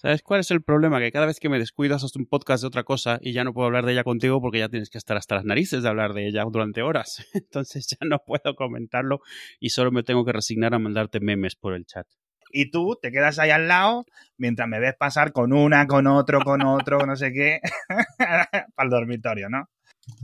¿Sabes 0.00 0.22
cuál 0.22 0.40
es 0.40 0.50
el 0.50 0.62
problema? 0.62 0.98
Que 0.98 1.12
cada 1.12 1.26
vez 1.26 1.38
que 1.38 1.50
me 1.50 1.58
descuido 1.58 1.94
haces 1.94 2.16
un 2.16 2.24
podcast 2.24 2.62
de 2.62 2.68
otra 2.68 2.84
cosa 2.84 3.18
y 3.20 3.34
ya 3.34 3.44
no 3.44 3.52
puedo 3.52 3.66
hablar 3.66 3.84
de 3.84 3.92
ella 3.92 4.02
contigo 4.02 4.40
porque 4.40 4.58
ya 4.58 4.70
tienes 4.70 4.88
que 4.88 4.96
estar 4.96 5.14
hasta 5.18 5.34
las 5.34 5.44
narices 5.44 5.82
de 5.82 5.90
hablar 5.90 6.14
de 6.14 6.26
ella 6.26 6.42
durante 6.50 6.80
horas. 6.80 7.26
Entonces 7.34 7.86
ya 7.86 7.98
no 8.08 8.18
puedo 8.24 8.54
comentarlo 8.56 9.20
y 9.58 9.68
solo 9.68 9.92
me 9.92 10.02
tengo 10.02 10.24
que 10.24 10.32
resignar 10.32 10.72
a 10.72 10.78
mandarte 10.78 11.20
memes 11.20 11.54
por 11.54 11.74
el 11.74 11.84
chat. 11.84 12.06
Y 12.50 12.70
tú 12.70 12.98
te 13.02 13.12
quedas 13.12 13.38
ahí 13.38 13.50
al 13.50 13.68
lado 13.68 14.06
mientras 14.38 14.66
me 14.68 14.80
ves 14.80 14.94
pasar 14.98 15.32
con 15.32 15.52
una, 15.52 15.86
con 15.86 16.06
otro, 16.06 16.40
con 16.40 16.62
otro, 16.62 17.04
no 17.04 17.14
sé 17.14 17.30
qué, 17.34 17.60
el 18.78 18.88
dormitorio, 18.88 19.50
¿no? 19.50 19.68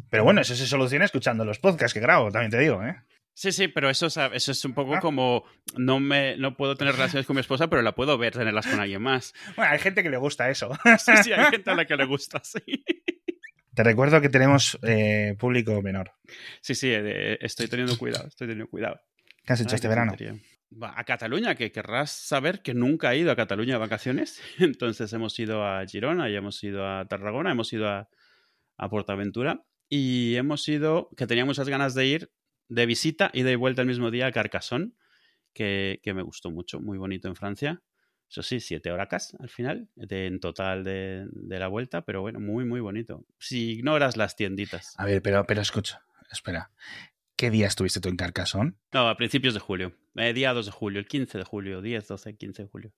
Pero 0.09 0.25
bueno, 0.25 0.41
eso 0.41 0.55
se 0.55 0.67
soluciona 0.67 1.05
escuchando 1.05 1.45
los 1.45 1.59
podcasts 1.59 1.93
que 1.93 2.01
grabo, 2.01 2.31
también 2.31 2.51
te 2.51 2.59
digo, 2.61 2.83
¿eh? 2.83 2.97
Sí, 3.37 3.53
sí, 3.53 3.69
pero 3.69 3.91
eso, 3.91 4.07
eso 4.07 4.53
es 4.53 4.65
un 4.65 4.73
poco 4.73 4.99
como 4.99 5.45
no 5.77 6.01
me 6.01 6.39
no 6.39 6.57
puedo 6.57 6.75
tener 6.75 6.95
relaciones 6.95 7.27
con 7.27 7.37
mi 7.37 7.41
esposa, 7.41 7.69
pero 7.69 7.83
la 7.83 7.95
puedo 7.95 8.17
ver 8.17 8.33
tenerlas 8.33 8.67
con 8.67 8.81
alguien 8.81 9.03
más. 9.03 9.35
Bueno, 9.57 9.73
hay 9.73 9.79
gente 9.79 10.03
que 10.03 10.09
le 10.09 10.17
gusta 10.17 10.49
eso. 10.49 10.71
Sí, 10.99 11.13
sí, 11.23 11.33
hay 11.35 11.51
gente 11.51 11.71
a 11.71 11.75
la 11.75 11.85
que 11.85 11.97
le 11.97 12.07
gusta, 12.07 12.41
sí. 12.43 12.83
Te 13.75 13.85
recuerdo 13.85 14.23
que 14.23 14.31
tenemos 14.31 14.79
eh, 14.83 15.37
público 15.39 15.83
menor. 15.83 16.13
Sí, 16.63 16.75
sí, 16.75 16.89
eh, 16.91 17.37
estoy 17.43 17.69
teniendo 17.69 17.99
cuidado, 17.99 18.27
estoy 18.27 18.47
teniendo 18.47 18.71
cuidado. 18.71 19.03
¿Qué 19.45 19.53
has 19.53 19.61
hecho 19.61 19.75
este 19.75 19.89
verano? 19.89 20.13
tontería. 20.13 20.41
A 20.81 21.05
Cataluña, 21.05 21.57
que 21.57 21.71
querrás 21.71 22.13
saber 22.13 22.63
que 22.63 22.73
nunca 22.73 23.13
he 23.13 23.19
ido 23.19 23.33
a 23.33 23.37
Cataluña 23.37 23.75
de 23.75 23.81
vacaciones. 23.81 24.41
Entonces 24.59 25.13
hemos 25.13 25.39
ido 25.39 25.63
a 25.63 25.85
Girona 25.87 26.31
y 26.31 26.37
hemos 26.37 26.65
ido 26.65 26.89
a 26.89 27.05
Tarragona, 27.05 27.51
hemos 27.51 27.71
ido 27.71 27.87
a, 27.87 28.09
a 28.79 28.89
Portaventura 28.89 29.63
y 29.91 30.37
hemos 30.37 30.67
ido, 30.69 31.11
que 31.19 31.27
tenía 31.27 31.45
muchas 31.45 31.69
ganas 31.69 31.95
de 31.95 32.07
ir 32.07 32.31
de 32.69 32.87
visita 32.87 33.31
y 33.33 33.43
de 33.43 33.57
vuelta 33.57 33.83
el 33.83 33.89
mismo 33.89 34.11
día 34.11 34.27
a 34.27 34.33
Carcassonne, 34.33 34.93
que, 35.53 36.01
que 36.03 36.15
me 36.15 36.23
gustó 36.23 36.51
mucho, 36.51 36.81
muy 36.81 36.99
bonito 36.99 37.29
en 37.29 37.37
Francia. 37.37 37.83
Eso 38.29 38.43
sí, 38.43 38.59
siete 38.61 38.91
horacas 38.91 39.37
al 39.39 39.49
final, 39.49 39.89
de- 39.95 40.27
en 40.27 40.41
total 40.41 40.83
de, 40.85 41.27
de 41.31 41.59
la 41.59 41.69
vuelta, 41.69 42.05
pero 42.05 42.21
bueno, 42.23 42.41
muy, 42.41 42.65
muy 42.65 42.81
bonito. 42.81 43.25
Si 43.39 43.71
ignoras 43.73 44.17
las 44.17 44.35
tienditas. 44.37 44.95
A 44.99 45.05
ver, 45.05 45.23
pero, 45.23 45.45
pero 45.47 45.61
escucha, 45.61 46.03
espera. 46.33 46.71
¿Qué 47.37 47.51
día 47.51 47.67
estuviste 47.69 48.01
tú 48.01 48.09
en 48.09 48.17
Carcassonne? 48.17 48.73
No, 48.93 49.09
a 49.09 49.17
principios 49.17 49.55
de 49.55 49.61
julio. 49.61 49.93
Eh, 50.17 50.33
día 50.33 50.53
2 50.55 50.67
de 50.67 50.73
julio, 50.73 50.99
el 50.99 51.07
15 51.07 51.39
de 51.39 51.45
julio, 51.45 51.83
10, 51.83 52.09
12, 52.09 52.37
15 52.37 52.63
de 52.63 52.69
julio. 52.69 52.93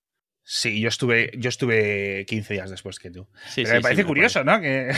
Sí, 0.50 0.80
yo 0.80 0.88
estuve, 0.88 1.30
yo 1.36 1.50
estuve 1.50 2.24
15 2.26 2.54
días 2.54 2.70
después 2.70 2.98
que 2.98 3.10
tú. 3.10 3.28
Sí, 3.50 3.64
Pero 3.64 3.66
sí, 3.66 3.72
me 3.72 3.76
sí, 3.76 3.82
parece 3.82 4.02
me 4.02 4.06
curioso, 4.08 4.44
¿no? 4.44 4.58
Que... 4.62 4.90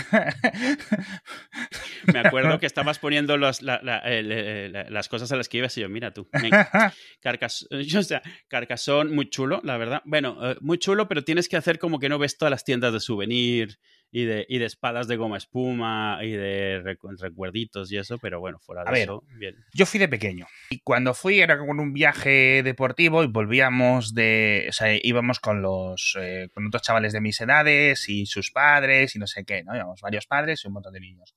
Me 2.12 2.20
acuerdo 2.20 2.60
que 2.60 2.66
estabas 2.70 3.00
poniendo 3.00 3.36
los- 3.36 3.60
la- 3.60 3.80
la- 3.82 3.98
el- 3.98 4.30
el- 4.30 4.86
las 4.90 5.08
cosas 5.08 5.32
a 5.32 5.36
las 5.36 5.48
que 5.48 5.58
ibas 5.58 5.76
y 5.76 5.80
yo, 5.80 5.88
mira 5.88 6.12
tú. 6.12 6.28
Carcas, 7.20 7.66
o 7.70 8.02
sea, 8.02 8.22
Carcassonne, 8.46 9.10
muy 9.12 9.28
chulo, 9.28 9.60
la 9.64 9.76
verdad. 9.76 10.02
Bueno, 10.04 10.38
eh, 10.50 10.56
muy 10.60 10.78
chulo, 10.78 11.08
pero 11.08 11.24
tienes 11.24 11.48
que 11.48 11.56
hacer 11.56 11.80
como 11.80 11.98
que 11.98 12.08
no 12.08 12.18
ves 12.20 12.36
todas 12.38 12.50
las 12.50 12.64
tiendas 12.64 12.92
de 12.92 13.00
souvenir 13.00 13.78
y 14.12 14.24
de, 14.24 14.44
y 14.48 14.58
de 14.58 14.64
espadas 14.64 15.06
de 15.06 15.16
goma 15.16 15.36
espuma 15.36 16.18
y 16.22 16.32
de 16.32 16.82
recu- 16.82 17.16
recuerditos 17.20 17.92
y 17.92 17.96
eso, 17.98 18.18
pero 18.18 18.40
bueno, 18.40 18.58
fuera 18.58 18.82
de 18.82 18.88
A 18.88 18.92
ver. 18.92 19.02
eso, 19.02 19.22
bien. 19.38 19.54
Yo 19.72 19.86
fui 19.86 20.00
de 20.00 20.08
pequeño. 20.08 20.46
Y 20.70 20.80
cuando 20.80 21.14
fui 21.14 21.40
era 21.40 21.58
con 21.58 21.78
un 21.78 21.92
viaje 21.92 22.62
deportivo 22.64 23.22
y 23.22 23.28
volvíamos 23.28 24.12
de. 24.14 24.66
O 24.68 24.72
sea, 24.72 24.88
íbamos 25.02 25.38
con 25.38 25.62
los. 25.62 26.16
eh, 26.20 26.48
con 26.52 26.66
otros 26.66 26.82
chavales 26.82 27.12
de 27.12 27.20
mis 27.20 27.40
edades 27.40 28.08
y 28.08 28.26
sus 28.26 28.50
padres 28.50 29.14
y 29.14 29.18
no 29.20 29.26
sé 29.28 29.44
qué, 29.44 29.62
¿no? 29.62 29.76
Íbamos 29.76 30.00
varios 30.00 30.26
padres 30.26 30.62
y 30.64 30.68
un 30.68 30.74
montón 30.74 30.92
de 30.92 31.00
niños. 31.00 31.34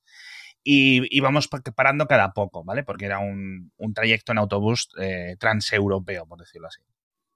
Y 0.64 1.02
íbamos 1.16 1.46
pa- 1.46 1.60
parando 1.76 2.06
cada 2.06 2.32
poco, 2.32 2.64
¿vale? 2.64 2.82
Porque 2.84 3.04
era 3.04 3.18
un, 3.18 3.70
un 3.76 3.94
trayecto 3.94 4.32
en 4.32 4.38
autobús 4.38 4.88
eh, 4.98 5.36
transeuropeo, 5.38 6.26
por 6.26 6.38
decirlo 6.40 6.68
así. 6.68 6.80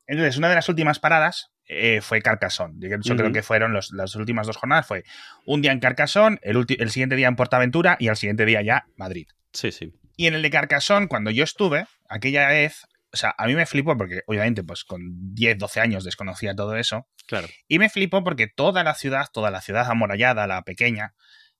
Entonces, 0.08 0.36
una 0.38 0.48
de 0.48 0.56
las 0.56 0.68
últimas 0.68 0.98
paradas 0.98 1.52
eh, 1.70 2.00
fue 2.00 2.22
Carcassonne. 2.22 2.74
Yo 2.78 3.14
creo 3.16 3.30
que 3.30 3.42
fueron 3.42 3.72
los- 3.74 3.92
las 3.92 4.16
últimas 4.16 4.46
dos 4.46 4.56
jornadas. 4.56 4.86
Fue 4.86 5.04
un 5.44 5.60
día 5.62 5.70
en 5.70 5.80
Carcassonne, 5.80 6.38
el 6.42 6.90
siguiente 6.90 7.14
día 7.14 7.28
en 7.28 7.36
Portaventura 7.36 7.96
y 8.00 8.08
al 8.08 8.16
siguiente 8.16 8.46
día 8.46 8.62
ya 8.62 8.86
Madrid. 8.96 9.28
Sí, 9.52 9.70
sí. 9.70 9.92
Y 10.16 10.26
en 10.26 10.34
el 10.34 10.42
de 10.42 10.50
Carcassonne, 10.50 11.08
cuando 11.08 11.30
yo 11.30 11.44
estuve, 11.44 11.86
aquella 12.08 12.48
vez, 12.48 12.86
o 13.12 13.16
sea, 13.18 13.34
a 13.36 13.46
mí 13.46 13.54
me 13.54 13.66
flipó 13.66 13.96
porque 13.98 14.22
obviamente 14.26 14.64
pues 14.64 14.84
con 14.84 15.00
10, 15.34 15.58
12 15.58 15.80
años 15.80 16.04
desconocía 16.04 16.54
todo 16.54 16.74
eso. 16.76 17.06
Claro. 17.26 17.46
Y 17.68 17.78
me 17.78 17.90
flipó 17.90 18.24
porque 18.24 18.46
toda 18.48 18.82
la 18.82 18.94
ciudad, 18.94 19.26
toda 19.32 19.50
la 19.50 19.60
ciudad 19.60 19.90
amurallada, 19.90 20.46
la 20.46 20.62
pequeña, 20.62 21.14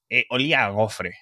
eh, 0.08 0.24
olía 0.30 0.64
a 0.64 0.70
gofre 0.70 1.18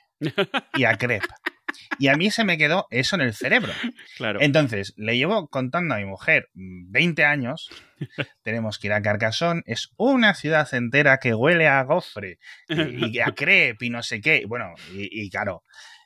y 0.74 0.84
a 0.84 0.96
crepe. 0.96 1.26
Y 1.98 2.08
a 2.08 2.16
mí 2.16 2.30
se 2.30 2.44
me 2.44 2.58
quedó 2.58 2.86
eso 2.90 3.16
en 3.16 3.22
el 3.22 3.34
cerebro. 3.34 3.72
Claro. 4.16 4.40
Entonces, 4.40 4.92
le 4.96 5.16
llevo 5.16 5.48
contando 5.48 5.94
a 5.94 5.98
mi 5.98 6.04
mujer 6.04 6.48
mm, 6.54 6.90
20 6.92 7.24
años, 7.24 7.70
tenemos 8.42 8.78
que 8.78 8.88
ir 8.88 8.92
a 8.92 9.02
Carcassonne, 9.02 9.62
es 9.66 9.90
una 9.96 10.34
ciudad 10.34 10.72
entera 10.74 11.18
que 11.18 11.34
huele 11.34 11.68
a 11.68 11.82
gofre 11.84 12.38
y, 12.68 13.16
y 13.16 13.20
a 13.20 13.26
crepe 13.36 13.86
y 13.86 13.90
no 13.90 14.02
sé 14.02 14.20
qué. 14.20 14.44
Bueno, 14.46 14.74
y, 14.92 15.08
y 15.26 15.30
claro, 15.30 15.62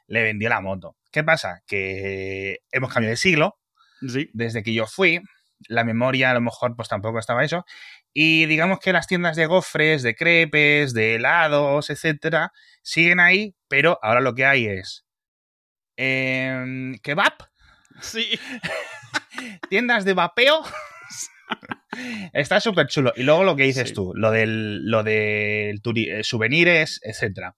le 0.06 0.22
vendió 0.22 0.48
la 0.48 0.60
moto. 0.60 0.97
¿Qué 1.10 1.25
pasa? 1.25 1.62
Que 1.66 2.59
hemos 2.70 2.92
cambiado 2.92 3.10
de 3.12 3.16
siglo, 3.16 3.56
Sí. 4.09 4.30
desde 4.32 4.62
que 4.62 4.72
yo 4.72 4.86
fui, 4.86 5.20
la 5.69 5.84
memoria 5.84 6.30
a 6.30 6.34
lo 6.34 6.41
mejor 6.41 6.75
pues 6.75 6.88
tampoco 6.88 7.19
estaba 7.19 7.44
eso, 7.44 7.66
y 8.14 8.47
digamos 8.47 8.78
que 8.80 8.92
las 8.94 9.06
tiendas 9.06 9.36
de 9.36 9.44
gofres, 9.47 10.03
de 10.03 10.14
crepes, 10.14 10.94
de 10.94 11.16
helados, 11.16 11.91
etcétera, 11.91 12.50
siguen 12.82 13.20
ahí, 13.20 13.54
pero 13.69 13.98
ahora 14.03 14.20
lo 14.22 14.34
que 14.34 14.47
hay 14.47 14.66
es 14.66 15.04
em, 16.03 16.97
kebab, 17.03 17.34
Sí. 18.00 18.27
tiendas 19.69 20.05
de 20.06 20.15
vapeo. 20.15 20.62
Está 22.33 22.61
súper 22.61 22.87
chulo. 22.87 23.12
Y 23.16 23.22
luego 23.25 23.44
lo 23.44 23.56
que 23.56 23.65
dices 23.65 23.88
Sí. 23.88 23.94
tú, 23.94 24.12
lo 24.15 24.31
del, 24.31 24.87
lo 24.87 25.03
del 25.03 25.81
eh, 25.97 26.25
souvenirs, 26.25 27.00
etcétera. 27.03 27.56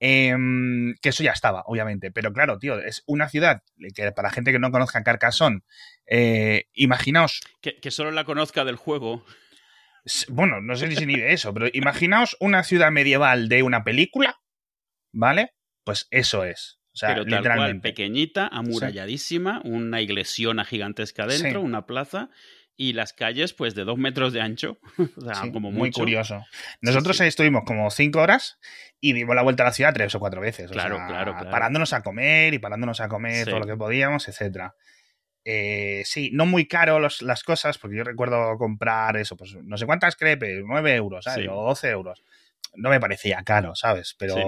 Em, 0.00 0.94
que 1.00 1.10
eso 1.10 1.22
ya 1.22 1.32
estaba, 1.32 1.62
obviamente. 1.66 2.10
Pero 2.10 2.32
claro, 2.32 2.58
tío, 2.58 2.78
es 2.80 3.02
una 3.06 3.28
ciudad 3.28 3.62
que 3.94 4.12
para 4.12 4.30
gente 4.30 4.52
que 4.52 4.58
no 4.58 4.70
conozca 4.70 5.02
Carcassonne, 5.02 5.60
eh, 6.06 6.64
imaginaos, 6.72 7.40
Que, 7.60 7.78
que 7.80 7.90
solo 7.90 8.10
la 8.10 8.24
conozca 8.24 8.64
del 8.64 8.76
juego. 8.76 9.24
bueno, 10.28 10.60
no 10.60 10.74
sé 10.76 10.90
si 10.96 11.06
ni 11.06 11.16
de 11.16 11.32
eso, 11.32 11.52
pero 11.54 11.68
imaginaos 11.72 12.36
una 12.40 12.64
ciudad 12.64 12.90
medieval 12.90 13.48
de 13.48 13.62
una 13.62 13.84
película, 13.84 14.40
¿vale? 15.12 15.52
Pues 15.84 16.08
eso 16.10 16.44
es. 16.44 16.79
O 16.92 16.96
sea, 16.96 17.10
pero 17.14 17.24
tal 17.26 17.42
cual, 17.44 17.80
pequeñita, 17.80 18.48
amuralladísima, 18.48 19.60
una 19.64 20.00
iglesiona 20.00 20.64
gigantesca 20.64 21.26
dentro, 21.26 21.60
Sí. 21.60 21.66
una 21.66 21.86
plaza 21.86 22.30
y 22.76 22.94
las 22.94 23.12
calles 23.12 23.52
pues 23.52 23.74
de 23.74 23.84
dos 23.84 23.96
metros 23.98 24.32
de 24.32 24.40
ancho. 24.40 24.78
o 25.16 25.20
sea, 25.20 25.34
Sí, 25.36 25.52
como 25.52 25.70
muy 25.70 25.90
curioso. 25.92 26.44
Nosotros 26.80 27.16
sí. 27.18 27.24
estuvimos 27.24 27.62
como 27.64 27.90
cinco 27.90 28.20
horas 28.20 28.58
y 29.00 29.12
dimos 29.12 29.36
la 29.36 29.42
vuelta 29.42 29.62
a 29.62 29.66
la 29.66 29.72
ciudad 29.72 29.92
tres 29.94 30.14
o 30.14 30.18
cuatro 30.20 30.40
veces. 30.40 30.70
o 30.70 30.72
Claro, 30.72 30.96
sea, 30.96 31.06
claro, 31.06 31.32
claro. 31.34 31.50
Parándonos 31.50 31.92
a 31.92 32.02
comer 32.02 32.54
y 32.54 32.58
parándonos 32.58 33.00
a 33.00 33.08
comer 33.08 33.46
todo 33.46 33.60
lo 33.60 33.66
que 33.66 33.76
podíamos, 33.76 34.26
etcétera. 34.28 34.74
Eh, 35.44 36.02
sí, 36.04 36.30
no 36.32 36.44
muy 36.44 36.66
caro 36.66 37.00
los- 37.00 37.22
las 37.22 37.42
cosas, 37.44 37.78
porque 37.78 37.96
yo 37.96 38.04
recuerdo 38.04 38.56
comprar 38.58 39.16
eso, 39.16 39.36
pues 39.36 39.54
no 39.54 39.76
sé 39.78 39.86
cuántas 39.86 40.16
crepes, 40.16 40.60
9 40.66 40.94
euros, 40.94 41.24
¿sabes? 41.24 41.48
O 41.48 41.62
12 41.64 41.88
euros. 41.88 42.22
No 42.74 42.90
me 42.90 43.00
parecía 43.00 43.42
caro, 43.42 43.74
¿sabes? 43.74 44.14
Pero 44.18 44.34
sí, 44.34 44.40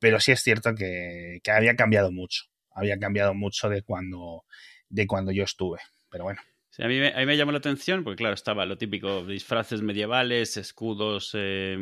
pero 0.00 0.18
sí 0.18 0.32
es 0.32 0.40
cierto 0.42 0.74
que, 0.74 1.38
que 1.44 1.50
había 1.52 1.76
cambiado 1.76 2.10
mucho. 2.10 2.44
Había 2.74 2.98
cambiado 2.98 3.34
mucho 3.34 3.68
de 3.68 3.82
cuando, 3.82 4.44
de 4.88 5.06
cuando 5.06 5.30
yo 5.32 5.44
estuve. 5.44 5.78
Pero 6.10 6.24
bueno. 6.24 6.40
Sí, 6.72 6.84
a, 6.84 6.86
mí 6.88 7.00
me, 7.00 7.08
a 7.08 7.16
mí 7.18 7.26
me 7.26 7.36
llamó 7.36 7.50
la 7.50 7.58
atención 7.58 8.04
porque, 8.04 8.18
claro, 8.18 8.34
estaba 8.34 8.64
lo 8.64 8.78
típico, 8.78 9.24
disfraces 9.26 9.82
medievales, 9.82 10.56
escudos, 10.56 11.32
eh, 11.34 11.76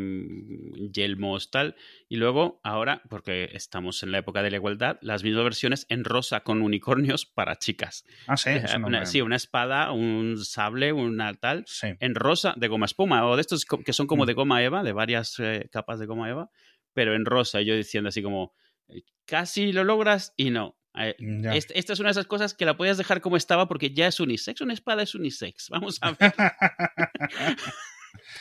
yelmos, 0.91 1.51
tal. 1.51 1.77
Y 2.09 2.17
luego, 2.17 2.61
ahora, 2.62 3.03
porque 3.11 3.51
estamos 3.53 4.03
en 4.03 4.12
la 4.12 4.19
época 4.19 4.43
de 4.43 4.51
la 4.51 4.57
igualdad, 4.57 4.99
las 5.03 5.23
mismas 5.25 5.45
versiones 5.45 5.87
en 5.91 6.05
rosa 6.05 6.41
con 6.41 6.62
unicornios 6.62 7.27
para 7.27 7.57
chicas. 7.57 8.05
Ah, 8.27 8.37
sí, 8.39 8.51
eso 8.51 8.78
no 8.78 8.87
Una- 8.87 9.04
sí, 9.07 9.21
una 9.21 9.37
espada, 9.37 9.92
un 9.92 10.39
sable, 10.42 10.92
una 10.95 11.34
tal, 11.34 11.65
sí. 11.66 11.89
en 12.01 12.15
rosa 12.15 12.54
de 12.57 12.69
goma 12.69 12.87
espuma, 12.87 13.27
o 13.27 13.37
de 13.37 13.42
estos 13.42 13.65
que 13.66 13.92
son 13.92 14.07
como 14.07 14.25
Mm. 14.25 14.27
de 14.27 14.33
goma 14.34 14.63
eva, 14.63 14.83
de 14.83 14.92
varias 14.92 15.39
eh, 15.39 15.69
capas 15.71 15.98
de 15.98 16.07
goma 16.07 16.31
eva, 16.31 16.51
pero 16.98 17.15
en 17.15 17.24
rosa. 17.24 17.60
Y 17.60 17.66
yo 17.66 17.77
diciendo 17.77 18.09
así 18.09 18.22
como, 18.24 18.53
eh, 18.89 19.03
casi 19.24 19.71
lo 19.72 19.84
logras 19.84 20.34
y 20.36 20.50
no. 20.50 20.77
Eh, 20.98 21.15
est- 21.54 21.71
esta 21.77 21.92
es 21.92 22.00
una 22.00 22.09
de 22.09 22.12
esas 22.12 22.27
cosas 22.27 22.54
que 22.54 22.65
la 22.65 22.77
podías 22.77 22.98
dejar 22.98 23.21
como 23.21 23.36
estaba 23.36 23.68
porque 23.68 23.92
ya 23.95 24.09
es 24.09 24.18
unisex. 24.18 24.60
Una 24.62 24.74
espada 24.74 25.04
es 25.04 25.15
unisex. 25.15 25.68
Vamos 25.71 25.98
a 26.00 26.10
ver. 26.10 26.33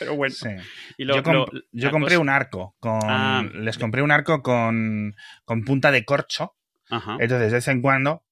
Pero 0.00 0.16
bueno. 0.16 0.34
Sí. 0.34 0.48
Y 0.96 1.04
lo- 1.04 1.14
yo, 1.16 1.22
comp- 1.22 1.52
lo- 1.52 1.60
yo 1.70 1.84
la 1.86 1.90
compré 1.90 2.08
cosa- 2.16 2.20
un 2.20 2.28
arco 2.28 2.76
con. 2.80 2.98
Ah. 3.04 3.44
Les 3.54 3.78
compré 3.78 4.02
un 4.02 4.10
arco 4.10 4.42
con, 4.42 5.14
con 5.44 5.64
punta 5.64 5.90
de 5.92 6.04
corcho. 6.04 6.56
Ajá. 6.90 7.12
Entonces, 7.20 7.50
de 7.50 7.56
vez 7.58 7.68
en 7.68 7.80
cuando 7.80 8.24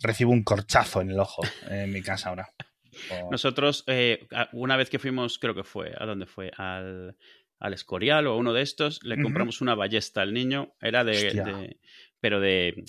recibo 0.00 0.30
un 0.30 0.44
corchazo 0.44 1.00
en 1.00 1.10
el 1.10 1.18
ojo 1.18 1.42
en 1.68 1.92
mi 1.92 2.02
casa 2.02 2.28
ahora. 2.28 2.48
Nosotros, 3.30 3.82
eh, 3.86 4.26
una 4.52 4.76
vez 4.76 4.90
que 4.90 4.98
fuimos, 4.98 5.38
creo 5.38 5.54
que 5.54 5.64
fue, 5.64 5.92
¿a 5.98 6.04
dónde 6.04 6.26
fue? 6.26 6.50
Al, 6.56 7.16
al 7.58 7.74
Escorial 7.74 8.26
o 8.26 8.32
a 8.32 8.36
uno 8.36 8.52
de 8.52 8.62
estos, 8.62 9.02
le 9.02 9.20
compramos 9.20 9.60
una 9.60 9.74
ballesta 9.74 10.22
al 10.22 10.32
niño. 10.32 10.74
Era 10.80 11.04
de, 11.04 11.78
pero 12.20 12.40
de, 12.40 12.84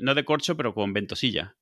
no 0.00 0.14
de 0.14 0.24
corcho, 0.24 0.56
pero 0.56 0.74
con 0.74 0.92
ventosilla. 0.92 1.56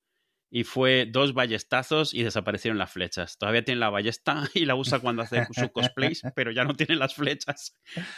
y 0.50 0.64
fue 0.64 1.06
dos 1.06 1.34
ballestazos 1.34 2.14
y 2.14 2.22
desaparecieron 2.22 2.78
las 2.78 2.90
flechas. 2.90 3.36
Todavía 3.38 3.64
tiene 3.64 3.80
la 3.80 3.90
ballesta 3.90 4.48
y 4.54 4.64
la 4.64 4.74
usa 4.74 5.00
cuando 5.00 5.22
hace 5.22 5.46
su 5.52 5.70
cosplay, 5.70 6.12
pero 6.34 6.50
ya 6.50 6.64
no 6.64 6.74
tiene 6.74 6.96
las 6.96 7.14
flechas. 7.14 7.76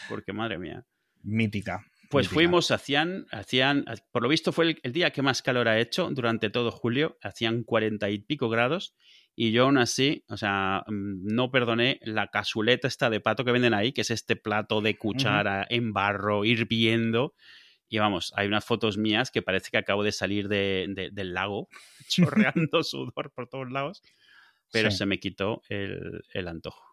Porque 0.08 0.32
madre 0.32 0.58
mía. 0.58 0.84
Mítica. 1.22 1.84
Pues 2.08 2.26
mítica. 2.26 2.34
fuimos, 2.34 2.70
hacían, 2.70 3.26
hacían, 3.30 3.84
por 4.12 4.22
lo 4.22 4.28
visto 4.28 4.52
fue 4.52 4.66
el, 4.66 4.80
el, 4.82 4.92
día 4.92 5.10
que 5.10 5.22
más 5.22 5.42
calor 5.42 5.68
ha 5.68 5.78
hecho 5.78 6.08
durante 6.10 6.50
todo 6.50 6.70
julio, 6.70 7.18
hacían 7.22 7.62
cuarenta 7.62 8.10
y 8.10 8.18
pico 8.18 8.48
grados 8.48 8.94
y 9.36 9.52
yo 9.52 9.64
aún 9.64 9.78
así, 9.78 10.24
o 10.28 10.36
sea, 10.36 10.82
mm, 10.86 11.32
no 11.34 11.50
perdoné 11.50 11.98
la 12.02 12.28
casuleta 12.28 12.88
esta 12.88 13.10
de 13.10 13.20
pato 13.20 13.44
que 13.44 13.52
venden 13.52 13.74
ahí, 13.74 13.92
que 13.92 14.02
es 14.02 14.10
este 14.10 14.36
plato 14.36 14.80
de 14.80 14.96
cuchara 14.98 15.60
uh 15.60 15.62
-huh. 15.62 15.76
en 15.76 15.92
barro, 15.92 16.44
hirviendo. 16.44 17.34
Y 17.88 17.98
vamos, 17.98 18.32
hay 18.36 18.46
unas 18.46 18.64
fotos 18.64 18.98
mías 18.98 19.30
que 19.30 19.42
parece 19.42 19.70
que 19.70 19.78
acabo 19.78 20.04
de 20.04 20.12
salir 20.12 20.48
de, 20.48 20.86
de, 20.90 21.10
del 21.10 21.34
lago, 21.34 21.68
chorreando 22.08 22.82
sudor 22.82 23.32
por 23.32 23.48
todos 23.48 23.70
lados, 23.70 24.02
pero 24.72 24.90
sí. 24.90 24.98
se 24.98 25.06
me 25.06 25.18
quitó 25.18 25.62
el, 25.68 26.22
el 26.32 26.48
antojo. 26.48 26.90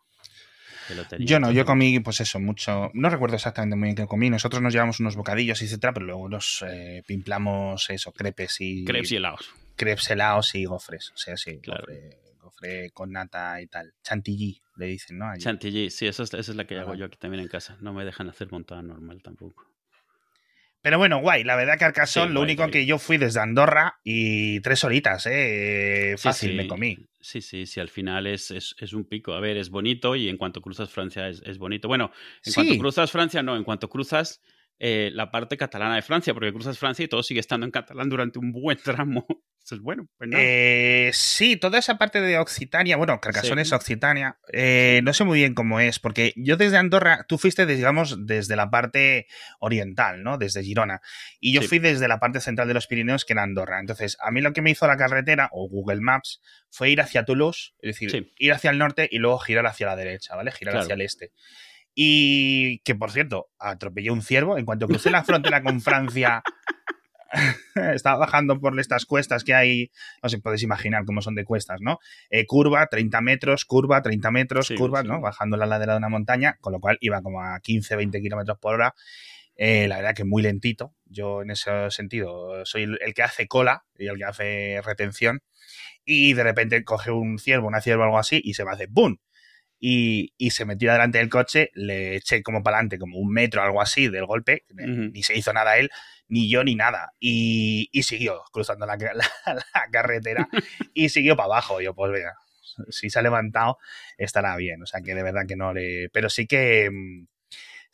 Yo 1.19 1.39
no, 1.39 1.51
yo 1.51 1.65
comí, 1.65 1.99
pues 1.99 2.21
eso, 2.21 2.39
mucho. 2.39 2.91
No 2.93 3.09
recuerdo 3.09 3.35
exactamente 3.35 3.75
muy 3.75 3.87
bien 3.87 3.95
qué 3.95 4.07
comí. 4.07 4.29
Nosotros 4.29 4.61
nos 4.61 4.71
llevamos 4.71 5.01
unos 5.01 5.17
bocadillos, 5.17 5.61
etcétera, 5.61 5.93
pero 5.93 6.05
luego 6.05 6.29
nos 6.29 6.63
eh, 6.65 7.03
pimplamos 7.05 7.89
eso, 7.89 8.13
crepes 8.13 8.61
y. 8.61 8.85
Crepes 8.85 9.11
y 9.11 9.17
helados. 9.17 9.49
Crepes 9.75 10.09
helados 10.09 10.55
y 10.55 10.63
gofres. 10.65 11.11
O 11.11 11.17
sea, 11.17 11.35
sí, 11.35 11.59
claro. 11.59 11.81
gofre, 11.81 12.17
gofre, 12.47 12.89
con 12.91 13.11
nata 13.11 13.61
y 13.61 13.67
tal. 13.67 13.93
Chantilly, 14.03 14.61
le 14.77 14.85
dicen, 14.87 15.17
¿no? 15.17 15.29
Allí. 15.29 15.41
Chantilly, 15.41 15.89
sí, 15.89 16.07
esa 16.07 16.23
es, 16.23 16.33
esa 16.33 16.51
es 16.51 16.55
la 16.55 16.65
que 16.65 16.77
hago 16.77 16.95
yo 16.95 17.05
aquí 17.05 17.17
también 17.17 17.41
en 17.43 17.49
casa. 17.49 17.77
No 17.81 17.93
me 17.93 18.05
dejan 18.05 18.29
hacer 18.29 18.51
montada 18.51 18.81
normal 18.81 19.21
tampoco. 19.21 19.65
Pero 20.81 20.97
bueno, 20.97 21.19
guay. 21.19 21.43
La 21.43 21.55
verdad 21.55 21.77
que 21.77 21.85
Arcasón, 21.85 22.29
sí, 22.29 22.33
lo 22.33 22.39
guay, 22.39 22.51
único 22.51 22.63
guay. 22.63 22.71
que 22.71 22.85
yo 22.85 22.97
fui 22.97 23.17
desde 23.17 23.39
Andorra 23.39 23.99
y 24.03 24.59
tres 24.61 24.83
horitas, 24.83 25.25
¿eh? 25.29 26.15
Fácil, 26.17 26.49
sí, 26.49 26.55
sí. 26.55 26.57
me 26.57 26.67
comí. 26.67 26.97
Sí, 27.19 27.41
sí, 27.41 27.65
sí, 27.65 27.79
al 27.79 27.89
final 27.89 28.27
es, 28.27 28.51
es, 28.51 28.75
es, 28.79 28.93
un 28.93 29.03
pico. 29.03 29.33
A 29.33 29.39
ver, 29.39 29.57
es 29.57 29.69
bonito 29.69 30.15
y 30.15 30.29
en 30.29 30.37
cuanto 30.37 30.61
cruzas 30.61 30.89
Francia 30.89 31.27
es, 31.27 31.41
es 31.45 31.57
bonito. 31.57 31.87
Bueno, 31.87 32.11
en 32.45 32.53
cuanto 32.53 32.77
cruzas 32.77 33.11
Francia, 33.11 33.43
no, 33.43 33.57
en 33.57 33.63
cuanto 33.63 33.89
cruzas 33.89 34.41
eh, 34.79 35.09
la 35.13 35.31
parte 35.31 35.57
catalana 35.57 35.95
de 35.95 36.03
Francia, 36.03 36.33
porque 36.33 36.53
cruzas 36.53 36.77
Francia 36.77 37.03
y 37.03 37.07
todo 37.07 37.23
sigue 37.23 37.39
estando 37.39 37.65
en 37.65 37.71
catalán 37.71 38.09
durante 38.09 38.39
un 38.39 38.51
buen 38.51 38.77
tramo. 38.77 39.25
Eso 39.67 39.75
es 39.75 39.81
bueno. 39.81 40.07
Pues 40.17 40.29
eh, 40.33 41.11
sí, 41.13 41.57
toda 41.57 41.77
esa 41.77 41.97
parte 41.97 42.21
de 42.21 42.37
Occitania, 42.37 42.95
bueno, 42.95 43.19
Carcassonne 43.19 43.65
sí. 43.65 43.67
es 43.67 43.73
Occitania, 43.73 44.39
eh, 44.53 45.01
no 45.03 45.11
sé 45.11 45.25
muy 45.25 45.39
bien 45.39 45.53
cómo 45.53 45.81
es, 45.81 45.99
porque 45.99 46.31
yo 46.37 46.55
desde 46.55 46.77
Andorra, 46.77 47.25
tú 47.27 47.37
fuiste, 47.37 47.65
digamos, 47.65 48.25
desde 48.25 48.55
la 48.55 48.69
parte 48.69 49.27
oriental, 49.59 50.23
¿no? 50.23 50.37
Desde 50.37 50.63
Girona, 50.63 51.01
y 51.41 51.51
yo 51.51 51.61
sí. 51.61 51.67
fui 51.67 51.79
desde 51.79 52.07
la 52.07 52.17
parte 52.17 52.39
central 52.39 52.69
de 52.69 52.75
los 52.75 52.87
Pirineos, 52.87 53.25
que 53.25 53.33
era 53.33 53.43
Andorra. 53.43 53.81
Entonces, 53.81 54.15
a 54.21 54.31
mí 54.31 54.39
lo 54.39 54.53
que 54.53 54.61
me 54.61 54.69
hizo 54.69 54.87
la 54.87 54.95
carretera, 54.95 55.49
o 55.51 55.67
Google 55.67 55.99
Maps, 55.99 56.41
fue 56.69 56.89
ir 56.89 57.01
hacia 57.01 57.25
Toulouse, 57.25 57.73
es 57.81 57.89
decir, 57.89 58.09
sí. 58.09 58.33
ir 58.37 58.53
hacia 58.53 58.69
el 58.69 58.77
norte 58.77 59.09
y 59.11 59.17
luego 59.17 59.37
girar 59.37 59.65
hacia 59.65 59.87
la 59.87 59.97
derecha, 59.97 60.37
¿vale? 60.37 60.53
Girar 60.53 60.75
claro. 60.75 60.83
hacia 60.85 60.93
el 60.93 61.01
este. 61.01 61.33
Y 61.93 62.79
que, 62.85 62.95
por 62.95 63.11
cierto, 63.11 63.49
atropellé 63.59 64.11
un 64.11 64.21
ciervo. 64.21 64.57
En 64.57 64.65
cuanto 64.65 64.87
crucé 64.87 65.09
la 65.09 65.25
frontera 65.25 65.61
con 65.61 65.81
Francia, 65.81 66.41
estaba 67.93 68.17
bajando 68.17 68.59
por 68.59 68.79
estas 68.79 69.05
cuestas 69.05 69.43
que 69.43 69.53
hay, 69.53 69.91
no 70.21 70.29
sé, 70.29 70.39
podéis 70.39 70.63
imaginar 70.63 71.05
cómo 71.05 71.21
son 71.21 71.35
de 71.35 71.45
cuestas, 71.45 71.81
¿no? 71.81 71.99
Eh, 72.29 72.45
curva, 72.45 72.87
30 72.87 73.21
metros, 73.21 73.65
curva, 73.65 74.01
30 74.01 74.31
metros, 74.31 74.67
sí, 74.67 74.75
curva, 74.75 75.01
sí. 75.01 75.07
¿no? 75.07 75.21
Bajando 75.21 75.57
la 75.57 75.65
ladera 75.65 75.93
de 75.93 75.99
una 75.99 76.09
montaña, 76.09 76.57
con 76.61 76.73
lo 76.73 76.79
cual 76.79 76.97
iba 77.01 77.21
como 77.21 77.41
a 77.41 77.59
15, 77.59 77.95
20 77.95 78.21
kilómetros 78.21 78.57
por 78.59 78.75
hora. 78.75 78.95
Eh, 79.55 79.87
la 79.87 79.97
verdad 79.97 80.13
que 80.13 80.23
muy 80.23 80.43
lentito. 80.43 80.93
Yo 81.05 81.41
en 81.41 81.51
ese 81.51 81.89
sentido 81.89 82.63
soy 82.65 82.83
el, 82.83 82.99
el, 83.01 83.13
que 83.13 83.23
hace 83.23 83.47
cola 83.47 83.85
y 83.97 84.07
el 84.07 84.17
que 84.17 84.25
hace 84.25 84.81
retención. 84.83 85.41
Y 86.05 86.33
de 86.33 86.43
repente 86.43 86.83
coge 86.83 87.11
un 87.11 87.39
ciervo, 87.39 87.67
una 87.67 87.81
cierva 87.81 88.03
o 88.03 88.05
algo 88.05 88.19
así 88.19 88.39
y 88.43 88.53
se 88.53 88.63
me 88.63 88.71
hace 88.71 88.87
¡pum! 88.87 89.17
Y, 89.79 90.33
y, 90.37 90.51
se 90.51 90.65
metió 90.65 90.91
delante 90.91 91.19
del 91.19 91.29
coche, 91.29 91.69
le 91.73 92.15
eché 92.15 92.41
como 92.41 92.63
para 92.63 92.77
adelante, 92.77 92.97
como 92.97 93.19
un 93.19 93.31
metro, 93.31 93.61
algo 93.61 93.81
así, 93.81 94.07
del 94.07 94.25
golpe, 94.25 94.65
uh 94.71 94.75
-huh. 94.75 95.11
ni 95.11 95.23
se 95.23 95.37
hizo 95.37 95.53
nada 95.53 95.77
él, 95.77 95.89
ni 96.27 96.49
yo, 96.49 96.63
ni 96.63 96.75
nada, 96.75 97.13
y, 97.19 97.89
y 97.91 98.03
siguió 98.03 98.41
cruzando 98.51 98.85
la, 98.85 98.97
la, 98.97 99.53
la 99.53 99.87
carretera 99.91 100.47
y 100.93 101.09
siguió 101.09 101.35
para 101.35 101.45
abajo, 101.45 101.81
yo 101.81 101.93
pues 101.93 102.11
venga, 102.11 102.33
si 102.89 103.09
se 103.09 103.19
ha 103.19 103.21
levantado 103.21 103.77
estará 104.17 104.55
bien, 104.55 104.81
o 104.81 104.85
sea 104.85 105.01
que 105.01 105.15
de 105.15 105.23
verdad 105.23 105.45
que 105.47 105.55
no 105.55 105.73
le... 105.73 106.09
Pero 106.11 106.29
sí 106.29 106.47
que 106.47 106.89
mm, 106.91 107.27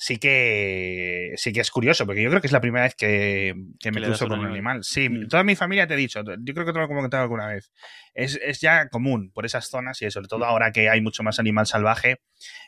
sí 0.03 0.17
que 0.17 1.31
sí 1.37 1.53
que 1.53 1.61
es 1.61 1.71
curioso, 1.71 2.05
porque 2.05 2.21
yo 2.21 2.29
creo 2.29 2.41
que 2.41 2.47
es 2.47 2.51
la 2.51 2.59
primera 2.59 2.83
vez 2.83 2.93
que, 2.93 3.53
que 3.79 3.89
me 3.89 4.01
cruzo 4.01 4.27
con 4.27 4.41
un 4.41 4.47
animal. 4.47 4.83
Sí, 4.83 5.07
mm. 5.07 5.29
toda 5.29 5.45
mi 5.45 5.55
familia 5.55 5.87
te 5.87 5.93
he 5.93 5.97
dicho, 5.97 6.21
yo 6.25 6.53
creo 6.53 6.65
que 6.65 6.73
te 6.73 6.79
lo 6.79 6.83
he 6.83 6.87
comentado 6.89 7.23
alguna 7.23 7.47
vez. 7.47 7.71
Es, 8.13 8.37
es, 8.43 8.59
ya 8.59 8.89
común 8.89 9.31
por 9.33 9.45
esas 9.45 9.69
zonas 9.69 10.01
y 10.01 10.11
sobre 10.11 10.27
todo 10.27 10.41
mm. 10.41 10.43
ahora 10.43 10.71
que 10.73 10.89
hay 10.89 10.99
mucho 10.99 11.23
más 11.23 11.39
animal 11.39 11.67
salvaje, 11.67 12.17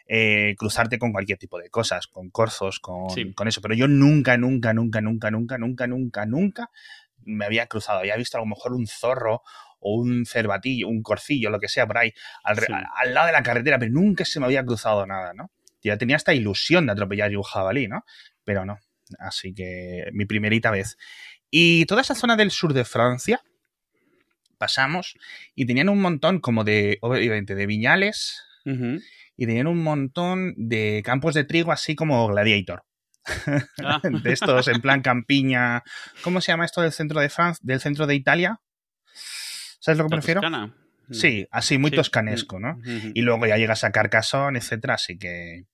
eh, 0.07 0.55
cruzarte 0.57 0.97
con 0.97 1.11
cualquier 1.11 1.37
tipo 1.37 1.59
de 1.59 1.69
cosas, 1.69 2.07
con 2.07 2.29
corzos, 2.29 2.79
con, 2.79 3.09
sí. 3.09 3.33
con 3.33 3.49
eso. 3.49 3.59
Pero 3.59 3.73
yo 3.73 3.89
nunca, 3.89 4.37
nunca, 4.37 4.73
nunca, 4.73 5.01
nunca, 5.01 5.29
nunca, 5.29 5.57
nunca, 5.57 5.87
nunca, 5.87 6.25
nunca 6.25 6.69
me 7.25 7.43
había 7.43 7.67
cruzado. 7.67 7.99
Había 7.99 8.15
visto 8.15 8.37
a 8.37 8.39
lo 8.39 8.45
mejor 8.45 8.71
un 8.71 8.87
zorro 8.87 9.41
o 9.81 9.95
un 9.95 10.25
cervatillo, 10.25 10.87
un 10.87 11.03
corcillo, 11.03 11.49
lo 11.49 11.59
que 11.59 11.67
sea, 11.67 11.85
por 11.85 11.97
ahí, 11.97 12.13
al, 12.45 12.59
sí. 12.59 12.71
al, 12.71 12.85
al 12.95 13.13
lado 13.13 13.27
de 13.27 13.33
la 13.33 13.43
carretera, 13.43 13.77
pero 13.77 13.91
nunca 13.91 14.23
se 14.23 14.39
me 14.39 14.45
había 14.45 14.63
cruzado 14.63 15.05
nada, 15.05 15.33
¿no? 15.33 15.51
Ya 15.89 15.97
tenía 15.97 16.15
esta 16.15 16.33
ilusión 16.33 16.85
de 16.85 16.91
atropellar 16.93 17.35
un 17.35 17.43
jabalí, 17.43 17.87
¿no? 17.87 18.03
Pero 18.43 18.65
no. 18.65 18.79
Así 19.19 19.53
que 19.53 20.05
mi 20.13 20.25
primerita 20.25 20.71
vez. 20.71 20.97
Y 21.49 21.85
toda 21.85 22.01
esa 22.01 22.15
zona 22.15 22.35
del 22.35 22.51
sur 22.51 22.73
de 22.73 22.85
Francia 22.85 23.41
pasamos 24.57 25.15
y 25.53 25.65
tenían 25.65 25.89
un 25.89 26.01
montón 26.01 26.39
como 26.39 26.63
de, 26.63 26.97
obviamente, 27.01 27.55
de 27.55 27.65
viñales 27.65 28.41
uh 28.65 28.69
-huh. 28.69 29.03
y 29.37 29.45
tenían 29.45 29.67
un 29.67 29.83
montón 29.83 30.53
de 30.57 31.01
campos 31.05 31.33
de 31.33 31.43
trigo 31.43 31.71
así 31.71 31.95
como 31.95 32.27
gladiator. 32.27 32.83
Ah. 33.83 33.99
de 34.23 34.33
estos 34.33 34.67
en 34.67 34.81
plan 34.81 35.01
campiña. 35.01 35.83
¿Cómo 36.23 36.41
se 36.41 36.51
llama 36.51 36.65
esto 36.65 36.81
del 36.81 36.91
centro 36.91 37.19
de 37.19 37.29
Francia, 37.29 37.61
del 37.63 37.79
centro 37.79 38.07
de 38.07 38.15
Italia? 38.15 38.61
¿Sabes 39.79 39.97
lo 39.97 40.05
que 40.05 40.15
me 40.15 40.21
refiero? 40.21 40.41
Toscana. 40.41 40.75
Sí, 41.11 41.47
así 41.51 41.77
muy 41.77 41.91
sí. 41.91 41.97
toscanesco, 41.97 42.59
¿no? 42.59 42.75
Uh 42.77 42.81
-huh. 42.81 43.11
Y 43.13 43.21
luego 43.21 43.45
ya 43.45 43.57
llegas 43.57 43.83
a 43.83 43.91
Carcassonne, 43.91 44.59
etcétera, 44.59 44.95
así 44.95 45.17
que 45.17 45.65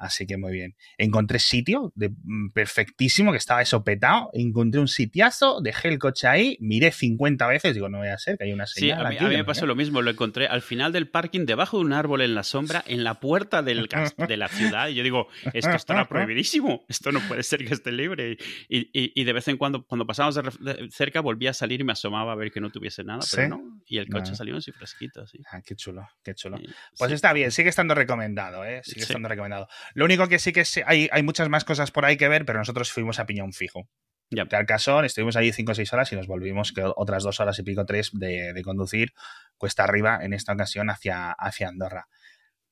así 0.00 0.26
que 0.26 0.38
muy 0.38 0.52
bien. 0.52 0.74
Encontré 0.96 1.38
sitio 1.38 1.92
de, 1.94 2.08
mm, 2.08 2.52
perfectísimo, 2.52 3.32
que 3.32 3.38
estaba 3.38 3.60
eso 3.60 3.84
petado, 3.84 4.30
encontré 4.32 4.80
un 4.80 4.88
sitiazo, 4.88 5.60
dejé 5.60 5.88
el 5.88 5.98
coche 5.98 6.26
ahí, 6.26 6.56
miré 6.60 6.90
50 6.90 7.46
veces, 7.46 7.74
digo, 7.74 7.88
no 7.90 7.98
voy 7.98 8.08
a 8.08 8.16
ser 8.16 8.38
que 8.38 8.44
hay 8.44 8.52
una 8.52 8.66
señal 8.66 8.98
Sí, 8.98 9.04
a 9.04 9.08
mí, 9.08 9.16
aquí, 9.16 9.24
a 9.26 9.28
mí 9.28 9.36
me 9.36 9.44
pasó 9.44 9.66
lo 9.66 9.76
mismo, 9.76 10.00
lo 10.00 10.10
encontré 10.10 10.46
al 10.46 10.62
final 10.62 10.92
del 10.92 11.08
parking, 11.08 11.44
debajo 11.44 11.78
de 11.78 11.84
un 11.84 11.92
árbol 11.92 12.22
en 12.22 12.34
la 12.34 12.44
sombra, 12.44 12.82
en 12.86 13.04
la 13.04 13.20
puerta 13.20 13.62
del, 13.62 13.88
de 14.26 14.36
la 14.38 14.48
ciudad, 14.48 14.88
y 14.88 14.94
yo 14.94 15.02
digo, 15.02 15.28
esto 15.52 15.70
estará 15.72 16.08
prohibidísimo, 16.08 16.84
esto 16.88 17.12
no 17.12 17.20
puede 17.28 17.42
ser 17.42 17.64
que 17.64 17.74
esté 17.74 17.92
libre. 17.92 18.38
Y, 18.68 18.78
y, 18.78 19.12
y 19.14 19.24
de 19.24 19.32
vez 19.34 19.48
en 19.48 19.58
cuando, 19.58 19.84
cuando 19.84 20.06
pasábamos 20.06 20.36
de, 20.60 20.88
cerca, 20.90 21.20
volvía 21.20 21.50
a 21.50 21.54
salir 21.54 21.82
y 21.82 21.84
me 21.84 21.92
asomaba 21.92 22.32
a 22.32 22.36
ver 22.36 22.50
que 22.50 22.60
no 22.60 22.70
tuviese 22.70 23.04
nada, 23.04 23.20
pero 23.30 23.42
¿Sí? 23.42 23.48
no, 23.50 23.82
y 23.86 23.98
el 23.98 24.08
coche 24.08 24.30
no. 24.30 24.36
salió 24.36 24.56
así 24.56 24.72
fresquito, 24.80 25.26
sí. 25.26 25.38
Ah, 25.52 25.60
qué 25.62 25.76
chulo, 25.76 26.08
qué 26.22 26.34
chulo. 26.34 26.56
Sí, 26.56 26.66
pues 26.98 27.10
sí. 27.10 27.14
está 27.14 27.32
bien, 27.32 27.52
sigue 27.52 27.68
estando 27.68 27.94
recomendado, 27.94 28.64
¿eh? 28.64 28.80
Sigue 28.82 29.02
estando 29.02 29.28
recomendado. 29.28 29.68
Lo 29.94 30.06
único 30.06 30.26
que 30.28 30.38
sí 30.38 30.52
que 30.52 30.64
hay, 30.86 31.08
hay 31.12 31.22
muchas 31.22 31.48
más 31.48 31.64
cosas 31.64 31.90
por 31.90 32.04
ahí 32.04 32.16
que 32.16 32.28
ver, 32.28 32.46
pero 32.46 32.58
nosotros 32.58 32.90
fuimos 32.90 33.18
a 33.18 33.26
Piñón 33.26 33.52
Fijo. 33.52 33.88
Ya. 34.30 34.44
De 34.44 34.56
Arcasón, 34.56 35.04
estuvimos 35.04 35.36
allí 35.36 35.52
5 35.52 35.72
o 35.72 35.74
6 35.74 35.92
horas 35.92 36.12
y 36.12 36.16
nos 36.16 36.28
volvimos 36.28 36.72
que 36.72 36.82
otras 36.84 37.24
dos 37.24 37.40
horas 37.40 37.58
y 37.58 37.64
pico, 37.64 37.84
tres 37.84 38.10
de, 38.12 38.52
de, 38.52 38.62
conducir 38.62 39.12
cuesta 39.58 39.82
arriba, 39.82 40.20
en 40.22 40.32
esta 40.32 40.52
ocasión 40.52 40.88
hacia, 40.88 41.32
hacia 41.32 41.68
Andorra. 41.68 42.08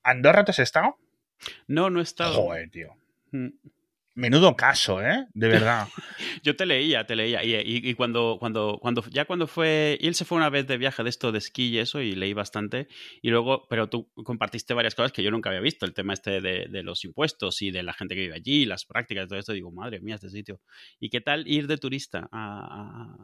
¿Andorra 0.04 0.44
te 0.44 0.52
has 0.52 0.60
estado? 0.60 0.96
No, 1.66 1.90
no 1.90 2.00
he 2.00 2.04
estado. 2.04 2.34
Joder, 2.34 2.70
tío. 2.70 2.94
Mm. 3.32 3.48
Menudo 4.18 4.56
caso, 4.56 5.00
¿eh? 5.00 5.28
De 5.32 5.46
verdad. 5.46 5.86
Yo 6.42 6.56
te 6.56 6.66
leía, 6.66 7.06
te 7.06 7.14
leía. 7.14 7.44
Y, 7.44 7.54
y, 7.54 7.88
y, 7.88 7.94
cuando, 7.94 8.36
cuando, 8.40 8.80
cuando, 8.82 9.04
ya 9.10 9.26
cuando 9.26 9.46
fue. 9.46 9.96
Y 10.00 10.08
él 10.08 10.16
se 10.16 10.24
fue 10.24 10.38
una 10.38 10.50
vez 10.50 10.66
de 10.66 10.76
viaje 10.76 11.04
de 11.04 11.08
esto 11.08 11.30
de 11.30 11.38
esquí 11.38 11.68
y 11.68 11.78
eso, 11.78 12.00
y 12.00 12.16
leí 12.16 12.32
bastante. 12.32 12.88
Y 13.22 13.30
luego, 13.30 13.68
pero 13.70 13.88
tú 13.88 14.10
compartiste 14.24 14.74
varias 14.74 14.96
cosas 14.96 15.12
que 15.12 15.22
yo 15.22 15.30
nunca 15.30 15.50
había 15.50 15.60
visto. 15.60 15.86
El 15.86 15.94
tema 15.94 16.14
este 16.14 16.40
de, 16.40 16.66
de 16.68 16.82
los 16.82 17.04
impuestos 17.04 17.62
y 17.62 17.70
de 17.70 17.84
la 17.84 17.92
gente 17.92 18.16
que 18.16 18.22
vive 18.22 18.34
allí, 18.34 18.66
las 18.66 18.84
prácticas 18.86 19.26
y 19.26 19.28
todo 19.28 19.38
esto. 19.38 19.52
Digo, 19.52 19.70
madre 19.70 20.00
mía, 20.00 20.16
este 20.16 20.30
sitio. 20.30 20.60
¿Y 20.98 21.10
qué 21.10 21.20
tal 21.20 21.46
ir 21.46 21.68
de 21.68 21.78
turista 21.78 22.28
a, 22.32 23.12
a 23.12 23.16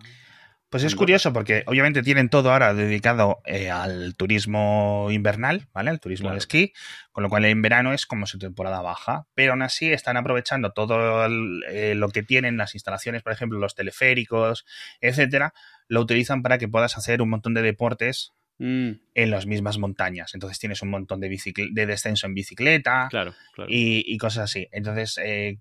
pues 0.74 0.82
es 0.82 0.96
curioso 0.96 1.32
porque 1.32 1.62
obviamente 1.68 2.02
tienen 2.02 2.28
todo 2.28 2.50
ahora 2.50 2.74
dedicado 2.74 3.40
eh, 3.44 3.70
al 3.70 4.16
turismo 4.16 5.06
invernal, 5.12 5.68
¿vale? 5.72 5.92
El 5.92 6.00
turismo 6.00 6.24
claro. 6.24 6.34
de 6.34 6.38
esquí, 6.40 6.72
con 7.12 7.22
lo 7.22 7.28
cual 7.28 7.44
en 7.44 7.62
verano 7.62 7.92
es 7.92 8.06
como 8.06 8.26
su 8.26 8.40
temporada 8.40 8.82
baja, 8.82 9.28
pero 9.34 9.52
aún 9.52 9.62
así 9.62 9.92
están 9.92 10.16
aprovechando 10.16 10.72
todo 10.72 11.26
el, 11.26 11.62
eh, 11.70 11.94
lo 11.94 12.08
que 12.08 12.24
tienen 12.24 12.56
las 12.56 12.74
instalaciones, 12.74 13.22
por 13.22 13.30
ejemplo, 13.30 13.60
los 13.60 13.76
teleféricos, 13.76 14.66
etcétera, 15.00 15.54
lo 15.86 16.00
utilizan 16.00 16.42
para 16.42 16.58
que 16.58 16.66
puedas 16.66 16.98
hacer 16.98 17.22
un 17.22 17.30
montón 17.30 17.54
de 17.54 17.62
deportes 17.62 18.32
Mm. 18.58 18.90
en 19.14 19.30
las 19.30 19.46
mismas 19.46 19.78
montañas. 19.78 20.34
Entonces 20.34 20.58
tienes 20.58 20.82
un 20.82 20.90
montón 20.90 21.20
de, 21.20 21.40
de 21.72 21.86
descenso 21.86 22.26
en 22.26 22.34
bicicleta 22.34 23.06
claro, 23.10 23.32
claro. 23.52 23.70
Y, 23.70 24.04
y, 24.06 24.18
cosas 24.18 24.44
así. 24.44 24.68
Entonces 24.70 25.20
eh, 25.22 25.58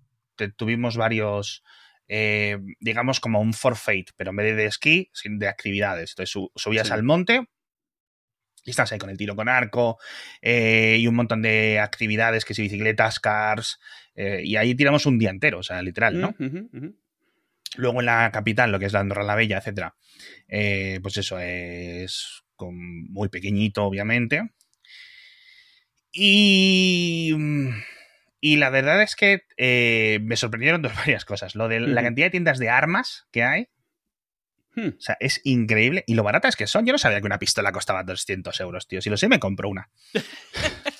tuvimos 0.57 0.95
varios 0.97 1.63
eh, 2.07 2.57
digamos, 2.79 3.19
como 3.19 3.39
un 3.41 3.53
forfeit, 3.53 4.11
pero 4.17 4.31
en 4.31 4.35
vez 4.37 4.55
de 4.55 4.65
esquí, 4.65 5.09
de 5.25 5.47
actividades. 5.47 6.11
Entonces 6.11 6.31
su- 6.31 6.51
subías 6.55 6.87
Sí. 6.87 6.93
al 6.93 7.03
monte 7.03 7.45
y 8.65 8.69
estás 8.69 8.91
ahí 8.93 8.97
con 8.99 9.09
el 9.09 9.17
tiro 9.17 9.35
con 9.35 9.49
arco 9.49 9.97
eh, 10.41 10.97
y 10.99 11.07
un 11.07 11.15
montón 11.15 11.41
de 11.41 11.79
actividades, 11.79 12.45
que 12.45 12.53
si 12.53 12.61
bicicletas, 12.61 13.19
cars, 13.19 13.77
eh, 14.15 14.41
y 14.43 14.55
ahí 14.55 14.73
tiramos 14.75 15.05
un 15.05 15.19
día 15.19 15.29
entero, 15.31 15.59
o 15.59 15.63
sea, 15.63 15.81
literal, 15.81 16.19
¿no? 16.21 16.35
Luego 17.75 17.99
en 18.01 18.05
la 18.05 18.29
capital, 18.31 18.71
lo 18.71 18.79
que 18.79 18.85
es 18.85 18.93
la 18.93 18.99
Andorra 19.01 19.23
la 19.23 19.35
Bella, 19.35 19.57
etcétera, 19.57 19.95
eh, 20.47 20.99
pues 21.01 21.17
eso 21.17 21.39
es 21.39 22.43
con- 22.55 23.05
muy 23.11 23.29
pequeñito, 23.29 23.83
obviamente. 23.83 24.51
Y, 26.11 27.33
y 28.45 28.57
la 28.57 28.69
verdad 28.69 29.01
es 29.01 29.15
que 29.15 29.43
eh, 29.55 30.19
me 30.21 30.35
sorprendieron 30.35 30.81
dos 30.81 30.93
varias 30.97 31.23
cosas. 31.23 31.55
Lo 31.55 31.69
de 31.69 31.79
la 31.79 32.03
cantidad 32.03 32.25
de 32.25 32.31
tiendas 32.31 32.59
de 32.59 32.69
armas 32.69 33.25
que 33.31 33.43
hay, 33.43 33.69
Hmm. 34.75 34.87
o 34.97 35.01
sea, 35.01 35.17
es 35.19 35.39
increíble. 35.43 36.03
Y 36.07 36.15
lo 36.15 36.23
baratas 36.23 36.55
que 36.55 36.65
son. 36.65 36.83
Yo 36.83 36.93
no 36.93 36.97
sabía 36.97 37.19
que 37.19 37.27
una 37.27 37.37
pistola 37.37 37.71
costaba 37.71 38.03
200 38.03 38.59
euros, 38.59 38.87
tío. 38.87 39.01
Si 39.01 39.09
lo 39.11 39.17
sé, 39.17 39.27
me 39.27 39.39
compro 39.39 39.69
una. 39.69 39.89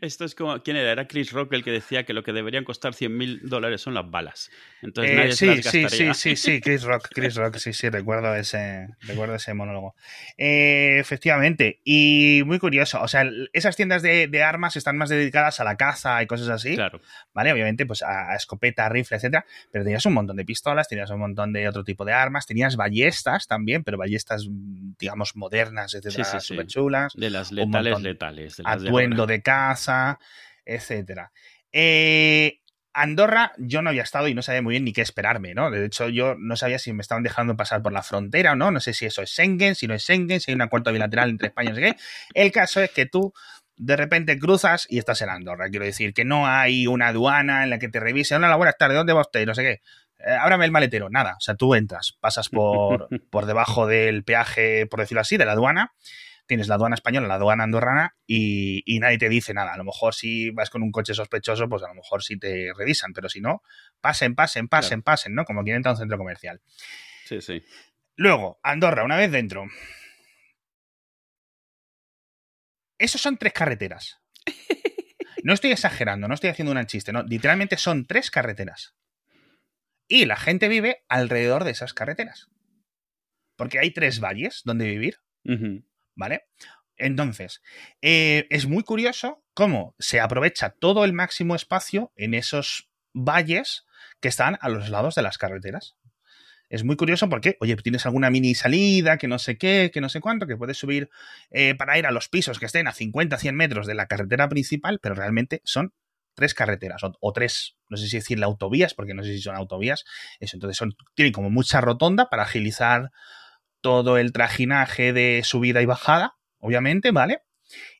Esto 0.00 0.24
es 0.24 0.34
como, 0.34 0.62
¿quién 0.62 0.76
era? 0.76 0.92
Era 0.92 1.06
Chris 1.08 1.32
Rock 1.32 1.52
el 1.52 1.64
que 1.64 1.70
decía 1.70 2.04
que 2.04 2.12
lo 2.12 2.22
que 2.22 2.32
deberían 2.32 2.64
costar 2.64 2.92
100.000 2.94 3.40
dólares 3.42 3.80
son 3.80 3.94
las 3.94 4.10
balas. 4.10 4.50
Entonces 4.82 5.12
Eh, 5.12 5.16
nadie 5.16 5.32
se 5.32 5.36
sí, 5.36 5.46
las 5.46 5.56
sí, 5.66 5.82
gastaría. 5.82 6.14
sí, 6.14 6.36
sí, 6.36 6.36
sí, 6.36 6.60
Chris 6.60 6.82
Rock, 6.82 7.08
Chris 7.10 7.34
Rock, 7.36 7.56
sí, 7.56 7.72
sí, 7.72 7.88
recuerdo 7.88 8.34
ese, 8.34 8.88
recuerdo 9.00 9.34
ese 9.34 9.54
monólogo. 9.54 9.94
Eh, 10.36 10.98
efectivamente, 10.98 11.80
y 11.84 12.42
muy 12.46 12.58
curioso, 12.58 13.00
o 13.02 13.08
sea, 13.08 13.28
esas 13.52 13.76
tiendas 13.76 14.02
de, 14.02 14.28
de 14.28 14.42
armas 14.42 14.76
están 14.76 14.96
más 14.96 15.08
dedicadas 15.08 15.60
a 15.60 15.64
la 15.64 15.76
caza 15.76 16.22
y 16.22 16.26
cosas 16.26 16.48
así, 16.48 16.74
Claro. 16.74 17.00
¿vale? 17.34 17.52
Obviamente, 17.52 17.86
pues 17.86 18.02
a, 18.02 18.32
a 18.32 18.36
escopeta, 18.36 18.88
rifle, 18.88 19.16
etcétera, 19.16 19.44
pero 19.72 19.84
tenías 19.84 20.04
un 20.06 20.14
montón 20.14 20.36
de 20.36 20.44
pistolas, 20.44 20.88
tenías 20.88 21.10
un 21.10 21.18
montón 21.20 21.52
de 21.52 21.68
otro 21.68 21.84
tipo 21.84 22.04
de 22.04 22.12
armas, 22.12 22.46
tenías 22.46 22.76
ballestas 22.76 23.46
también, 23.46 23.84
pero 23.84 23.98
ballestas, 23.98 24.46
digamos, 24.98 25.34
modernas, 25.36 25.94
etcétera, 25.94 26.24
Sí, 26.24 26.30
sí, 26.32 26.40
sí. 26.40 26.46
súper 26.54 26.66
chulas 26.66 27.12
De 27.14 27.30
las 27.30 27.52
letales, 27.52 28.00
letales. 28.00 28.56
de 28.56 28.62
las 28.62 28.82
de 28.82 28.88
atuendo 28.88 29.22
ahora. 29.22 29.32
de 29.32 29.42
caza, 29.42 29.77
etcétera. 30.64 31.32
Eh, 31.72 32.60
Andorra, 32.92 33.52
yo 33.58 33.80
no 33.80 33.90
había 33.90 34.02
estado 34.02 34.26
y 34.26 34.34
no 34.34 34.42
sabía 34.42 34.60
muy 34.60 34.72
bien 34.72 34.84
ni 34.84 34.92
qué 34.92 35.02
esperarme, 35.02 35.54
¿no? 35.54 35.70
De 35.70 35.86
hecho, 35.86 36.08
yo 36.08 36.34
no 36.36 36.56
sabía 36.56 36.80
si 36.80 36.92
me 36.92 37.02
estaban 37.02 37.22
dejando 37.22 37.56
pasar 37.56 37.80
por 37.80 37.92
la 37.92 38.02
frontera 38.02 38.52
o 38.52 38.56
no. 38.56 38.70
No 38.72 38.80
sé 38.80 38.92
si 38.92 39.06
eso 39.06 39.22
es 39.22 39.30
Schengen, 39.30 39.76
si 39.76 39.86
no 39.86 39.94
es 39.94 40.02
Schengen, 40.02 40.40
si 40.40 40.50
hay 40.50 40.56
un 40.56 40.62
acuerdo 40.62 40.92
bilateral 40.92 41.30
entre 41.30 41.48
España 41.48 41.70
y 41.70 41.74
qué. 41.74 41.96
El 42.34 42.50
caso 42.50 42.80
es 42.80 42.90
que 42.90 43.06
tú 43.06 43.32
de 43.76 43.96
repente 43.96 44.36
cruzas 44.38 44.86
y 44.90 44.98
estás 44.98 45.22
en 45.22 45.28
Andorra. 45.28 45.68
Quiero 45.70 45.84
decir 45.84 46.12
que 46.12 46.24
no 46.24 46.48
hay 46.48 46.88
una 46.88 47.08
aduana 47.08 47.62
en 47.62 47.70
la 47.70 47.78
que 47.78 47.88
te 47.88 48.00
revisen. 48.00 48.42
Hola, 48.42 48.56
buenas 48.56 48.76
tardes, 48.76 48.96
¿dónde 48.96 49.12
va 49.12 49.20
usted? 49.20 49.46
No 49.46 49.54
sé 49.54 49.62
qué. 49.62 49.82
Eh, 50.18 50.32
ábrame 50.32 50.64
el 50.64 50.72
maletero. 50.72 51.08
Nada. 51.08 51.34
O 51.36 51.40
sea, 51.40 51.54
tú 51.54 51.76
entras, 51.76 52.16
pasas 52.18 52.48
por, 52.48 53.08
por 53.30 53.46
debajo 53.46 53.86
del 53.86 54.24
peaje, 54.24 54.86
por 54.86 54.98
decirlo 54.98 55.20
así, 55.20 55.36
de 55.36 55.44
la 55.44 55.52
aduana 55.52 55.92
tienes 56.48 56.66
la 56.66 56.74
aduana 56.74 56.94
española, 56.94 57.28
la 57.28 57.34
aduana 57.34 57.62
andorrana 57.62 58.16
y, 58.26 58.82
y 58.86 58.98
nadie 58.98 59.18
te 59.18 59.28
dice 59.28 59.54
nada. 59.54 59.74
A 59.74 59.76
lo 59.76 59.84
mejor 59.84 60.14
si 60.14 60.50
vas 60.50 60.70
con 60.70 60.82
un 60.82 60.90
coche 60.90 61.14
sospechoso, 61.14 61.68
pues 61.68 61.84
a 61.84 61.88
lo 61.88 61.94
mejor 61.94 62.24
sí 62.24 62.36
te 62.36 62.72
revisan, 62.76 63.12
pero 63.12 63.28
si 63.28 63.40
no, 63.40 63.62
pasen, 64.00 64.34
pasen, 64.34 64.66
pasen, 64.66 65.02
pasen, 65.02 65.34
¿no? 65.34 65.44
Como 65.44 65.62
quien 65.62 65.76
entra 65.76 65.90
a 65.90 65.94
un 65.94 65.98
centro 66.00 66.18
comercial. 66.18 66.60
Sí, 67.26 67.40
sí. 67.40 67.62
Luego, 68.16 68.58
Andorra, 68.64 69.04
una 69.04 69.16
vez 69.16 69.30
dentro. 69.30 69.66
Esos 72.98 73.20
son 73.20 73.36
tres 73.36 73.52
carreteras. 73.52 74.18
No 75.44 75.54
estoy 75.54 75.70
exagerando, 75.70 76.26
no 76.26 76.34
estoy 76.34 76.50
haciendo 76.50 76.72
un 76.72 76.86
chiste, 76.86 77.12
no. 77.12 77.22
Literalmente 77.22 77.76
son 77.76 78.06
tres 78.06 78.30
carreteras. 78.30 78.96
Y 80.08 80.24
la 80.24 80.36
gente 80.36 80.68
vive 80.68 81.04
alrededor 81.08 81.64
de 81.64 81.70
esas 81.70 81.94
carreteras. 81.94 82.50
Porque 83.56 83.78
hay 83.78 83.92
tres 83.92 84.20
valles 84.20 84.62
donde 84.64 84.86
vivir. 84.86 85.20
¿Vale? 86.18 86.42
Entonces, 86.96 87.62
eh, 88.02 88.46
es 88.50 88.66
muy 88.66 88.82
curioso 88.82 89.42
cómo 89.54 89.94
se 89.98 90.20
aprovecha 90.20 90.74
todo 90.78 91.04
el 91.04 91.12
máximo 91.12 91.54
espacio 91.54 92.12
en 92.16 92.34
esos 92.34 92.90
valles 93.14 93.86
que 94.20 94.28
están 94.28 94.58
a 94.60 94.68
los 94.68 94.90
lados 94.90 95.14
de 95.14 95.22
las 95.22 95.38
carreteras. 95.38 95.96
Es 96.68 96.84
muy 96.84 96.96
curioso 96.96 97.30
porque, 97.30 97.56
oye, 97.60 97.76
tienes 97.76 98.04
alguna 98.04 98.30
mini 98.30 98.54
salida, 98.54 99.16
que 99.16 99.28
no 99.28 99.38
sé 99.38 99.56
qué, 99.56 99.90
que 99.94 100.02
no 100.02 100.10
sé 100.10 100.20
cuánto, 100.20 100.46
que 100.46 100.56
puedes 100.56 100.76
subir 100.76 101.08
eh, 101.50 101.74
para 101.76 101.98
ir 101.98 102.04
a 102.04 102.10
los 102.10 102.28
pisos 102.28 102.58
que 102.58 102.66
estén 102.66 102.88
a 102.88 102.92
50, 102.92 103.38
100 103.38 103.54
metros 103.54 103.86
de 103.86 103.94
la 103.94 104.06
carretera 104.06 104.48
principal, 104.48 104.98
pero 105.00 105.14
realmente 105.14 105.62
son 105.64 105.94
tres 106.34 106.52
carreteras 106.52 107.02
o, 107.04 107.12
o 107.20 107.32
tres, 107.32 107.76
no 107.88 107.96
sé 107.96 108.08
si 108.08 108.18
decirle 108.18 108.44
autovías, 108.44 108.92
porque 108.92 109.14
no 109.14 109.22
sé 109.22 109.32
si 109.32 109.40
son 109.40 109.56
autovías. 109.56 110.04
Eso, 110.40 110.56
entonces 110.56 110.76
son, 110.76 110.94
tienen 111.14 111.32
como 111.32 111.48
mucha 111.48 111.80
rotonda 111.80 112.28
para 112.28 112.42
agilizar 112.42 113.12
todo 113.80 114.18
el 114.18 114.32
trajinaje 114.32 115.12
de 115.12 115.42
subida 115.44 115.82
y 115.82 115.86
bajada, 115.86 116.36
obviamente, 116.58 117.10
¿vale? 117.10 117.40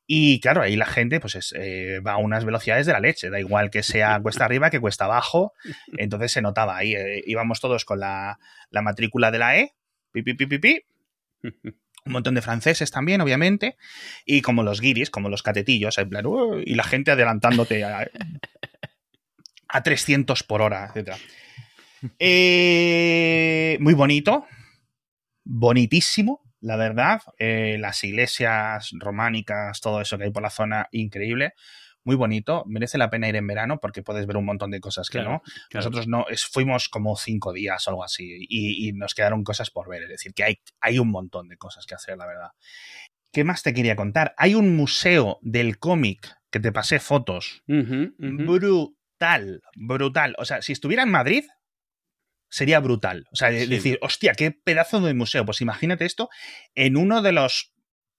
Y 0.07 0.41
claro, 0.41 0.63
ahí 0.63 0.75
la 0.75 0.87
gente 0.87 1.21
pues 1.21 1.35
es, 1.35 1.55
eh, 1.57 2.01
va 2.01 2.13
a 2.13 2.17
unas 2.17 2.47
velocidades 2.47 2.87
de 2.87 2.95
la 2.95 3.01
leche, 3.01 3.29
da 3.29 3.39
igual 3.39 3.71
que 3.71 3.83
sea 3.83 4.19
cuesta 4.21 4.47
arriba 4.47 4.71
que 4.71 4.81
cuesta 4.81 5.05
abajo, 5.05 5.53
entonces 5.99 6.33
se 6.33 6.41
notaba 6.41 6.79
ahí, 6.79 6.95
eh, 6.95 7.23
íbamos 7.27 7.61
todos 7.61 7.85
con 7.85 8.01
la, 8.01 8.39
la 8.71 8.81
matrícula 8.81 9.31
de 9.31 9.39
la 9.39 9.59
E, 9.59 9.75
pi, 10.11 10.23
pi, 10.23 10.35
pi, 10.35 10.59
pi, 10.59 10.83
un 11.43 12.13
montón 12.13 12.35
de 12.35 12.43
franceses 12.43 12.91
también, 12.91 13.21
obviamente, 13.21 13.77
y 14.25 14.41
como 14.41 14.63
los 14.63 14.81
guiris, 14.81 15.11
como 15.11 15.29
los 15.29 15.43
catetillos, 15.43 15.99
en 15.99 16.09
plan, 16.09 16.25
y 16.65 16.75
la 16.75 16.85
gente 16.85 17.11
adelantándote 17.11 17.85
a, 17.85 18.09
a 19.69 19.83
300 19.83 20.43
por 20.43 20.63
hora, 20.63 20.91
etc. 20.95 21.17
Eh, 22.19 23.77
muy 23.81 23.93
bonito, 23.95 24.47
bonitísimo, 25.49 26.43
la 26.61 26.77
verdad. 26.77 27.23
Eh, 27.39 27.77
las 27.81 28.05
iglesias 28.05 28.91
románicas, 28.99 29.81
todo 29.81 30.01
eso 30.03 30.19
que 30.19 30.25
hay 30.25 30.31
por 30.31 30.43
la 30.43 30.51
zona, 30.51 30.89
increíble. 30.93 31.55
Muy 32.05 32.17
bonito, 32.17 32.65
merece 32.67 32.97
la 32.99 33.11
pena 33.11 33.29
ir 33.29 33.37
en 33.37 33.47
verano 33.47 33.81
porque 33.81 34.03
puedes 34.03 34.27
ver 34.27 34.37
un 34.37 34.45
montón 34.45 34.71
de 34.71 34.81
cosas 34.81 35.09
que 35.11 35.19
Claro, 35.19 35.31
no. 35.31 35.41
claro. 35.41 35.61
Nosotros 35.75 36.07
no, 36.07 36.27
es- 36.29 36.45
fuimos 36.45 36.89
como 36.89 37.17
cinco 37.17 37.53
días 37.53 37.87
o 37.87 37.91
algo 37.91 38.05
así 38.05 38.47
y, 38.49 38.89
y 38.89 38.93
nos 38.93 39.15
quedaron 39.15 39.43
cosas 39.43 39.71
por 39.71 39.89
ver. 39.89 40.03
Es 40.05 40.09
decir, 40.11 40.33
que 40.35 40.45
hay, 40.45 40.61
hay 40.81 40.99
un 40.99 41.11
montón 41.11 41.49
de 41.49 41.57
cosas 41.57 41.87
que 41.87 41.95
hacer, 41.95 42.17
la 42.17 42.27
verdad. 42.27 42.51
¿Qué 43.33 43.45
más 43.45 43.63
te 43.63 43.75
quería 43.75 43.97
contar? 43.97 44.35
Hay 44.39 44.55
un 44.55 44.75
museo 44.77 45.39
del 45.43 45.79
cómic 45.79 46.35
que 46.51 46.61
te 46.61 46.73
pasé 46.73 46.99
fotos. 46.99 47.63
Brutal, 48.47 49.63
brutal. 49.77 50.35
O 50.39 50.45
sea, 50.47 50.63
si 50.63 50.73
estuviera 50.73 51.03
en 51.03 51.11
Madrid, 51.11 51.45
sería 52.49 52.81
brutal. 52.81 53.27
O 53.33 53.37
sea, 53.37 53.51
Sí. 53.51 53.67
decir, 53.67 53.99
hostia, 54.03 54.33
qué 54.35 54.51
pedazo 54.53 55.01
de 55.01 55.15
museo. 55.15 55.45
Pues 55.45 55.61
imagínate 55.61 56.05
esto 56.05 56.29
en 56.75 56.97
uno 56.97 57.23
de 57.23 57.33
los 57.33 57.73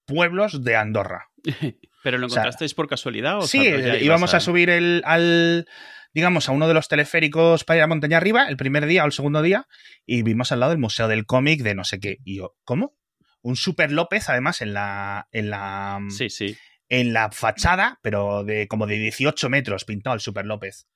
pueblos 0.05 0.63
de 0.63 0.75
Andorra. 0.75 1.27
¿Pero 2.03 2.17
lo 2.17 2.27
O 2.27 2.29
sea, 2.29 2.41
encontrasteis 2.43 2.73
por 2.73 2.87
casualidad? 2.87 3.39
O 3.39 3.41
sí, 3.43 3.63
ya 3.63 3.95
eh, 3.95 4.03
íbamos 4.03 4.33
a... 4.33 4.39
subir 4.39 4.69
el, 4.69 5.01
al, 5.05 5.67
digamos, 6.13 6.47
a 6.47 6.51
uno 6.53 6.67
de 6.67 6.73
los 6.73 6.87
teleféricos 6.87 7.63
para 7.65 7.77
ir 7.77 7.83
a 7.83 7.87
montaña 7.87 8.17
arriba, 8.17 8.47
el 8.47 8.55
primer 8.57 8.85
día 8.85 9.03
o 9.03 9.05
el 9.05 9.11
segundo 9.11 9.41
día, 9.41 9.67
y 10.05 10.23
vimos 10.23 10.51
al 10.51 10.61
lado 10.61 10.71
el 10.71 10.77
Museo 10.77 11.07
del 11.07 11.25
Cómic 11.25 11.61
de 11.61 11.75
no 11.75 11.83
sé 11.83 11.99
qué. 11.99 12.17
Y 12.23 12.37
yo, 12.37 12.55
¿cómo? 12.63 12.95
Un 13.41 13.55
Super 13.55 13.91
López, 13.91 14.29
además, 14.29 14.61
en 14.61 14.73
la, 14.73 15.27
en 15.31 15.49
la, 15.49 15.99
Sí, 16.09 16.29
sí. 16.29 16.57
en 16.87 17.13
la 17.13 17.31
fachada, 17.31 17.99
pero 18.01 18.43
de 18.43 18.67
como 18.67 18.87
de 18.87 18.97
18 18.97 19.49
metros 19.49 19.85
pintado 19.85 20.13
el 20.13 20.19
Super 20.21 20.45
López. 20.45 20.87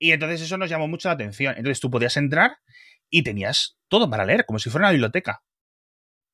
Y 0.00 0.10
entonces 0.12 0.40
eso 0.40 0.56
nos 0.56 0.68
llamó 0.70 0.88
mucho 0.88 1.08
la 1.08 1.14
atención. 1.14 1.54
Entonces 1.56 1.78
tú 1.78 1.90
podías 1.90 2.16
entrar 2.16 2.56
y 3.08 3.22
tenías 3.22 3.76
todo 3.88 4.10
para 4.10 4.24
leer, 4.24 4.46
como 4.46 4.58
si 4.58 4.70
fuera 4.70 4.86
una 4.86 4.92
biblioteca. 4.92 5.42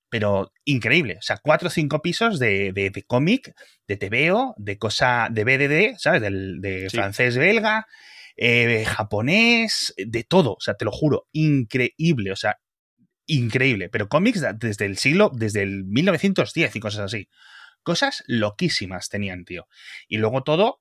Pero 0.08 0.52
increíble. 0.64 1.16
O 1.18 1.22
sea, 1.22 1.38
cuatro 1.42 1.66
o 1.68 1.70
cinco 1.70 2.00
pisos 2.00 2.38
de, 2.38 2.72
de, 2.72 2.90
de 2.90 3.02
cómic, 3.02 3.52
de 3.88 3.96
TVO, 3.96 4.54
de 4.56 4.78
cosa, 4.78 5.28
de 5.30 5.44
BDD, 5.44 5.98
¿sabes? 5.98 6.22
Del, 6.22 6.60
de 6.60 6.88
Sí. 6.88 6.96
francés, 6.96 7.36
belga, 7.36 7.86
eh, 8.36 8.84
japonés, 8.86 9.92
de 9.96 10.22
todo. 10.22 10.52
O 10.52 10.60
sea, 10.60 10.74
te 10.74 10.84
lo 10.84 10.92
juro, 10.92 11.26
increíble. 11.32 12.30
O 12.30 12.36
sea, 12.36 12.58
increíble. 13.26 13.88
Pero 13.88 14.08
cómics 14.08 14.44
desde 14.60 14.86
el 14.86 14.96
siglo, 14.98 15.32
desde 15.34 15.62
el 15.62 15.84
1910 15.84 16.76
y 16.76 16.80
cosas 16.80 17.00
así. 17.00 17.28
Cosas 17.82 18.22
loquísimas 18.28 19.08
tenían, 19.08 19.44
tío. 19.44 19.66
Y 20.06 20.18
luego 20.18 20.44
todo. 20.44 20.80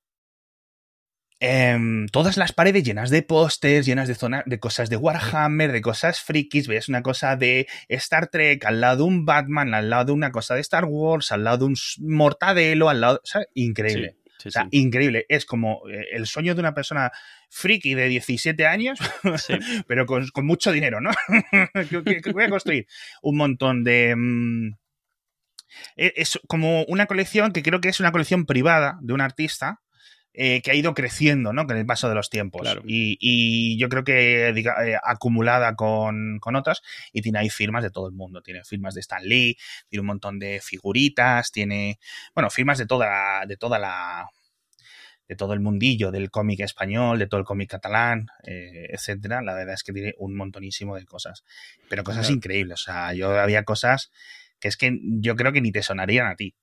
Em, 1.40 2.08
todas 2.08 2.38
las 2.38 2.54
paredes 2.54 2.84
llenas 2.84 3.10
de 3.10 3.22
pósters, 3.22 3.86
llenas 3.86 4.08
de 4.08 4.16
zonas, 4.16 4.44
de 4.46 4.60
cosas 4.60 4.90
de 4.90 4.96
Warhammer, 4.98 5.72
de 5.72 5.82
cosas 5.82 6.22
frikis, 6.22 6.68
ves 6.68 6.88
una 6.90 7.02
cosa 7.04 7.36
de 7.36 7.68
Star 7.90 8.28
Trek, 8.28 8.64
al 8.66 8.82
lado 8.82 8.98
de 8.98 9.04
un 9.04 9.26
Batman, 9.26 9.74
al 9.74 9.90
lado 9.90 10.06
de 10.06 10.12
una 10.14 10.32
cosa 10.32 10.56
de 10.56 10.62
Star 10.62 10.86
Wars, 10.86 11.32
al 11.32 11.44
lado 11.44 11.58
de 11.60 11.66
un 11.66 11.76
mortadelo, 12.00 12.90
al 12.90 13.02
lado. 13.02 13.22
¿sabes? 13.24 13.48
Increíble. 13.54 14.16
Sí, 14.38 14.44
sí, 14.44 14.48
O 14.50 14.52
sea, 14.52 14.64
sí. 14.64 14.70
increíble. 14.80 15.26
Es 15.30 15.46
como 15.46 15.82
eh, 15.90 16.06
el 16.14 16.26
sueño 16.26 16.54
de 16.56 16.60
una 16.62 16.74
persona 16.74 17.12
friki 17.50 17.94
de 17.96 18.08
17 18.08 18.66
años, 18.66 19.00
pero 19.88 20.06
con, 20.06 20.28
con 20.30 20.46
mucho 20.46 20.72
dinero, 20.72 21.02
¿no? 21.02 21.12
que, 21.90 22.04
que- 22.04 22.22
que 22.22 22.32
voy 22.32 22.44
a 22.44 22.50
construir 22.50 22.88
un 23.22 23.38
montón 23.38 23.84
de... 23.84 24.14
mm, 24.16 24.74
e- 25.98 26.14
es 26.16 26.40
como 26.48 26.84
una 26.86 27.06
colección 27.06 27.52
que 27.52 27.64
creo 27.64 27.82
que 27.82 27.90
es 27.90 28.00
una 28.00 28.12
colección 28.12 28.46
privada 28.46 28.98
de 29.02 29.14
un 29.14 29.22
artista 29.22 29.82
eh, 30.38 30.62
que 30.62 30.72
ha 30.72 30.76
ido 30.76 30.94
creciendo, 30.94 31.54
¿no? 31.54 31.66
Con 31.66 31.78
el 31.78 31.86
paso 31.86 32.10
de 32.10 32.16
los 32.16 32.30
tiempos. 32.30 32.62
Claro. 32.62 32.82
Y, 32.86 33.18
y 33.20 33.78
yo 33.78 33.88
creo 33.90 34.04
que 34.04 34.52
diga, 34.54 34.76
eh, 34.86 34.98
acumulada 35.02 35.76
con, 35.76 36.40
con 36.40 36.56
otras, 36.56 36.82
y 37.14 37.22
tiene 37.22 37.40
ahí 37.40 37.50
firmas 37.50 37.84
de 37.84 37.90
todo 37.92 38.08
el 38.08 38.14
mundo. 38.14 38.42
Tiene 38.42 38.64
firmas 38.64 38.94
de 38.94 39.02
Stan 39.02 39.24
Lee, 39.24 39.58
tiene 39.88 40.02
un 40.02 40.08
montón 40.08 40.40
de 40.40 40.60
figuritas, 40.62 41.52
tiene, 41.52 42.00
bueno, 42.34 42.50
firmas 42.50 42.78
de 42.78 42.86
toda 42.86 43.06
la, 43.08 43.46
de 43.48 43.58
toda 43.58 43.80
la, 43.80 44.28
de 45.28 45.36
todo 45.36 45.54
el 45.54 45.60
mundillo 45.60 46.12
del 46.12 46.30
cómic 46.30 46.60
español, 46.60 47.18
de 47.18 47.28
todo 47.28 47.40
el 47.40 47.46
cómic 47.46 47.70
catalán, 47.72 48.28
eh, 48.44 48.88
etcétera. 48.90 49.42
La 49.42 49.56
verdad 49.56 49.74
es 49.74 49.84
que 49.84 49.92
tiene 49.94 50.14
un 50.18 50.36
montonísimo 50.36 50.96
de 50.96 51.06
cosas. 51.06 51.44
Pero 51.90 52.04
cosas 52.04 52.28
Claro. 52.28 52.36
increíbles. 52.36 52.82
O 52.82 52.84
sea, 52.84 53.14
yo 53.14 53.40
había 53.40 53.64
cosas 53.64 54.12
que 54.60 54.68
es 54.68 54.78
que 54.78 54.98
yo 55.02 55.36
creo 55.36 55.52
que 55.52 55.62
ni 55.62 55.72
te 55.72 55.82
sonarían 55.82 56.28
a 56.28 56.36
ti. 56.36 56.54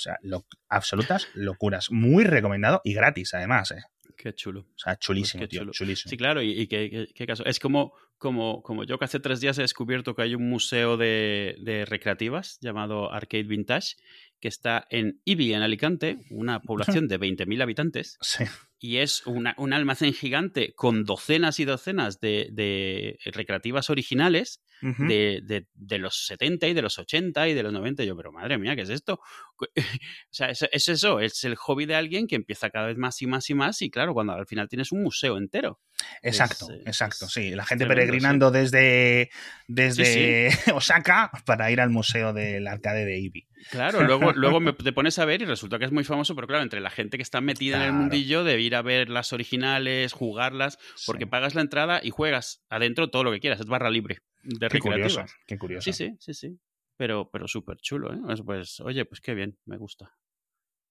O 0.00 0.02
sea, 0.02 0.18
lo- 0.22 0.46
absolutas 0.68 1.28
locuras. 1.34 1.90
Muy 1.90 2.24
recomendado 2.24 2.80
y 2.84 2.94
gratis, 2.94 3.34
además. 3.34 3.70
¿eh? 3.72 3.82
Qué 4.16 4.34
chulo. 4.34 4.60
O 4.60 4.78
sea, 4.78 4.96
chulísimo, 4.96 5.40
Pues 5.42 5.50
tío. 5.50 5.60
chulo. 5.60 5.72
Chulísimo. 5.72 6.10
Sí, 6.10 6.16
claro, 6.16 6.42
y, 6.42 6.50
y 6.58 6.66
qué, 6.66 6.88
qué- 6.90 7.06
qué 7.14 7.26
caso. 7.26 7.44
Es 7.44 7.58
como, 7.58 7.92
como, 8.18 8.62
como 8.62 8.84
yo 8.84 8.98
que 8.98 9.04
hace 9.04 9.20
tres 9.20 9.40
días 9.40 9.58
he 9.58 9.62
descubierto 9.62 10.14
que 10.14 10.22
hay 10.22 10.34
un 10.34 10.48
museo 10.48 10.96
de, 10.96 11.56
de 11.60 11.84
recreativas 11.84 12.58
llamado 12.60 13.12
Arcade 13.12 13.44
Vintage, 13.44 13.96
que 14.40 14.48
está 14.48 14.86
en 14.90 15.20
Ibi, 15.24 15.52
en 15.54 15.62
Alicante, 15.62 16.18
una 16.30 16.60
población 16.60 17.08
de 17.08 17.18
20.000 17.18 17.62
habitantes, 17.62 18.16
Sí. 18.20 18.44
y 18.78 18.96
es 18.98 19.26
una- 19.26 19.54
un 19.58 19.72
almacén 19.72 20.12
gigante 20.14 20.72
con 20.74 21.04
docenas 21.04 21.60
y 21.60 21.64
docenas 21.64 22.18
de, 22.20 22.48
de 22.52 23.18
recreativas 23.26 23.90
originales 23.90 24.62
de, 24.82 25.40
de- 25.44 25.66
de 25.74 25.98
los 25.98 26.24
70 26.24 26.66
y 26.66 26.72
de 26.72 26.80
los 26.80 26.98
80 26.98 27.46
y 27.48 27.52
de 27.52 27.62
los 27.62 27.70
90. 27.70 28.02
Y 28.02 28.06
yo, 28.06 28.16
pero 28.16 28.32
madre 28.32 28.56
mía, 28.56 28.74
¿qué 28.74 28.80
es 28.82 28.88
esto? 28.88 29.20
O 29.76 30.32
sea, 30.32 30.48
es, 30.48 30.66
es 30.72 30.88
eso, 30.88 31.20
es 31.20 31.44
el 31.44 31.54
hobby 31.56 31.84
de 31.84 31.94
alguien 31.96 32.26
que 32.26 32.36
empieza 32.36 32.70
cada 32.70 32.86
vez 32.86 32.96
más 32.96 33.20
y 33.20 33.26
más 33.26 33.50
y 33.50 33.54
más. 33.54 33.82
Y 33.82 33.90
claro, 33.90 34.14
cuando 34.14 34.32
al 34.32 34.46
final 34.46 34.68
tienes 34.70 34.90
un 34.92 35.02
museo 35.02 35.36
entero. 35.36 35.80
Exacto, 36.22 36.68
es- 36.72 36.86
exacto. 36.86 37.26
es 37.26 37.32
Sí, 37.32 37.50
la 37.50 37.66
gente 37.66 37.84
peregrinando 37.86 38.50
desde, 38.50 39.28
desde 39.68 40.48
Osaka 40.74 41.30
para 41.44 41.70
ir 41.70 41.80
al 41.80 41.90
museo 41.90 42.32
del 42.32 42.66
arcade 42.66 43.04
de 43.04 43.18
Ibi. 43.18 43.46
Claro, 43.70 44.02
luego, 44.04 44.29
luego 44.36 44.60
me- 44.60 44.72
te 44.72 44.92
pones 44.92 45.18
a 45.18 45.24
ver 45.24 45.42
y 45.42 45.44
resulta 45.44 45.78
que 45.78 45.84
es 45.84 45.92
muy 45.92 46.04
famoso, 46.04 46.34
pero 46.34 46.46
claro, 46.46 46.62
entre 46.62 46.80
la 46.80 46.90
gente 46.90 47.16
que 47.16 47.22
está 47.22 47.40
metida 47.40 47.76
en 47.76 47.82
el 47.82 47.92
mundillo 47.92 48.44
de 48.44 48.60
ir 48.60 48.74
a 48.76 48.82
ver 48.82 49.08
las 49.08 49.32
originales, 49.32 50.12
jugarlas, 50.12 50.78
porque 51.06 51.24
Sí. 51.24 51.30
pagas 51.30 51.54
la 51.54 51.60
entrada 51.62 52.00
y 52.02 52.10
juegas 52.10 52.64
adentro 52.68 53.10
todo 53.10 53.24
lo 53.24 53.32
que 53.32 53.40
quieras, 53.40 53.60
es 53.60 53.66
barra 53.66 53.90
libre 53.90 54.18
de 54.42 54.68
Qué 54.68 54.78
curioso, 54.78 55.24
qué 55.46 55.58
curioso. 55.58 55.92
Sí, 55.92 56.08
sí, 56.08 56.16
sí, 56.18 56.34
sí. 56.34 56.58
Pero, 56.96 57.30
pero 57.32 57.48
súper 57.48 57.78
chulo, 57.78 58.12
¿eh? 58.12 58.18
Pues, 58.24 58.42
pues, 58.42 58.80
oye, 58.80 59.04
pues 59.04 59.20
qué 59.20 59.34
bien, 59.34 59.58
me 59.64 59.76
gusta. 59.78 60.12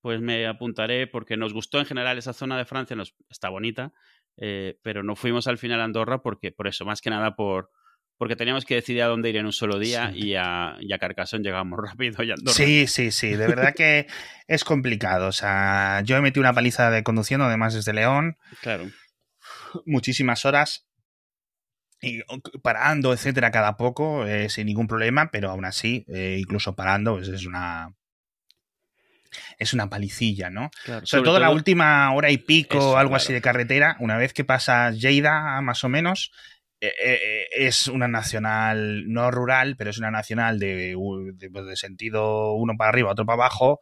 Pues 0.02 0.22
me 0.22 0.48
apuntaré 0.48 1.08
porque 1.08 1.36
nos 1.38 1.54
gustó 1.54 1.80
en 1.80 1.86
general 1.86 2.18
esa 2.18 2.34
zona 2.34 2.58
de 2.58 2.66
Francia, 2.66 2.96
nos, 2.96 3.16
está 3.30 3.50
bonita, 3.50 3.92
eh, 4.38 4.80
pero 4.82 5.04
no 5.04 5.16
fuimos 5.16 5.48
al 5.48 5.58
final 5.58 5.82
a 5.82 5.84
Andorra 5.84 6.22
porque, 6.22 6.52
por 6.52 6.68
eso, 6.68 6.86
más 6.86 7.02
que 7.02 7.10
nada 7.10 7.36
por 7.36 7.70
porque 8.20 8.36
teníamos 8.36 8.66
que 8.66 8.76
decidir 8.76 9.02
a 9.02 9.08
dónde 9.08 9.30
ir 9.30 9.38
en 9.38 9.46
un 9.46 9.54
solo 9.54 9.80
día 9.80 10.12
Sí. 10.14 10.28
y, 10.28 10.36
a, 10.36 10.76
y 10.82 10.92
a 10.94 11.00
Carcassonne 11.00 11.42
llegamos 11.44 11.80
rápido 11.84 12.22
y 12.22 12.30
Andorra. 12.32 12.54
Sí, 12.54 12.86
sí, 12.86 13.12
sí, 13.12 13.30
de 13.30 13.48
verdad 13.48 13.74
que 13.74 14.06
es 14.48 14.64
complicado. 14.64 15.28
O 15.28 15.32
sea, 15.32 16.02
yo 16.04 16.18
he 16.18 16.22
metido 16.22 16.42
una 16.42 16.54
paliza 16.54 16.92
de 16.92 17.02
conduciendo, 17.02 17.46
además 17.46 17.74
desde 17.74 17.94
León, 17.94 18.38
Claro. 18.62 18.90
muchísimas 19.86 20.46
horas 20.46 20.86
y 22.02 22.22
parando, 22.62 23.14
etcétera, 23.14 23.52
cada 23.52 23.78
poco, 23.78 24.26
eh, 24.26 24.50
sin 24.50 24.68
ningún 24.68 24.88
problema, 24.88 25.32
pero 25.32 25.50
aún 25.50 25.66
así, 25.66 26.06
eh, 26.08 26.38
incluso 26.40 26.76
parando, 26.76 27.16
pues 27.16 27.30
es 27.30 27.46
una 27.46 27.94
es 29.60 29.74
una 29.74 29.90
palicilla, 29.90 30.50
¿no? 30.50 30.72
claro. 30.86 31.06
Sobre, 31.06 31.24
todo, 31.24 31.40
la 31.40 31.52
última 31.52 32.12
hora 32.14 32.32
y 32.32 32.38
pico, 32.38 32.78
Eso, 32.78 32.98
algo 32.98 33.12
claro. 33.12 33.24
así 33.24 33.32
de 33.34 33.42
carretera, 33.42 33.96
una 34.00 34.18
vez 34.18 34.34
que 34.34 34.44
pasa 34.44 34.90
Lleida, 34.92 35.62
más 35.62 35.84
o 35.84 35.90
menos, 35.90 36.32
es 36.82 37.88
una 37.88 38.08
nacional, 38.08 39.12
no 39.12 39.30
rural, 39.32 39.76
pero 39.78 39.90
es 39.90 39.98
una 39.98 40.12
nacional 40.12 40.60
de, 40.60 40.96
de, 41.36 41.50
pues, 41.52 41.66
de 41.66 41.76
sentido 41.76 42.54
uno 42.54 42.74
para 42.78 42.90
arriba, 42.90 43.12
otro 43.12 43.26
para 43.26 43.36
abajo, 43.44 43.82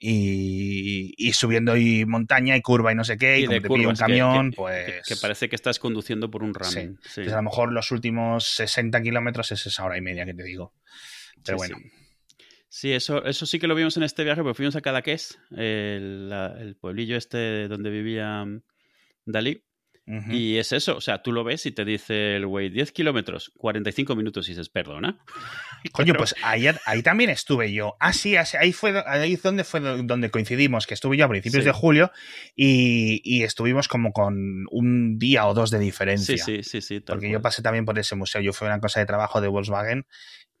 y, 0.00 1.12
y 1.16 1.32
subiendo 1.32 1.76
y 1.76 2.04
montaña 2.06 2.56
y 2.56 2.62
curva 2.62 2.92
y 2.92 2.94
no 2.94 3.02
sé 3.04 3.16
qué, 3.16 3.40
y, 3.40 3.42
Y 3.42 3.46
como 3.46 3.60
te 3.60 3.68
pilla 3.68 3.88
un 3.88 3.94
que- 3.94 3.98
camión, 3.98 4.50
que, 4.50 4.56
pues... 4.56 5.06
que- 5.06 5.16
parece 5.16 5.48
que 5.48 5.56
estás 5.56 5.78
conduciendo 5.78 6.30
por 6.30 6.42
un 6.44 6.54
ramen. 6.54 6.98
Sí, 7.04 7.22
a 7.22 7.36
lo 7.36 7.42
mejor 7.42 7.72
los 7.72 7.90
últimos 7.90 8.46
60 8.46 9.02
kilómetros 9.02 9.50
es 9.52 9.66
esa 9.66 9.84
hora 9.84 9.96
y 9.98 10.00
media 10.00 10.24
que 10.24 10.34
te 10.34 10.44
digo. 10.44 10.72
Pero 11.44 11.58
Sí, 11.58 11.72
bueno, 11.72 11.78
sí. 12.68 12.92
Eso, 12.92 13.24
eso 13.24 13.44
sí 13.46 13.58
que 13.58 13.66
lo 13.66 13.74
vimos 13.74 13.96
en 13.96 14.04
este 14.04 14.22
viaje, 14.24 14.42
porque 14.42 14.54
fuimos 14.56 14.76
a 14.76 14.80
Cadaqués, 14.82 15.38
el, 15.50 16.30
el 16.60 16.76
pueblillo 16.76 17.16
este 17.16 17.66
donde 17.66 17.90
vivía 17.90 18.44
mm, 18.44 18.62
Y 20.30 20.56
es 20.56 20.72
eso, 20.72 20.96
o 20.96 21.00
sea, 21.02 21.22
tú 21.22 21.32
lo 21.32 21.44
ves 21.44 21.66
y 21.66 21.72
te 21.72 21.84
dice 21.84 22.36
el 22.36 22.46
güey 22.46 22.70
10 22.70 22.92
kilómetros, 22.92 23.52
45 23.58 24.16
minutos 24.16 24.48
y 24.48 24.52
dices, 24.52 24.70
perdona. 24.70 25.18
Coño, 25.92 26.14
pues 26.14 26.34
ahí, 26.42 26.66
ahí 26.86 27.02
también 27.02 27.28
estuve 27.28 27.72
yo. 27.72 27.94
Ah, 28.00 28.12
sí, 28.14 28.34
así- 28.36 28.56
ahí 28.56 28.72
fue 28.72 29.02
ahí 29.06 29.36
donde 29.36 29.64
fue 29.64 29.80
donde 29.80 30.30
coincidimos, 30.30 30.86
que 30.86 30.94
estuve 30.94 31.16
yo 31.18 31.26
a 31.26 31.28
principios 31.28 31.62
Sí. 31.62 31.66
de 31.68 31.72
julio 31.72 32.10
y, 32.56 33.20
y 33.22 33.42
estuvimos 33.42 33.86
como 33.88 34.12
con 34.12 34.64
un 34.70 35.18
día 35.18 35.46
o 35.46 35.52
dos 35.54 35.70
de 35.70 35.78
diferencia. 35.78 36.36
Sí, 36.38 36.62
sí, 36.62 36.62
sí, 36.62 36.80
sí. 36.80 37.00
porque 37.00 37.30
yo 37.30 37.42
pasé 37.42 37.60
también 37.62 37.84
por 37.84 37.98
ese 37.98 38.16
museo. 38.16 38.40
Yo 38.40 38.52
fui 38.52 38.66
a 38.66 38.70
una 38.70 38.80
cosa 38.80 39.00
de 39.00 39.06
trabajo 39.06 39.40
de 39.40 39.48
Volkswagen 39.48 40.06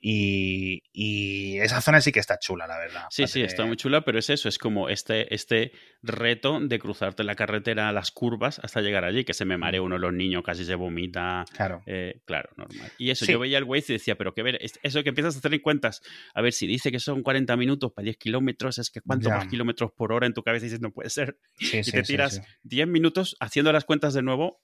y, 0.00 0.82
y 0.92 1.58
esa 1.58 1.80
zona 1.80 2.00
sí 2.00 2.12
que 2.12 2.20
está 2.20 2.38
chula, 2.38 2.66
la 2.66 2.78
verdad. 2.78 3.04
Sí, 3.10 3.26
sí, 3.26 3.42
está 3.42 3.64
muy 3.66 3.76
chula, 3.76 4.02
pero 4.04 4.18
es 4.18 4.30
eso, 4.30 4.48
es 4.48 4.58
como 4.58 4.88
este, 4.88 5.34
este 5.34 5.72
reto 6.02 6.60
de 6.60 6.78
cruzarte 6.78 7.24
la 7.24 7.34
carretera 7.34 7.92
las 7.92 8.10
curvas 8.10 8.58
hasta 8.62 8.80
llegar 8.80 9.04
allí, 9.04 9.24
que 9.24 9.34
se 9.34 9.44
me 9.44 9.56
marea 9.58 9.82
uno 9.82 9.96
de 9.96 10.00
los 10.00 10.12
niños, 10.12 10.42
casi 10.44 10.64
se 10.64 10.74
vomita. 10.74 11.44
Claro. 11.54 11.82
eh, 11.86 12.20
claro, 12.24 12.50
normal. 12.56 12.90
Y 12.98 13.10
eso, 13.10 13.24
Sí. 13.24 13.32
yo 13.32 13.38
veía 13.38 13.58
el 13.58 13.64
Waze 13.64 13.92
y 13.92 13.96
decía, 13.96 14.16
pero 14.16 14.34
que 14.34 14.42
ver, 14.42 14.58
es- 14.60 14.78
eso 14.82 15.02
que 15.02 15.08
empiezas 15.10 15.34
a 15.34 15.38
hacer 15.38 15.52
en 15.54 15.60
cuentas, 15.60 16.00
a 16.34 16.42
ver, 16.42 16.52
si 16.52 16.66
dice 16.66 16.90
que 16.92 17.00
son 17.00 17.22
40 17.22 17.56
minutos 17.56 17.92
para 17.92 18.04
10 18.04 18.16
kilómetros, 18.16 18.78
es 18.78 18.90
que 18.90 19.00
cuánto 19.00 19.28
Ya. 19.28 19.36
más 19.36 19.46
kilómetros 19.48 19.90
por 19.92 20.12
hora 20.12 20.26
en 20.26 20.34
tu 20.34 20.42
cabeza 20.42 20.64
dices, 20.64 20.80
no 20.80 20.92
puede 20.92 21.10
ser. 21.10 21.38
Sí, 21.56 21.78
Y 21.78 21.84
sí, 21.84 21.92
te 21.92 22.02
tiras 22.02 22.36
sí. 22.36 22.40
10 22.62 22.86
minutos 22.88 23.36
haciendo 23.40 23.72
las 23.72 23.84
cuentas 23.84 24.14
de 24.14 24.22
nuevo, 24.22 24.62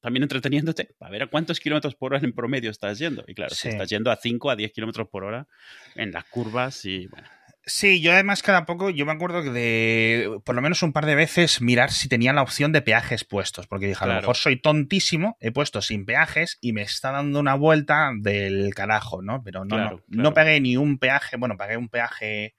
también 0.00 0.22
entreteniéndote, 0.22 0.94
para 0.98 1.10
ver 1.10 1.22
a 1.24 1.26
cuántos 1.26 1.60
kilómetros 1.60 1.94
por 1.94 2.12
hora 2.14 2.24
en 2.24 2.32
promedio 2.32 2.70
estás 2.70 2.98
yendo. 2.98 3.24
Y 3.26 3.34
claro, 3.34 3.54
si 3.54 3.68
estás 3.68 3.88
yendo 3.88 4.10
a 4.10 4.16
5 4.16 4.50
a 4.50 4.56
10 4.56 4.72
kilómetros 4.72 5.08
por 5.08 5.24
hora 5.24 5.46
en 5.94 6.12
las 6.12 6.24
curvas 6.24 6.84
y 6.84 7.06
bueno. 7.06 7.26
Sí, 7.70 8.00
yo 8.00 8.12
además 8.12 8.42
cada 8.42 8.64
poco, 8.64 8.88
yo 8.88 9.04
me 9.04 9.12
acuerdo 9.12 9.42
que 9.42 9.50
de 9.50 10.40
por 10.42 10.54
lo 10.54 10.62
menos 10.62 10.82
un 10.82 10.94
par 10.94 11.04
de 11.04 11.14
veces 11.14 11.60
mirar 11.60 11.90
si 11.90 12.08
tenía 12.08 12.32
la 12.32 12.40
opción 12.40 12.72
de 12.72 12.80
peajes 12.80 13.24
puestos, 13.24 13.66
porque 13.66 13.86
dije, 13.86 14.02
a 14.02 14.06
lo 14.06 14.14
mejor 14.14 14.36
soy 14.38 14.56
tontísimo, 14.58 15.36
he 15.38 15.52
puesto 15.52 15.82
sin 15.82 16.06
peajes 16.06 16.56
y 16.62 16.72
me 16.72 16.80
está 16.80 17.10
dando 17.10 17.38
una 17.38 17.54
vuelta 17.56 18.10
del 18.18 18.72
carajo, 18.74 19.20
¿no? 19.20 19.42
Pero 19.42 19.66
no, 19.66 19.76
Claro, 19.76 19.90
no, 19.90 20.02
claro. 20.06 20.22
no 20.22 20.32
pagué 20.32 20.60
ni 20.62 20.78
un 20.78 20.98
peaje, 20.98 21.36
bueno, 21.36 21.58
pagué 21.58 21.76
un 21.76 21.90
peaje, 21.90 22.54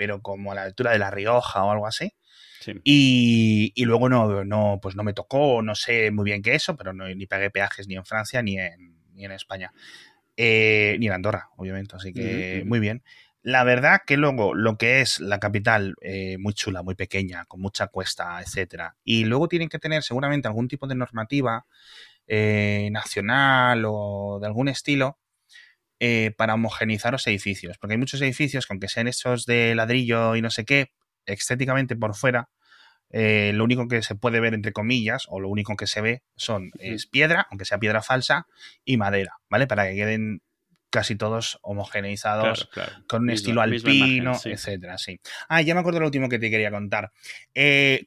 pero 0.00 0.22
como 0.22 0.50
a 0.50 0.54
la 0.54 0.62
altura 0.62 0.92
de 0.92 0.98
La 0.98 1.10
Rioja 1.10 1.62
o 1.62 1.70
algo 1.70 1.86
así. 1.86 2.14
Sí. 2.58 2.72
Y, 2.84 3.72
y 3.74 3.84
luego 3.84 4.08
no, 4.08 4.46
no, 4.46 4.78
pues 4.80 4.96
no 4.96 5.02
me 5.02 5.12
tocó, 5.12 5.60
no 5.60 5.74
sé 5.74 6.10
muy 6.10 6.24
bien 6.24 6.40
qué 6.40 6.54
eso, 6.54 6.74
pero 6.74 6.94
no, 6.94 7.06
ni 7.06 7.26
pagué 7.26 7.50
peajes 7.50 7.86
ni 7.86 7.96
en 7.96 8.06
Francia 8.06 8.40
ni 8.40 8.58
en, 8.58 8.96
ni 9.12 9.26
en 9.26 9.32
España. 9.32 9.74
Eh, 10.38 10.96
ni 10.98 11.08
en 11.08 11.12
Andorra, 11.12 11.50
obviamente, 11.58 11.96
así 11.96 12.14
que 12.14 12.60
Ujú. 12.60 12.66
muy 12.66 12.80
bien. 12.80 13.02
La 13.42 13.62
verdad 13.62 14.00
que 14.06 14.16
luego 14.16 14.54
lo 14.54 14.78
que 14.78 15.02
es 15.02 15.20
la 15.20 15.38
capital, 15.38 15.96
eh, 16.00 16.38
muy 16.38 16.54
chula, 16.54 16.82
muy 16.82 16.94
pequeña, 16.94 17.44
con 17.44 17.60
mucha 17.60 17.88
cuesta, 17.88 18.40
etcétera. 18.40 18.96
Y 19.04 19.26
luego 19.26 19.48
tienen 19.48 19.68
que 19.68 19.78
tener 19.78 20.02
seguramente 20.02 20.48
algún 20.48 20.66
tipo 20.66 20.86
de 20.86 20.94
normativa 20.94 21.66
eh, 22.26 22.88
nacional 22.90 23.84
o 23.86 24.38
de 24.40 24.46
algún 24.46 24.68
estilo 24.68 25.18
eh, 26.00 26.32
para 26.36 26.54
homogenizar 26.54 27.12
los 27.12 27.26
edificios. 27.26 27.78
Porque 27.78 27.94
hay 27.94 27.98
muchos 27.98 28.20
edificios 28.22 28.66
que 28.66 28.72
aunque 28.72 28.88
sean 28.88 29.06
hechos 29.06 29.46
de 29.46 29.74
ladrillo 29.74 30.34
y 30.34 30.42
no 30.42 30.50
sé 30.50 30.64
qué, 30.64 30.90
estéticamente 31.26 31.94
por 31.94 32.14
fuera, 32.14 32.48
eh, 33.10 33.52
lo 33.54 33.64
único 33.64 33.86
que 33.88 34.02
se 34.02 34.14
puede 34.14 34.40
ver, 34.40 34.54
entre 34.54 34.72
comillas, 34.72 35.26
o 35.28 35.40
lo 35.40 35.48
único 35.48 35.76
que 35.76 35.86
se 35.86 36.00
ve 36.00 36.22
son 36.36 36.70
es 36.78 37.06
piedra, 37.06 37.46
aunque 37.50 37.64
sea 37.64 37.78
piedra 37.78 38.02
falsa, 38.02 38.46
y 38.84 38.96
madera, 38.96 39.40
¿vale? 39.48 39.66
Para 39.66 39.88
que 39.88 39.94
queden 39.94 40.42
casi 40.90 41.16
todos 41.16 41.58
homogeneizados 41.62 42.68
Claro, 42.72 42.88
claro. 42.88 43.04
con 43.06 43.22
un 43.22 43.30
estilo 43.30 43.60
alpino, 43.60 44.30
imagen, 44.32 44.38
sí. 44.38 44.50
etcétera, 44.50 44.98
sí. 44.98 45.20
Ah, 45.48 45.60
ya 45.62 45.74
me 45.74 45.80
acuerdo 45.80 46.00
lo 46.00 46.06
último 46.06 46.28
que 46.28 46.38
te 46.38 46.50
quería 46.50 46.70
contar. 46.70 47.12
Eh, 47.54 48.06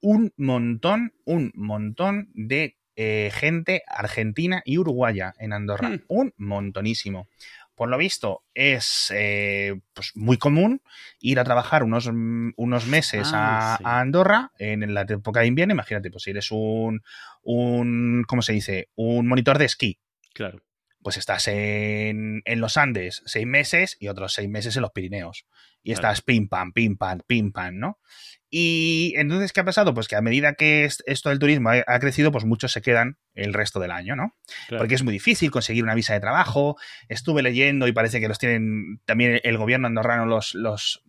un 0.00 0.32
montón, 0.36 1.12
un 1.24 1.52
montón 1.54 2.30
de 2.34 2.76
eh, 3.02 3.30
gente 3.32 3.82
argentina 3.88 4.60
y 4.66 4.76
uruguaya 4.76 5.32
en 5.38 5.54
Andorra. 5.54 5.88
Hmm. 5.88 6.02
Un 6.08 6.34
montonísimo. 6.36 7.28
Por 7.74 7.88
lo 7.88 7.96
visto, 7.96 8.42
es 8.52 9.10
eh, 9.16 9.80
pues 9.94 10.12
muy 10.14 10.36
común 10.36 10.82
ir 11.18 11.40
a 11.40 11.44
trabajar 11.44 11.82
unos, 11.82 12.08
unos 12.08 12.86
meses 12.86 13.30
Ah, 13.32 13.72
a, 13.72 13.76
sí. 13.78 13.84
a 13.86 14.00
Andorra 14.00 14.52
en 14.58 14.92
la 14.92 15.06
época 15.08 15.40
de 15.40 15.46
invierno. 15.46 15.72
Imagínate, 15.72 16.10
pues 16.10 16.24
si 16.24 16.30
eres 16.30 16.50
un, 16.50 17.00
un, 17.42 18.24
¿cómo 18.28 18.42
se 18.42 18.52
dice? 18.52 18.90
Un 18.96 19.26
monitor 19.26 19.56
de 19.56 19.64
esquí 19.64 19.98
Claro. 20.34 20.60
Pues 21.02 21.16
estás 21.16 21.48
en, 21.48 22.42
en, 22.44 22.60
los 22.60 22.76
Andes 22.76 23.22
seis 23.26 23.46
meses 23.46 23.96
y 24.00 24.08
otros 24.08 24.34
seis 24.34 24.48
meses 24.48 24.76
en 24.76 24.82
los 24.82 24.92
Pirineos. 24.92 25.46
Y 25.82 25.92
estás 25.92 26.20
pim 26.20 26.48
pam, 26.48 26.72
pim 26.72 26.96
pam, 26.98 27.20
pim 27.26 27.52
pam, 27.52 27.78
¿no? 27.78 27.98
Y 28.50 29.14
entonces, 29.16 29.52
¿qué 29.52 29.60
ha 29.60 29.64
pasado? 29.64 29.94
Pues 29.94 30.08
que 30.08 30.16
a 30.16 30.20
medida 30.20 30.54
que 30.54 30.84
esto 30.84 31.28
del 31.28 31.38
turismo 31.38 31.70
ha, 31.70 31.98
crecido, 32.00 32.32
pues 32.32 32.44
muchos 32.44 32.72
se 32.72 32.82
quedan 32.82 33.16
el 33.34 33.54
resto 33.54 33.78
del 33.78 33.92
año, 33.92 34.16
¿no? 34.16 34.36
Porque 34.76 34.96
es 34.96 35.04
muy 35.04 35.12
difícil 35.12 35.52
conseguir 35.52 35.84
una 35.84 35.94
visa 35.94 36.14
de 36.14 36.20
trabajo. 36.20 36.76
Estuve 37.08 37.42
leyendo 37.42 37.86
y 37.86 37.92
parece 37.92 38.20
que 38.20 38.28
los 38.28 38.38
tienen 38.38 39.00
también 39.04 39.40
el 39.44 39.56
gobierno 39.56 39.86
andorrano 39.86 40.26
los, 40.26 40.54
los 40.54 41.04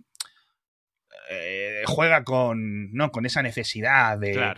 eh, 1.32 1.84
juega 1.86 2.24
con, 2.24 2.92
¿no? 2.94 3.12
con 3.12 3.26
esa 3.26 3.42
necesidad 3.42 4.18
de, 4.18 4.54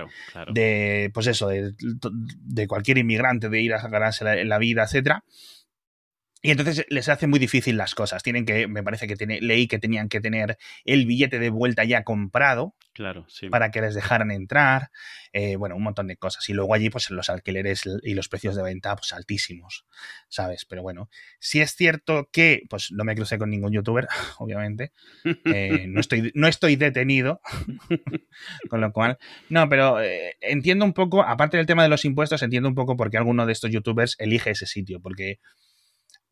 de 0.51 1.11
pues 1.13 1.27
eso, 1.27 1.47
de, 1.49 1.73
de, 1.77 2.67
cualquier 2.67 2.97
inmigrante 2.97 3.49
de 3.49 3.61
ir 3.61 3.73
a 3.73 3.87
ganarse 3.87 4.23
la, 4.23 4.43
la 4.43 4.57
vida, 4.57 4.83
etcétera. 4.83 5.23
Y 6.45 6.51
entonces 6.51 6.85
les 6.89 7.07
hace 7.07 7.25
muy 7.25 7.39
difícil 7.39 7.77
las 7.77 7.95
cosas. 7.95 8.21
Tienen 8.21 8.45
que, 8.45 8.67
me 8.67 8.83
parece 8.83 9.07
que 9.07 9.15
tiene, 9.15 9.39
leí 9.39 9.65
que 9.65 9.79
tenían 9.79 10.09
que 10.09 10.19
tener 10.19 10.57
el 10.83 11.05
billete 11.05 11.39
de 11.39 11.49
vuelta 11.49 11.85
ya 11.85 12.03
comprado. 12.03 12.75
Claro, 12.91 13.25
sí. 13.29 13.47
Para 13.47 13.71
que 13.71 13.79
les 13.79 13.95
dejaran 13.95 14.29
entrar. 14.29 14.91
Eh, 15.31 15.55
bueno, 15.55 15.77
un 15.77 15.83
montón 15.83 16.07
de 16.07 16.17
cosas. 16.17 16.47
Y 16.49 16.53
luego 16.53 16.73
allí, 16.73 16.89
pues 16.89 17.09
los 17.11 17.29
alquileres 17.29 17.83
y 18.03 18.13
los 18.13 18.27
precios 18.27 18.57
de 18.57 18.63
venta, 18.63 18.93
pues 18.97 19.13
altísimos. 19.13 19.85
¿Sabes? 20.27 20.65
Pero 20.65 20.81
bueno, 20.81 21.09
si 21.39 21.61
es 21.61 21.77
cierto 21.77 22.27
que, 22.29 22.63
pues 22.69 22.91
no 22.91 23.05
me 23.05 23.15
crucé 23.15 23.37
con 23.37 23.49
ningún 23.49 23.71
youtuber, 23.71 24.05
obviamente. 24.37 24.91
Eh, 25.45 25.85
no, 25.87 26.01
estoy, 26.01 26.33
no 26.35 26.49
estoy 26.49 26.75
detenido. 26.75 27.39
con 28.69 28.81
lo 28.81 28.91
cual. 28.91 29.17
No, 29.47 29.69
pero 29.69 30.01
eh, 30.01 30.35
entiendo 30.41 30.83
un 30.83 30.93
poco, 30.93 31.23
aparte 31.23 31.55
del 31.55 31.67
tema 31.67 31.83
de 31.83 31.89
los 31.89 32.03
impuestos, 32.03 32.43
entiendo 32.43 32.67
un 32.67 32.75
poco 32.75 32.97
por 32.97 33.09
qué 33.09 33.15
alguno 33.15 33.45
de 33.45 33.53
estos 33.53 33.71
youtubers 33.71 34.17
elige 34.19 34.51
ese 34.51 34.65
sitio. 34.65 34.99
Porque 34.99 35.39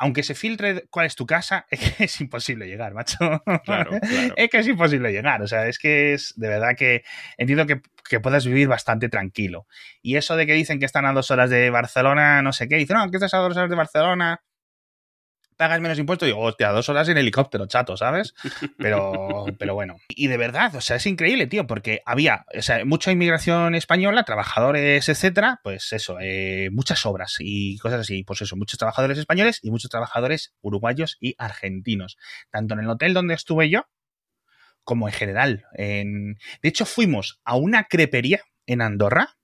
aunque 0.02 0.24
se 0.24 0.34
filtre 0.34 0.88
cuál 0.90 1.06
es 1.06 1.16
tu 1.16 1.28
casa, 1.28 1.68
es 1.72 1.80
que 1.80 2.04
es 2.06 2.22
imposible 2.22 2.66
llegar, 2.66 2.96
macho. 2.96 3.18
Claro, 3.64 3.92
Es 4.36 4.50
que 4.50 4.58
es 4.58 4.68
imposible 4.68 5.12
llegar. 5.12 5.44
O 5.44 5.48
sea, 5.48 5.68
es 5.68 5.78
que 5.78 6.14
es 6.14 6.34
de 6.38 6.50
verdad 6.50 6.76
que 6.76 7.04
entiendo 7.38 7.68
que, 7.68 7.82
que 8.10 8.20
puedas 8.20 8.46
vivir 8.48 8.68
bastante 8.68 9.10
tranquilo. 9.10 9.68
Y 10.02 10.16
eso 10.16 10.36
de 10.36 10.48
que 10.48 10.54
dicen 10.54 10.80
que 10.80 10.86
están 10.86 11.06
a 11.06 11.14
dos 11.14 11.30
horas 11.30 11.52
de 11.52 11.70
Barcelona, 11.70 12.42
no 12.42 12.52
sé 12.52 12.68
qué, 12.68 12.78
dicen, 12.78 12.98
no, 12.98 13.12
que 13.12 13.18
estás 13.18 13.36
a 13.36 13.38
dos 13.38 13.56
horas 13.56 13.70
de 13.70 13.76
Barcelona, 13.76 14.42
pagas 15.62 15.80
menos 15.80 16.00
impuestos, 16.00 16.26
digo, 16.26 16.40
hostia, 16.40 16.70
dos 16.70 16.90
horas 16.90 17.08
en 17.08 17.20
helicóptero, 17.20 17.68
chato, 17.68 17.96
¿sabes? 17.96 18.34
Pero, 18.80 19.46
pero 19.60 19.76
bueno. 19.76 19.98
Y 20.10 20.26
de 20.26 20.36
verdad, 20.36 20.76
o 20.76 20.82
sea, 20.82 20.96
es 20.96 21.06
increíble, 21.06 21.46
tío, 21.46 21.68
porque 21.68 22.02
había, 22.04 22.48
o 22.58 22.64
sea, 22.64 22.84
mucha 22.84 23.12
inmigración 23.12 23.76
española, 23.76 24.24
trabajadores, 24.24 25.08
etcétera, 25.08 25.60
pues 25.64 25.94
eso, 25.94 26.18
eh, 26.20 26.70
muchas 26.72 27.06
obras 27.06 27.36
y 27.38 27.78
cosas 27.78 28.00
así, 28.00 28.24
pues 28.24 28.42
eso, 28.42 28.56
muchos 28.56 28.80
trabajadores 28.80 29.20
españoles 29.20 29.60
y 29.62 29.70
muchos 29.70 29.92
trabajadores 29.92 30.56
uruguayos 30.62 31.18
y 31.20 31.36
argentinos. 31.38 32.18
Tanto 32.50 32.74
en 32.74 32.80
el 32.80 32.90
hotel 32.90 33.14
donde 33.14 33.36
estuve 33.36 33.70
yo, 33.70 33.86
como 34.84 35.10
en 35.10 35.14
general. 35.14 35.66
En... 35.76 36.40
De 36.64 36.70
hecho, 36.70 36.88
fuimos 36.88 37.40
a 37.46 37.56
una 37.56 37.84
crepería 37.84 38.42
en 38.66 38.82
Andorra, 38.82 39.38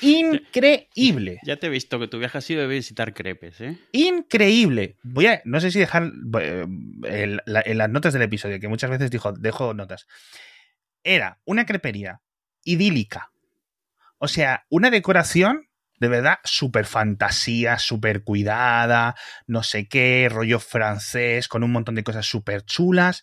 Increíble. 0.00 1.38
Ya 1.44 1.56
te 1.56 1.66
he 1.66 1.70
visto 1.70 1.98
que 1.98 2.08
tu 2.08 2.18
viaje 2.18 2.38
ha 2.38 2.40
sido 2.40 2.62
de 2.62 2.68
visitar 2.68 3.14
crepes, 3.14 3.60
¿eh? 3.60 3.78
Increíble. 3.92 4.96
Voy 5.02 5.26
a, 5.26 5.42
no 5.44 5.60
sé 5.60 5.70
si 5.70 5.78
dejar 5.78 6.12
eh, 6.40 6.66
en 7.04 7.78
las 7.78 7.90
notas 7.90 8.12
del 8.12 8.22
episodio, 8.22 8.60
que 8.60 8.68
muchas 8.68 8.90
veces 8.90 9.10
dijo, 9.10 9.32
dejo 9.32 9.74
notas. 9.74 10.06
Era 11.02 11.40
una 11.44 11.66
crepería 11.66 12.20
idílica. 12.64 13.30
O 14.18 14.28
sea, 14.28 14.64
una 14.70 14.90
decoración 14.90 15.68
de 16.00 16.08
verdad 16.08 16.38
súper 16.44 16.86
fantasía, 16.86 17.78
súper 17.78 18.24
cuidada, 18.24 19.14
no 19.46 19.62
sé 19.62 19.88
qué, 19.88 20.28
rollo 20.30 20.58
francés, 20.58 21.48
con 21.48 21.62
un 21.62 21.72
montón 21.72 21.94
de 21.94 22.04
cosas 22.04 22.26
súper 22.26 22.64
chulas. 22.64 23.22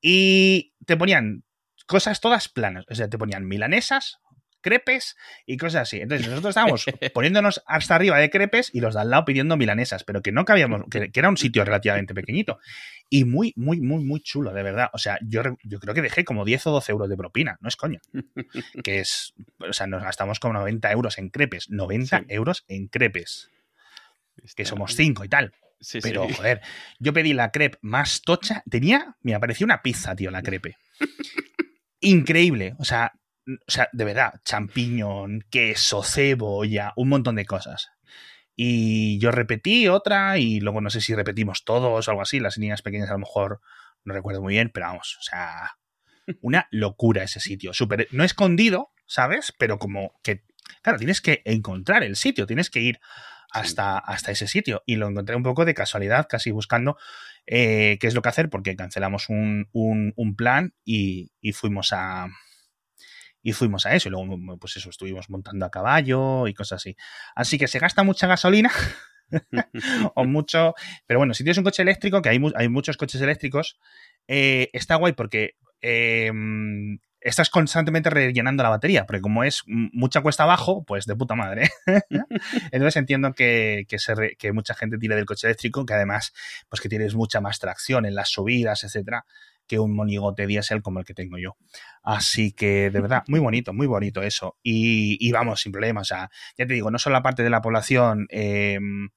Y 0.00 0.74
te 0.86 0.96
ponían 0.96 1.44
cosas 1.86 2.20
todas 2.20 2.48
planas. 2.48 2.84
O 2.88 2.94
sea, 2.94 3.08
te 3.08 3.18
ponían 3.18 3.46
milanesas, 3.46 4.18
crepes 4.60 5.16
y 5.46 5.56
cosas 5.56 5.82
así. 5.82 6.00
Entonces 6.00 6.28
nosotros 6.28 6.50
estábamos 6.50 6.84
poniéndonos 7.14 7.62
hasta 7.66 7.94
arriba 7.94 8.18
de 8.18 8.30
crepes 8.30 8.70
y 8.72 8.80
los 8.80 8.94
de 8.94 9.00
al 9.00 9.10
lado 9.10 9.24
pidiendo 9.24 9.56
milanesas, 9.56 10.04
pero 10.04 10.22
que 10.22 10.32
no 10.32 10.44
cabíamos, 10.44 10.82
que, 10.90 11.10
era 11.12 11.28
un 11.28 11.36
sitio 11.36 11.64
relativamente 11.64 12.14
pequeñito. 12.14 12.58
Y 13.08 13.24
muy, 13.24 13.52
muy, 13.56 13.80
muy, 13.80 14.04
muy 14.04 14.20
chulo, 14.20 14.52
de 14.52 14.62
verdad. 14.62 14.90
O 14.92 14.98
sea, 14.98 15.18
yo, 15.22 15.42
yo 15.64 15.80
creo 15.80 15.94
que 15.94 16.02
dejé 16.02 16.24
como 16.24 16.44
10 16.44 16.68
o 16.68 16.70
12 16.72 16.92
euros 16.92 17.08
de 17.08 17.16
propina, 17.16 17.58
no 17.60 17.68
es 17.68 17.76
coño. 17.76 18.00
Que 18.84 19.00
es, 19.00 19.34
o 19.58 19.72
sea, 19.72 19.86
nos 19.86 20.02
gastamos 20.02 20.40
como 20.40 20.54
90 20.54 20.90
euros 20.92 21.18
en 21.18 21.30
crepes. 21.30 21.70
90 21.70 22.24
euros 22.28 22.64
en 22.68 22.88
crepes. 22.88 23.50
Que 24.54 24.64
somos 24.64 24.94
5 24.94 25.24
y 25.24 25.28
tal. 25.28 25.52
pero, 26.02 26.28
joder, 26.28 26.60
yo 26.98 27.12
pedí 27.12 27.32
la 27.32 27.50
crepe 27.50 27.78
más 27.82 28.22
tocha. 28.22 28.62
Tenía, 28.70 29.16
me 29.22 29.34
apareció 29.34 29.64
una 29.64 29.82
pizza, 29.82 30.14
tío, 30.14 30.30
la 30.30 30.42
crepe. 30.42 30.76
Increíble. 32.00 32.74
O 32.78 32.84
sea, 32.84 33.12
o 33.66 33.70
sea, 33.70 33.88
de 33.92 34.04
verdad, 34.04 34.40
champiñón, 34.44 35.44
queso, 35.50 36.02
cebolla, 36.02 36.92
un 36.96 37.08
montón 37.08 37.36
de 37.36 37.46
cosas. 37.46 37.90
Y 38.56 39.18
yo 39.20 39.30
repetí 39.30 39.88
otra 39.88 40.38
y 40.38 40.60
luego 40.60 40.80
no 40.80 40.90
sé 40.90 41.00
si 41.00 41.14
repetimos 41.14 41.64
todos 41.64 42.06
o 42.06 42.10
algo 42.10 42.22
así. 42.22 42.40
Las 42.40 42.58
niñas 42.58 42.82
pequeñas 42.82 43.08
a 43.08 43.14
lo 43.14 43.20
mejor 43.20 43.60
no 44.04 44.14
recuerdo 44.14 44.42
muy 44.42 44.54
bien, 44.54 44.70
pero 44.72 44.86
vamos, 44.86 45.16
o 45.18 45.22
sea, 45.22 45.78
una 46.42 46.68
locura 46.70 47.22
ese 47.22 47.40
sitio. 47.40 47.72
Súper, 47.72 48.08
no 48.10 48.24
escondido, 48.24 48.92
¿sabes? 49.06 49.54
Pero 49.58 49.78
como 49.78 50.12
que, 50.22 50.44
claro, 50.82 50.98
tienes 50.98 51.20
que 51.20 51.42
encontrar 51.44 52.02
el 52.02 52.16
sitio, 52.16 52.46
tienes 52.46 52.70
que 52.70 52.80
ir 52.80 53.00
hasta, 53.50 53.98
hasta 53.98 54.32
ese 54.32 54.46
sitio. 54.46 54.82
Y 54.86 54.96
lo 54.96 55.08
encontré 55.08 55.36
un 55.36 55.42
poco 55.42 55.64
de 55.64 55.74
casualidad, 55.74 56.26
casi 56.28 56.50
buscando 56.50 56.98
eh, 57.46 57.96
qué 58.00 58.06
es 58.06 58.14
lo 58.14 58.22
que 58.22 58.28
hacer, 58.28 58.50
porque 58.50 58.76
cancelamos 58.76 59.28
un, 59.28 59.68
un, 59.72 60.36
plan 60.36 60.74
y 60.84 61.30
fuimos 61.54 61.92
a, 61.92 62.28
y 63.42 63.52
fuimos 63.52 63.86
a 63.86 63.94
eso. 63.94 64.08
Y 64.08 64.12
luego, 64.12 64.58
pues 64.58 64.76
eso, 64.76 64.90
estuvimos 64.90 65.30
montando 65.30 65.66
a 65.66 65.70
caballo 65.70 66.46
y 66.46 66.54
cosas 66.54 66.76
así. 66.76 66.96
Así 67.34 67.58
que 67.58 67.68
se 67.68 67.78
gasta 67.78 68.02
mucha 68.02 68.26
gasolina. 68.26 68.70
o 70.14 70.24
mucho. 70.24 70.74
Pero 71.06 71.20
bueno, 71.20 71.34
si 71.34 71.44
tienes 71.44 71.58
un 71.58 71.64
coche 71.64 71.82
eléctrico, 71.82 72.22
que 72.22 72.28
hay, 72.28 72.40
hay 72.56 72.68
muchos 72.68 72.96
coches 72.96 73.20
eléctricos, 73.20 73.78
eh, 74.28 74.70
está 74.72 74.96
guay 74.96 75.12
porque 75.12 75.54
em, 75.80 76.98
estás 77.20 77.50
constantemente 77.50 78.10
rellenando 78.10 78.62
la 78.62 78.70
batería, 78.70 79.06
porque 79.06 79.20
como 79.20 79.44
es 79.44 79.62
mucha 79.66 80.20
cuesta 80.22 80.44
abajo, 80.44 80.84
pues 80.84 81.06
de 81.06 81.16
puta 81.16 81.34
madre. 81.34 81.70
Entonces 82.72 82.96
entiendo 82.96 83.32
que, 83.32 83.86
que, 84.38 84.52
mucha 84.52 84.74
gente 84.74 84.98
tira 84.98 85.16
del 85.16 85.26
coche 85.26 85.46
eléctrico, 85.46 85.86
que 85.86 85.94
además, 85.94 86.32
pues 86.68 86.80
que 86.80 86.88
tienes 86.88 87.14
mucha 87.14 87.40
más 87.40 87.58
tracción 87.58 88.06
en 88.06 88.14
las 88.14 88.30
subidas, 88.30 88.84
etcétera 88.84 89.24
que 89.70 89.78
un 89.78 89.94
monigote 89.94 90.48
diésel 90.48 90.82
como 90.82 90.98
el 90.98 91.04
que 91.04 91.14
tengo 91.14 91.38
yo. 91.38 91.56
Así 92.02 92.50
que, 92.50 92.90
de 92.90 93.00
verdad, 93.00 93.22
muy 93.28 93.38
bonito, 93.38 93.72
muy 93.72 93.86
bonito 93.86 94.20
eso. 94.20 94.58
Y, 94.64 95.30
vamos, 95.30 95.60
sin 95.60 95.70
problema. 95.70 96.00
O 96.00 96.04
sea, 96.04 96.28
ya 96.58 96.66
te 96.66 96.74
digo, 96.74 96.90
no 96.90 96.98
solo 96.98 97.14
la 97.14 97.22
parte 97.22 97.44
de 97.44 97.50
la 97.50 97.60
población 97.60 98.26
em, 98.30 99.10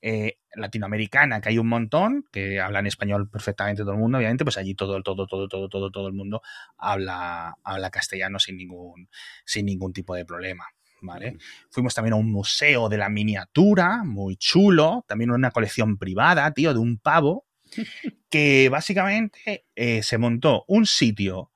eh, 0.00 0.38
latinoamericana, 0.54 1.40
que 1.40 1.48
hay 1.48 1.58
un 1.58 1.66
montón, 1.66 2.24
que 2.30 2.60
hablan 2.60 2.86
español 2.86 3.28
perfectamente 3.28 3.82
todo 3.82 3.94
el 3.94 3.98
mundo, 3.98 4.18
obviamente, 4.18 4.44
pues 4.44 4.58
allí 4.58 4.76
todo, 4.76 5.02
todo, 5.02 5.26
todo, 5.26 5.48
todo, 5.48 5.68
todo, 5.68 5.90
todo 5.90 6.06
el 6.06 6.14
mundo 6.14 6.40
habla, 6.78 7.56
habla 7.64 7.90
castellano 7.90 8.38
sin 8.38 8.58
ningún, 8.58 9.08
sin 9.44 9.66
ningún 9.66 9.92
tipo 9.92 10.14
de 10.14 10.24
problema. 10.24 10.66
¿Vale? 11.02 11.36
Fuimos 11.68 11.94
también 11.94 12.14
a 12.14 12.16
un 12.16 12.30
museo 12.30 12.88
de 12.88 12.96
la 12.96 13.08
miniatura, 13.08 14.02
muy 14.04 14.36
chulo, 14.36 15.04
también 15.08 15.30
una 15.32 15.50
colección 15.50 15.98
privada, 15.98 16.50
tío, 16.52 16.72
de 16.72 16.78
un 16.78 16.98
pavo, 16.98 17.45
que 18.30 18.68
básicamente 18.68 19.66
eh, 19.74 20.02
se 20.02 20.18
montó 20.18 20.64
un 20.68 20.86
sitio 20.86 21.50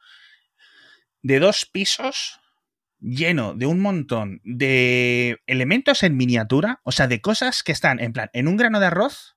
de 1.23 1.38
dos 1.38 1.66
pisos 1.66 2.40
lleno 3.01 3.55
de 3.55 3.66
un 3.66 3.81
montón 3.81 4.40
de 4.44 5.40
elementos 5.46 6.03
en 6.03 6.16
miniatura, 6.16 6.81
o 6.85 6.92
sea, 6.92 7.09
de 7.09 7.20
cosas 7.20 7.62
que 7.62 7.73
están 7.73 8.01
en 8.01 8.12
plan, 8.12 8.31
en 8.33 8.49
un 8.49 8.57
grano 8.57 8.81
de 8.81 8.87
arroz. 8.87 9.37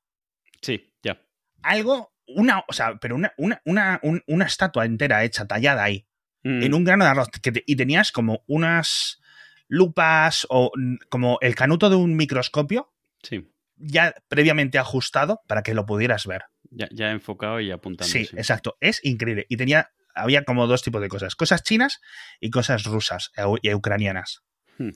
Sí, 0.62 0.94
ya. 1.02 1.22
Algo, 1.62 2.14
una, 2.28 2.64
o 2.68 2.74
sea, 2.74 2.98
pero 3.00 3.16
una, 3.16 3.34
una, 3.38 4.02
una, 4.04 4.46
estatua 4.46 4.86
entera 4.86 5.24
hecha, 5.24 5.48
tallada 5.48 5.84
ahí, 5.84 6.06
mm. 6.44 6.64
en 6.64 6.74
un 6.74 6.84
grano 6.84 7.06
de 7.06 7.12
arroz, 7.12 7.30
que 7.30 7.64
y 7.66 7.76
tenías 7.76 8.12
como 8.12 8.44
unas 8.48 9.22
lupas 9.68 10.46
o 10.50 10.72
como 11.10 11.38
el 11.42 11.56
canuto 11.56 11.90
de 11.90 11.96
un 11.96 12.16
microscopio. 12.16 12.94
Sí. 13.22 13.50
Ya 13.78 14.14
previamente 14.28 14.78
ajustado 14.78 15.42
para 15.48 15.64
que 15.64 15.74
lo 15.74 15.86
pudieras 15.86 16.28
ver. 16.28 16.44
Ya, 16.76 17.12
enfocado 17.12 17.60
y 17.60 17.72
apuntando. 17.72 18.12
Sí, 18.12 18.28
exacto. 18.34 18.78
Es 18.80 19.00
increíble. 19.04 19.46
Y 19.50 19.58
tenía, 19.58 19.92
había 20.16 20.44
como 20.44 20.68
dos 20.68 20.84
tipos 20.84 21.02
de 21.02 21.10
cosas. 21.10 21.36
Cosas 21.36 21.64
chinas 21.64 22.02
y 22.40 22.50
cosas 22.50 22.84
rusas 22.84 23.32
y 23.62 23.74
ucranianas. 23.74 24.44
Hmm. 24.78 24.92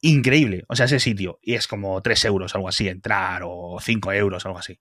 Increíble. 0.00 0.64
O 0.68 0.76
sea, 0.76 0.86
ese 0.86 1.00
sitio. 1.00 1.38
Y 1.42 1.54
es 1.54 1.66
como 1.66 2.00
3 2.02 2.24
euros, 2.26 2.54
algo 2.54 2.68
así, 2.68 2.88
entrar, 2.88 3.42
o 3.44 3.78
5 3.80 4.12
euros, 4.12 4.46
algo 4.46 4.58
así. 4.58 4.78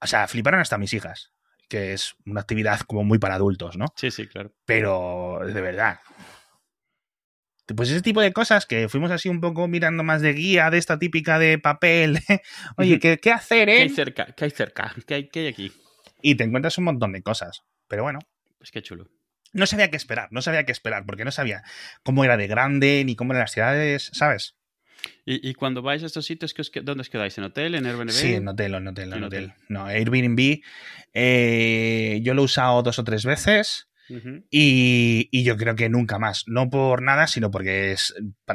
O 0.00 0.06
sea, 0.06 0.28
fliparon 0.28 0.60
hasta 0.60 0.78
mis 0.78 0.92
hijas. 0.92 1.32
Que 1.68 1.92
es 1.94 2.14
una 2.26 2.42
actividad 2.42 2.80
como 2.80 3.04
muy 3.04 3.18
para 3.18 3.34
adultos, 3.34 3.76
¿no? 3.76 3.86
Sí, 3.96 4.10
sí, 4.10 4.26
claro. 4.26 4.54
Pero, 4.66 5.40
de 5.44 5.60
verdad. 5.60 6.00
Pues 7.76 7.90
ese 7.90 8.02
tipo 8.02 8.20
de 8.20 8.32
cosas 8.32 8.66
que 8.66 8.88
fuimos 8.88 9.10
así 9.10 9.28
un 9.28 9.40
poco 9.40 9.68
mirando 9.68 10.02
más 10.02 10.20
de 10.20 10.32
guía, 10.32 10.68
de 10.70 10.78
esta 10.78 10.98
típica 10.98 11.38
de 11.38 11.58
papel. 11.58 12.18
Oye, 12.76 12.98
¿qué, 12.98 13.18
¿qué, 13.18 13.30
hacer, 13.32 13.68
eh? 13.68 13.76
¿Qué 13.76 13.82
hay 13.82 13.88
cerca? 13.88 14.26
¿Qué 14.36 14.44
hay 14.44 14.50
cerca? 14.50 14.94
¿Qué 15.06 15.14
hay, 15.14 15.28
¿Qué 15.28 15.40
hay 15.40 15.46
aquí? 15.48 15.72
Y 16.20 16.34
te 16.34 16.44
encuentras 16.44 16.76
un 16.78 16.84
montón 16.84 17.12
de 17.12 17.22
cosas. 17.22 17.62
Pero 17.88 18.02
bueno. 18.02 18.18
Pues 18.58 18.70
qué 18.70 18.82
chulo. 18.82 19.08
No 19.52 19.66
sabía 19.66 19.90
qué 19.90 19.96
esperar, 19.96 20.28
no 20.30 20.40
sabía 20.40 20.64
qué 20.64 20.72
esperar, 20.72 21.04
porque 21.04 21.24
no 21.24 21.30
sabía 21.30 21.62
cómo 22.02 22.24
era 22.24 22.36
de 22.36 22.46
grande, 22.46 23.02
ni 23.04 23.16
cómo 23.16 23.32
eran 23.32 23.42
las 23.42 23.52
ciudades, 23.52 24.10
¿sabes? 24.14 24.56
¿Y, 25.26 25.46
y 25.46 25.54
cuando 25.54 25.82
vais 25.82 26.02
a 26.02 26.06
estos 26.06 26.24
sitios, 26.24 26.54
¿qué 26.54 26.62
os, 26.62 26.70
¿dónde 26.84 27.02
os 27.02 27.10
quedáis? 27.10 27.36
¿En 27.36 27.44
hotel? 27.44 27.74
¿En 27.74 27.84
Airbnb? 27.86 28.10
Sí, 28.10 28.34
en 28.34 28.48
hotel, 28.48 28.74
en 28.74 28.88
hotel, 28.88 29.08
en, 29.12 29.18
En 29.18 29.24
hotel. 29.24 29.44
hotel. 29.50 29.64
No, 29.68 29.86
Airbnb, 29.86 30.62
eh, 31.12 32.20
yo 32.22 32.34
lo 32.34 32.42
he 32.42 32.44
usado 32.44 32.82
dos 32.82 32.98
o 32.98 33.04
tres 33.04 33.24
veces. 33.24 33.88
Y, 34.50 35.28
y 35.30 35.44
yo 35.44 35.56
creo 35.56 35.74
que 35.74 35.88
nunca 35.88 36.18
más. 36.18 36.44
No 36.46 36.70
por 36.70 37.02
nada, 37.02 37.26
sino 37.26 37.50
porque 37.50 37.92
es, 37.92 38.14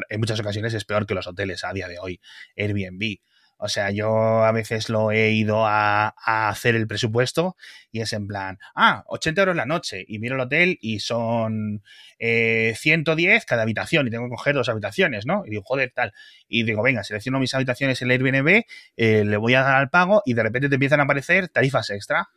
en 0.09 0.19
muchas 0.19 0.39
ocasiones 0.39 0.73
es 0.73 0.85
peor 0.85 1.05
que 1.05 1.15
los 1.15 1.27
hoteles 1.27 1.63
a 1.63 1.73
día 1.73 1.87
de 1.87 1.99
hoy. 1.99 2.19
Airbnb. 2.55 3.19
O 3.59 3.67
sea, 3.69 3.89
yo 3.89 4.43
a 4.45 4.51
veces 4.51 4.87
lo 4.89 5.11
he 5.11 5.31
ido 5.31 5.65
a, 5.65 6.13
a 6.23 6.49
hacer 6.49 6.75
el 6.75 6.87
presupuesto 6.87 7.55
y 7.91 8.01
es 8.01 8.13
en 8.13 8.27
plan, 8.27 8.59
ah, 8.75 9.03
80 9.07 9.41
euros 9.41 9.55
la 9.55 9.65
noche. 9.65 10.05
Y 10.07 10.19
miro 10.19 10.35
el 10.35 10.41
hotel 10.41 10.77
y 10.79 10.99
son 10.99 11.81
eh, 12.19 12.73
110 12.75 13.45
cada 13.45 13.63
habitación 13.63 14.07
y 14.07 14.11
tengo 14.11 14.25
que 14.25 14.35
coger 14.35 14.53
dos 14.53 14.69
habitaciones, 14.69 15.25
¿no? 15.25 15.43
Y 15.45 15.49
digo, 15.49 15.63
joder, 15.63 15.91
tal. 15.93 16.13
Y 16.47 16.63
digo, 16.63 16.83
venga, 16.83 17.03
selecciono 17.03 17.39
mis 17.39 17.53
habitaciones 17.55 17.99
en 18.01 18.11
el 18.11 18.21
Airbnb, 18.21 18.63
eh, 18.95 19.25
le 19.25 19.37
voy 19.37 19.55
a 19.55 19.61
dar 19.61 19.75
al 19.75 19.89
pago 19.89 20.21
y 20.23 20.35
de 20.35 20.43
repente 20.43 20.69
te 20.69 20.75
empiezan 20.75 20.99
a 20.99 21.03
aparecer 21.03 21.49
tarifas 21.49 21.89
extra 21.89 22.29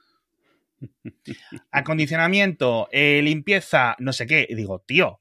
acondicionamiento, 1.71 2.89
eh, 2.93 3.21
limpieza, 3.23 3.97
no 3.99 4.13
sé 4.13 4.27
qué. 4.27 4.47
Y 4.49 4.55
digo, 4.55 4.81
tío. 4.81 5.21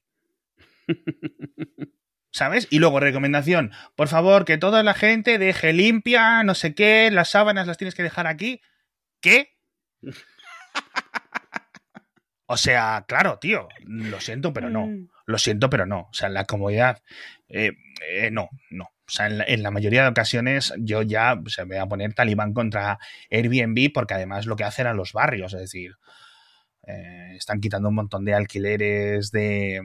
¿Sabes? 2.32 2.68
Y 2.70 2.78
luego 2.78 3.00
recomendación, 3.00 3.72
por 3.96 4.06
favor, 4.08 4.44
que 4.44 4.56
toda 4.56 4.84
la 4.84 4.94
gente 4.94 5.38
deje 5.38 5.72
limpia, 5.72 6.44
no 6.44 6.54
sé 6.54 6.74
qué, 6.74 7.10
las 7.10 7.30
sábanas 7.30 7.66
las 7.66 7.76
tienes 7.76 7.94
que 7.94 8.04
dejar 8.04 8.28
aquí. 8.28 8.60
¿Qué? 9.20 9.56
O 12.52 12.56
sea, 12.56 13.04
claro, 13.06 13.38
tío, 13.38 13.68
lo 13.84 14.20
siento, 14.20 14.52
pero 14.52 14.70
no. 14.70 14.88
Lo 15.24 15.38
siento, 15.38 15.70
pero 15.70 15.86
no. 15.86 16.08
O 16.10 16.12
sea, 16.12 16.28
la 16.28 16.46
comodidad, 16.46 17.00
eh, 17.48 17.70
eh, 18.08 18.30
no, 18.32 18.48
no. 18.70 18.90
O 19.10 19.12
sea, 19.12 19.26
en 19.26 19.38
la, 19.38 19.44
en 19.44 19.64
la 19.64 19.72
mayoría 19.72 20.02
de 20.04 20.08
ocasiones 20.08 20.72
yo 20.78 21.02
ya 21.02 21.32
o 21.34 21.42
me 21.66 21.74
voy 21.74 21.76
a 21.78 21.86
poner 21.86 22.14
talibán 22.14 22.54
contra 22.54 22.98
Airbnb 23.28 23.92
porque 23.92 24.14
además 24.14 24.46
lo 24.46 24.54
que 24.54 24.62
hacen 24.62 24.86
a 24.86 24.94
los 24.94 25.12
barrios, 25.12 25.52
es 25.52 25.60
decir, 25.60 25.96
eh, 26.86 27.34
están 27.36 27.60
quitando 27.60 27.88
un 27.88 27.96
montón 27.96 28.24
de 28.24 28.34
alquileres 28.34 29.32
de, 29.32 29.80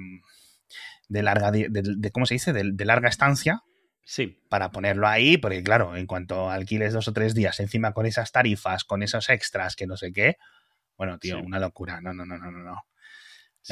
de 1.09 1.23
larga, 1.23 1.49
de, 1.51 2.11
¿cómo 2.11 2.27
se 2.27 2.35
dice? 2.35 2.53
De, 2.53 2.69
de 2.71 2.85
larga 2.85 3.09
estancia 3.09 3.63
Sí. 4.03 4.37
para 4.49 4.69
ponerlo 4.69 5.07
ahí, 5.07 5.37
porque 5.37 5.63
claro, 5.63 5.95
en 5.95 6.05
cuanto 6.05 6.51
alquiles 6.51 6.93
dos 6.93 7.07
o 7.07 7.13
tres 7.13 7.33
días 7.33 7.59
encima 7.59 7.91
con 7.93 8.05
esas 8.05 8.31
tarifas, 8.31 8.83
con 8.83 9.01
esos 9.01 9.29
extras, 9.29 9.75
que 9.75 9.87
no 9.87 9.97
sé 9.97 10.11
qué, 10.11 10.37
bueno, 10.97 11.17
tío, 11.17 11.39
Sí. 11.39 11.43
una 11.43 11.59
locura. 11.59 11.99
No, 12.01 12.13
no, 12.13 12.23
no, 12.25 12.37
no, 12.37 12.51
no, 12.51 12.59
no. 12.59 12.83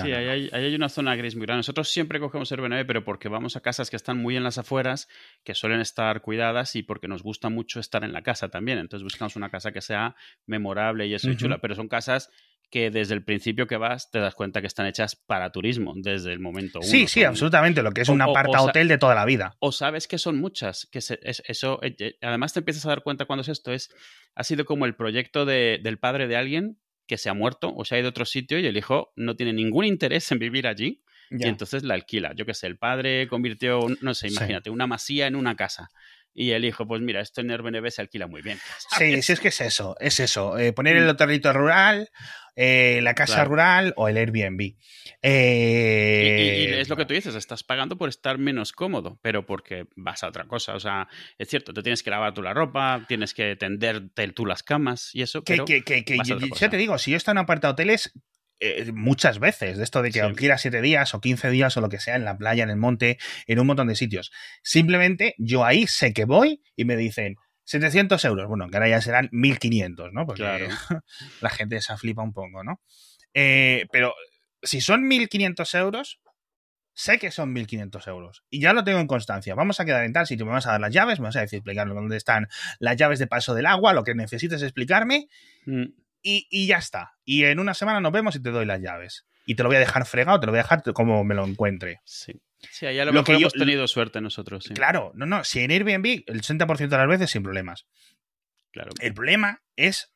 Sí, 0.01 0.11
ahí 0.11 0.27
hay, 0.27 0.49
ahí 0.51 0.65
hay 0.65 0.75
una 0.75 0.89
zona 0.89 1.15
gris 1.15 1.35
muy 1.35 1.45
grande. 1.45 1.59
Nosotros 1.59 1.89
siempre 1.89 2.19
cogemos 2.19 2.51
Airbnb, 2.51 2.85
pero 2.87 3.03
porque 3.03 3.29
vamos 3.29 3.55
a 3.55 3.61
casas 3.61 3.89
que 3.91 3.95
están 3.95 4.17
muy 4.17 4.35
en 4.35 4.43
las 4.43 4.57
afueras, 4.57 5.07
que 5.43 5.53
suelen 5.53 5.81
estar 5.81 6.21
cuidadas 6.21 6.75
y 6.75 6.81
porque 6.83 7.07
nos 7.07 7.21
gusta 7.21 7.49
mucho 7.49 7.79
estar 7.79 8.03
en 8.03 8.11
la 8.11 8.23
casa 8.23 8.49
también. 8.49 8.79
Entonces 8.79 9.03
buscamos 9.03 9.35
una 9.35 9.49
casa 9.49 9.71
que 9.71 9.81
sea 9.81 10.15
memorable 10.47 11.05
y 11.07 11.13
eso 11.13 11.27
y 11.27 11.31
Ujú. 11.33 11.41
chula, 11.41 11.59
pero 11.59 11.75
son 11.75 11.87
casas 11.87 12.29
que 12.71 12.89
desde 12.89 13.13
el 13.13 13.23
principio 13.23 13.67
que 13.67 13.77
vas 13.77 14.09
te 14.09 14.17
das 14.17 14.33
cuenta 14.33 14.59
que 14.61 14.65
están 14.67 14.87
hechas 14.87 15.15
para 15.15 15.51
turismo, 15.51 15.93
desde 15.95 16.33
el 16.33 16.39
momento 16.39 16.79
uno. 16.79 16.87
Sí, 16.87 17.05
sí, 17.07 17.23
absolutamente. 17.23 17.83
Lo 17.83 17.91
que 17.91 18.01
es 18.01 18.09
o- 18.09 18.13
un 18.13 18.21
o- 18.21 18.25
o 18.25 18.29
aparta 18.31 18.57
sea- 18.57 18.67
hotel 18.67 18.87
de 18.87 18.97
toda 18.97 19.13
la 19.13 19.25
vida. 19.25 19.55
o 19.59 19.71
sabes 19.71 20.07
que 20.07 20.17
son 20.17 20.39
muchas, 20.39 20.87
que 20.91 20.99
se- 21.01 21.19
es- 21.21 21.43
eso, 21.45 21.79
eh, 21.83 21.95
eh, 21.99 22.15
además 22.23 22.51
te 22.53 22.61
empiezas 22.61 22.83
a 22.87 22.89
dar 22.89 23.03
cuenta 23.03 23.25
cuando 23.25 23.41
es 23.43 23.49
esto, 23.49 23.71
es, 23.71 23.93
ha 24.33 24.43
sido 24.43 24.65
como 24.65 24.87
el 24.87 24.95
proyecto 24.95 25.45
de- 25.45 25.79
del 25.83 25.99
padre 25.99 26.27
de 26.27 26.35
alguien 26.35 26.79
que 27.07 27.17
se 27.17 27.29
ha 27.29 27.33
muerto 27.33 27.73
o 27.75 27.85
se 27.85 27.95
ha 27.95 27.99
ido 27.99 28.07
a 28.07 28.11
otro 28.11 28.25
sitio 28.25 28.59
y 28.59 28.65
el 28.65 28.77
hijo 28.77 29.11
no 29.15 29.35
tiene 29.35 29.53
ningún 29.53 29.85
interés 29.85 30.31
en 30.31 30.39
vivir 30.39 30.67
allí 30.67 31.01
Ya. 31.29 31.47
y 31.47 31.49
entonces 31.49 31.83
la 31.83 31.93
alquila. 31.95 32.33
Yo 32.35 32.45
qué 32.45 32.53
sé, 32.53 32.67
el 32.67 32.77
padre 32.77 33.27
convirtió, 33.27 33.79
no 34.01 34.13
sé, 34.13 34.29
Sí. 34.29 34.35
imagínate, 34.35 34.69
una 34.69 34.87
masía 34.87 35.27
en 35.27 35.35
una 35.35 35.55
casa. 35.55 35.89
Y 36.33 36.51
el 36.51 36.65
hijo, 36.65 36.87
pues 36.87 37.01
mira, 37.01 37.21
esto 37.21 37.41
en 37.41 37.51
Airbnb 37.51 37.89
se 37.91 38.01
alquila 38.01 38.27
muy 38.27 38.41
bien. 38.41 38.57
Sí, 38.79 38.87
¿sabes? 39.11 39.25
sí, 39.25 39.31
es 39.33 39.39
que 39.39 39.47
es 39.49 39.61
eso, 39.61 39.95
es 39.99 40.19
eso. 40.19 40.57
eh, 40.57 40.73
poner 40.73 40.95
Mm. 40.95 41.03
el 41.03 41.09
hotelito 41.09 41.53
rural, 41.53 42.09
eh, 42.55 42.99
la 43.03 43.13
casa 43.15 43.35
Claro. 43.35 43.49
rural 43.49 43.93
o 43.97 44.07
el 44.07 44.17
Airbnb. 44.17 44.59
Y, 44.61 44.67
y- 44.67 44.75
y 45.21 45.21
Eh, 45.21 46.81
es 46.81 46.89
lo 46.89 46.95
que 46.97 47.05
tú 47.05 47.13
dices, 47.13 47.35
estás 47.35 47.63
pagando 47.63 47.97
por 47.97 48.09
estar 48.09 48.37
menos 48.37 48.71
cómodo, 48.71 49.19
pero 49.21 49.45
porque 49.45 49.85
vas 49.95 50.23
a 50.23 50.27
otra 50.27 50.45
cosa. 50.45 50.75
O 50.75 50.79
sea, 50.79 51.07
es 51.37 51.47
cierto, 51.49 51.73
te 51.73 51.81
tienes 51.83 52.03
que 52.03 52.09
lavar 52.09 52.33
tú 52.33 52.41
la 52.41 52.53
ropa, 52.53 53.05
tienes 53.07 53.33
que 53.33 53.55
tenderte 53.55 54.27
tú 54.29 54.45
las 54.45 54.63
camas 54.63 55.13
y 55.13 55.21
eso, 55.21 55.43
Que, 55.43 55.53
pero 55.53 55.65
que, 55.65 55.83
que, 55.83 56.03
yo- 56.25 56.37
ya 56.59 56.69
te 56.69 56.77
digo, 56.77 56.97
si 56.97 57.11
yo 57.11 57.17
estado 57.17 57.33
en 57.39 57.43
aparta 57.43 57.69
hoteles 57.69 58.11
eh, 58.63 58.91
muchas 58.93 59.39
veces, 59.39 59.77
de 59.77 59.83
esto 59.83 60.01
de 60.01 60.09
que 60.09 60.19
Sí. 60.19 60.25
alquilas 60.25 60.61
7 60.61 60.81
días 60.81 61.13
o 61.13 61.19
15 61.21 61.49
días 61.49 61.75
o 61.77 61.81
lo 61.81 61.89
que 61.89 61.99
sea, 61.99 62.15
en 62.15 62.23
la 62.25 62.37
playa, 62.37 62.63
en 62.63 62.69
el 62.69 62.77
monte, 62.77 63.17
en 63.47 63.59
un 63.59 63.67
montón 63.67 63.87
de 63.87 63.95
sitios. 63.95 64.31
Simplemente 64.63 65.35
yo 65.37 65.65
ahí 65.65 65.87
sé 65.87 66.13
que 66.13 66.25
voy 66.25 66.61
y 66.75 66.85
me 66.85 66.95
dicen 66.95 67.35
700 67.65 68.23
euros. 68.25 68.47
Bueno, 68.47 68.67
que 68.69 68.77
ahora 68.77 68.89
ya 68.89 69.01
serán 69.01 69.29
1500, 69.31 70.11
¿no? 70.13 70.25
Porque 70.25 70.41
Claro. 70.43 70.67
la 71.41 71.49
gente 71.49 71.79
se 71.81 71.95
flipa 71.97 72.21
un 72.23 72.33
poco, 72.33 72.63
¿no? 72.63 72.81
Eh, 73.33 73.85
pero 73.91 74.13
si 74.61 74.79
son 74.81 75.07
1500 75.07 75.73
euros, 75.75 76.19
sé 76.95 77.17
que 77.17 77.31
son 77.31 77.51
1500 77.53 78.05
euros 78.07 78.43
y 78.51 78.61
ya 78.61 78.71
lo 78.71 78.83
tengo 78.83 78.99
en 78.99 79.07
constancia. 79.07 79.55
Vamos 79.55 79.79
a 79.79 79.85
quedar 79.85 80.03
en 80.03 80.13
tal 80.13 80.27
sitio, 80.27 80.45
me 80.45 80.51
vas 80.51 80.67
a 80.67 80.73
dar 80.73 80.79
las 80.81 80.93
llaves, 80.93 81.19
me 81.19 81.25
vas 81.25 81.35
a 81.35 81.41
decir 81.41 81.57
explicarme 81.57 81.95
dónde 81.95 82.17
están 82.17 82.47
las 82.79 82.95
llaves 82.97 83.17
de 83.17 83.25
paso 83.25 83.55
del 83.55 83.65
agua, 83.65 83.93
lo 83.93 84.03
que 84.03 84.13
necesites 84.13 84.61
explicarme 84.61 85.27
Mm, 85.65 85.85
y, 86.23 86.47
y 86.49 86.65
ya 86.67 86.77
está. 86.77 87.13
Y 87.25 87.43
en 87.43 87.59
una 87.59 87.73
semana 87.73 87.99
nos 87.99 88.11
vemos 88.11 88.35
y 88.35 88.41
te 88.41 88.49
doy 88.49 88.65
las 88.65 88.81
llaves. 88.81 89.25
Y 89.45 89.55
te 89.55 89.63
lo 89.63 89.69
voy 89.69 89.75
a 89.75 89.79
dejar 89.79 90.05
fregado, 90.05 90.39
te 90.39 90.45
lo 90.45 90.51
voy 90.53 90.59
a 90.59 90.63
dejar 90.63 90.81
como 90.93 91.23
me 91.23 91.35
lo 91.35 91.45
encuentre. 91.45 91.99
Sí. 92.05 92.33
Sí, 92.71 92.85
ahí 92.85 92.97
a 92.97 93.03
lo, 93.05 93.23
que 93.25 93.33
yo- 93.33 93.39
hemos 93.39 93.53
tenido 93.53 93.85
suerte 93.89 94.21
nosotros, 94.21 94.63
sí. 94.63 94.73
Claro, 94.73 95.11
no, 95.15 95.25
no, 95.25 95.43
si 95.43 95.59
en 95.59 95.71
Airbnb 95.71 96.23
el 96.27 96.41
60% 96.41 96.87
de 96.87 96.97
las 96.97 97.07
veces 97.09 97.29
sin 97.29 97.43
problemas. 97.43 97.85
Claro. 98.71 98.91
El 99.01 99.13
problema 99.13 99.61
es 99.75 100.13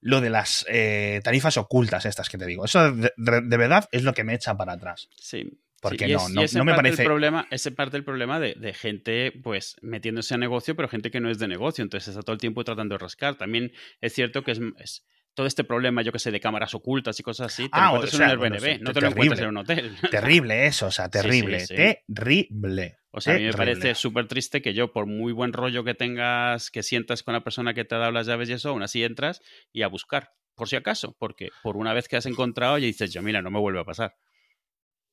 lo 0.00 0.20
de 0.20 0.30
las 0.30 0.64
eh, 0.68 1.20
tarifas 1.24 1.56
ocultas 1.56 2.06
estas 2.06 2.28
que 2.28 2.38
te 2.38 2.46
digo. 2.46 2.64
Eso 2.64 2.92
de, 2.92 3.12
de- 3.16 3.40
de 3.42 3.56
verdad 3.56 3.88
es 3.92 4.04
lo 4.04 4.14
que 4.14 4.22
me 4.24 4.34
echa 4.34 4.56
para 4.56 4.74
atrás. 4.74 5.08
Sí. 5.16 5.58
Porque 5.80 6.06
Sí, 6.06 6.12
no, 6.32 6.42
es- 6.42 6.54
no, 6.54 6.64
me 6.64 6.74
parece... 6.74 7.02
El 7.02 7.06
problema, 7.08 7.48
ese 7.50 7.72
parte 7.72 7.96
del 7.96 8.04
problema 8.04 8.38
de, 8.38 8.54
de 8.54 8.72
gente, 8.72 9.32
pues, 9.42 9.74
metiéndose 9.82 10.34
a 10.34 10.38
negocio, 10.38 10.76
pero 10.76 10.88
gente 10.88 11.10
que 11.10 11.18
no 11.18 11.28
es 11.28 11.40
de 11.40 11.48
negocio. 11.48 11.82
Entonces 11.82 12.08
está 12.10 12.22
todo 12.22 12.34
el 12.34 12.40
tiempo 12.40 12.62
tratando 12.62 12.94
de 12.94 12.98
rascar. 13.00 13.34
También 13.34 13.72
es 14.00 14.12
cierto 14.14 14.44
que 14.44 14.52
es, 14.52 14.60
es 14.78 15.04
todo 15.34 15.46
este 15.46 15.64
problema, 15.64 16.02
yo 16.02 16.12
que 16.12 16.18
sé, 16.18 16.30
de 16.30 16.40
cámaras 16.40 16.74
ocultas 16.74 17.18
y 17.18 17.22
cosas 17.22 17.52
así, 17.52 17.64
te 17.64 17.70
Ah, 17.72 17.86
lo 17.86 17.92
o 17.92 17.94
encuentras 17.96 18.16
sea, 18.16 18.26
en 18.26 18.32
un 18.32 18.38
bueno, 18.38 18.54
Airbnb, 18.56 18.76
sí, 18.78 18.82
no 18.82 18.92
te 18.92 19.00
lo 19.00 19.06
encuentras 19.08 19.40
en 19.40 19.48
un 19.48 19.56
hotel. 19.56 19.96
Terrible 20.10 20.66
eso, 20.66 20.86
o 20.86 20.90
sea, 20.90 21.06
sí, 21.06 21.10
terrible, 21.12 21.60
sí. 21.60 21.74
terrible. 21.74 22.98
O 23.10 23.20
sea, 23.20 23.34
a 23.34 23.36
mí 23.36 23.44
me 23.44 23.50
terrible. 23.50 23.72
parece 23.80 23.94
súper 23.94 24.26
triste 24.26 24.62
que 24.62 24.74
yo, 24.74 24.92
por 24.92 25.06
muy 25.06 25.32
buen 25.32 25.52
rollo 25.52 25.84
que 25.84 25.94
tengas, 25.94 26.70
que 26.70 26.82
sientas 26.82 27.22
con 27.22 27.34
la 27.34 27.42
persona 27.44 27.74
que 27.74 27.84
te 27.84 27.94
ha 27.94 27.98
dado 27.98 28.12
las 28.12 28.26
llaves 28.26 28.48
y 28.48 28.54
eso, 28.54 28.70
aún 28.70 28.82
así 28.82 29.04
entras 29.04 29.40
y 29.72 29.82
a 29.82 29.88
buscar, 29.88 30.32
por 30.54 30.68
si 30.68 30.76
acaso, 30.76 31.14
porque 31.18 31.48
por 31.62 31.76
una 31.76 31.92
vez 31.92 32.08
que 32.08 32.16
has 32.16 32.26
encontrado 32.26 32.78
y 32.78 32.82
dices, 32.86 33.12
yo, 33.12 33.22
mira, 33.22 33.42
no 33.42 33.50
me 33.50 33.58
vuelve 33.58 33.80
a 33.80 33.84
pasar. 33.84 34.16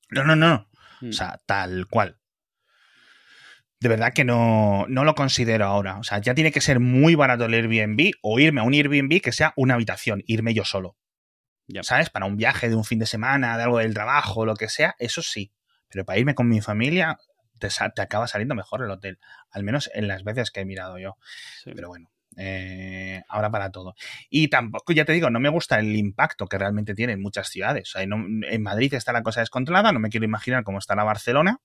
No, 0.09 0.23
no, 0.23 0.35
no. 0.35 0.69
Mm. 1.01 1.09
O 1.09 1.13
sea, 1.13 1.39
tal 1.45 1.87
cual. 1.87 2.17
De 3.81 3.87
verdad 3.87 4.11
que 4.13 4.25
no, 4.25 4.85
no 4.89 5.05
lo 5.05 5.15
considero 5.15 5.65
ahora. 5.65 5.97
O 5.99 6.03
sea, 6.03 6.19
ya 6.19 6.33
tiene 6.35 6.51
que 6.51 6.59
ser 6.61 6.79
muy 6.79 7.15
barato 7.15 7.45
el 7.45 7.53
Airbnb 7.53 8.11
o 8.21 8.39
irme 8.39 8.59
a 8.59 8.63
un 8.63 8.73
Airbnb 8.73 9.21
que 9.21 9.31
sea 9.31 9.53
una 9.55 9.75
habitación, 9.75 10.21
irme 10.27 10.53
yo 10.53 10.65
solo. 10.65 10.97
Ya. 11.67 11.83
¿Sabes? 11.83 12.09
Para 12.09 12.25
un 12.25 12.35
viaje 12.35 12.67
de 12.67 12.75
un 12.75 12.83
fin 12.83 12.99
de 12.99 13.05
semana, 13.05 13.55
de 13.57 13.63
algo 13.63 13.77
del 13.77 13.93
trabajo, 13.93 14.45
lo 14.45 14.55
que 14.55 14.67
sea, 14.69 14.95
eso 14.99 15.21
sí. 15.21 15.53
Pero 15.87 16.03
para 16.03 16.19
irme 16.19 16.35
con 16.35 16.49
mi 16.49 16.61
familia, 16.61 17.19
te, 17.57 17.69
te 17.95 18.01
acaba 18.01 18.27
saliendo 18.27 18.55
mejor 18.55 18.83
el 18.83 18.91
hotel. 18.91 19.19
Al 19.51 19.63
menos 19.63 19.89
en 19.93 20.07
las 20.07 20.23
veces 20.23 20.51
que 20.51 20.61
he 20.61 20.65
mirado 20.65 20.97
yo. 20.97 21.17
Sí. 21.63 21.71
Pero 21.73 21.87
bueno, 21.87 22.11
eh, 22.37 23.21
ahora 23.29 23.49
para 23.49 23.71
todo. 23.71 23.95
Y 24.29 24.49
tampoco, 24.49 24.91
ya 24.93 25.05
te 25.05 25.13
digo, 25.13 25.29
no 25.29 25.39
me 25.39 25.49
gusta 25.49 25.79
el 25.79 25.95
impacto 25.95 26.47
que 26.47 26.57
realmente 26.57 26.95
tiene 26.95 27.13
en 27.13 27.21
muchas 27.21 27.47
ciudades. 27.47 27.89
O 27.95 27.99
sea, 27.99 28.05
no- 28.07 28.25
en 28.45 28.61
Madrid 28.63 28.93
está 28.93 29.13
la 29.13 29.23
cosa 29.23 29.39
descontrolada, 29.39 29.91
no 29.93 29.99
me 29.99 30.09
quiero 30.09 30.25
imaginar 30.25 30.63
cómo 30.63 30.79
estará 30.79 31.03
Barcelona, 31.05 31.59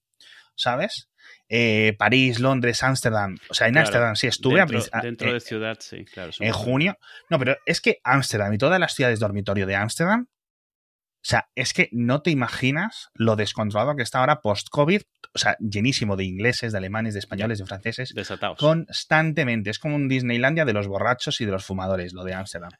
¿sabes? 0.55 1.09
Eh, 1.49 1.95
París, 1.99 2.41
Londres, 2.41 2.83
Ámsterdam. 2.83 3.37
O 3.51 3.55
sea, 3.55 3.67
en 3.69 3.75
Claro, 3.75 3.87
Ámsterdam 3.87 4.17
sí 4.17 4.27
estuve 4.27 4.61
a 4.61 4.67
dentro, 4.67 4.83
a- 4.93 5.01
dentro 5.03 5.29
eh, 5.31 5.35
de 5.35 5.41
ciudad, 5.41 5.77
sí, 5.81 6.05
claro. 6.07 6.31
en 6.41 6.53
junio. 6.53 6.99
No, 7.31 7.39
pero 7.39 7.57
es 7.67 7.81
que 7.81 7.99
Ámsterdam 8.03 8.53
y 8.55 8.59
todas 8.59 8.81
las 8.81 8.95
ciudades 8.95 9.21
dormitorio 9.21 9.67
de 9.67 9.77
Ámsterdam, 9.77 10.27
o 10.27 11.27
sea, 11.27 11.49
es 11.55 11.73
que 11.73 11.89
no 11.93 12.21
te 12.23 12.31
imaginas 12.31 13.09
lo 13.15 13.37
descontrolado 13.37 13.97
que 13.97 14.03
está 14.03 14.21
ahora 14.21 14.41
post-COVID, 14.43 15.03
o 15.35 15.39
sea, 15.39 15.57
llenísimo 15.59 16.17
de 16.17 16.25
ingleses, 16.25 16.73
de 16.73 16.79
alemanes, 16.79 17.15
de 17.15 17.21
españoles, 17.21 17.59
de 17.59 17.67
franceses, 17.67 18.13
Desatados. 18.15 18.59
constantemente. 18.59 19.71
Es 19.71 19.79
como 19.79 19.97
un 19.97 20.07
Disneylandia 20.09 20.65
de 20.67 20.73
los 20.75 20.87
borrachos 20.87 21.41
y 21.41 21.47
de 21.47 21.53
los 21.53 21.65
fumadores, 21.65 22.13
lo 22.13 22.25
de 22.25 22.35
Ámsterdam. 22.35 22.71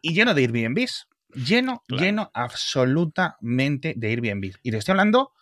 Y 0.00 0.14
lleno 0.14 0.34
de 0.34 0.42
Airbnbs. 0.42 1.06
Lleno, 1.34 1.82
Claro. 1.88 2.04
lleno 2.04 2.30
absolutamente 2.32 3.94
de 3.96 4.08
Airbnbs. 4.08 4.58
Y 4.62 4.70
te 4.70 4.76
estoy 4.78 4.92
hablando 4.92 5.32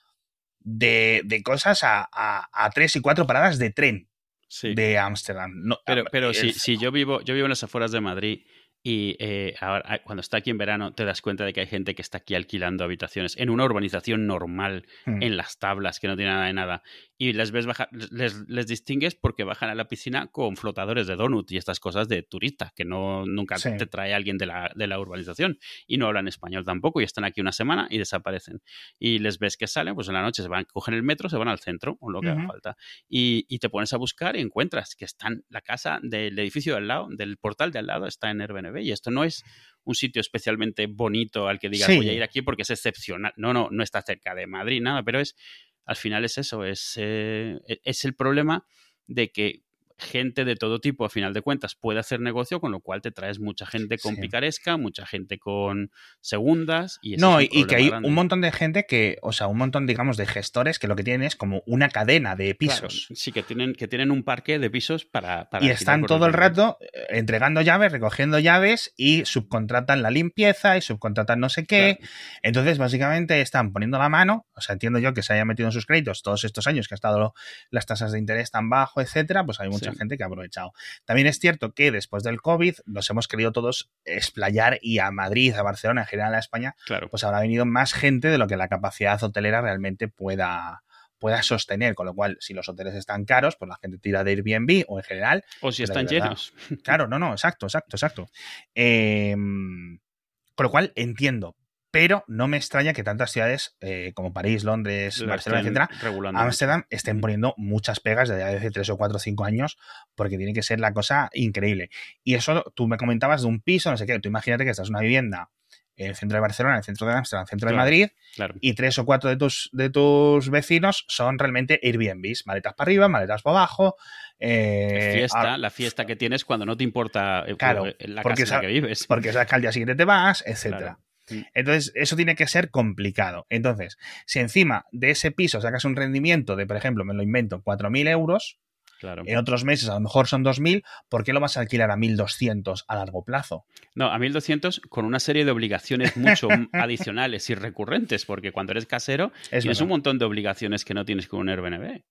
de, 0.65 1.23
de 1.25 1.43
cosas 1.43 1.85
a, 1.85 2.09
a, 2.13 2.49
a, 2.53 2.71
tres 2.71 2.97
y 2.97 3.01
cuatro 3.01 3.27
paradas 3.27 3.59
de 3.59 3.71
tren 3.71 4.09
sí. 4.49 4.75
de 4.75 4.99
Ámsterdam. 4.99 5.53
No, 5.55 5.79
pero 5.85 6.05
pero 6.11 6.35
si, 6.35 6.53
si, 6.53 6.79
yo 6.79 6.93
vivo, 6.93 7.21
yo 7.23 7.35
vivo 7.35 7.47
en 7.47 7.51
las 7.51 7.65
afueras 7.65 7.93
de 7.93 8.01
Madrid 8.01 8.43
y 8.85 9.17
eh, 9.21 9.55
ahora, 9.61 10.03
cuando 10.05 10.21
está 10.21 10.39
aquí 10.39 10.51
en 10.51 10.59
verano 10.59 10.93
te 10.93 11.05
das 11.05 11.23
cuenta 11.23 11.45
de 11.45 11.53
que 11.53 11.61
hay 11.61 11.67
gente 11.69 11.95
que 11.95 12.03
está 12.03 12.19
aquí 12.19 12.35
alquilando 12.35 12.83
habitaciones 12.83 13.37
en 13.37 13.49
una 13.49 13.65
urbanización 13.65 14.27
normal, 14.27 14.87
mm. 15.07 15.23
en 15.23 15.37
las 15.37 15.59
tablas, 15.59 16.01
que 16.01 16.09
no 16.09 16.17
tiene 16.17 16.33
nada 16.33 16.47
de 16.47 16.53
nada. 16.53 16.83
Y 17.23 17.35
les 17.35 17.53
ves 17.53 17.67
bajar, 17.67 17.89
les, 17.93 18.49
les, 18.49 18.67
distingues 18.67 19.15
porque 19.15 19.45
bajan 19.45 19.71
a 19.71 19.77
la 19.77 19.87
piscina 19.87 20.27
con 20.33 20.57
flotadores 20.57 21.07
de 21.07 21.15
donut 21.15 21.53
y 21.53 21.57
estas 21.57 21.79
cosas 21.79 22.09
de 22.09 22.25
turista, 22.25 22.73
que 22.75 22.85
no 22.85 23.25
nunca 23.27 23.59
sí. 23.59 23.71
te 23.79 23.87
trae 23.87 24.13
alguien 24.13 24.39
de 24.39 24.47
la, 24.47 24.73
de 24.75 24.89
la 24.89 24.99
urbanización. 24.99 25.61
Y 25.87 25.99
no 25.99 26.09
hablan 26.09 26.27
español 26.27 26.65
tampoco 26.65 27.01
y 27.01 27.05
están 27.05 27.23
aquí 27.23 27.41
una 27.41 27.53
semana 27.53 27.87
y 27.91 27.99
desaparecen. 27.99 28.61
Y 28.99 29.21
les 29.21 29.39
ves 29.39 29.57
que 29.57 29.69
salen, 29.69 29.95
pues 29.95 30.09
en 30.09 30.15
la 30.15 30.23
noche 30.23 30.43
se 30.43 30.49
van, 30.49 30.65
cogen 30.65 30.95
el 30.95 31.05
metro, 31.05 31.29
se 31.29 31.37
van 31.37 31.47
al 31.47 31.61
centro, 31.61 31.97
o 32.01 32.11
lo 32.11 32.21
que 32.21 32.27
uh 32.27 32.31
-huh. 32.31 32.39
haga 32.41 32.47
falta. 32.49 32.77
Y, 33.09 33.47
y, 33.49 33.61
te 33.61 33.71
pones 33.71 33.93
a 33.93 33.99
buscar 33.99 34.35
y 34.35 34.41
encuentras 34.41 34.97
que 34.97 35.05
están 35.05 35.45
la 35.49 35.61
casa 35.61 36.01
del 36.03 36.37
edificio 36.41 36.73
de 36.73 36.79
al 36.79 36.89
lado, 36.89 37.07
del 37.09 37.37
portal 37.37 37.71
de 37.71 37.79
al 37.79 37.87
lado, 37.87 38.09
está 38.09 38.33
en 38.33 38.41
Airbnb 38.41 38.79
y 38.79 38.91
esto 38.91 39.13
no 39.13 39.23
es 39.23 39.45
un 39.85 39.95
sitio 39.95 40.21
especialmente 40.21 40.87
bonito 40.87 41.49
al 41.49 41.59
que 41.59 41.69
digas 41.69 41.89
sí. 41.89 41.97
voy 41.97 42.09
a 42.09 42.13
ir 42.13 42.23
aquí 42.23 42.43
porque 42.43 42.63
es 42.63 42.71
excepcional. 42.71 43.33
No, 43.37 43.53
no, 43.53 43.69
no 43.71 43.83
está 43.83 44.03
cerca 44.03 44.35
de 44.35 44.47
Madrid, 44.47 44.81
nada, 44.81 45.03
pero 45.03 45.21
es, 45.21 45.37
al 45.85 45.97
final 45.97 46.25
es 46.25 46.39
eso, 46.39 46.65
es, 46.65 46.95
eh, 46.97 47.61
es 47.85 48.05
el 48.05 48.15
problema 48.15 48.67
de 49.07 49.31
que 49.33 49.63
gente 50.03 50.45
de 50.45 50.57
todo 50.57 50.81
tipo, 50.81 51.05
a 51.05 51.09
final 51.09 51.33
de 51.33 51.43
cuentas, 51.43 51.75
puede 51.75 52.01
hacer 52.01 52.21
negocio, 52.21 52.61
con 52.61 52.73
lo 52.73 52.81
cual 52.81 53.01
te 53.03 53.11
traes 53.11 53.41
mucha 53.41 53.67
gente 53.67 53.99
con 53.99 54.17
sí. 54.17 54.21
picaresca, 54.21 54.77
mucha 54.77 55.07
gente 55.07 55.39
con 55.39 55.91
segundas. 56.21 56.99
Y 57.03 57.17
no, 57.17 57.41
y, 57.41 57.49
y 57.51 57.65
que 57.65 57.77
hay 57.77 57.89
grande. 57.89 58.09
un 58.09 58.15
montón 58.15 58.41
de 58.41 58.53
gente 58.53 58.85
que, 58.87 59.19
o 59.23 59.33
sea, 59.33 59.47
un 59.47 59.59
montón, 59.59 59.87
digamos, 59.87 60.17
de 60.17 60.27
gestores 60.27 60.79
que 60.79 60.89
lo 60.89 60.97
que 60.97 61.05
tienen 61.05 61.27
es 61.27 61.37
como 61.37 61.63
una 61.67 61.89
cadena 61.89 62.37
de 62.37 62.55
pisos. 62.55 63.07
Claro, 63.07 63.17
sí, 63.21 63.33
que 63.33 63.43
tienen, 63.43 63.75
que 63.75 63.89
tienen 63.89 64.11
un 64.11 64.23
parque 64.23 64.59
de 64.59 64.71
pisos 64.71 65.05
para. 65.05 65.49
para 65.49 65.65
y 65.65 65.71
están 65.71 66.05
todo 66.05 66.27
el 66.27 66.33
rato 66.33 66.79
eh, 66.81 67.07
entregando 67.11 67.61
llaves, 67.61 67.93
recogiendo 67.93 68.39
llaves 68.39 68.93
y 68.97 69.25
subcontratan 69.25 70.03
la 70.03 70.11
limpieza 70.11 70.77
y 70.77 70.83
subcontratan 70.83 71.41
no 71.41 71.49
sé 71.49 71.65
qué. 71.65 71.97
Claro. 71.99 72.13
Entonces, 72.43 72.79
básicamente 72.79 73.41
están 73.41 73.73
poniendo 73.73 73.99
la 73.99 74.09
mano, 74.09 74.47
o 74.55 74.61
sea, 74.61 74.75
entiendo 74.75 74.99
yo 74.99 75.15
que 75.15 75.23
se 75.23 75.33
haya 75.33 75.45
metido 75.45 75.69
en 75.69 75.73
sus 75.73 75.87
créditos 75.87 76.23
todos 76.23 76.45
estos 76.45 76.67
años 76.67 76.89
que 76.89 76.95
ha 76.95 76.97
estado 76.97 77.35
las 77.71 77.87
tasas 77.87 78.13
de 78.13 78.19
interés 78.19 78.51
tan 78.51 78.69
bajo, 78.69 79.01
etcétera, 79.01 79.45
pues 79.45 79.61
hay 79.61 79.69
mucha 79.69 79.92
gente 79.95 80.17
que 80.17 80.23
ha 80.23 80.27
aprovechado. 80.27 80.73
También 81.05 81.27
es 81.27 81.39
cierto 81.39 81.73
que 81.73 81.91
después 81.91 82.23
del 82.23 82.41
COVID 82.41 82.77
nos 82.87 83.09
hemos 83.11 83.29
querido 83.29 83.53
todos 83.53 83.91
explayar 84.05 84.79
y 84.83 84.99
a 84.99 85.11
Madrid, 85.11 85.55
a 85.55 85.63
Barcelona, 85.63 86.03
en 86.03 86.07
general 86.07 86.35
a 86.35 86.39
España, 86.39 86.75
claro. 86.87 87.09
pues 87.09 87.25
habrá 87.25 87.41
venido 87.41 87.65
más 87.65 87.93
gente 87.93 88.29
de 88.29 88.39
lo 88.39 88.47
que 88.47 88.57
la 88.57 88.69
capacidad 88.69 89.23
hotelera 89.23 89.61
realmente 89.61 90.09
pueda, 90.09 90.83
pueda 91.19 91.43
sostener, 91.43 91.95
con 91.95 92.07
lo 92.07 92.15
cual 92.15 92.37
si 92.41 92.55
los 92.55 92.69
hoteles 92.69 92.95
están 92.95 93.25
caros, 93.25 93.57
pues 93.57 93.69
la 93.69 93.77
gente 93.77 93.99
tira 93.99 94.25
de 94.25 94.33
Airbnb 94.33 94.85
o 94.89 94.99
en 94.99 95.05
general. 95.05 95.45
O 95.61 95.71
si 95.71 95.83
están 95.83 96.07
llenos. 96.07 96.53
Claro, 96.83 97.07
no, 97.07 97.19
no, 97.19 97.33
exacto, 97.33 97.67
exacto, 97.67 97.97
exacto. 97.97 98.29
Eh, 98.75 99.35
con 99.35 100.65
lo 100.65 100.71
cual 100.71 100.93
entiendo, 100.97 101.57
pero 101.93 102.25
no 102.27 102.49
me 102.49 102.57
extraña 102.57 102.95
que 102.95 103.05
tantas 103.05 103.31
ciudades 103.31 103.77
eh, 103.81 104.13
como 104.15 104.33
París, 104.33 104.65
Londres, 104.65 105.19
Lo 105.19 105.29
Barcelona, 105.29 105.61
etcétera, 105.61 105.91
Ámsterdam 106.35 106.85
estén 106.89 107.21
poniendo 107.21 107.55
muchas 107.59 108.01
pegas 108.01 108.31
desde 108.31 108.43
hace 108.43 108.71
3 108.71 108.89
o 108.91 108.97
4 108.97 109.17
o 109.17 109.21
5 109.21 109.45
años 109.45 109.77
porque 110.15 110.39
tiene 110.39 110.55
que 110.55 110.63
ser 110.63 110.81
la 110.81 110.93
cosa 110.95 111.29
increíble. 111.35 111.91
Y 112.25 112.35
eso 112.35 112.65
tú 112.75 112.89
me 112.89 112.97
comentabas 112.97 113.43
de 113.43 113.49
un 113.49 113.61
piso, 113.61 113.91
no 113.91 113.99
sé 113.99 114.07
qué, 114.07 114.19
tú 114.19 114.29
imagínate 114.29 114.65
que 114.65 114.71
estás 114.71 114.89
en 114.89 114.95
una 114.95 115.03
vivienda 115.03 115.51
en 115.97 116.09
el 116.09 116.17
centro 116.17 116.37
de 116.37 116.41
Barcelona, 116.41 116.77
en 116.77 116.79
el 116.79 116.85
centro 116.85 117.07
de 117.07 117.13
Ámsterdam, 117.13 117.43
en 117.43 117.45
el 117.45 117.51
centro 117.51 117.69
claro, 117.69 117.77
de 117.77 117.85
Madrid, 117.85 118.09
claro. 118.35 118.55
y 118.59 118.73
tres 118.73 118.99
o 118.99 119.05
cuatro 119.05 119.29
de 119.29 119.37
tus, 119.37 119.69
de 119.73 119.91
tus 119.91 120.49
vecinos 120.49 121.05
son 121.09 121.39
realmente 121.39 121.79
Airbnbs, 121.83 122.47
maletas 122.47 122.73
para 122.73 122.89
arriba, 122.89 123.09
maletas 123.09 123.43
para 123.43 123.59
abajo. 123.59 123.97
Eh, 124.39 125.11
fiesta, 125.15 125.55
a... 125.55 125.59
la 125.59 125.69
fiesta 125.69 126.07
que 126.07 126.17
tienes 126.17 126.47
cuando 126.47 126.65
no 126.65 126.75
te 126.75 126.85
importa 126.85 127.45
eh, 127.47 127.55
claro, 127.57 127.85
la 127.99 128.23
casa 128.23 128.43
en 128.43 128.51
la 128.51 128.61
que 128.63 128.67
vives. 128.69 129.07
Porque 129.07 129.31
sabes 129.31 129.47
que 129.47 129.55
al 129.55 129.61
día 129.61 129.73
siguiente 129.73 129.95
te 129.95 130.07
vas, 130.07 130.43
etcétera. 130.47 130.99
Mm. 131.31 131.41
Entonces, 131.55 131.93
eso 131.95 132.17
tiene 132.17 132.35
que 132.35 132.47
ser 132.47 132.71
complicado. 132.71 133.47
Entonces, 133.51 133.99
si 134.27 134.41
encima 134.41 134.87
de 134.93 135.11
ese 135.11 135.31
piso 135.31 135.61
sacas 135.61 135.85
un 135.85 135.97
rendimiento 135.97 136.57
de, 136.57 136.67
por 136.67 136.77
ejemplo, 136.77 137.05
me 137.05 137.15
lo 137.15 137.23
invento, 137.23 137.63
4.000 137.63 138.09
euros, 138.09 138.59
Claro. 139.03 139.25
En 139.27 139.37
otros 139.37 139.65
meses 139.65 139.89
a 139.89 139.95
lo 139.95 140.01
mejor 140.01 140.29
son 140.29 140.45
2.000, 140.45 140.85
¿por 141.09 141.25
qué 141.25 141.33
lo 141.33 141.41
vas 141.41 141.57
a 141.57 141.61
alquilar 141.61 141.91
a 141.91 141.97
1.200 141.97 142.85
a 142.87 142.95
largo 142.95 143.25
plazo? 143.25 143.67
No, 143.97 144.13
a 144.13 144.17
1.200 144.17 144.81
con 144.89 145.07
una 145.07 145.19
serie 145.19 145.45
de 145.45 145.51
obligaciones 145.51 146.17
mucho 146.17 146.47
adicionales 146.73 147.51
y 147.51 147.57
recurrentes, 147.57 148.25
porque 148.25 148.53
cuando 148.53 148.71
eres 148.71 148.87
casero 148.87 149.33
es 149.47 149.49
tienes 149.49 149.65
verdad. 149.65 149.83
un 149.83 149.89
montón 149.89 150.19
de 150.21 150.25
obligaciones 150.25 150.85
que 150.85 150.95
no 150.95 151.05
tienes 151.05 151.27
con 151.27 151.41
un 151.41 151.49
Airbnb. 151.49 152.03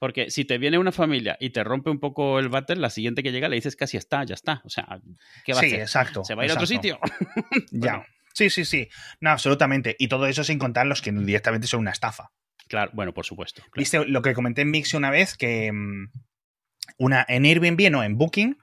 Porque 0.00 0.30
si 0.30 0.44
te 0.44 0.58
viene 0.58 0.78
una 0.78 0.90
familia 0.90 1.36
y 1.38 1.50
te 1.50 1.62
rompe 1.62 1.90
un 1.90 2.00
poco 2.00 2.40
el 2.40 2.48
váter, 2.48 2.78
la 2.78 2.90
siguiente 2.90 3.22
que 3.22 3.30
llega 3.30 3.48
le 3.48 3.54
dices 3.54 3.76
casi 3.76 3.96
está, 3.96 4.24
ya 4.24 4.34
está. 4.34 4.62
O 4.64 4.68
sea, 4.68 5.00
¿qué 5.44 5.52
va 5.52 5.60
sí, 5.60 5.66
a 5.66 5.68
hacer? 5.68 5.80
exacto. 5.80 6.24
¿Se 6.24 6.34
va 6.34 6.42
a 6.42 6.46
ir 6.46 6.50
exacto. 6.50 6.64
a 6.64 6.64
otro 6.64 6.74
sitio? 6.74 6.98
ya. 7.70 7.98
Bueno. 7.98 8.04
Sí, 8.34 8.50
sí, 8.50 8.64
sí. 8.64 8.88
No, 9.20 9.30
absolutamente. 9.30 9.96
Y 9.98 10.08
todo 10.08 10.26
eso 10.26 10.44
sin 10.44 10.58
contar 10.58 10.86
los 10.86 11.02
que 11.02 11.12
directamente 11.12 11.66
son 11.66 11.80
una 11.80 11.90
estafa. 11.90 12.30
Claro, 12.68 12.90
bueno, 12.94 13.12
por 13.12 13.26
supuesto. 13.26 13.62
Claro. 13.62 13.72
Viste 13.76 14.04
lo 14.06 14.22
que 14.22 14.34
comenté 14.34 14.62
en 14.62 14.70
Mixi 14.70 14.96
una 14.96 15.10
vez, 15.10 15.36
que 15.36 15.72
mm, 15.72 16.10
una 16.98 17.24
en 17.28 17.44
Airbnb, 17.44 17.90
no, 17.90 18.04
en 18.04 18.16
Booking, 18.16 18.56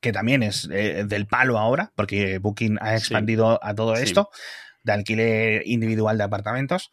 que 0.00 0.12
también 0.12 0.42
es 0.42 0.68
eh, 0.72 1.04
del 1.06 1.26
palo 1.26 1.58
ahora, 1.58 1.92
porque 1.94 2.38
Booking 2.38 2.78
ha 2.80 2.96
expandido 2.96 3.52
sí. 3.54 3.58
a 3.62 3.74
todo 3.74 3.94
esto, 3.96 4.30
sí. 4.32 4.40
de 4.84 4.92
alquiler 4.92 5.62
individual 5.66 6.18
de 6.18 6.24
apartamentos. 6.24 6.92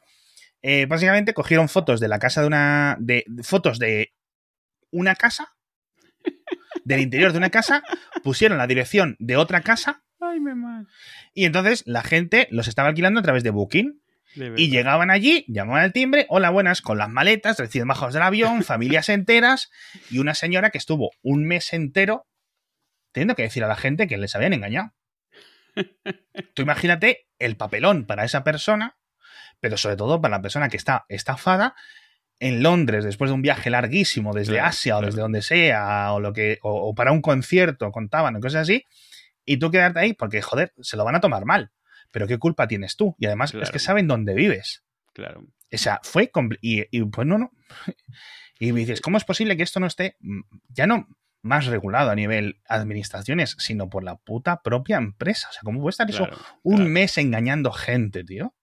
Eh, 0.61 0.85
básicamente 0.85 1.33
cogieron 1.33 1.69
fotos 1.69 1.99
de 1.99 2.07
la 2.07 2.19
casa 2.19 2.41
de 2.41 2.47
una. 2.47 2.97
de 2.99 3.25
fotos 3.43 3.79
de 3.79 4.13
una 4.91 5.15
casa. 5.15 5.53
Del 6.83 7.01
interior 7.01 7.33
de 7.33 7.37
una 7.37 7.49
casa, 7.49 7.83
pusieron 8.23 8.57
la 8.57 8.67
dirección 8.67 9.17
de 9.19 9.35
otra 9.35 9.61
casa. 9.61 10.03
Ay, 10.29 10.39
me 10.39 10.55
mal. 10.55 10.87
Y 11.33 11.45
entonces 11.45 11.83
la 11.85 12.03
gente 12.03 12.47
los 12.51 12.67
estaba 12.67 12.89
alquilando 12.89 13.19
a 13.19 13.23
través 13.23 13.43
de 13.43 13.51
Booking. 13.51 14.01
Y 14.55 14.69
llegaban 14.69 15.09
allí, 15.09 15.45
llamaban 15.47 15.83
al 15.83 15.93
timbre, 15.93 16.27
hola, 16.29 16.51
buenas, 16.51 16.83
con 16.83 16.99
las 16.99 17.09
maletas, 17.09 17.57
recién 17.57 17.87
bajos 17.87 18.13
del 18.13 18.21
avión, 18.21 18.63
familias 18.63 19.09
enteras, 19.09 19.71
y 20.11 20.19
una 20.19 20.35
señora 20.35 20.69
que 20.69 20.77
estuvo 20.77 21.11
un 21.23 21.45
mes 21.45 21.73
entero 21.73 22.27
teniendo 23.11 23.33
que 23.33 23.43
decir 23.43 23.63
a 23.63 23.67
la 23.67 23.75
gente 23.75 24.05
que 24.05 24.17
les 24.17 24.35
habían 24.35 24.53
engañado. 24.53 24.93
Tú 26.53 26.61
imagínate 26.61 27.27
el 27.39 27.57
papelón 27.57 28.05
para 28.05 28.25
esa 28.25 28.43
persona, 28.43 28.97
pero 29.59 29.75
sobre 29.77 29.95
todo 29.95 30.21
para 30.21 30.37
la 30.37 30.41
persona 30.43 30.69
que 30.69 30.77
está 30.77 31.05
estafada 31.09 31.73
en 32.39 32.61
Londres 32.61 33.03
después 33.03 33.31
de 33.31 33.35
un 33.35 33.41
viaje 33.41 33.71
larguísimo 33.71 34.33
desde 34.33 34.53
claro, 34.53 34.67
Asia 34.67 34.91
claro. 34.91 35.03
o 35.03 35.09
desde 35.09 35.21
donde 35.21 35.41
sea, 35.41 36.13
o 36.13 36.19
lo 36.19 36.33
que, 36.33 36.59
o, 36.61 36.89
o 36.89 36.93
para 36.93 37.11
un 37.11 37.21
concierto, 37.21 37.91
contaban 37.91 38.35
o 38.35 38.39
cosas 38.39 38.63
así, 38.63 38.85
y 39.47 39.57
tú 39.57 39.71
quedarte 39.71 39.99
ahí 39.99 40.13
porque, 40.13 40.43
joder, 40.43 40.73
se 40.81 40.95
lo 40.95 41.03
van 41.03 41.15
a 41.15 41.21
tomar 41.21 41.45
mal 41.45 41.71
pero 42.11 42.27
¿qué 42.27 42.37
culpa 42.37 42.67
tienes 42.67 42.95
tú? 42.95 43.15
Y 43.19 43.25
además 43.25 43.51
claro. 43.51 43.63
es 43.63 43.71
que 43.71 43.79
saben 43.79 44.07
dónde 44.07 44.33
vives. 44.33 44.83
Claro. 45.13 45.45
O 45.71 45.77
sea, 45.77 45.99
fue... 46.03 46.31
Y, 46.61 46.85
y, 46.91 47.03
pues 47.05 47.27
no, 47.27 47.37
no. 47.37 47.51
Y 48.59 48.71
me 48.71 48.79
dices, 48.79 49.01
¿cómo 49.01 49.17
es 49.17 49.23
posible 49.23 49.55
que 49.55 49.61
esto 49.61 49.79
no 49.79 49.85
esté 49.85 50.17
mm, 50.19 50.41
ya 50.69 50.87
no 50.87 51.07
más 51.43 51.67
regulado 51.67 52.09
a 52.09 52.15
nivel 52.15 52.59
administraciones, 52.67 53.55
sino 53.59 53.87
por 53.87 54.03
la 54.03 54.15
puta 54.15 54.63
propia 54.63 54.97
empresa? 54.97 55.49
O 55.51 55.53
sea, 55.53 55.61
¿cómo 55.63 55.79
puede 55.79 55.91
estar 55.91 56.07
claro, 56.07 56.33
eso 56.33 56.57
un 56.63 56.77
claro. 56.77 56.89
mes 56.89 57.19
engañando 57.19 57.71
gente, 57.71 58.23
tío? 58.23 58.55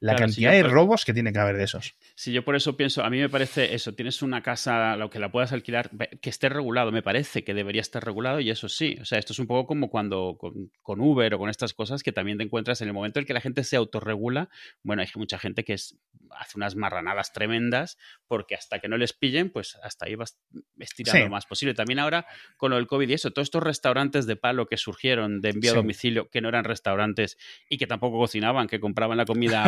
La 0.00 0.12
claro, 0.12 0.26
cantidad 0.26 0.50
si 0.50 0.56
de 0.56 0.62
robos 0.62 1.04
que 1.04 1.12
tiene 1.12 1.32
que 1.32 1.38
haber 1.38 1.56
de 1.56 1.64
esos. 1.64 1.94
Si 2.14 2.32
yo 2.32 2.44
por 2.44 2.56
eso 2.56 2.76
pienso, 2.76 3.04
a 3.04 3.10
mí 3.10 3.18
me 3.18 3.28
parece 3.28 3.74
eso, 3.74 3.94
tienes 3.94 4.22
una 4.22 4.42
casa, 4.42 4.96
lo 4.96 5.10
que 5.10 5.18
la 5.18 5.30
puedas 5.30 5.52
alquilar, 5.52 5.90
que 6.20 6.30
esté 6.30 6.48
regulado, 6.48 6.92
me 6.92 7.02
parece 7.02 7.44
que 7.44 7.54
debería 7.54 7.80
estar 7.80 8.04
regulado 8.04 8.40
y 8.40 8.50
eso 8.50 8.68
sí, 8.68 8.98
o 9.00 9.04
sea, 9.04 9.18
esto 9.18 9.32
es 9.32 9.38
un 9.38 9.46
poco 9.46 9.66
como 9.66 9.90
cuando 9.90 10.36
con, 10.38 10.70
con 10.82 11.00
Uber 11.00 11.34
o 11.34 11.38
con 11.38 11.50
estas 11.50 11.74
cosas 11.74 12.02
que 12.02 12.12
también 12.12 12.38
te 12.38 12.44
encuentras 12.44 12.80
en 12.80 12.88
el 12.88 12.94
momento 12.94 13.18
en 13.20 13.26
que 13.26 13.34
la 13.34 13.40
gente 13.40 13.64
se 13.64 13.76
autorregula, 13.76 14.48
bueno, 14.82 15.02
hay 15.02 15.08
mucha 15.14 15.38
gente 15.38 15.64
que 15.64 15.74
es, 15.74 15.96
hace 16.30 16.56
unas 16.56 16.76
marranadas 16.76 17.32
tremendas 17.32 17.98
porque 18.26 18.54
hasta 18.54 18.78
que 18.78 18.88
no 18.88 18.96
les 18.96 19.12
pillen, 19.12 19.50
pues 19.50 19.78
hasta 19.82 20.06
ahí 20.06 20.14
vas 20.14 20.38
estirando 20.78 21.18
sí. 21.18 21.24
lo 21.24 21.30
más 21.30 21.46
posible. 21.46 21.74
También 21.74 21.98
ahora 21.98 22.26
con 22.56 22.70
lo 22.70 22.76
del 22.76 22.86
COVID 22.86 23.08
y 23.08 23.14
eso, 23.14 23.30
todos 23.30 23.46
estos 23.46 23.62
restaurantes 23.62 24.26
de 24.26 24.36
palo 24.36 24.66
que 24.66 24.76
surgieron 24.76 25.40
de 25.40 25.50
envío 25.50 25.72
sí. 25.72 25.76
a 25.76 25.80
domicilio, 25.80 26.28
que 26.30 26.40
no 26.40 26.48
eran 26.48 26.64
restaurantes 26.64 27.38
y 27.68 27.78
que 27.78 27.86
tampoco 27.86 28.18
cocinaban, 28.18 28.66
que 28.66 28.80
compraban 28.80 29.18
la 29.18 29.24
comida 29.24 29.61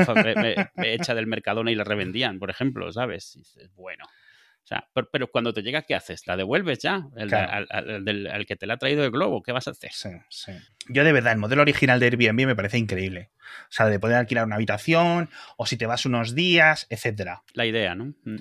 hecha 0.83 1.15
del 1.15 1.27
Mercadona 1.27 1.71
y 1.71 1.75
la 1.75 1.85
revendían, 1.85 2.39
por 2.39 2.51
ejemplo, 2.51 2.91
¿sabes? 2.93 3.37
Y 3.37 3.41
dices, 3.41 3.71
bueno. 3.75 4.05
O 4.05 4.67
sea, 4.67 4.89
pero, 4.95 5.11
pero, 5.11 5.31
cuando 5.31 5.53
te 5.53 5.63
llega, 5.63 5.83
¿qué 5.83 5.95
haces? 5.95 6.27
¿La 6.27 6.39
devuelves 6.39 6.79
ya? 6.79 7.07
El, 7.17 7.29
claro. 7.29 7.53
al, 7.53 7.67
al, 7.69 8.09
al, 8.09 8.27
al, 8.29 8.47
que 8.47 8.57
te 8.57 8.67
la 8.67 8.75
ha 8.75 8.77
traído 8.79 9.05
el 9.05 9.11
globo, 9.11 9.43
¿qué 9.43 9.53
vas 9.53 9.69
a 9.69 9.73
hacer? 9.73 9.93
Sí, 9.93 10.09
sí. 10.31 10.53
Yo 10.89 11.05
de 11.05 11.13
verdad, 11.13 11.35
el 11.35 11.39
modelo 11.39 11.61
original 11.61 12.01
de 12.01 12.07
Airbnb 12.07 12.47
me 12.47 12.57
parece 12.57 12.79
increíble. 12.79 13.31
O 13.69 13.73
sea, 13.73 13.87
de 13.87 14.01
poder 14.01 14.17
alquilar 14.17 14.47
una 14.47 14.57
habitación, 14.57 15.29
o 15.59 15.67
si 15.67 15.77
te 15.77 15.85
vas 15.85 16.07
unos 16.07 16.35
días, 16.35 16.87
etcétera. 16.89 17.43
La 17.53 17.67
idea, 17.67 17.95
¿no? 17.95 18.15
Mm. 18.25 18.37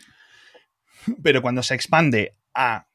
Pero 1.22 1.42
cuando 1.42 1.62
se 1.62 1.76
expande 1.76 2.38
a 2.54 2.88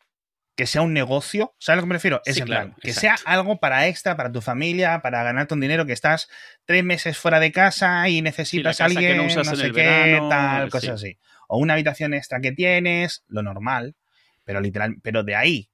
que 0.59 0.67
sea 0.67 0.83
un 0.83 0.93
negocio. 0.93 1.55
¿Sabes 1.61 1.75
a 1.75 1.77
lo 1.77 1.83
que 1.83 1.87
me 1.87 1.95
refiero? 1.95 2.21
Es 2.25 2.35
Sí, 2.35 2.41
en 2.41 2.47
claro, 2.47 2.67
plan, 2.71 2.77
que 2.81 2.91
exacto. 2.91 3.23
sea 3.23 3.33
algo 3.33 3.61
para 3.61 3.87
extra, 3.87 4.17
para 4.17 4.33
tu 4.33 4.41
familia, 4.41 5.03
para 5.03 5.23
ganarte 5.23 5.55
un 5.55 5.61
dinero 5.61 5.87
que 5.87 5.93
estás 5.93 6.29
tres 6.65 6.83
meses 6.83 7.17
fuera 7.17 7.39
de 7.39 7.53
casa 7.53 8.09
y 8.09 8.23
necesitas 8.23 8.81
a 8.81 8.87
casa 8.87 8.99
que 8.99 9.07
alguien, 9.07 9.19
no 9.19 9.23
no, 9.23 9.29
usas 9.29 9.47
en 9.47 9.57
sé 9.57 9.67
qué, 9.71 9.83
verano, 9.83 10.29
tal, 10.29 10.69
cosas 10.69 10.91
así. 10.91 11.17
O 11.47 11.59
una 11.59 11.75
habitación 11.75 12.13
extra 12.13 12.41
que 12.41 12.51
tienes, 12.51 13.23
lo 13.29 13.45
normal, 13.45 13.95
pero 14.43 14.61
literal, 14.61 14.97
pero 15.01 15.23
de 15.23 15.37
ahí, 15.37 15.71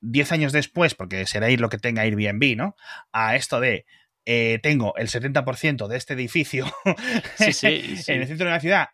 10 0.00 0.32
años 0.32 0.52
después, 0.52 0.94
porque 0.94 1.26
será 1.26 1.50
ir 1.50 1.60
lo 1.60 1.68
que 1.68 1.76
tenga 1.76 2.00
Airbnb, 2.00 2.56
¿no? 2.56 2.76
A 3.12 3.36
esto 3.36 3.60
de, 3.60 3.84
eh, 4.24 4.58
tengo 4.62 4.96
el 4.96 5.08
70% 5.08 5.86
de 5.86 5.98
este 5.98 6.14
edificio 6.14 6.64
Sí, 7.36 7.52
sí, 7.52 7.96
sí. 7.98 8.12
en 8.12 8.22
el 8.22 8.26
centro 8.26 8.46
de 8.46 8.52
la 8.52 8.60
ciudad 8.60 8.88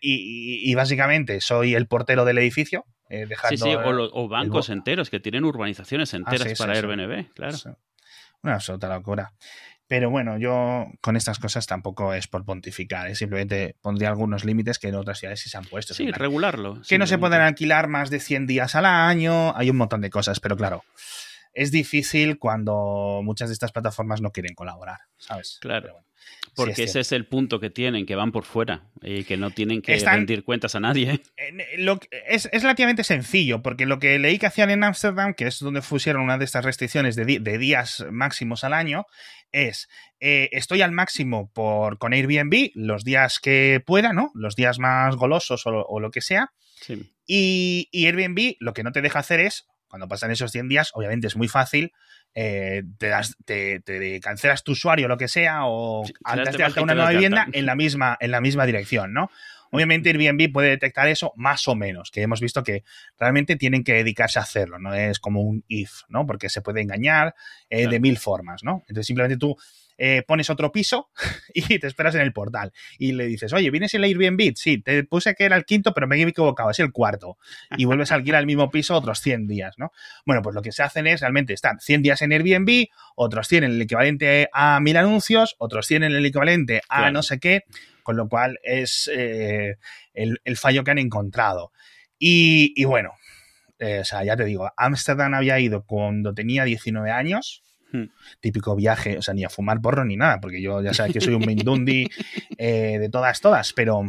y, 0.00 0.74
básicamente 0.74 1.40
soy 1.40 1.74
el 1.74 1.86
portero 1.86 2.24
del 2.24 2.38
edificio, 2.38 2.84
eh, 3.08 3.26
dejando... 3.26 3.64
Sí, 3.64 3.70
sí, 3.70 3.74
o, 3.76 3.92
lo- 3.92 4.10
o 4.12 4.24
el 4.24 4.28
bancos 4.28 4.68
enteros 4.68 5.10
que 5.10 5.20
tienen 5.20 5.44
urbanizaciones 5.44 6.12
enteras 6.14 6.42
sí, 6.48 6.48
sí, 6.50 6.54
para 6.62 6.74
sí. 6.74 6.80
Airbnb, 6.80 7.32
claro. 7.34 7.56
Una 8.42 8.54
absoluta 8.54 8.88
locura. 8.88 9.32
Pero 9.86 10.08
bueno, 10.08 10.38
yo 10.38 10.86
con 11.00 11.16
estas 11.16 11.40
cosas 11.40 11.66
tampoco 11.66 12.14
es 12.14 12.28
por 12.28 12.44
pontificar, 12.44 13.08
¿eh? 13.08 13.16
simplemente 13.16 13.74
pondría 13.80 14.08
algunos 14.10 14.44
límites 14.44 14.78
que 14.78 14.86
en 14.88 14.94
otras 14.94 15.18
ciudades 15.18 15.40
sí 15.40 15.48
se 15.50 15.56
han 15.58 15.64
puesto. 15.64 15.94
Sí, 15.94 16.10
regularlo. 16.12 16.80
que 16.88 16.96
no 16.96 17.08
se 17.08 17.18
pueden 17.18 17.40
alquilar 17.40 17.88
más 17.88 18.08
de 18.08 18.20
100 18.20 18.46
días 18.46 18.76
al 18.76 18.86
año, 18.86 19.56
hay 19.56 19.68
un 19.68 19.76
montón 19.76 20.00
de 20.00 20.08
cosas, 20.10 20.38
pero 20.38 20.56
claro, 20.56 20.84
es 21.52 21.70
difícil 21.70 22.38
cuando 22.38 23.20
muchas 23.24 23.48
de 23.48 23.54
estas 23.54 23.72
plataformas 23.72 24.20
no 24.20 24.30
quieren 24.30 24.54
colaborar, 24.54 24.98
¿sabes? 25.18 25.58
Claro. 25.60 25.96
Sí 26.22 26.50
Porque 26.54 26.72
es 26.72 26.90
ese 26.90 27.00
es 27.00 27.12
el 27.12 27.26
punto 27.26 27.60
que 27.60 27.70
tienen, 27.70 28.04
que 28.04 28.14
van 28.14 28.30
por 28.30 28.44
fuera 28.44 28.90
y 29.00 29.24
que 29.24 29.36
no 29.38 29.50
tienen 29.50 29.80
que 29.80 29.94
Están- 29.94 30.16
rendir 30.16 30.44
cuentas 30.44 30.74
a 30.74 30.80
nadie. 30.80 31.22
Lo 31.78 31.98
es, 32.26 32.48
es 32.52 32.62
relativamente 32.62 33.04
sencillo, 33.04 33.62
porque 33.62 33.86
lo 33.86 33.98
que 33.98 34.18
leí 34.18 34.38
que 34.38 34.46
hacían 34.46 34.70
en 34.70 34.84
Ámsterdam, 34.84 35.32
que 35.34 35.46
es 35.46 35.60
donde 35.60 35.80
pusieron 35.80 36.22
una 36.22 36.36
de 36.38 36.44
estas 36.44 36.64
restricciones 36.64 37.16
de, 37.16 37.24
días 37.58 38.04
máximos 38.10 38.64
al 38.64 38.74
año, 38.74 39.06
es 39.50 39.88
eh, 40.20 40.50
estoy 40.52 40.82
al 40.82 40.92
máximo 40.92 41.50
por 41.52 41.98
con 41.98 42.12
Airbnb 42.12 42.70
los 42.74 43.02
días 43.04 43.38
que 43.40 43.82
pueda, 43.84 44.12
¿no? 44.12 44.30
Los 44.34 44.56
días 44.56 44.78
más 44.78 45.16
golosos 45.16 45.66
o, 45.66 45.70
o 45.70 46.00
lo 46.00 46.10
que 46.10 46.20
sea. 46.20 46.52
Sí. 46.82 47.10
Y, 47.26 47.88
y 47.92 48.06
Airbnb 48.06 48.56
lo 48.60 48.72
que 48.74 48.82
no 48.82 48.92
te 48.92 49.00
deja 49.02 49.20
hacer 49.20 49.40
es, 49.40 49.66
cuando 49.90 50.08
pasan 50.08 50.30
esos 50.30 50.50
100 50.52 50.68
días, 50.70 50.92
obviamente 50.94 51.26
es 51.26 51.36
muy 51.36 51.48
fácil, 51.48 51.92
eh, 52.34 52.82
te, 52.96 53.08
das- 53.08 53.36
te, 53.44 53.80
te 53.80 54.18
cancelas 54.20 54.62
tu 54.64 54.72
usuario 54.72 55.04
o 55.06 55.08
lo 55.08 55.18
que 55.18 55.28
sea, 55.28 55.66
o 55.66 56.04
Sí, 56.06 56.14
das 56.24 56.56
de 56.56 56.64
alta 56.64 56.80
una 56.80 56.94
nueva 56.94 57.10
vivienda 57.10 57.46
en 57.52 57.66
la, 57.66 57.74
misma, 57.74 58.16
en 58.20 58.30
la 58.30 58.40
misma 58.40 58.64
dirección, 58.64 59.12
¿no? 59.12 59.30
Obviamente 59.72 60.10
Airbnb 60.10 60.52
puede 60.52 60.70
detectar 60.70 61.06
eso 61.06 61.32
más 61.36 61.68
o 61.68 61.76
menos, 61.76 62.10
que 62.10 62.22
hemos 62.22 62.40
visto 62.40 62.64
que 62.64 62.82
realmente 63.18 63.54
tienen 63.56 63.84
que 63.84 63.92
dedicarse 63.94 64.38
a 64.38 64.42
hacerlo, 64.42 64.78
no 64.80 64.94
es 64.94 65.20
como 65.20 65.42
un 65.42 65.64
if, 65.68 66.02
¿no? 66.08 66.26
Porque 66.26 66.48
se 66.48 66.60
puede 66.62 66.80
engañar 66.80 67.34
eh, 67.68 67.78
Claro. 67.82 67.90
de 67.92 68.00
mil 68.00 68.18
formas, 68.18 68.64
¿no? 68.64 68.82
Entonces 68.88 69.06
simplemente 69.06 69.36
tú 69.36 69.56
eh, 70.02 70.22
pones 70.26 70.48
otro 70.48 70.72
piso 70.72 71.10
y 71.54 71.78
te 71.78 71.86
esperas 71.86 72.14
en 72.14 72.22
el 72.22 72.32
portal 72.32 72.72
y 72.98 73.12
le 73.12 73.26
dices, 73.26 73.52
oye, 73.52 73.70
¿vienes 73.70 73.92
el 73.92 74.02
Airbnb? 74.04 74.54
Sí, 74.56 74.78
te 74.80 75.04
puse 75.04 75.34
que 75.34 75.44
era 75.44 75.56
el 75.56 75.66
quinto, 75.66 75.92
pero 75.92 76.08
me 76.08 76.16
he 76.16 76.22
equivocado, 76.22 76.70
es 76.70 76.78
el 76.78 76.90
cuarto. 76.90 77.36
Y 77.76 77.84
vuelves 77.84 78.10
a 78.10 78.14
alquilar 78.14 78.40
el 78.40 78.46
mismo 78.46 78.70
piso 78.70 78.96
otros 78.96 79.20
100 79.20 79.46
días, 79.46 79.74
¿no? 79.76 79.92
Bueno, 80.24 80.40
pues 80.40 80.54
lo 80.54 80.62
que 80.62 80.72
se 80.72 80.82
hacen 80.82 81.06
es 81.06 81.20
realmente 81.20 81.52
estar 81.52 81.76
100 81.78 82.00
días 82.00 82.22
en 82.22 82.32
Airbnb, 82.32 82.86
otros 83.14 83.46
tienen 83.46 83.72
el 83.72 83.82
equivalente 83.82 84.48
a 84.54 84.80
mil 84.80 84.96
anuncios, 84.96 85.54
otros 85.58 85.86
tienen 85.86 86.12
el 86.12 86.24
equivalente 86.24 86.80
a 86.88 87.00
Claro. 87.00 87.12
no 87.12 87.22
sé 87.22 87.38
qué, 87.38 87.64
con 88.02 88.16
lo 88.16 88.26
cual 88.26 88.58
es 88.62 89.10
eh, 89.14 89.76
el, 90.14 90.40
el 90.44 90.56
fallo 90.56 90.82
que 90.82 90.92
han 90.92 90.98
encontrado. 90.98 91.72
Y, 92.18 92.72
y 92.74 92.86
bueno, 92.86 93.12
eh, 93.78 94.00
o 94.00 94.04
sea, 94.04 94.24
ya 94.24 94.36
te 94.36 94.44
digo, 94.44 94.70
Ámsterdam 94.76 95.34
había 95.34 95.58
ido 95.58 95.84
cuando 95.84 96.32
tenía 96.34 96.64
19 96.64 97.10
años, 97.10 97.62
Hmm. 97.92 98.04
típico 98.40 98.76
viaje, 98.76 99.18
o 99.18 99.22
sea, 99.22 99.34
ni 99.34 99.44
a 99.44 99.50
fumar 99.50 99.80
porro 99.80 100.04
ni 100.04 100.16
nada, 100.16 100.40
porque 100.40 100.62
yo 100.62 100.80
ya 100.80 100.94
sabes 100.94 101.12
que 101.12 101.20
soy 101.20 101.34
un 101.34 101.40
mindundi 101.46 102.08
eh, 102.58 102.98
de 102.98 103.08
todas, 103.08 103.40
todas, 103.40 103.72
pero... 103.72 104.02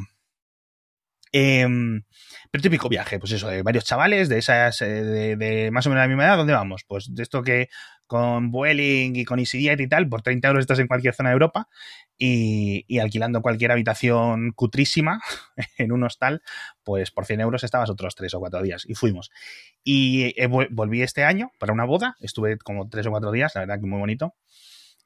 em, 1.31 2.03
pero 2.51 2.61
típico 2.61 2.89
viaje, 2.89 3.19
pues 3.19 3.31
eso, 3.31 3.47
de 3.47 3.61
varios 3.63 3.85
chavales 3.85 4.29
de 4.29 4.37
esas, 4.37 4.81
eh, 4.81 5.35
de, 5.37 5.71
más 5.71 5.85
o 5.85 5.89
menos 5.89 6.03
la 6.03 6.07
misma 6.07 6.25
edad, 6.25 6.37
¿dónde 6.37 6.53
vamos? 6.53 6.83
Pues 6.87 7.13
de 7.13 7.23
esto 7.23 7.43
que 7.43 7.69
con 8.07 8.51
Vueling 8.51 9.15
y 9.15 9.23
con 9.23 9.39
EasyJet 9.39 9.79
y 9.79 9.87
tal, 9.87 10.09
por 10.09 10.21
30 10.21 10.49
euros 10.49 10.61
estás 10.61 10.79
en 10.79 10.87
cualquier 10.87 11.13
zona 11.13 11.29
de 11.29 11.33
Europa 11.33 11.69
y, 12.17 12.99
alquilando 12.99 13.41
cualquier 13.41 13.71
habitación 13.71 14.51
cutrísima 14.51 15.21
en 15.77 15.93
un 15.93 16.03
hostal, 16.03 16.41
pues 16.83 17.09
por 17.09 17.25
100 17.25 17.39
euros 17.39 17.63
estabas 17.63 17.89
otros 17.89 18.15
3 18.15 18.33
o 18.33 18.39
4 18.39 18.61
días 18.63 18.83
y 18.85 18.95
fuimos. 18.95 19.31
Y 19.83 20.35
volví 20.71 21.01
este 21.01 21.23
año 21.23 21.51
para 21.57 21.71
una 21.71 21.85
boda, 21.85 22.17
estuve 22.19 22.57
como 22.57 22.89
3 22.89 23.07
o 23.07 23.11
4 23.11 23.31
días, 23.31 23.53
la 23.55 23.61
verdad 23.61 23.79
que 23.79 23.87
muy 23.87 23.99
bonito. 23.99 24.35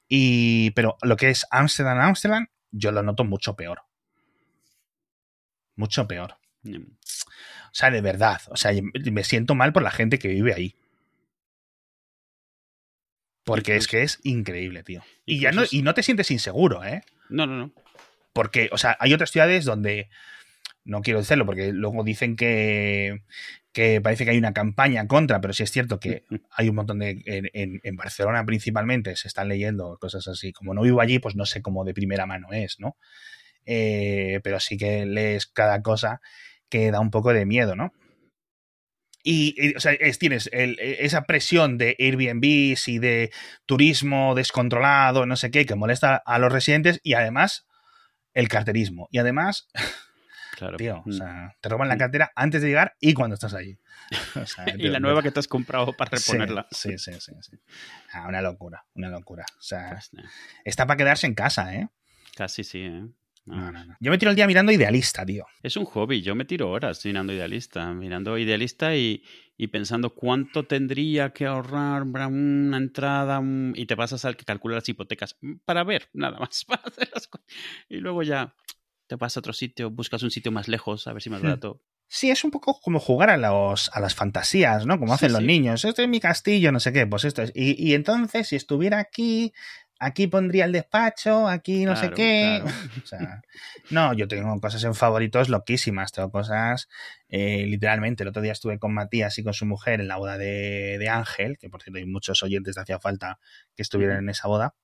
Y, 0.08 0.72
pero 0.72 0.98
lo 1.04 1.16
que 1.16 1.30
es 1.30 1.46
Amsterdam, 1.52 2.00
Amsterdam, 2.00 2.48
yo 2.72 2.92
lo 2.92 3.04
noto 3.04 3.24
mucho 3.24 3.56
peor. 3.56 3.82
Mucho 5.76 6.08
peor. 6.08 6.38
Mm. 6.64 6.78
O 6.82 7.74
sea, 7.78 7.92
de 7.92 8.02
verdad. 8.02 8.42
O 8.50 8.56
sea, 8.58 8.72
me 9.12 9.24
siento 9.24 9.56
mal 9.56 9.74
por 9.74 9.84
la 9.84 9.92
gente 9.92 10.18
que 10.20 10.30
vive 10.30 10.54
ahí. 10.54 10.76
Porque 13.44 13.76
es 13.76 13.84
Incluso- 13.86 13.92
que 13.92 14.04
es 14.04 14.20
increíble, 14.24 14.84
tío. 14.84 15.04
Y 15.26 15.40
ya 15.40 15.52
no, 15.52 15.62
incluso- 15.62 15.76
y 15.76 15.82
no 15.84 15.94
te 15.94 16.04
sientes 16.04 16.32
inseguro, 16.32 16.84
¿eh? 16.84 17.04
No, 17.30 17.46
no, 17.46 17.56
no. 17.58 17.72
Porque, 18.34 18.70
o 18.72 18.78
sea, 18.78 18.98
hay 19.00 19.14
otras 19.14 19.32
ciudades 19.32 19.66
donde. 19.66 20.10
No 20.84 21.02
quiero 21.02 21.20
decirlo 21.20 21.48
porque 21.48 21.74
luego 21.74 22.04
dicen 22.04 22.36
que, 22.36 23.24
que 23.72 24.02
parece 24.02 24.24
que 24.24 24.30
hay 24.32 24.38
una 24.38 24.54
campaña 24.54 25.08
contra, 25.08 25.42
pero 25.42 25.52
sí 25.52 25.64
es 25.64 25.72
cierto 25.72 26.00
que 26.00 26.24
hay 26.52 26.70
un 26.70 26.76
montón 26.76 27.00
de. 27.00 27.22
En, 27.26 27.50
en- 27.54 27.82
en 27.84 27.96
Barcelona 27.96 28.46
principalmente 28.46 29.16
se 29.16 29.28
están 29.28 29.48
leyendo 29.48 29.98
cosas 30.00 30.28
así. 30.28 30.52
Como 30.54 30.74
no 30.74 30.82
vivo 30.82 31.02
allí, 31.02 31.20
pues 31.20 31.36
no 31.36 31.46
sé 31.46 31.62
cómo 31.62 31.84
de 31.86 31.94
primera 31.94 32.26
mano 32.26 32.48
es, 32.52 32.80
¿no? 32.80 32.98
Eh, 33.66 34.40
pero 34.44 34.60
sí 34.60 34.78
que 34.78 35.06
lees 35.06 35.48
cada 35.48 35.82
cosa 35.82 36.22
que 36.70 36.92
da 36.92 37.00
un 37.00 37.12
poco 37.12 37.34
de 37.34 37.46
miedo, 37.46 37.76
¿no? 37.76 37.94
Y, 39.24 39.56
y, 39.58 39.76
o 39.76 39.80
sea, 39.80 39.94
es- 39.94 40.20
tienes 40.20 40.50
el- 40.54 40.78
esa 40.80 41.24
presión 41.24 41.78
de 41.80 41.96
Airbnb 42.00 42.44
y 42.86 43.00
de 43.00 43.32
turismo 43.66 44.36
descontrolado, 44.36 45.26
no 45.26 45.36
sé 45.36 45.50
qué, 45.50 45.66
que 45.66 45.74
molesta 45.76 46.22
a 46.24 46.38
los 46.38 46.54
residentes 46.54 47.00
y 47.02 47.14
además 47.16 47.66
el 48.34 48.48
carterismo. 48.50 49.08
Y 49.12 49.18
además, 49.18 49.68
Claro. 50.52 50.78
tío, 50.78 50.98
o 51.00 51.10
Mm. 51.10 51.12
sea, 51.12 51.56
te 51.60 51.70
roban 51.70 51.88
la 51.88 51.98
cartera 51.98 52.32
antes 52.36 52.62
de 52.62 52.68
llegar 52.68 52.96
y 53.00 53.14
cuando 53.14 53.34
estás 53.34 53.56
allí. 53.56 53.80
O 54.36 54.46
sea, 54.46 54.66
y 54.78 54.88
la 54.90 55.00
nueva 55.00 55.24
que 55.24 55.32
te 55.32 55.40
has 55.40 55.48
comprado 55.48 55.98
para 55.98 56.12
reponerla. 56.12 56.68
Sí, 56.70 56.98
sí, 57.00 57.14
sí. 57.20 57.32
sí. 57.42 57.58
Ah, 58.14 58.28
una 58.28 58.42
locura, 58.42 58.86
una 58.94 59.10
locura. 59.10 59.44
O 59.58 59.62
sea, 59.62 59.90
Pues, 59.90 60.12
está 60.66 60.86
para 60.86 60.98
quedarse 60.98 61.26
en 61.26 61.34
casa, 61.34 61.74
¿eh? 61.74 61.88
casi 62.36 62.64
sí, 62.64 62.80
¿eh? 62.86 63.06
No. 63.46 63.56
No, 63.58 63.72
no, 63.72 63.86
no. 63.86 63.96
Yo 64.00 64.12
me 64.12 64.18
tiro 64.18 64.32
el 64.32 64.36
día 64.36 64.48
mirando 64.48 64.72
idealista, 64.72 65.26
tío. 65.26 65.46
Es 65.62 65.78
un 65.78 65.86
hobby. 65.86 66.22
Yo 66.22 66.34
me 66.36 66.46
tiro 66.46 66.72
horas 66.72 67.06
mirando 67.06 67.32
idealista, 67.32 67.94
mirando 67.94 68.38
idealista 68.38 68.96
y, 68.96 69.24
y 69.56 69.68
pensando 69.68 70.16
cuánto 70.16 70.66
tendría 70.66 71.32
que 71.32 71.46
ahorrar 71.46 72.04
para 72.12 72.28
una 72.28 72.78
entrada 72.78 73.42
y 73.76 73.86
te 73.86 73.96
pasas 73.96 74.26
al 74.26 74.36
que 74.36 74.46
calcula 74.46 74.76
las 74.76 74.90
hipotecas 74.90 75.38
mm, 75.42 75.58
para 75.64 75.84
ver, 75.84 76.10
nada 76.14 76.40
más, 76.40 76.66
para 76.66 76.82
hacer 76.86 77.10
las 77.14 77.28
cosas. 77.28 77.46
Y 77.88 77.98
luego 77.98 78.24
ya 78.24 78.56
te 79.08 79.16
vas 79.16 79.38
a 79.38 79.40
otro 79.42 79.54
sitio, 79.54 79.92
buscas 79.92 80.24
un 80.24 80.32
sitio 80.32 80.52
más 80.52 80.68
lejos, 80.68 81.06
a 81.08 81.14
ver 81.14 81.22
si 81.22 81.30
más 81.30 81.42
Hmm. 81.42 81.44
barato. 81.46 81.82
Sí, 82.08 82.30
es 82.30 82.44
un 82.44 82.52
poco 82.52 82.80
como 82.82 83.00
jugar 83.00 83.32
a, 83.32 83.38
los, 83.38 83.90
a 83.92 84.00
las 84.00 84.14
fantasías, 84.14 84.86
¿no? 84.86 85.00
Como 85.00 85.12
Sí, 85.14 85.16
hacen 85.16 85.34
los 85.34 85.42
sí. 85.42 85.48
niños. 85.48 85.86
Este 85.86 86.04
es 86.04 86.08
mi 86.10 86.20
castillo, 86.20 86.72
no 86.72 86.80
sé 86.80 86.94
qué. 86.94 87.08
Pues 87.08 87.26
esto 87.26 87.42
es. 87.42 87.52
Y, 87.56 87.74
y 87.84 87.96
entonces, 87.96 88.48
si 88.48 88.56
estuviera 88.56 89.00
aquí, 89.00 89.54
aquí 90.00 90.28
pondría 90.28 90.66
el 90.66 90.72
despacho, 90.72 91.48
aquí 91.48 91.86
no 91.86 91.96
sé 91.96 92.12
qué. 92.12 92.62
claro. 92.64 92.78
O 93.04 93.08
sea, 93.08 93.42
no, 93.92 94.14
yo 94.14 94.28
tengo 94.28 94.60
cosas 94.60 94.84
en 94.84 94.96
favoritos 94.96 95.50
loquísimas. 95.50 96.12
Tengo 96.12 96.32
cosas, 96.32 96.88
eh, 97.30 97.66
literalmente. 97.68 98.24
El 98.24 98.30
otro 98.30 98.42
día 98.42 98.52
estuve 98.52 98.80
con 98.80 98.94
Matías 98.94 99.38
y 99.38 99.44
con 99.44 99.54
su 99.54 99.66
mujer 99.66 100.02
en 100.02 100.08
la 100.08 100.18
boda 100.18 100.38
de, 100.38 100.98
de 101.00 101.10
Ángel, 101.10 101.58
que 101.58 101.70
por 101.70 101.82
cierto 101.84 101.98
hay 102.00 102.06
muchos 102.06 102.42
oyentes 102.44 102.76
de 102.76 102.82
Hacía 102.82 103.00
Falta 103.00 103.40
que 103.76 103.82
estuvieron 103.84 104.16
Ujú. 104.18 104.24
en 104.24 104.30
esa 104.30 104.48
boda. 104.48 104.76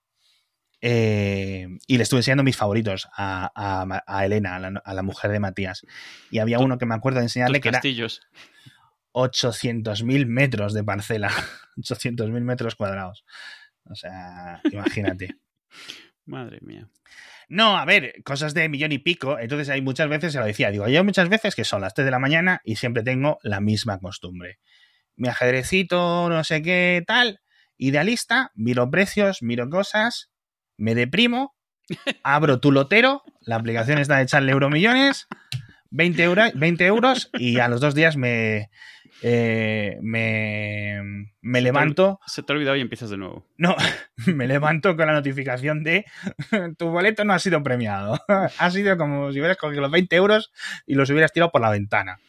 Eh, 0.83 1.67
y 1.85 1.97
le 1.97 2.03
estuve 2.03 2.19
enseñando 2.21 2.43
mis 2.43 2.57
favoritos 2.57 3.07
a, 3.15 3.51
a 4.07 4.25
Elena, 4.25 4.55
a 4.55 4.59
la, 4.59 4.81
a 4.83 4.93
la 4.95 5.03
mujer 5.03 5.31
de 5.31 5.39
Matías. 5.39 5.85
Y 6.31 6.39
había 6.39 6.57
uno 6.59 6.77
que 6.79 6.87
me 6.87 6.95
acuerdo 6.95 7.19
de 7.19 7.25
enseñarle 7.25 7.61
que 7.61 7.69
era 7.69 7.77
castillos. 7.77 8.21
800.000 9.13 10.25
metros 10.25 10.73
de 10.73 10.83
parcela. 10.83 11.29
800.000 11.77 12.41
metros 12.41 12.75
cuadrados. 12.75 13.25
O 13.85 13.95
sea, 13.95 14.61
imagínate. 14.71 15.35
Madre 16.25 16.59
mía. 16.61 16.89
No, 17.49 17.77
a 17.77 17.83
ver, 17.83 18.23
cosas 18.23 18.53
de 18.53 18.69
millón 18.69 18.91
y 18.91 18.99
pico. 18.99 19.37
Entonces 19.37 19.69
hay 19.69 19.81
muchas 19.81 20.07
veces, 20.07 20.33
se 20.33 20.39
lo 20.39 20.45
decía, 20.45 20.71
digo, 20.71 20.85
hay 20.85 21.03
muchas 21.03 21.27
veces 21.27 21.55
que 21.55 21.65
son 21.65 21.81
las 21.81 21.93
3 21.93 22.05
de 22.05 22.11
la 22.11 22.19
mañana 22.19 22.61
y 22.63 22.77
siempre 22.77 23.03
tengo 23.03 23.39
la 23.43 23.59
misma 23.59 23.99
costumbre. 23.99 24.59
Mi 25.15 25.27
ajedrecito, 25.27 26.29
no 26.29 26.43
sé 26.43 26.61
qué, 26.61 27.03
tal, 27.05 27.41
idealista, 27.77 28.51
miro 28.55 28.89
precios, 28.89 29.41
miro 29.41 29.69
cosas, 29.69 30.31
me 30.77 30.95
deprimo, 30.95 31.55
abro 32.23 32.59
tu 32.59 32.71
lotero, 32.71 33.23
la 33.41 33.57
aplicación 33.57 33.97
está 33.97 34.17
de 34.17 34.23
echarle 34.23 34.53
euromillones, 34.53 35.27
20, 35.91 36.23
euros, 36.23 36.51
20 36.55 36.85
euros 36.85 37.29
y 37.33 37.59
a 37.59 37.67
los 37.67 37.79
dos 37.81 37.93
días 37.95 38.17
me, 38.17 38.69
eh, 39.21 39.97
me, 40.01 41.01
me 41.41 41.59
Se 41.59 41.61
te 41.61 41.61
levanto. 41.61 42.19
Se 42.25 42.43
te 42.43 42.51
ha 42.51 42.55
olvidado 42.55 42.75
y 42.77 42.81
empiezas 42.81 43.09
de 43.09 43.17
nuevo. 43.17 43.47
No, 43.57 43.75
me 44.27 44.47
levanto 44.47 44.95
con 44.95 45.05
la 45.07 45.13
notificación 45.13 45.83
de 45.83 46.05
tu 46.77 46.87
boleto 46.89 47.23
no 47.25 47.33
ha 47.33 47.39
sido 47.39 47.61
premiado. 47.61 48.19
ha 48.57 48.71
sido 48.71 48.97
como 48.97 49.31
si 49.31 49.39
hubieras 49.39 49.57
cogido 49.57 49.81
los 49.81 49.91
20 49.91 50.15
euros 50.15 50.51
y 50.85 50.95
los 50.95 51.09
hubieras 51.09 51.31
tirado 51.33 51.51
por 51.51 51.61
la 51.61 51.69
ventana. 51.69 52.19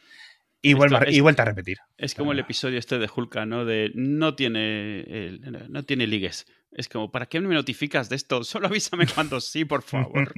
Y, 0.65 0.73
Esto 0.81 1.03
es- 1.03 1.17
y 1.17 1.21
vuelta 1.21 1.43
a 1.43 1.47
repetir. 1.47 1.79
Es 1.99 2.15
como 2.15 2.31
el 2.31 2.39
episodio 2.39 2.79
este 2.79 2.99
de 3.01 3.11
Hulka, 3.15 3.47
¿no? 3.47 3.65
De 3.65 3.91
no 3.95 4.37
tiene, 4.37 5.01
el- 5.01 5.67
no 5.71 5.83
tiene 5.83 6.07
ligues. 6.07 6.47
Es 6.71 6.89
como, 6.89 7.11
¿para 7.11 7.27
qué 7.27 7.41
me 7.41 7.53
notificas 7.55 8.09
de 8.09 8.17
esto? 8.17 8.45
Solo 8.45 8.69
avísame 8.69 9.07
cuando 9.07 9.41
sí, 9.41 9.65
por 9.65 9.83
favor. 9.83 10.33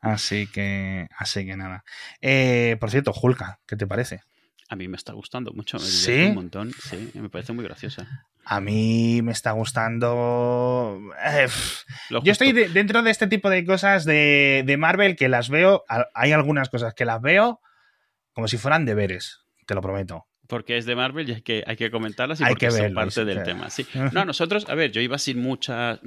Así 0.00 0.46
que, 0.46 1.06
así 1.18 1.44
que 1.46 1.56
nada. 1.56 1.84
Eh, 2.20 2.76
por 2.80 2.90
cierto, 2.90 3.12
Julka, 3.12 3.60
¿qué 3.66 3.76
te 3.76 3.86
parece? 3.86 4.20
A 4.68 4.76
mí 4.76 4.86
me 4.88 4.96
está 4.96 5.12
gustando 5.12 5.52
mucho, 5.52 5.78
me 5.78 5.84
¿Sí? 5.84 6.26
un 6.28 6.34
montón. 6.34 6.72
Sí, 6.82 7.10
me 7.14 7.28
parece 7.28 7.52
muy 7.52 7.64
graciosa. 7.64 8.06
A 8.44 8.60
mí 8.60 9.20
me 9.22 9.32
está 9.32 9.50
gustando. 9.52 11.00
eh, 11.24 11.48
Yo 12.22 12.32
estoy 12.32 12.52
de- 12.52 12.68
dentro 12.68 13.02
de 13.02 13.10
este 13.10 13.26
tipo 13.26 13.50
de 13.50 13.64
cosas 13.64 14.04
de, 14.04 14.62
de 14.64 14.76
Marvel 14.76 15.16
que 15.16 15.28
las 15.28 15.48
veo. 15.50 15.84
Hay 16.14 16.32
algunas 16.32 16.68
cosas 16.68 16.94
que 16.94 17.04
las 17.04 17.20
veo 17.20 17.60
como 18.32 18.48
si 18.48 18.56
fueran 18.58 18.84
deberes, 18.86 19.40
te 19.66 19.74
lo 19.74 19.82
prometo. 19.82 20.26
Porque 20.50 20.76
es 20.76 20.84
de 20.84 20.94
Marvel 20.94 21.30
y 21.30 21.32
hay 21.32 21.42
que, 21.42 21.64
hay 21.66 21.76
que 21.76 21.90
comentarlas 21.90 22.40
y 22.40 22.44
Hay 22.44 22.50
porque 22.50 22.66
que 22.66 22.72
son 22.72 22.80
verlo, 22.82 22.96
parte 22.96 23.24
del 23.24 23.42
tema. 23.42 23.70
Sí. 23.70 23.86
No, 24.12 24.24
nosotros, 24.24 24.68
a 24.68 24.74
ver, 24.74 24.90
yo 24.90 25.00
iba 25.00 25.16
sin 25.16 25.40
mucha... 25.40 26.00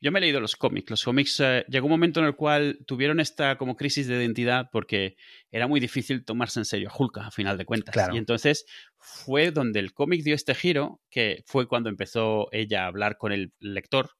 Yo 0.00 0.10
me 0.10 0.18
he 0.18 0.22
leído 0.22 0.40
los 0.40 0.56
cómics. 0.56 0.90
Los 0.90 1.04
cómics, 1.04 1.38
eh, 1.40 1.64
llegó 1.68 1.86
un 1.86 1.92
momento 1.92 2.20
en 2.20 2.26
el 2.26 2.34
cual 2.34 2.78
tuvieron 2.86 3.20
esta 3.20 3.56
como 3.58 3.76
crisis 3.76 4.08
de 4.08 4.16
identidad 4.16 4.70
porque 4.72 5.16
era 5.52 5.66
muy 5.66 5.78
difícil 5.78 6.24
tomarse 6.24 6.58
en 6.58 6.64
serio 6.64 6.88
a 6.90 6.96
Hulk, 6.96 7.18
a 7.18 7.30
final 7.30 7.58
de 7.58 7.64
cuentas. 7.64 7.92
Claro. 7.92 8.14
Y 8.14 8.18
entonces 8.18 8.64
fue 8.98 9.50
donde 9.50 9.80
el 9.80 9.92
cómic 9.92 10.22
dio 10.22 10.34
este 10.34 10.54
giro, 10.54 11.00
que 11.10 11.44
fue 11.46 11.68
cuando 11.68 11.88
empezó 11.88 12.48
ella 12.52 12.84
a 12.84 12.86
hablar 12.86 13.18
con 13.18 13.32
el 13.32 13.52
lector, 13.60 14.10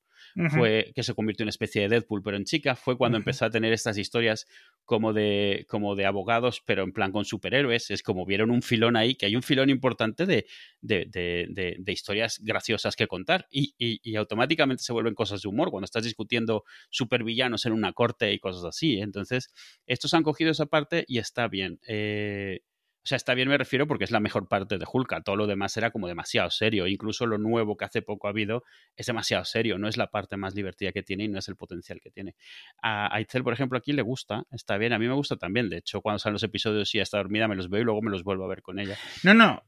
Fue 0.48 0.92
que 0.94 1.02
se 1.02 1.14
convirtió 1.14 1.42
en 1.42 1.46
una 1.46 1.50
especie 1.50 1.82
de 1.82 1.88
Deadpool, 1.88 2.22
pero 2.22 2.36
en 2.36 2.44
chica, 2.44 2.76
fue 2.76 2.96
cuando 2.96 3.18
empezó 3.18 3.44
a 3.44 3.50
tener 3.50 3.72
estas 3.72 3.98
historias 3.98 4.46
como 4.84 5.12
de, 5.12 5.66
como 5.68 5.94
de 5.94 6.06
abogados, 6.06 6.62
pero 6.64 6.82
en 6.82 6.92
plan 6.92 7.12
con 7.12 7.24
superhéroes. 7.24 7.90
Es 7.90 8.02
como 8.02 8.24
vieron 8.26 8.50
un 8.50 8.62
filón 8.62 8.96
ahí, 8.96 9.14
que 9.14 9.26
hay 9.26 9.36
un 9.36 9.42
filón 9.42 9.70
importante 9.70 10.26
de, 10.26 10.46
de, 10.80 11.06
de- 11.10 11.46
de- 11.50 11.76
de 11.78 11.92
historias 11.92 12.38
graciosas 12.42 12.96
que 12.96 13.06
contar. 13.06 13.46
Y, 13.50 13.74
y- 13.78 14.00
y 14.02 14.16
automáticamente 14.16 14.82
se 14.82 14.92
vuelven 14.92 15.14
cosas 15.14 15.42
de 15.42 15.48
humor 15.48 15.70
cuando 15.70 15.84
estás 15.84 16.04
discutiendo 16.04 16.64
supervillanos 16.90 17.66
en 17.66 17.72
una 17.72 17.92
corte 17.92 18.32
y 18.32 18.38
cosas 18.38 18.64
así. 18.64 18.98
Entonces, 19.00 19.52
estos 19.86 20.14
han 20.14 20.22
cogido 20.22 20.50
esa 20.50 20.66
parte 20.66 21.04
y 21.06 21.18
está 21.18 21.48
bien. 21.48 21.78
Eh, 21.86 22.60
o 23.02 23.06
sea, 23.06 23.16
está 23.16 23.32
bien 23.32 23.48
me 23.48 23.56
refiero 23.56 23.86
porque 23.86 24.04
es 24.04 24.10
la 24.10 24.20
mejor 24.20 24.46
parte 24.46 24.76
de 24.76 24.84
Hulk. 24.90 25.24
Todo 25.24 25.34
lo 25.34 25.46
demás 25.46 25.74
era 25.78 25.90
como 25.90 26.06
demasiado 26.06 26.50
serio. 26.50 26.86
Incluso 26.86 27.24
lo 27.24 27.38
nuevo 27.38 27.76
que 27.76 27.86
hace 27.86 28.02
poco 28.02 28.26
ha 28.26 28.30
habido 28.30 28.62
es 28.94 29.06
demasiado 29.06 29.44
serio. 29.46 29.78
No 29.78 29.88
es 29.88 29.96
la 29.96 30.08
parte 30.08 30.36
más 30.36 30.54
divertida 30.54 30.92
que 30.92 31.02
tiene 31.02 31.24
y 31.24 31.28
no 31.28 31.38
es 31.38 31.48
el 31.48 31.56
potencial 31.56 31.98
que 32.00 32.10
tiene. 32.10 32.36
A 32.82 33.14
Aitzel, 33.14 33.42
por 33.42 33.54
ejemplo, 33.54 33.78
aquí 33.78 33.92
le 33.92 34.02
gusta. 34.02 34.44
Está 34.50 34.76
bien. 34.76 34.92
A 34.92 34.98
mí 34.98 35.08
me 35.08 35.14
gusta 35.14 35.36
también. 35.36 35.70
De 35.70 35.78
hecho, 35.78 36.02
cuando 36.02 36.18
salen 36.18 36.34
los 36.34 36.42
episodios 36.42 36.94
y 36.94 36.98
ya 36.98 37.02
está 37.02 37.16
dormida, 37.16 37.48
me 37.48 37.56
los 37.56 37.70
veo 37.70 37.80
y 37.80 37.84
luego 37.84 38.02
me 38.02 38.10
los 38.10 38.22
vuelvo 38.22 38.44
a 38.44 38.48
ver 38.48 38.60
con 38.60 38.78
ella. 38.78 38.98
No, 39.24 39.32
no. 39.32 39.62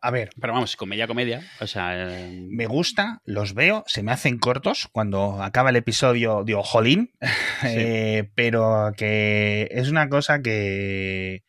A 0.00 0.10
ver, 0.12 0.30
Pero 0.40 0.52
vamos, 0.52 0.76
comedia, 0.76 1.08
comedia. 1.08 1.42
O 1.60 1.66
sea, 1.66 2.08
eh, 2.08 2.46
me 2.48 2.66
gusta, 2.66 3.20
los 3.24 3.52
veo, 3.52 3.82
se 3.88 4.04
me 4.04 4.12
hacen 4.12 4.38
cortos 4.38 4.88
cuando 4.92 5.42
acaba 5.42 5.70
el 5.70 5.76
episodio, 5.76 6.44
digo, 6.44 6.62
jolín, 6.62 7.10
eh, 7.64 8.30
pero 8.36 8.92
que 8.96 9.66
es 9.72 9.88
una 9.90 10.08
cosa 10.08 10.40
que, 10.40 11.42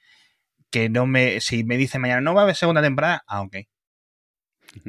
que 0.72 0.90
no 0.90 1.06
me, 1.08 1.40
si 1.42 1.64
me 1.64 1.78
dice 1.78 2.00
mañana 2.00 2.22
no 2.22 2.34
va 2.34 2.42
a 2.42 2.44
haber 2.44 2.56
segunda 2.56 2.82
temporada, 2.82 3.24
ah, 3.28 3.42
ok. 3.42 3.56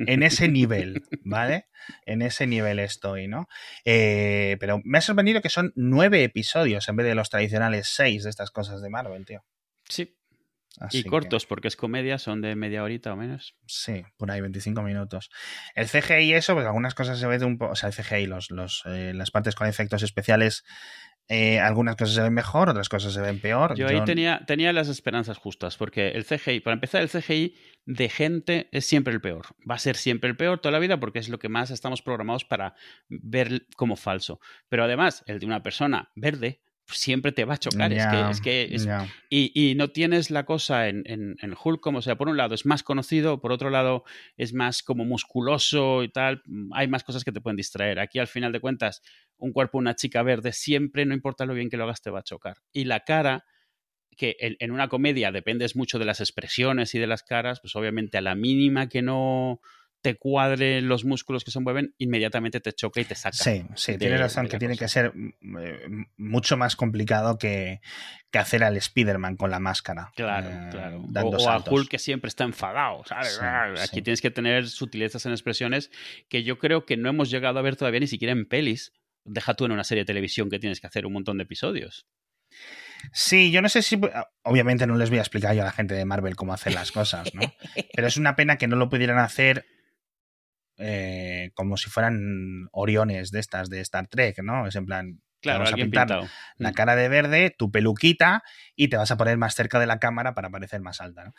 En 0.07 0.23
ese 0.23 0.49
nivel, 0.49 1.03
¿vale? 1.25 1.67
En 2.05 2.23
ese 2.23 2.47
nivel 2.47 2.79
estoy, 2.81 3.29
¿no? 3.29 3.49
Eh, 3.85 4.57
pero 4.61 4.81
me 4.85 4.99
ha 4.99 5.01
sorprendido 5.01 5.41
que 5.41 5.49
son 5.49 5.73
nueve 5.77 6.25
episodios 6.25 6.89
en 6.89 6.97
vez 6.97 7.07
de 7.07 7.15
los 7.15 7.31
tradicionales 7.31 7.89
seis 7.89 8.25
de 8.25 8.31
estas 8.31 8.51
cosas 8.51 8.83
de 8.83 8.91
Marvel, 8.91 9.25
tío. 9.25 9.45
sí. 9.89 10.15
Así 10.81 10.99
Y 10.99 11.03
que- 11.05 11.09
cortos, 11.09 11.45
porque 11.47 11.67
es 11.67 11.75
comedia, 11.75 12.19
son 12.19 12.41
de 12.41 12.55
media 12.55 12.85
horita 12.85 13.13
o 13.13 13.17
menos. 13.17 13.57
Sí, 13.67 14.05
por 14.17 14.31
ahí 14.31 14.41
25 14.41 14.83
minutos. 14.83 15.29
El 15.75 15.89
CGI 15.89 16.23
y 16.25 16.35
eso, 16.35 16.55
pues 16.55 16.67
algunas 16.67 16.95
cosas 16.95 17.19
se 17.19 17.27
ven 17.27 17.43
un 17.43 17.59
poco, 17.59 17.73
o 17.73 17.75
sea, 17.75 17.89
el 17.89 17.95
CGI, 17.95 18.27
los, 18.27 18.51
los, 18.53 18.83
eh, 18.87 19.13
las 19.13 19.33
partes 19.33 19.57
con 19.57 19.67
efectos 19.67 20.05
especiales, 20.05 20.63
eh, 21.29 21.61
algunas 21.61 21.97
cosas 21.97 22.15
se 22.15 22.23
ven 22.23 22.33
mejor, 22.33 22.71
otras 22.71 22.89
cosas 22.89 23.13
se 23.13 23.21
ven 23.21 23.39
peor. 23.41 23.77
Yo 23.77 23.87
ahí 23.87 23.97
Yo- 23.99 24.05
tenía, 24.05 24.41
tenía 24.47 24.73
las 24.73 24.89
esperanzas 24.89 25.37
justas, 25.39 25.77
porque 25.77 26.09
el 26.11 26.25
CGI, 26.25 26.61
para 26.61 26.75
empezar, 26.75 27.03
el 27.03 27.09
CGI 27.11 27.55
de 27.85 28.09
gente 28.09 28.69
es 28.73 28.87
siempre 28.87 29.13
el 29.13 29.21
peor. 29.21 29.47
Va 29.71 29.75
a 29.75 29.79
ser 29.79 29.97
siempre 29.97 30.31
el 30.31 30.37
peor 30.37 30.59
toda 30.61 30.73
la 30.73 30.79
vida 30.79 30.99
porque 30.99 31.19
es 31.19 31.29
lo 31.29 31.39
que 31.39 31.49
más 31.49 31.71
estamos 31.71 32.03
programados 32.03 32.45
para 32.45 32.75
ver 33.09 33.67
como 33.77 33.97
falso. 33.97 34.41
Pero 34.69 34.85
además, 34.85 35.23
el 35.27 35.39
de 35.39 35.47
una 35.47 35.63
persona 35.63 36.11
verde 36.15 36.63
siempre 36.89 37.33
te 37.33 37.45
va 37.45 37.55
a 37.55 37.59
chocar. 37.59 37.93
Es 37.93 38.07
que, 38.07 38.21
es 38.31 38.41
que 38.41 38.69
es- 38.73 38.85
y, 39.29 39.53
y 39.71 39.75
no 39.75 39.91
tienes 39.91 40.31
la 40.31 40.45
cosa 40.45 40.89
en, 40.89 41.03
en, 41.07 41.37
en 41.41 41.55
Hulk 41.63 41.81
como, 41.81 41.99
o 41.99 42.03
sea, 42.03 42.17
por 42.17 42.29
un 42.29 42.37
lado 42.37 42.55
es 42.55 42.65
más 42.67 42.83
conocido, 42.83 43.41
por 43.41 43.53
otro 43.53 43.71
lado 43.71 44.05
es 44.37 44.53
más 44.55 44.83
como 44.83 45.05
musculoso 45.05 46.03
y 46.03 46.09
tal, 46.11 46.43
mm, 46.47 46.73
hay 46.75 46.89
más 46.89 47.05
cosas 47.05 47.25
que 47.25 47.33
te 47.33 47.41
pueden 47.41 47.57
distraer. 47.57 47.99
Aquí 48.01 48.19
al 48.19 48.27
final 48.29 48.53
de 48.53 48.61
cuentas, 48.61 49.03
un 49.37 49.53
cuerpo, 49.53 49.79
una 49.79 49.95
chica 49.95 50.23
verde, 50.23 50.53
siempre, 50.53 51.05
no 51.07 51.15
importa 51.15 51.45
lo 51.47 51.55
bien 51.55 51.69
que 51.71 51.77
lo 51.77 51.85
hagas, 51.85 52.03
te 52.03 52.11
va 52.11 52.21
a 52.21 52.25
chocar. 52.25 52.57
Y 52.73 52.85
la 52.85 53.01
cara, 53.01 53.45
que 54.17 54.37
en, 54.41 54.57
en 54.59 54.71
una 54.73 54.89
comedia 54.89 55.31
dependes 55.31 55.77
mucho 55.77 55.99
de 55.99 56.05
las 56.05 56.21
expresiones 56.21 56.95
y 56.95 56.99
de 56.99 57.07
las 57.07 57.23
caras, 57.23 57.61
pues 57.61 57.77
obviamente 57.77 58.19
a 58.19 58.21
la 58.21 58.35
mínima 58.35 58.89
que 58.89 59.03
no 59.03 59.61
te 60.01 60.15
cuadre 60.17 60.81
los 60.81 61.05
músculos 61.05 61.43
que 61.45 61.51
se 61.51 61.59
mueven, 61.61 61.95
inmediatamente 61.99 62.61
te 62.61 62.73
choca 62.73 63.01
y 63.01 63.05
te 63.05 63.15
saca. 63.17 63.37
Sí, 63.37 63.65
sí, 63.75 63.93
de- 63.93 63.99
tienes 63.99 64.21
razón 64.21 64.47
que 64.49 64.59
tiene 64.59 64.75
cosa. 64.75 64.85
que 64.85 64.89
ser 64.89 65.13
mm, 65.15 65.59
eh, 65.59 66.07
mucho 66.17 66.57
más 66.57 66.77
complicado 66.77 67.37
que, 67.37 67.81
que 68.31 68.39
hacer 68.39 68.63
al 68.63 68.77
Spider-Man 68.77 69.37
con 69.37 69.51
la 69.51 69.59
máscara. 69.59 70.13
Claro, 70.15 70.49
eh, 70.51 70.69
claro. 70.71 71.03
dando 71.09 71.37
O, 71.39 71.45
o 71.45 71.51
a. 71.51 71.65
Hulk 71.69 71.89
que 71.89 71.99
siempre 71.99 72.29
está 72.29 72.45
enfadado, 72.45 73.03
¿sabes? 73.07 73.35
Sí, 73.35 73.41
Ah, 73.43 73.73
Aquí 73.83 73.97
sí. 73.97 74.03
tienes 74.03 74.21
que 74.21 74.31
tener 74.31 74.69
sutilezas 74.69 75.27
en 75.27 75.33
expresiones 75.33 75.91
que 76.29 76.43
yo 76.45 76.59
creo 76.59 76.87
que 76.87 76.97
no 76.97 77.09
hemos 77.09 77.29
llegado 77.31 77.59
a 77.59 77.63
ver 77.63 77.77
todavía 77.77 78.01
ni 78.01 78.07
siquiera 78.07 78.33
en 78.33 78.47
pelis. 78.47 78.93
Deja 79.25 79.55
tú 79.55 79.65
en 79.67 79.73
una 79.73 79.85
serie 79.85 80.03
de 80.03 80.07
televisión 80.07 80.49
que 80.49 80.59
tienes 80.59 80.81
que 80.81 80.87
hacer 80.87 81.05
un 81.07 81.13
montón 81.13 81.39
de 81.39 81.43
episodios. 81.45 82.07
Sí, 83.13 83.51
yo 83.51 83.63
no 83.63 83.69
sé 83.69 83.83
si. 83.83 84.01
Obviamente 84.43 84.87
no 84.87 84.97
les 84.97 85.11
voy 85.11 85.19
a 85.19 85.23
explicar 85.23 85.55
yo 85.55 85.63
a 85.63 85.67
la 85.67 85.73
gente 85.73 85.95
de 85.95 86.05
Marvel 86.05 86.37
cómo 86.37 86.53
hacer 86.53 86.75
las 86.75 86.93
cosas, 86.93 87.35
¿no? 87.35 87.43
Pero 87.95 88.07
es 88.07 88.17
una 88.17 88.37
pena 88.37 88.57
que 88.57 88.67
no 88.69 88.77
lo 88.77 88.89
pudieran 88.89 89.19
hacer 89.19 89.67
eh, 90.79 91.51
como 91.55 91.77
si 91.77 91.91
fueran 91.91 92.69
Oriones 92.73 93.31
de 93.31 93.41
estas 93.41 93.69
de 93.69 93.81
Star 93.81 94.07
Trek, 94.09 94.43
¿no? 94.43 94.67
Es 94.67 94.77
en 94.77 94.87
plan. 94.87 95.21
Claro, 95.41 95.61
vamos 95.61 95.73
a 95.73 95.77
pintar 95.77 96.07
pintado. 96.09 96.29
La 96.57 96.71
Mm. 96.71 96.75
cara 96.75 96.97
de 96.97 97.09
verde, 97.09 97.55
tu 97.57 97.71
peluquita 97.71 98.43
y 98.75 98.89
te 98.89 98.97
vas 98.97 99.11
a 99.13 99.17
poner 99.17 99.37
más 99.39 99.55
cerca 99.55 99.79
de 99.79 99.87
la 99.87 100.01
cámara 100.01 100.35
para 100.35 100.51
parecer 100.51 100.81
más 100.81 101.01
alta, 101.01 101.27
¿no? 101.27 101.35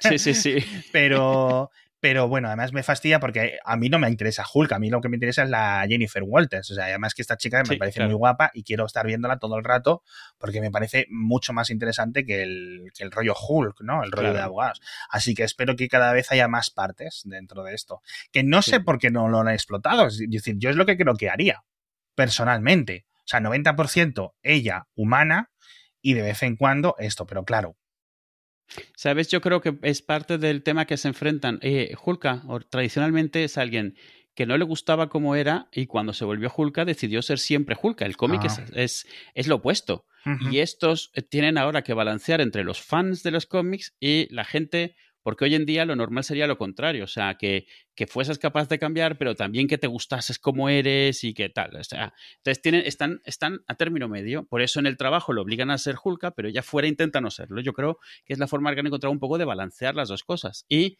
Sí, 0.00 0.18
sí, 0.18 0.34
sí. 0.34 0.56
Pero, 0.92 1.70
pero 2.00 2.28
bueno, 2.28 2.48
además 2.48 2.72
me 2.72 2.82
fastidia 2.82 3.20
porque 3.20 3.58
a 3.62 3.76
mí 3.76 3.90
no 3.90 3.98
me 3.98 4.08
interesa 4.08 4.44
Hulk, 4.52 4.72
a 4.72 4.78
mí 4.78 4.88
lo 4.88 5.02
que 5.02 5.10
me 5.10 5.16
interesa 5.16 5.42
es 5.42 5.50
la 5.50 5.84
Jennifer 5.86 6.22
Walters. 6.22 6.70
O 6.70 6.74
sea, 6.74 6.86
además 6.86 7.14
que 7.14 7.20
esta 7.20 7.36
chica 7.36 7.62
me 7.68 7.76
parece 7.76 7.96
claro. 7.96 8.10
muy 8.10 8.16
guapa 8.18 8.50
y 8.54 8.64
quiero 8.64 8.86
estar 8.86 9.06
viéndola 9.06 9.38
todo 9.38 9.58
el 9.58 9.64
rato 9.64 10.02
porque 10.38 10.62
me 10.62 10.70
parece 10.70 11.06
mucho 11.10 11.52
más 11.52 11.68
interesante 11.68 12.24
que 12.24 12.42
el, 12.42 12.90
que 12.96 13.04
el 13.04 13.10
rollo 13.12 13.34
Hulk, 13.34 13.82
¿no? 13.82 14.02
El 14.02 14.10
rollo 14.12 14.20
Claro. 14.30 14.34
de 14.38 14.42
abogados. 14.42 14.80
Así 15.10 15.34
que 15.34 15.44
espero 15.44 15.76
que 15.76 15.88
cada 15.88 16.12
vez 16.14 16.32
haya 16.32 16.48
más 16.48 16.70
partes 16.70 17.20
dentro 17.24 17.64
de 17.64 17.74
esto. 17.74 18.00
Que 18.32 18.42
no 18.42 18.62
sé 18.62 18.80
por 18.80 18.98
qué 18.98 19.10
no 19.10 19.28
lo 19.28 19.40
han 19.40 19.48
explotado. 19.48 20.06
Es 20.06 20.18
decir, 20.26 20.56
yo 20.58 20.70
es 20.70 20.76
lo 20.76 20.86
que 20.86 20.96
creo 20.96 21.14
que 21.16 21.28
haría, 21.28 21.64
personalmente. 22.14 23.06
O 23.18 23.28
sea, 23.30 23.40
90% 23.40 24.32
ella 24.42 24.86
humana 24.94 25.50
y 26.02 26.14
de 26.14 26.22
vez 26.22 26.42
en 26.42 26.56
cuando 26.56 26.96
esto, 26.98 27.26
pero 27.26 27.44
claro. 27.44 27.76
¿Sabes? 28.94 29.28
Yo 29.28 29.40
creo 29.40 29.60
que 29.60 29.76
es 29.82 30.02
parte 30.02 30.38
del 30.38 30.62
tema 30.62 30.84
que 30.86 30.96
se 30.96 31.08
enfrentan. 31.08 31.58
Eh, 31.62 31.94
Hulka, 32.04 32.42
o- 32.46 32.60
tradicionalmente 32.60 33.44
es 33.44 33.58
alguien 33.58 33.96
que 34.34 34.46
no 34.46 34.56
le 34.56 34.64
gustaba 34.64 35.08
como 35.08 35.34
era 35.34 35.68
y 35.72 35.86
cuando 35.86 36.12
se 36.12 36.24
volvió 36.24 36.52
Hulka 36.56 36.84
decidió 36.84 37.20
ser 37.20 37.38
siempre 37.38 37.76
Hulka. 37.80 38.06
El 38.06 38.16
cómic 38.16 38.42
Ah. 38.44 38.46
es, 38.46 38.60
es, 38.74 39.06
es 39.34 39.46
lo 39.48 39.56
opuesto. 39.56 40.06
Y 40.50 40.58
estos 40.58 41.10
eh, 41.14 41.22
tienen 41.22 41.56
ahora 41.56 41.82
que 41.82 41.94
balancear 41.94 42.40
entre 42.42 42.62
los 42.62 42.80
fans 42.82 43.22
de 43.22 43.30
los 43.30 43.46
cómics 43.46 43.96
y 44.00 44.32
la 44.34 44.44
gente, 44.44 44.94
porque 45.22 45.44
hoy 45.44 45.54
en 45.54 45.66
día 45.66 45.84
lo 45.84 45.96
normal 45.96 46.24
sería 46.24 46.46
lo 46.46 46.58
contrario, 46.58 47.04
o 47.04 47.08
sea, 47.08 47.36
que, 47.36 47.66
que 47.94 48.06
fueses 48.06 48.38
capaz 48.38 48.68
de 48.68 48.78
cambiar, 48.78 49.18
pero 49.18 49.34
también 49.34 49.66
que 49.68 49.78
te 49.78 49.86
gustases 49.86 50.38
como 50.38 50.68
eres 50.68 51.24
y 51.24 51.34
que 51.34 51.48
tal. 51.48 51.76
O 51.76 51.84
sea, 51.84 52.12
entonces 52.38 52.62
tienen, 52.62 52.82
están, 52.86 53.20
están 53.24 53.60
a 53.66 53.74
término 53.74 54.08
medio, 54.08 54.44
por 54.46 54.62
eso 54.62 54.80
en 54.80 54.86
el 54.86 54.96
trabajo 54.96 55.32
lo 55.32 55.42
obligan 55.42 55.70
a 55.70 55.78
ser 55.78 55.96
Hulka, 56.02 56.32
pero 56.32 56.48
ella 56.48 56.62
fuera 56.62 56.88
intenta 56.88 57.20
no 57.20 57.30
serlo. 57.30 57.60
Yo 57.60 57.72
creo 57.72 57.98
que 58.24 58.32
es 58.32 58.38
la 58.38 58.46
forma 58.46 58.72
que 58.74 58.80
han 58.80 58.86
encontrado 58.86 59.12
un 59.12 59.20
poco 59.20 59.38
de 59.38 59.44
balancear 59.44 59.94
las 59.94 60.08
dos 60.08 60.24
cosas. 60.24 60.64
Y 60.68 60.98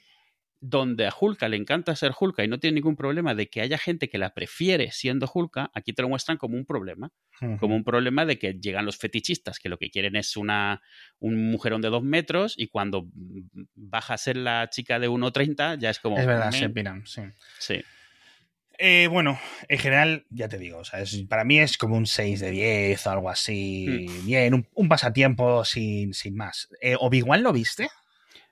donde 0.61 1.07
a 1.07 1.15
Hulka 1.19 1.49
le 1.49 1.57
encanta 1.57 1.97
ser 1.97 2.13
Hulka 2.19 2.45
y 2.45 2.49
no 2.49 2.61
tiene 2.61 2.77
ningún 2.77 2.95
problema 2.95 3.35
de 3.35 3.49
que 3.49 3.63
haya 3.63 3.79
gente 3.79 4.11
que 4.11 4.19
la 4.19 4.35
prefiere 4.35 4.93
siendo 4.93 5.31
Hulka, 5.33 5.71
aquí 5.75 5.93
te 5.93 6.03
lo 6.03 6.09
muestran 6.09 6.37
como 6.37 6.57
un 6.57 6.67
problema. 6.67 7.13
Como 7.59 7.75
un 7.75 7.85
problema 7.85 8.27
de 8.27 8.39
que 8.39 8.53
llegan 8.61 8.85
los 8.85 8.99
fetichistas 8.99 9.59
que 9.59 9.71
lo 9.71 9.79
que 9.79 9.89
quieren 9.89 10.15
es 10.15 10.37
una, 10.37 10.83
un 11.21 11.51
mujerón 11.51 11.81
de 11.81 11.89
dos 11.89 12.03
metros 12.03 12.53
y 12.59 12.69
cuando 12.69 13.09
baja 13.75 14.13
a 14.13 14.19
ser 14.19 14.37
la 14.37 14.69
chica 14.69 14.99
de 14.99 15.09
1,30 15.09 15.79
ya 15.79 15.89
es 15.89 15.99
como... 16.01 16.19
Es 16.19 16.27
verdad, 16.27 16.51
se 16.51 16.69
piran, 16.69 17.07
sí. 17.07 17.23
Sí. 17.59 17.83
Eh, 18.77 19.09
bueno, 19.11 19.39
en 19.69 19.79
general, 19.79 20.27
ya 20.29 20.49
te 20.49 20.59
digo, 20.59 20.83
para 21.29 21.45
mí 21.45 21.61
es 21.61 21.79
como 21.79 21.97
un 21.97 22.07
6 22.07 22.41
de 22.41 22.51
10 22.51 23.07
o 23.07 23.11
algo 23.11 23.31
así. 23.31 23.87
Hmm. 23.89 24.27
Bien, 24.27 24.69
un, 24.75 24.89
pasatiempo 24.89 25.65
sin, 25.65 26.13
sin 26.13 26.37
más. 26.37 26.69
Eh, 26.83 26.97
¿Obi-Wan 26.99 27.43
lo 27.43 27.53
viste? 27.53 27.89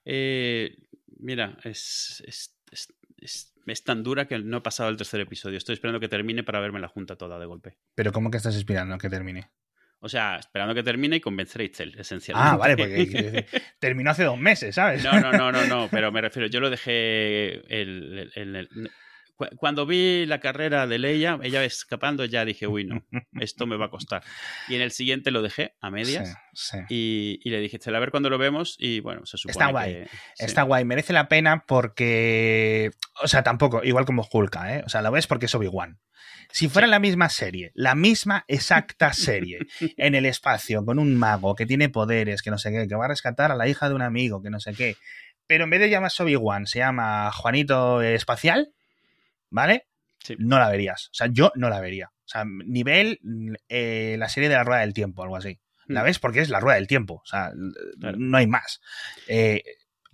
Eh, 0.05 0.75
mira, 1.19 1.57
es, 1.64 2.23
es, 2.27 3.85
tan 3.85 4.03
dura 4.03 4.27
que 4.27 4.39
no 4.39 4.59
he 4.59 4.61
pasado 4.61 4.89
el 4.89 4.97
tercer 4.97 5.21
episodio. 5.21 5.59
Estoy 5.59 5.75
esperando 5.75 6.01
que 6.01 6.09
termine 6.09 6.43
para 6.43 6.61
verme 6.61 6.81
la 6.81 6.89
junta 6.89 7.16
toda 7.16 7.39
de 7.39 7.47
golpe. 7.47 7.79
¿Pero 7.95 8.12
cómo 8.12 8.31
que 8.31 8.39
estás 8.39 8.55
esperando 8.55 8.95
a 8.95 8.99
que 8.99 9.11
termine? 9.11 9.51
O 10.01 10.09
sea, 10.09 10.37
esperando 10.37 10.75
que 10.75 10.83
termine 10.83 11.16
y 11.16 11.21
convencer 11.21 11.61
a 11.61 11.64
Itzel, 11.64 11.99
esencialmente. 11.99 12.55
Ah, 12.55 12.57
vale, 12.57 12.77
porque 12.77 13.47
terminó 13.81 14.11
hace 14.11 14.25
dos 14.25 14.39
meses, 14.39 14.77
¿sabes? 14.77 15.03
No, 15.03 15.19
no, 15.21 15.33
no, 15.33 15.51
no, 15.51 15.66
no, 15.66 15.89
pero 15.91 16.12
me 16.12 16.21
refiero, 16.21 16.47
yo 16.49 16.61
lo 16.61 16.71
dejé 16.71 17.55
el, 17.69 18.31
el, 18.35 18.91
cuando 19.57 19.86
vi 19.86 20.26
la 20.26 20.41
carrera 20.41 20.86
de 20.86 20.99
Leia, 20.99 21.39
ella 21.43 21.64
escapando, 21.64 22.24
ya 22.24 22.45
dije, 22.45 22.66
uy, 22.66 22.84
no, 22.84 23.05
esto 23.41 23.66
me 23.66 23.76
va 23.76 23.86
a 23.86 23.91
costar. 23.91 24.22
Y 24.68 24.74
en 24.74 24.82
el 24.82 24.91
siguiente 24.91 25.30
lo 25.30 25.43
dejé 25.43 25.74
a 25.80 25.91
medias 25.91 26.36
Y, 26.89 27.41
le 27.45 27.61
dije, 27.61 27.78
a 27.86 27.99
ver 27.99 28.11
cuándo 28.11 28.30
lo 28.30 28.39
vemos 28.39 28.76
y 28.78 29.01
bueno, 29.01 29.24
se 29.26 29.39
supone 29.39 29.53
Está 29.53 29.70
guay, 29.70 30.07
está 30.39 30.62
guay, 30.62 30.84
merece 30.84 31.12
la 31.12 31.28
pena 31.28 31.64
porque, 31.66 32.91
o 33.22 33.28
sea, 33.28 33.43
tampoco, 33.43 33.82
igual 33.84 34.05
como 34.05 34.26
Hulka, 34.30 34.76
¿eh? 34.76 34.82
O 34.84 34.89
sea, 34.89 35.03
lo 35.03 35.11
ves 35.11 35.26
porque 35.26 35.47
es 35.47 35.55
Obi-Wan. 35.55 36.01
Si 36.51 36.68
fuera 36.68 36.86
la 36.86 36.99
misma 36.99 37.28
serie, 37.28 37.72
la 37.74 37.95
misma 37.95 38.45
exacta 38.49 39.12
serie, 39.12 39.59
en 39.80 40.14
el 40.14 40.26
espacio, 40.26 40.84
con 40.84 40.99
un 40.99 41.16
mago 41.16 41.55
que 41.55 41.66
tiene 41.66 41.89
poderes, 41.89 42.43
que 42.43 42.51
no 42.51 42.59
sé 42.59 42.72
qué, 42.72 42.89
que 42.89 42.95
va 42.95 43.05
a 43.05 43.09
rescatar 43.09 43.53
a 43.53 43.57
la 43.57 43.68
hija 43.68 43.89
de 43.89 43.95
un 43.95 44.03
amigo, 44.03 44.43
que 44.43 44.51
no 44.51 44.61
sé 44.61 44.72
qué, 44.72 44.97
pero 45.47 45.64
en 45.64 45.70
vez 45.70 45.80
de 45.80 45.91
llamarse 45.91 46.22
Obi-Wan, 46.22 46.66
se 46.66 46.80
llama 46.80 47.32
Juanito 47.32 48.03
Espacial, 48.03 48.72
¿vale? 49.51 49.86
No 50.38 50.59
la 50.59 50.68
verías. 50.68 51.07
O 51.07 51.14
sea, 51.14 51.28
yo 51.30 51.53
no 51.55 51.68
la 51.68 51.80
vería. 51.80 52.11
O 52.12 52.28
sea, 52.28 52.44
nivel 52.44 53.18
eh, 53.68 54.16
la 54.18 54.28
serie 54.28 54.49
de 54.49 54.57
la 54.57 54.64
rueda 54.64 54.80
del 54.80 54.92
tiempo, 54.92 55.22
algo 55.22 55.36
así. 55.36 55.61
¿La 55.86 56.03
mm. 56.03 56.05
ves? 56.05 56.18
Porque 56.18 56.40
es 56.40 56.51
la 56.51 56.61
rueda 56.61 56.76
del 56.76 56.86
tiempo. 56.86 57.14
O 57.14 57.26
sea, 57.26 57.51
no 57.55 58.36
hay 58.36 58.46
más. 58.46 58.80
Eh, 59.26 59.62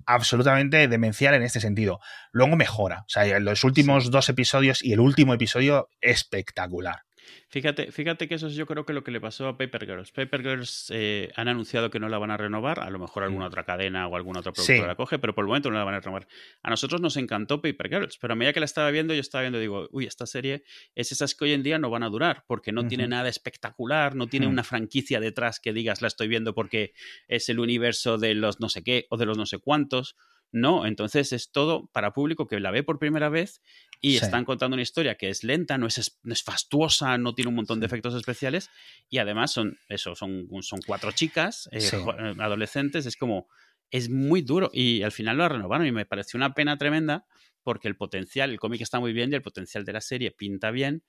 absolutamente 0.06 0.88
demencial 0.88 1.34
en 1.34 1.42
este 1.42 1.60
sentido. 1.60 2.00
Luego 2.32 2.56
mejora. 2.56 3.00
O 3.00 3.08
sea, 3.08 3.38
los 3.40 3.64
últimos 3.64 4.10
dos 4.10 4.28
episodios 4.28 4.82
y 4.84 4.92
el 4.92 5.00
último 5.00 5.34
episodio 5.34 5.88
espectacular. 6.00 7.02
Fíjate, 7.48 7.92
fíjate 7.92 8.28
que 8.28 8.34
eso 8.34 8.46
es 8.46 8.54
yo 8.54 8.66
creo 8.66 8.84
que 8.84 8.92
lo 8.92 9.04
que 9.04 9.10
le 9.10 9.20
pasó 9.20 9.48
a 9.48 9.56
Paper 9.56 9.86
Girls. 9.86 10.12
Paper 10.12 10.42
Girls 10.42 10.86
eh, 10.90 11.30
han 11.36 11.48
anunciado 11.48 11.90
que 11.90 11.98
no 11.98 12.08
la 12.08 12.18
van 12.18 12.30
a 12.30 12.36
renovar, 12.36 12.80
a 12.80 12.90
lo 12.90 12.98
mejor 12.98 13.22
alguna 13.22 13.44
mm. 13.44 13.48
otra 13.48 13.64
cadena 13.64 14.06
o 14.08 14.16
alguna 14.16 14.40
otra 14.40 14.52
productora 14.52 14.88
la 14.88 14.96
coge, 14.96 15.18
pero 15.18 15.34
por 15.34 15.44
el 15.44 15.48
momento 15.48 15.70
no 15.70 15.78
la 15.78 15.84
van 15.84 15.94
a 15.94 16.00
renovar. 16.00 16.26
A 16.62 16.70
nosotros 16.70 17.00
nos 17.00 17.16
encantó 17.16 17.60
Paper 17.60 17.88
Girls, 17.88 18.18
pero 18.18 18.32
a 18.32 18.36
medida 18.36 18.52
que 18.52 18.60
la 18.60 18.66
estaba 18.66 18.90
viendo, 18.90 19.14
yo 19.14 19.20
estaba 19.20 19.42
viendo, 19.42 19.58
digo, 19.58 19.88
uy, 19.92 20.06
esta 20.06 20.26
serie 20.26 20.64
es 20.94 21.12
esas 21.12 21.34
que 21.34 21.44
hoy 21.44 21.52
en 21.52 21.62
día 21.62 21.78
no 21.78 21.90
van 21.90 22.02
a 22.02 22.08
durar, 22.08 22.44
porque 22.46 22.72
no 22.72 22.86
tiene 22.86 23.08
nada 23.08 23.28
espectacular, 23.28 24.14
no 24.14 24.26
tiene 24.26 24.46
una 24.46 24.64
franquicia 24.64 25.20
detrás 25.20 25.60
que 25.60 25.72
digas, 25.72 26.02
la 26.02 26.08
estoy 26.08 26.28
viendo 26.28 26.54
porque 26.54 26.92
es 27.28 27.48
el 27.48 27.58
universo 27.58 28.18
de 28.18 28.34
los 28.34 28.60
no 28.60 28.68
sé 28.68 28.82
qué 28.82 29.06
o 29.10 29.16
de 29.16 29.26
los 29.26 29.38
no 29.38 29.46
sé 29.46 29.58
cuántos. 29.58 30.16
No, 30.56 30.86
entonces 30.86 31.32
es 31.32 31.50
todo 31.50 31.88
para 31.88 32.12
público 32.12 32.46
que 32.46 32.60
la 32.60 32.70
ve 32.70 32.84
por 32.84 33.00
primera 33.00 33.28
vez 33.28 33.60
y 34.00 34.18
están 34.18 34.44
contando 34.44 34.76
una 34.76 34.82
historia 34.82 35.16
que 35.16 35.28
es 35.28 35.42
lenta, 35.42 35.78
no 35.78 35.88
es, 35.88 36.16
no 36.22 36.32
es 36.32 36.44
fastuosa, 36.44 37.18
no 37.18 37.34
tiene 37.34 37.48
un 37.48 37.56
montón 37.56 37.80
de 37.80 37.86
efectos 37.86 38.14
especiales 38.14 38.70
y 39.10 39.18
además 39.18 39.50
son 39.50 39.76
eso, 39.88 40.14
son, 40.14 40.48
son 40.60 40.78
cuatro 40.86 41.10
chicas 41.10 41.68
eh, 41.72 41.80
eh, 41.80 42.34
adolescentes, 42.38 43.04
es 43.04 43.16
como 43.16 43.48
es 43.90 44.08
muy 44.08 44.42
duro 44.42 44.70
y 44.72 45.02
al 45.02 45.10
final 45.10 45.38
lo 45.38 45.48
renovaron 45.48 45.88
y 45.88 45.92
me 45.92 46.06
pareció 46.06 46.36
una 46.36 46.54
pena 46.54 46.78
tremenda 46.78 47.26
porque 47.64 47.88
el 47.88 47.96
potencial, 47.96 48.50
el 48.50 48.60
cómic 48.60 48.80
está 48.80 49.00
muy 49.00 49.12
bien 49.12 49.32
y 49.32 49.34
el 49.34 49.42
potencial 49.42 49.84
de 49.84 49.92
la 49.92 50.00
serie 50.00 50.30
pinta 50.30 50.70
bien, 50.70 51.02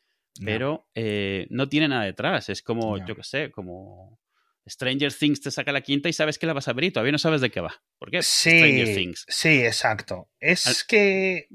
pero 0.43 0.87
eh, 0.95 1.45
no 1.51 1.69
tiene 1.69 1.87
nada 1.87 2.05
detrás, 2.05 2.49
es 2.49 2.63
como, 2.63 2.97
yo 3.05 3.15
qué 3.15 3.23
sé, 3.23 3.51
como 3.51 4.17
Stranger 4.67 5.13
Things 5.13 5.41
te 5.41 5.51
saca 5.51 5.71
la 5.71 5.81
quinta 5.81 6.09
y 6.09 6.13
sabes 6.13 6.39
que 6.39 6.47
la 6.47 6.53
vas 6.53 6.67
a 6.67 6.73
ver 6.73 6.85
y 6.85 6.91
todavía 6.91 7.11
no 7.11 7.17
sabes 7.17 7.41
de 7.41 7.51
qué 7.51 7.61
va. 7.61 7.83
¿Por 7.99 8.11
qué? 8.11 8.23
Sí, 8.23 8.49
Stranger 8.49 8.95
Things. 8.95 9.25
Sí, 9.27 9.63
exacto. 9.63 10.29
Es 10.39 10.83
que. 10.83 11.47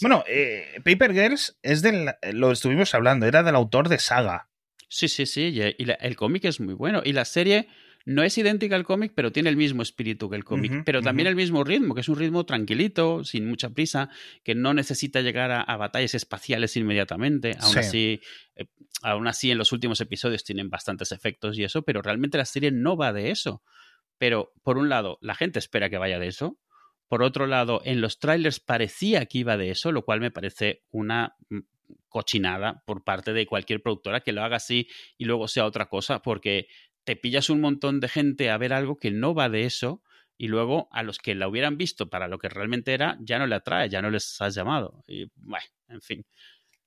Bueno, 0.00 0.24
eh, 0.28 0.80
Paper 0.84 1.12
Girls 1.12 1.58
es 1.62 1.82
del. 1.82 2.10
Lo 2.32 2.52
estuvimos 2.52 2.94
hablando, 2.94 3.26
era 3.26 3.42
del 3.42 3.56
autor 3.56 3.88
de 3.88 3.98
Saga. 3.98 4.48
Sí, 4.88 5.08
sí, 5.08 5.26
sí. 5.26 5.50
Y 5.52 5.86
el 6.00 6.16
cómic 6.16 6.44
es 6.44 6.60
muy 6.60 6.74
bueno. 6.74 7.02
Y 7.04 7.12
la 7.12 7.24
serie 7.24 7.68
no 8.04 8.22
es 8.22 8.38
idéntica 8.38 8.74
al 8.74 8.84
cómic, 8.84 9.12
pero 9.14 9.32
tiene 9.32 9.50
el 9.50 9.56
mismo 9.56 9.82
espíritu 9.82 10.30
que 10.30 10.36
el 10.36 10.44
cómic, 10.44 10.82
pero 10.84 11.02
también 11.02 11.26
el 11.26 11.36
mismo 11.36 11.62
ritmo, 11.64 11.94
que 11.94 12.00
es 12.00 12.08
un 12.08 12.16
ritmo 12.16 12.46
tranquilito, 12.46 13.24
sin 13.24 13.46
mucha 13.46 13.70
prisa, 13.70 14.08
que 14.42 14.54
no 14.54 14.72
necesita 14.72 15.20
llegar 15.20 15.50
a, 15.50 15.76
batallas 15.76 16.14
espaciales 16.14 16.76
inmediatamente. 16.76 17.56
Aún 17.60 17.78
así, 17.78 18.20
eh, 18.56 18.66
aún 19.02 19.28
así, 19.28 19.50
en 19.50 19.58
los 19.58 19.72
últimos 19.72 20.00
episodios 20.00 20.44
tienen 20.44 20.70
bastantes 20.70 21.12
efectos 21.12 21.58
y 21.58 21.64
eso, 21.64 21.82
pero 21.82 22.00
realmente 22.00 22.38
la 22.38 22.46
serie 22.46 22.70
no 22.70 22.96
va 22.96 23.12
de 23.12 23.30
eso. 23.30 23.62
Pero, 24.16 24.52
por 24.62 24.78
un 24.78 24.88
lado, 24.88 25.18
la 25.20 25.34
gente 25.34 25.58
espera 25.58 25.90
que 25.90 25.98
vaya 25.98 26.18
de 26.18 26.28
eso. 26.28 26.58
Por 27.08 27.22
otro 27.22 27.46
lado, 27.46 27.80
en 27.84 28.00
los 28.00 28.18
trailers 28.18 28.60
parecía 28.60 29.26
que 29.26 29.38
iba 29.38 29.56
de 29.56 29.70
eso, 29.70 29.92
lo 29.92 30.04
cual 30.04 30.20
me 30.20 30.30
parece 30.30 30.82
una 30.90 31.36
mm, 31.48 31.58
cochinada 32.08 32.82
por 32.86 33.04
parte 33.04 33.32
de 33.32 33.46
cualquier 33.46 33.82
productora 33.82 34.20
que 34.20 34.32
lo 34.32 34.42
haga 34.42 34.56
así 34.56 34.88
y 35.16 35.24
luego 35.24 35.48
sea 35.48 35.64
otra 35.64 35.88
cosa, 35.88 36.20
porque 36.20 36.68
te 37.08 37.16
pillas 37.16 37.48
un 37.48 37.62
montón 37.62 38.00
de 38.00 38.08
gente 38.10 38.50
a 38.50 38.58
ver 38.58 38.74
algo 38.74 38.98
que 38.98 39.10
no 39.10 39.34
va 39.34 39.48
de 39.48 39.64
eso 39.64 40.02
y 40.36 40.48
luego 40.48 40.90
a 40.92 41.02
los 41.02 41.16
que 41.16 41.34
la 41.34 41.48
hubieran 41.48 41.78
visto 41.78 42.10
para 42.10 42.28
lo 42.28 42.38
que 42.38 42.50
realmente 42.50 42.92
era, 42.92 43.16
ya 43.22 43.38
no 43.38 43.46
le 43.46 43.54
atrae, 43.54 43.88
ya 43.88 44.02
no 44.02 44.10
les 44.10 44.38
has 44.42 44.54
llamado. 44.54 45.04
Y 45.06 45.24
bueno, 45.36 45.64
en 45.88 46.02
fin. 46.02 46.26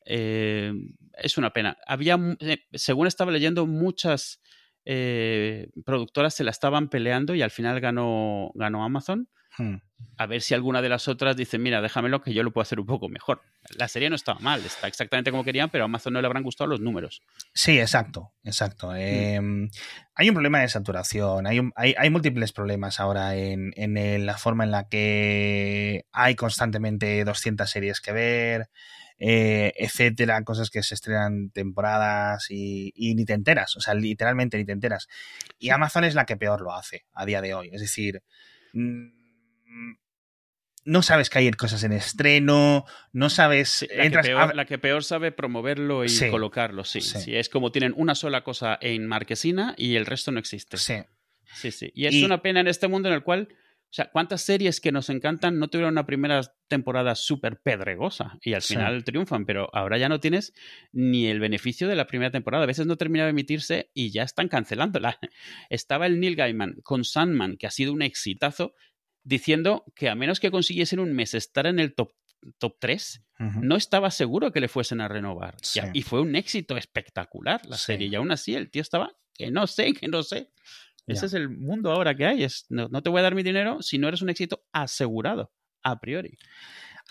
Eh, 0.06 0.74
es 1.14 1.40
una 1.40 1.54
pena. 1.54 1.76
Había, 1.88 2.20
eh, 2.40 2.60
según 2.72 3.08
estaba 3.08 3.32
leyendo, 3.32 3.66
muchas 3.66 4.44
eh, 4.86 5.72
productoras 5.86 6.36
se 6.36 6.44
la 6.44 6.52
estaban 6.52 6.90
peleando 6.90 7.34
y 7.34 7.42
al 7.42 7.50
final 7.50 7.80
ganó, 7.80 8.52
ganó 8.54 8.84
Amazon. 8.84 9.28
Hmm. 9.58 9.76
A 10.18 10.26
ver 10.26 10.42
si 10.42 10.54
alguna 10.54 10.82
de 10.82 10.90
las 10.90 11.08
otras 11.08 11.36
dice, 11.36 11.58
mira, 11.58 11.82
déjamelo 11.82 12.22
que 12.22 12.34
yo 12.34 12.44
lo 12.44 12.52
puedo 12.52 12.64
hacer 12.64 12.80
un 12.80 12.86
poco 12.86 13.10
mejor. 13.10 13.42
La 13.78 13.88
serie 13.88 14.10
no 14.10 14.16
estaba 14.16 14.40
mal, 14.40 14.64
está 14.64 14.88
exactamente 14.88 15.32
como 15.32 15.44
querían, 15.44 15.70
pero 15.70 15.84
a 15.84 15.86
Amazon 15.86 16.14
no 16.14 16.22
le 16.22 16.28
habrán 16.28 16.44
gustado 16.44 16.70
los 16.70 16.80
números. 16.80 17.22
Sí, 17.54 17.80
exacto, 17.80 18.32
exacto. 18.44 18.92
Hmm. 18.92 18.96
Em, 18.98 19.70
hay 20.16 20.30
un 20.30 20.36
problema 20.36 20.60
de 20.60 20.70
saturación, 20.70 21.48
hay, 21.48 21.60
hay, 21.76 22.10
múltiples 22.10 22.54
problemas 22.54 23.00
ahora 23.00 23.36
en, 23.36 24.26
la 24.26 24.38
forma 24.38 24.64
en 24.64 24.72
la 24.72 24.88
que 24.88 26.06
hay 26.12 26.36
constantemente 26.36 27.24
200 27.24 27.70
series 27.70 28.00
que 28.00 28.12
ver, 28.12 28.70
eh, 29.18 29.74
etcétera, 29.76 30.44
cosas 30.44 30.70
que 30.70 30.82
se 30.82 30.96
estrenan 30.96 31.50
temporadas 31.52 32.48
y, 32.50 32.92
y, 32.96 33.16
ni 33.16 33.26
te 33.26 33.34
enteras, 33.34 33.76
o 33.76 33.82
sea, 33.82 33.94
literalmente 33.94 34.58
ni 34.58 34.66
te 34.66 34.72
enteras. 34.72 35.08
Y 35.60 35.70
Amazon 35.70 36.06
es 36.06 36.16
la 36.16 36.26
que 36.26 36.38
peor 36.38 36.62
lo 36.62 36.74
hace 36.74 37.06
a 37.14 37.26
día 37.26 37.42
de 37.42 37.54
hoy, 37.54 37.70
es 37.74 37.82
decir... 37.82 38.24
Mm, 38.74 39.21
no 40.84 41.02
sabes 41.04 41.30
que 41.30 41.40
hay 41.40 41.52
cosas 41.52 41.84
en 41.84 41.94
estreno, 41.94 42.86
no 43.14 43.30
sabes... 43.30 43.88
la, 43.92 44.66
que 44.66 44.78
peor, 44.80 45.04
sabe 45.04 45.32
promoverlo 45.32 46.04
y 46.06 46.10
colocarlo, 46.30 46.84
sí, 46.84 47.02
sí, 47.02 47.36
Es 47.36 47.50
como 47.50 47.72
tienen 47.72 47.94
una 47.96 48.16
sola 48.16 48.44
cosa 48.44 48.78
en 48.82 49.08
marquesina 49.08 49.76
y 49.78 49.96
el 49.96 50.06
resto 50.06 50.32
no 50.32 50.40
existe. 50.40 50.78
Sí. 50.78 50.96
Sí, 51.54 51.72
sí. 51.72 51.92
Y 51.94 52.06
es 52.06 52.24
una 52.24 52.42
pena 52.42 52.62
en 52.62 52.68
este 52.68 52.88
mundo 52.88 53.10
en 53.10 53.16
el 53.16 53.24
cual, 53.24 53.50
o 53.52 53.94
sea, 53.94 54.10
¿cuántas 54.10 54.42
series 54.42 54.80
que 54.80 54.92
nos 54.92 55.10
encantan 55.10 55.60
no 55.60 55.68
tuvieron 55.68 55.94
una 55.94 56.06
primera 56.06 56.42
temporada 56.70 57.14
súper 57.16 57.60
pedregosa 57.60 58.38
y 58.42 58.54
al 58.54 58.62
final 58.62 59.04
triunfan? 59.04 59.46
Pero 59.46 59.70
ahora 59.74 59.98
ya 59.98 60.08
no 60.08 60.20
tienes 60.22 60.54
ni 60.94 61.28
el 61.28 61.40
beneficio 61.42 61.90
de 61.90 61.96
la 61.96 62.08
primera 62.08 62.32
temporada. 62.32 62.64
A 62.64 62.68
veces 62.68 62.88
no 62.88 62.96
termina 62.96 63.26
de 63.26 63.32
emitirse 63.32 63.92
y 63.94 64.12
ya 64.12 64.24
están 64.24 64.48
cancelándola. 64.48 65.20
Estaba 65.70 66.06
el 66.06 66.20
Neil 66.20 66.38
Gaiman 66.38 66.78
con 66.84 67.04
Sandman, 67.04 67.58
que 67.58 67.68
ha 67.68 67.72
sido 67.72 67.92
un 67.92 68.02
exitazo, 68.02 68.74
diciendo 69.24 69.86
que 69.96 70.10
a 70.10 70.16
menos 70.16 70.40
que 70.40 70.52
consiguiesen 70.52 71.00
un 71.00 71.14
mes 71.14 71.34
estar 71.34 71.66
en 71.68 71.80
el 71.80 71.94
top, 71.94 72.14
top 72.58 72.76
3, 72.80 73.24
no 73.62 73.76
estaba 73.76 74.12
seguro 74.12 74.52
que 74.52 74.60
le 74.60 74.68
fuesen 74.68 75.02
a 75.02 75.08
renovar. 75.08 75.58
Y, 75.94 76.04
fue 76.04 76.22
un 76.22 76.36
éxito 76.36 76.78
espectacular 76.78 77.66
la 77.66 77.78
serie. 77.78 78.08
Y 78.08 78.16
aún 78.16 78.32
así 78.32 78.54
el 78.54 78.70
tío 78.70 78.82
estaba 78.82 79.16
que 79.34 79.50
no 79.50 79.68
sé, 79.68 79.94
que 79.94 80.08
no 80.08 80.24
sé. 80.24 80.52
Ese 81.08 81.26
es 81.26 81.34
el 81.34 81.50
mundo 81.50 81.92
ahora 81.92 82.16
que 82.16 82.26
hay. 82.26 82.44
Es, 82.44 82.66
no, 82.70 82.90
te 83.02 83.10
voy 83.10 83.20
a 83.20 83.24
dar 83.24 83.36
mi 83.36 83.44
dinero 83.44 83.82
si 83.82 83.98
no 83.98 84.08
eres 84.08 84.22
un 84.22 84.30
éxito 84.30 84.64
asegurado, 84.72 85.52
a 85.84 86.00
priori. 86.00 86.38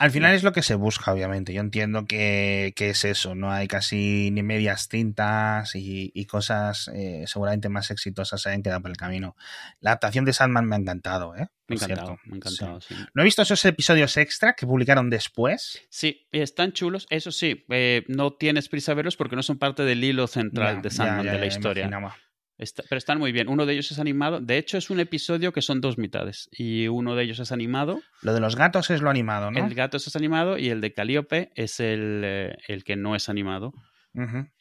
Al 0.01 0.11
final 0.11 0.35
es 0.35 0.43
lo 0.43 0.53
que 0.53 0.63
se 0.63 0.77
busca, 0.77 1.13
obviamente. 1.13 1.53
Yo 1.53 1.61
entiendo 1.61 2.07
que, 2.07 2.73
que 2.75 2.89
es 2.89 3.05
eso. 3.05 3.35
No 3.35 3.53
hay 3.53 3.69
casi 3.69 4.31
ni 4.33 4.43
medias 4.43 4.89
tintas 4.89 5.75
y, 5.75 6.11
y 6.15 6.25
cosas 6.25 6.91
eh, 6.95 7.25
seguramente 7.27 7.69
más 7.69 7.91
exitosas 7.91 8.41
se 8.41 8.49
hayan 8.49 8.63
quedado 8.63 8.81
por 8.81 8.91
el 8.91 8.97
camino. 8.97 9.37
La 9.81 9.91
adaptación 9.91 10.25
de 10.25 10.33
Sandman 10.33 10.65
me 10.65 10.77
ha 10.77 10.79
encantado, 10.79 11.37
¿eh? 11.37 11.49
Me 11.69 11.77
ha 11.77 11.85
encantado, 11.85 12.19
me 12.25 12.33
ha 12.33 12.37
encantado, 12.37 12.81
sí. 12.81 12.95
No 13.13 13.21
he 13.21 13.27
visto 13.27 13.43
esos 13.43 13.63
episodios 13.67 14.17
extra 14.17 14.55
que 14.55 14.67
publicaron 14.67 15.11
después. 15.11 15.83
Sí, 15.91 16.27
están 16.33 16.73
chulos. 16.73 17.07
Eso 17.11 17.31
sí, 17.31 17.67
eh, 17.69 18.05
no 18.09 18.33
tienes 18.33 18.71
prisa 18.71 18.93
a 18.93 18.95
verlos 18.95 19.17
porque 19.17 19.37
no 19.37 19.43
son 19.43 19.59
parte 19.59 19.83
del 19.83 20.03
hilo 20.03 20.29
central 20.29 20.81
de 20.81 20.91
Sandman 20.91 21.27
ya, 21.27 21.33
de 21.33 21.41
la 21.41 21.47
historia. 21.47 21.83
imaginaba. 21.83 22.17
Está- 22.61 22.83
pero 22.89 22.99
están 22.99 23.19
muy 23.19 23.33
bien. 23.33 23.49
Uno 23.49 23.65
de 23.67 23.73
ellos 23.73 23.91
es 23.91 23.99
animado. 23.99 24.39
De 24.41 24.59
hecho, 24.59 24.77
es 24.79 24.91
un 24.91 25.01
episodio 25.01 25.53
que 25.53 25.63
son 25.63 25.81
dos 25.81 25.97
mitades. 25.99 26.49
Y 26.53 26.89
uno 26.89 27.15
de 27.17 27.25
ellos 27.25 27.39
es 27.41 27.53
animado. 27.53 28.01
Lo 28.23 28.35
de 28.35 28.41
los 28.41 28.55
gatos 28.55 28.91
es 28.91 29.01
lo 29.01 29.09
animado, 29.11 29.51
¿no? 29.51 29.67
El 29.67 29.75
gato 29.75 29.97
es 29.97 30.15
animado 30.15 30.59
y 30.59 30.69
el 30.69 30.81
de 30.81 30.93
Calíope 30.93 31.51
es 31.55 31.81
el, 31.81 32.23
eh, 32.25 32.57
el 32.69 32.85
que 32.85 32.97
no 32.97 33.17
es 33.17 33.29
animado. 33.29 33.73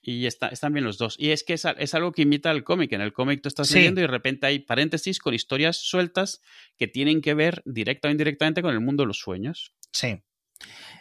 Y 0.02 0.28
está, 0.28 0.48
están 0.50 0.74
bien 0.74 0.86
los 0.86 0.98
dos. 1.00 1.16
Y 1.18 1.32
es 1.32 1.44
que 1.44 1.54
es, 1.54 1.66
es 1.78 1.94
algo 1.96 2.12
que 2.12 2.22
imita 2.22 2.52
al 2.52 2.64
cómic. 2.64 2.94
En 2.94 3.02
el 3.02 3.12
cómic 3.14 3.42
tú 3.42 3.50
estás 3.50 3.68
Sí. 3.68 3.76
leyendo 3.76 4.00
y 4.00 4.04
de 4.04 4.08
repente 4.08 4.46
hay 4.46 4.60
paréntesis 4.60 5.20
con 5.20 5.34
historias 5.34 5.78
sueltas 5.78 6.40
que 6.78 6.88
tienen 6.88 7.20
que 7.22 7.34
ver 7.34 7.62
directa 7.66 8.08
o 8.08 8.12
indirectamente 8.12 8.62
con 8.62 8.72
el 8.74 8.80
mundo 8.80 9.04
de 9.04 9.08
los 9.08 9.18
sueños. 9.20 9.74
Sí. 9.92 10.20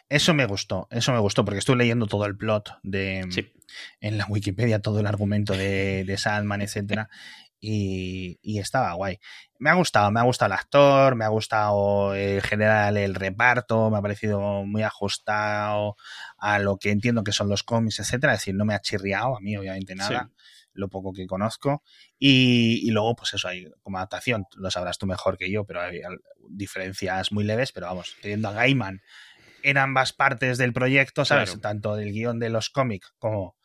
Eso 0.09 0.33
me 0.33 0.47
gustó, 0.47 0.89
eso 0.91 1.13
me 1.13 1.19
gustó, 1.19 1.45
porque 1.45 1.59
estuve 1.59 1.77
leyendo 1.77 2.07
todo 2.07 2.25
el 2.25 2.37
plot 2.37 2.79
de 2.83 3.27
Sí. 3.31 3.53
en 4.01 4.17
la 4.17 4.27
Wikipedia, 4.27 4.81
todo 4.81 5.01
el 5.01 5.07
argumento 5.07 5.53
de, 5.55 6.05
de 6.05 6.17
Sandman, 6.17 6.63
etcétera, 6.63 7.11
y, 7.61 8.39
y 8.41 8.59
estaba 8.59 8.93
guay. 8.95 9.19
Me 9.59 9.69
ha 9.69 9.75
gustado, 9.75 10.11
me 10.11 10.21
ha 10.21 10.23
gustado 10.23 10.53
el 10.55 10.59
actor, 10.59 11.15
me 11.17 11.25
ha 11.25 11.29
gustado 11.29 12.15
en 12.15 12.41
general 12.41 12.97
el 12.97 13.15
reparto, 13.17 13.91
me 13.91 13.99
ha 13.99 14.03
parecido 14.03 14.65
muy 14.65 14.83
ajustado 14.83 15.97
a 16.39 16.59
lo 16.59 16.79
que 16.79 16.91
entiendo 16.91 17.25
que 17.25 17.33
son 17.33 17.49
los 17.51 17.65
cómics, 17.65 17.99
etcétera. 17.99 18.35
Es 18.35 18.41
decir, 18.41 18.55
no 18.55 18.65
me 18.65 18.75
ha 18.75 18.81
chirriado 18.81 19.37
a 19.37 19.41
mí, 19.41 19.57
obviamente, 19.57 19.95
nada. 19.97 20.31
Lo 20.73 20.89
poco 20.89 21.13
que 21.13 21.27
conozco. 21.27 21.83
Y, 22.21 22.81
y 22.87 22.91
luego, 22.93 23.17
pues 23.17 23.35
eso, 23.35 23.49
hay 23.49 23.67
como 23.83 23.99
adaptación, 23.99 24.47
lo 24.57 24.71
sabrás 24.71 24.97
tú 24.97 25.07
mejor 25.07 25.37
que 25.37 25.51
yo, 25.51 25.65
pero 25.65 25.81
hay 25.83 26.01
diferencias 26.49 27.33
muy 27.33 27.43
leves, 27.43 27.73
pero 27.73 27.87
vamos, 27.89 28.15
teniendo 28.23 28.49
a 28.49 28.53
Gaiman 28.53 29.03
en 29.63 29.79
ambas 29.79 30.13
partes 30.13 30.59
del 30.59 30.73
proyecto, 30.73 31.25
¿sabes? 31.25 31.51
Claro. 31.51 31.61
Tanto 31.61 31.97
del 31.97 32.13
guion 32.13 32.39
de 32.39 32.51
los 32.51 32.71
cómics 32.71 33.13
como 33.19 33.57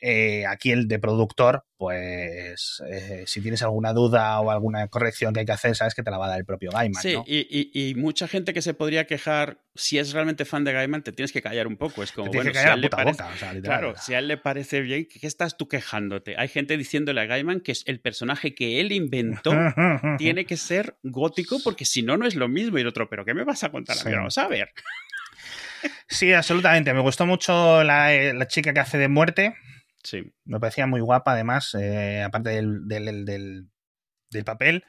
eh, 0.00 0.46
aquí 0.46 0.70
el 0.70 0.86
de 0.86 1.00
productor, 1.00 1.64
pues 1.76 2.80
eh, 2.88 3.24
si 3.26 3.40
tienes 3.40 3.62
alguna 3.62 3.92
duda 3.92 4.38
o 4.40 4.52
alguna 4.52 4.86
corrección 4.86 5.34
que 5.34 5.40
hay 5.40 5.46
que 5.46 5.50
hacer, 5.50 5.74
sabes 5.74 5.96
que 5.96 6.04
te 6.04 6.10
la 6.12 6.18
va 6.18 6.26
a 6.26 6.28
dar 6.28 6.38
el 6.38 6.44
propio 6.44 6.70
Gaiman, 6.70 7.02
Sí, 7.02 7.14
¿no? 7.14 7.24
y, 7.26 7.38
y- 7.50 7.90
y 7.90 7.94
mucha 7.96 8.28
gente 8.28 8.54
que 8.54 8.62
se 8.62 8.74
podría 8.74 9.08
quejar, 9.08 9.58
si 9.74 9.98
es 9.98 10.12
realmente 10.12 10.44
fan 10.44 10.62
de 10.62 10.72
Gaiman, 10.72 11.02
te 11.02 11.10
tienes 11.10 11.32
que 11.32 11.42
callar 11.42 11.66
un 11.66 11.76
poco. 11.76 12.04
Es 12.04 12.12
como, 12.12 12.30
bueno, 12.30 12.52
si 12.52 12.58
a 12.58 12.74
él 12.74 12.80
le 12.80 12.90
parece, 12.90 13.22
boca, 13.22 13.34
o 13.34 13.38
sea, 13.38 13.52
literal. 13.52 13.80
Claro, 13.80 13.98
si 13.98 14.14
a 14.14 14.20
él 14.20 14.28
le 14.28 14.36
parece 14.36 14.82
bien, 14.82 15.08
¿qué 15.12 15.26
estás 15.26 15.56
tú 15.56 15.66
quejándote? 15.66 16.36
Hay 16.38 16.46
gente 16.46 16.76
diciéndole 16.76 17.20
a 17.20 17.26
Gaiman 17.26 17.60
que 17.60 17.72
es 17.72 17.82
el 17.86 17.98
personaje 18.00 18.54
que 18.54 18.78
él 18.80 18.92
inventó 18.92 19.50
tiene 20.16 20.44
que 20.44 20.56
ser 20.56 20.96
gótico 21.02 21.58
porque 21.64 21.84
si 21.84 22.02
no, 22.04 22.16
no 22.16 22.24
es 22.24 22.36
lo 22.36 22.46
mismo. 22.46 22.78
Y 22.78 22.82
el 22.82 22.86
otro, 22.86 23.08
¿pero 23.10 23.24
qué 23.24 23.34
me 23.34 23.42
vas 23.42 23.64
a 23.64 23.70
contar? 23.72 23.96
a 24.00 24.04
mí? 24.04 24.12
Vamos 24.14 24.38
a 24.38 24.46
ver. 24.46 24.70
Sí, 26.08 26.32
absolutamente. 26.32 26.92
Me 26.94 27.00
gustó 27.00 27.26
mucho 27.26 27.82
la, 27.84 28.12
eh, 28.14 28.34
la 28.34 28.46
chica 28.48 28.72
que 28.72 28.80
hace 28.80 28.98
de 28.98 29.08
muerte. 29.08 29.54
Sí, 30.02 30.22
Me 30.44 30.60
parecía 30.60 30.86
muy 30.86 31.00
guapa, 31.00 31.32
además, 31.32 31.74
eh, 31.78 32.22
aparte 32.22 32.50
del, 32.50 32.86
del, 32.86 33.24
del- 33.24 33.68
del 34.30 34.44
papel. 34.44 34.84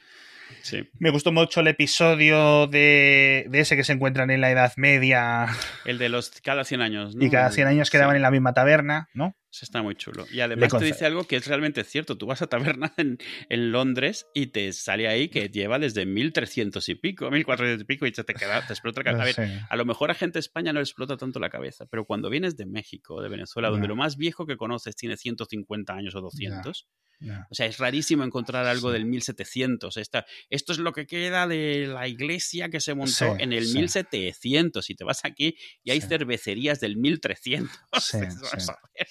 sí. 0.61 0.89
Me 0.99 1.09
gustó 1.09 1.31
mucho 1.31 1.61
el 1.61 1.67
episodio 1.67 2.67
de, 2.67 3.45
de 3.49 3.59
ese 3.59 3.75
que 3.75 3.83
se 3.83 3.93
encuentran 3.93 4.29
en 4.31 4.41
la 4.41 4.51
Edad 4.51 4.73
Media 4.77 5.47
El 5.85 5.97
de 5.97 6.09
los 6.09 6.29
cada 6.41 6.63
100 6.63 6.81
años, 6.81 7.15
¿no? 7.15 7.25
y 7.25 7.29
cada 7.29 7.49
100 7.51 7.67
años 7.67 7.89
quedaban 7.89 8.13
Sí, 8.15 8.17
en 8.17 8.21
la 8.23 8.31
misma 8.31 8.53
taberna, 8.53 9.09
¿no? 9.13 9.35
Eso 9.51 9.65
está 9.65 9.81
muy 9.81 9.95
chulo. 9.95 10.27
Y 10.31 10.41
además 10.41 10.71
te 10.77 10.85
dice 10.85 11.07
algo 11.07 11.23
que 11.25 11.35
es 11.35 11.47
realmente 11.47 11.83
cierto. 11.83 12.15
Tú 12.17 12.27
vas 12.27 12.41
a 12.43 12.47
taberna 12.47 12.93
en, 12.97 13.17
en 13.49 13.71
Londres 13.71 14.27
y 14.35 14.47
te 14.47 14.71
sale 14.73 15.07
ahí 15.07 15.27
que 15.29 15.49
lleva 15.49 15.79
desde 15.79 16.05
1300 16.05 16.87
y 16.87 16.93
pico, 16.95 17.31
1400 17.31 17.81
y 17.81 17.85
pico 17.85 18.05
y 18.05 18.11
te 18.11 18.23
queda, 18.25 18.65
te 18.67 18.73
explota 18.73 19.01
la 19.03 19.17
cabeza. 19.17 19.41
A 19.41 19.45
ver. 19.45 19.59
A 19.69 19.75
lo 19.75 19.85
mejor 19.85 20.11
a 20.11 20.13
gente 20.13 20.33
de 20.33 20.41
España 20.41 20.71
no 20.71 20.79
le 20.79 20.83
explota 20.83 21.17
tanto 21.17 21.39
la 21.39 21.49
cabeza, 21.49 21.87
pero 21.87 22.05
cuando 22.05 22.29
vienes 22.29 22.57
de 22.57 22.67
México 22.67 23.15
o 23.15 23.21
de 23.23 23.29
Venezuela, 23.29 23.69
donde 23.69 23.87
lo 23.87 23.95
más 23.95 24.17
viejo 24.17 24.45
que 24.45 24.55
conoces 24.55 24.95
tiene 24.95 25.17
150 25.17 25.93
años 25.93 26.13
o 26.13 26.21
200, 26.21 26.87
Ya. 27.21 27.47
o 27.49 27.55
sea, 27.55 27.65
es 27.65 27.77
rarísimo 27.79 28.23
encontrar 28.23 28.65
algo 28.67 28.89
Sí. 28.89 28.93
del 28.93 29.05
1700. 29.05 29.97
Esta, 29.97 30.25
esto 30.49 30.71
es 30.73 30.77
lo 30.79 30.93
que 30.93 31.05
queda 31.05 31.47
de 31.47 31.87
la 31.87 32.07
iglesia 32.07 32.69
que 32.69 32.79
se 32.79 32.93
montó 32.93 33.11
Sí, 33.11 33.25
en 33.39 33.51
el 33.51 33.65
sí. 33.65 33.77
1700 33.79 34.89
y 34.89 34.95
te 34.95 35.03
vas 35.03 35.25
aquí 35.25 35.57
y 35.83 35.91
hay 35.91 35.99
cervecerías 36.01 36.79
del 36.79 36.95
1300. 36.97 37.69
Sí, 37.99 38.17
Vas 38.53 38.65
sí. 38.65 38.71
a 38.71 38.77
ver. 38.95 39.07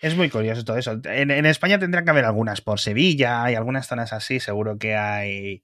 Es 0.00 0.16
muy 0.16 0.30
curioso 0.30 0.64
todo 0.64 0.76
eso. 0.78 1.00
En, 1.04 1.30
en 1.30 1.46
España 1.46 1.78
tendrán 1.78 2.04
que 2.04 2.10
haber 2.10 2.24
algunas 2.24 2.60
por 2.60 2.78
Sevilla 2.80 3.50
y 3.50 3.54
algunas 3.56 3.86
zonas 3.88 4.12
así. 4.12 4.38
Seguro 4.40 4.78
que 4.78 4.96
hay 4.96 5.62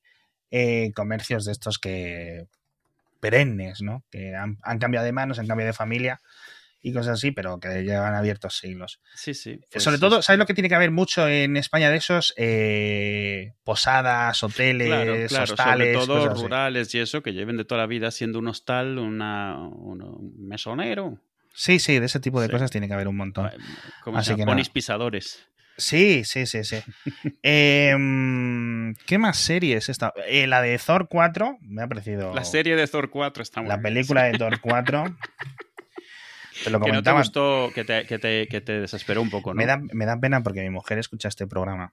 eh, 0.51 0.93
comercios 0.95 1.45
de 1.45 1.53
estos 1.53 1.79
que 1.79 2.47
perennes, 3.21 3.81
¿no? 3.83 4.05
Que 4.11 4.35
han, 4.35 4.59
han 4.63 4.79
cambiado 4.79 5.07
de 5.07 5.13
manos, 5.13 5.39
han 5.39 5.47
cambiado 5.47 5.69
de 5.69 5.73
familia 5.73 6.21
y 6.83 6.93
cosas 6.93 7.15
así, 7.15 7.31
pero 7.31 7.59
que 7.59 7.83
llevan 7.83 8.15
abiertos 8.15 8.59
siglos. 8.59 9.01
Sí, 9.15 9.33
sí. 9.33 9.59
pues 9.71 9.83
Sobre 9.85 9.99
todo, 9.99 10.21
¿sabes 10.21 10.39
lo 10.39 10.45
que 10.45 10.53
tiene 10.53 10.69
que 10.69 10.75
haber 10.75 10.91
mucho 10.91 11.27
en 11.27 11.57
España 11.57 11.89
de 11.89 11.97
esos? 11.97 12.35
Eh, 12.37 13.55
posadas, 13.65 14.43
hoteles, 14.43 14.89
Claro, 14.89 15.15
claro, 15.29 15.53
hostales, 15.55 15.87
sobre 15.87 15.93
todo 15.97 16.31
así. 16.33 16.43
rurales 16.43 16.95
y 16.95 16.99
eso, 16.99 17.23
que 17.23 17.33
lleven 17.33 17.57
de 17.57 17.65
toda 17.65 17.81
la 17.81 17.87
vida 17.87 18.11
siendo 18.11 18.39
un 18.39 18.49
hostal, 18.49 18.99
una- 18.99 19.57
un 19.59 20.35
mesonero, 20.47 21.19
Sí, 21.55 21.79
sí, 21.79 21.99
de 21.99 22.07
ese 22.07 22.21
tipo 22.21 22.41
de 22.41 22.47
Sí. 22.49 22.53
cosas 22.53 22.71
tiene 22.71 22.89
que 22.89 22.95
haber 22.95 23.09
un 23.09 23.17
montón. 23.17 23.51
como 24.03 24.19
Así 24.19 24.35
que 24.35 24.45
ponis 24.45 24.69
pisadores. 24.71 25.47
Sí, 25.77 26.23
sí, 26.25 26.47
sí, 26.47 26.63
sí. 26.65 26.77
Em, 27.43 28.95
¿Qué 29.07 29.19
más 29.19 29.39
series 29.39 29.89
esta? 29.89 30.13
Eh, 30.29 30.47
la 30.47 30.63
de 30.63 30.79
Thor 30.79 31.09
4 31.09 31.59
me 31.63 31.83
ha 31.83 31.89
parecido. 31.89 32.35
La 32.35 32.45
serie 32.45 32.77
de 32.77 32.87
Thor 32.87 33.11
4 33.11 33.43
está 33.43 33.61
muy 33.61 33.69
La 33.69 33.77
bien, 33.77 33.83
película 33.95 34.25
de 34.25 34.39
Thor 34.39 34.61
4. 34.61 35.05
Te 36.65 36.71
lo 36.71 36.81
Que 36.81 36.93
no 36.93 37.03
te 37.03 37.11
gustó, 37.11 37.73
que 37.75 37.85
te, 37.85 38.07
que 38.07 38.19
te, 38.21 38.47
que 38.47 38.61
te 38.61 38.81
desesperó 38.81 39.21
un 39.21 39.29
poco, 39.31 39.53
¿no? 39.53 39.59
me, 39.59 39.67
da, 39.67 39.77
me 39.93 40.07
da 40.07 40.17
pena 40.21 40.41
porque 40.45 40.63
mi 40.63 40.71
mujer 40.71 40.99
escucha 40.99 41.27
este 41.29 41.49
programa. 41.49 41.93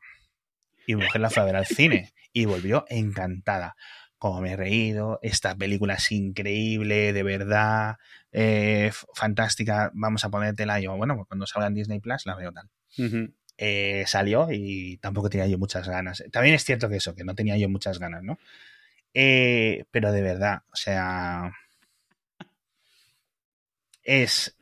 Y 0.86 0.96
mi 0.96 1.04
mujer 1.04 1.20
la 1.22 1.32
fue 1.32 1.42
a 1.42 1.46
ver 1.48 1.56
al 1.56 1.66
cine. 1.66 2.14
Y 2.32 2.46
volvió 2.46 2.86
encantada. 2.90 3.76
Como 4.20 4.40
me 4.40 4.52
he 4.52 4.56
reído. 4.56 5.18
Esta 5.24 5.56
película 5.56 5.96
es 5.96 6.12
increíble, 6.12 7.12
de 7.12 7.24
verdad. 7.24 7.96
Eh, 8.32 8.92
fantástica. 9.14 9.92
Vamos 9.94 10.24
a 10.24 10.30
ponértela. 10.30 10.80
Yo, 10.80 10.96
bueno, 10.96 11.16
pues 11.16 11.28
cuando 11.28 11.46
salga 11.46 11.68
en 11.68 11.76
Disney 11.76 12.00
Plus 12.00 12.26
la 12.26 12.36
veo 12.36 12.52
tal. 12.52 12.70
Eh, 13.58 14.04
salió 14.08 14.48
y 14.52 14.98
tampoco 14.98 15.30
tenía 15.30 15.48
yo 15.48 15.58
muchas 15.58 15.88
ganas. 15.88 16.24
También 16.32 16.56
es 16.56 16.64
cierto 16.64 16.90
que 16.90 16.98
eso, 16.98 17.16
que 17.16 17.24
no 17.24 17.36
tenía 17.36 17.58
yo 17.58 17.70
muchas 17.70 18.00
ganas, 18.00 18.24
¿no? 18.24 18.40
Eh, 19.14 19.86
pero 19.92 20.12
de 20.12 20.22
verdad, 20.22 20.64
o 20.72 20.76
sea, 20.76 21.52
es, 24.04 24.56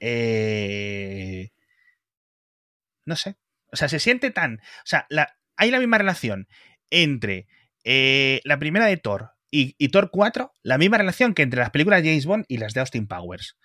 no 3.05 3.15
sé, 3.15 3.36
o 3.72 3.76
sea, 3.76 3.88
se 3.88 3.99
siente 3.99 4.32
tan, 4.32 4.55
o 4.55 4.86
sea, 4.86 5.05
la, 5.09 5.38
hay 5.55 5.72
la 5.72 5.80
misma 5.80 5.99
relación 5.99 6.47
entre 6.89 7.47
la 7.84 8.57
primera 8.57 8.88
de 8.88 8.97
Thor 8.97 9.38
y, 9.51 9.75
y 9.77 9.89
Thor 9.89 10.09
4, 10.11 10.51
la 10.63 10.77
misma 10.77 10.97
relación 10.97 11.33
que 11.33 11.41
entre 11.41 11.59
las 11.59 11.71
películas 11.71 12.01
de 12.03 12.09
James 12.09 12.25
Bond 12.25 12.45
y 12.47 12.57
las 12.57 12.73
de 12.73 12.79
Austin 12.81 13.07
Powers. 13.07 13.57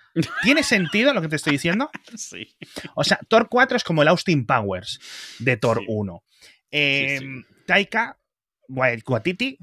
¿Tiene 0.43 0.63
sentido 0.65 1.13
lo 1.15 1.21
que 1.23 1.29
te 1.29 1.37
estoy 1.37 1.53
diciendo? 1.53 1.91
Sí. 2.17 2.57
O 2.95 3.05
sea, 3.05 3.19
Thor 3.29 3.49
4 3.51 3.77
es 3.77 3.85
como 3.85 4.03
el 4.03 4.09
Austin 4.09 4.47
Powers 4.47 4.99
de 5.39 5.57
Thor 5.57 5.79
Sí. 5.81 5.85
1. 5.89 6.25
Eh, 6.71 7.19
Sí, 7.21 7.27
sí. 7.27 7.47
Taika 7.67 8.19
Wai- 8.69 9.03
Waititi, 9.07 9.59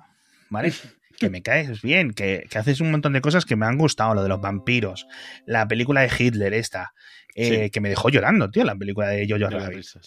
¿vale? 0.49 0.71
que 1.19 1.29
me 1.29 1.41
caes 1.43 1.81
bien, 1.81 2.13
que, 2.13 2.47
que 2.49 2.57
haces 2.57 2.81
un 2.81 2.89
montón 2.91 3.13
de 3.13 3.21
cosas 3.21 3.45
que 3.45 3.55
me 3.55 3.65
han 3.65 3.77
gustado, 3.77 4.15
lo 4.15 4.23
de 4.23 4.29
los 4.29 4.41
vampiros, 4.41 5.05
la 5.45 5.67
película 5.67 6.01
de 6.01 6.11
Hitler 6.17 6.53
esta, 6.53 6.93
eh, 7.35 7.69
que 7.69 7.79
me 7.81 7.89
dejó 7.89 8.09
llorando, 8.09 8.49
tío, 8.49 8.63
la 8.63 8.75
película 8.75 9.09
de 9.09 9.27
Jojo 9.29 9.49
Rabbit. 9.49 9.77
risa. 9.77 9.99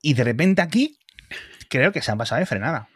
Y 0.00 0.14
de 0.14 0.24
repente 0.24 0.62
aquí 0.62 0.98
creo 1.68 1.92
que 1.92 2.02
se 2.02 2.10
han 2.10 2.18
pasado 2.18 2.40
de 2.40 2.46
frenada. 2.46 2.88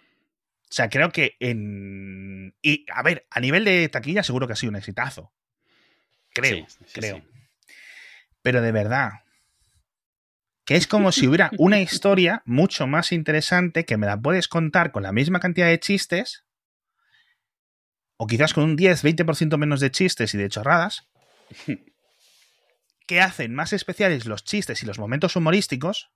O 0.71 0.75
sea, 0.75 0.89
creo 0.89 1.11
que 1.11 1.37
en... 1.41 2.55
Y, 2.63 2.87
a 2.93 3.03
ver, 3.03 3.27
a 3.31 3.41
nivel 3.41 3.65
de 3.65 3.89
taquilla 3.89 4.23
seguro 4.23 4.47
que 4.47 4.55
ha 4.55 4.57
sido 4.57 4.71
un 4.71 4.77
exitazo. 4.77 5.33
Creo, 6.33 6.67
Sí, 6.67 6.77
sí, 6.87 7.01
creo. 7.01 7.17
sí. 7.17 7.23
Pero 8.41 8.63
de 8.63 8.73
verdad, 8.73 9.11
que 10.65 10.77
es 10.77 10.87
como 10.87 11.13
si 11.13 11.29
hubiera 11.29 11.51
una 11.59 11.81
historia 11.83 12.43
mucho 12.47 12.87
más 12.87 13.13
interesante 13.13 13.85
que 13.85 13.97
me 13.97 14.07
la 14.07 14.21
puedes 14.21 14.49
contar 14.49 14.93
con 14.93 15.03
la 15.03 15.13
misma 15.13 15.41
cantidad 15.41 15.67
de 15.67 15.79
chistes, 15.79 16.45
o 18.17 18.27
quizás 18.27 18.55
con 18.55 18.65
un 18.65 18.79
10-20% 18.79 19.57
menos 19.59 19.81
de 19.81 19.91
chistes 19.91 20.33
y 20.35 20.39
de 20.39 20.49
chorradas, 20.49 21.09
que 23.07 23.21
hacen 23.21 23.55
más 23.55 23.73
especiales 23.73 24.27
los 24.27 24.45
chistes 24.45 24.83
y 24.83 24.87
los 24.87 24.99
momentos 24.99 25.37
humorísticos. 25.37 26.11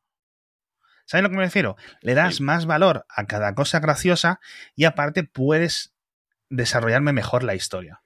¿Sabes 1.06 1.20
a 1.20 1.22
lo 1.22 1.30
que 1.30 1.36
me 1.36 1.44
refiero? 1.44 1.76
Le 2.02 2.14
das 2.14 2.36
Sí. 2.36 2.42
más 2.42 2.66
valor 2.66 3.06
a 3.08 3.26
cada 3.26 3.54
cosa 3.54 3.80
graciosa 3.80 4.40
y 4.74 4.84
aparte 4.84 5.24
puedes 5.24 5.94
desarrollarme 6.50 7.12
mejor 7.12 7.42
la 7.42 7.54
historia. 7.54 8.02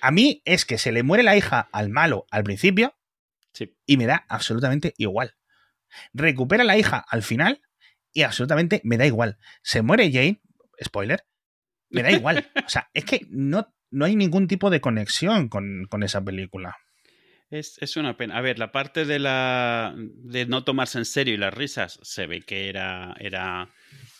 A 0.00 0.10
mí 0.12 0.40
es 0.44 0.64
que 0.64 0.78
se 0.78 0.92
le 0.92 1.02
muere 1.02 1.22
la 1.22 1.36
hija 1.36 1.68
al 1.72 1.88
malo 1.90 2.26
al 2.30 2.44
principio 2.44 2.96
Sí. 3.52 3.76
y 3.86 3.96
me 3.96 4.06
da 4.06 4.24
absolutamente 4.28 4.94
igual. 4.96 5.34
Recupera 6.12 6.62
la 6.64 6.76
hija 6.78 7.04
al 7.08 7.22
final 7.22 7.62
y 8.12 8.22
absolutamente 8.22 8.80
me 8.84 8.96
da 8.96 9.06
igual. 9.06 9.38
Se 9.62 9.82
muere 9.82 10.10
Jane, 10.12 10.40
spoiler, 10.82 11.26
me 11.90 12.02
da 12.02 12.10
igual. 12.12 12.48
O 12.66 12.68
sea, 12.68 12.90
es 12.94 13.04
que 13.04 13.26
no, 13.30 13.74
no 13.90 14.04
hay 14.04 14.14
ningún 14.16 14.46
tipo 14.46 14.70
de 14.70 14.80
conexión 14.80 15.48
con, 15.48 15.86
con 15.88 16.02
esa 16.02 16.22
película. 16.22 16.76
Es, 17.50 17.78
es 17.82 17.96
una 17.96 18.16
pena. 18.16 18.38
A 18.38 18.40
ver, 18.40 18.58
la 18.58 18.70
parte 18.70 19.04
de 19.04 19.18
la 19.18 19.92
de 19.96 20.46
no 20.46 20.62
tomarse 20.64 20.98
en 20.98 21.04
serio 21.04 21.34
y 21.34 21.36
las 21.36 21.52
risas 21.52 21.98
se 22.02 22.26
ve 22.26 22.42
que 22.42 22.68
era, 22.68 23.14
era 23.18 23.72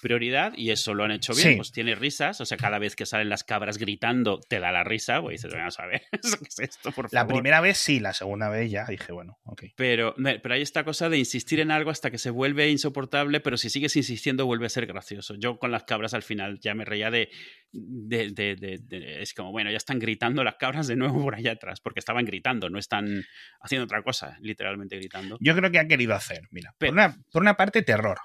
prioridad 0.03 0.53
y 0.57 0.71
eso 0.71 0.95
lo 0.95 1.05
han 1.05 1.11
hecho 1.11 1.35
bien. 1.35 1.49
Sí. 1.51 1.57
Pues 1.57 1.73
tiene 1.73 1.95
risas, 1.95 2.41
o 2.41 2.47
sea, 2.47 2.57
cada 2.57 2.79
vez 2.79 2.97
que 2.97 3.05
salen 3.07 3.29
las 3.29 3.45
cabras 3.45 3.77
gritando 3.79 4.41
te 4.41 4.59
da 4.61 4.73
la 4.73 4.83
risa, 4.85 5.21
pues 5.21 5.43
dices, 5.43 5.53
vamos 5.57 5.79
a 5.79 5.87
ver, 5.87 6.03
¿eso 6.23 6.39
¿qué 6.39 6.45
es 6.49 6.59
esto, 6.59 6.91
por 6.93 7.13
La 7.13 7.27
primera 7.27 7.61
vez 7.61 7.77
sí, 7.79 8.01
la 8.01 8.13
segunda 8.15 8.49
vez 8.49 8.71
ya 8.71 8.87
dije, 8.87 9.13
bueno, 9.13 9.39
ok. 9.45 9.65
Pero, 9.77 10.15
pero 10.43 10.55
hay 10.55 10.63
esta 10.63 10.85
cosa 10.85 11.09
de 11.09 11.19
insistir 11.19 11.61
en 11.61 11.71
algo 11.71 11.91
hasta 11.91 12.11
que 12.11 12.19
se 12.19 12.31
vuelve 12.31 12.71
insoportable, 12.71 13.41
pero 13.41 13.57
si 13.57 13.69
sigues 13.71 13.95
insistiendo 13.97 14.47
vuelve 14.47 14.67
a 14.67 14.71
ser 14.71 14.87
gracioso. 14.87 15.35
Yo 15.37 15.59
con 15.59 15.71
las 15.71 15.85
cabras 15.85 16.15
al 16.15 16.23
final 16.23 16.59
ya 16.61 16.75
me 16.75 16.85
reía 16.85 17.11
de, 17.11 17.29
de, 17.73 18.31
de- 18.31 18.57
de- 18.57 18.79
de- 18.83 19.23
Es 19.23 19.35
como, 19.35 19.51
bueno, 19.53 19.71
ya 19.71 19.77
están 19.77 19.99
gritando 19.99 20.43
las 20.45 20.57
cabras 20.57 20.87
de 20.87 20.97
nuevo 20.97 21.23
por 21.23 21.35
allá 21.35 21.53
atrás, 21.53 21.81
porque 21.81 22.01
estaban 22.01 22.25
gritando, 22.25 22.71
no 22.71 22.79
están 22.79 23.25
haciendo 23.61 23.85
otra 23.85 24.03
cosa, 24.03 24.37
literalmente 24.41 24.97
gritando. 24.97 25.37
Yo 25.41 25.55
creo 25.55 25.71
que 25.71 25.79
ha 25.79 25.87
querido 25.87 26.15
hacer, 26.15 26.43
mira, 26.51 26.75
Pero- 26.79 26.93
por 26.93 26.99
una, 26.99 27.17
por 27.33 27.43
una 27.43 27.57
parte 27.57 27.83
terror. 27.83 28.19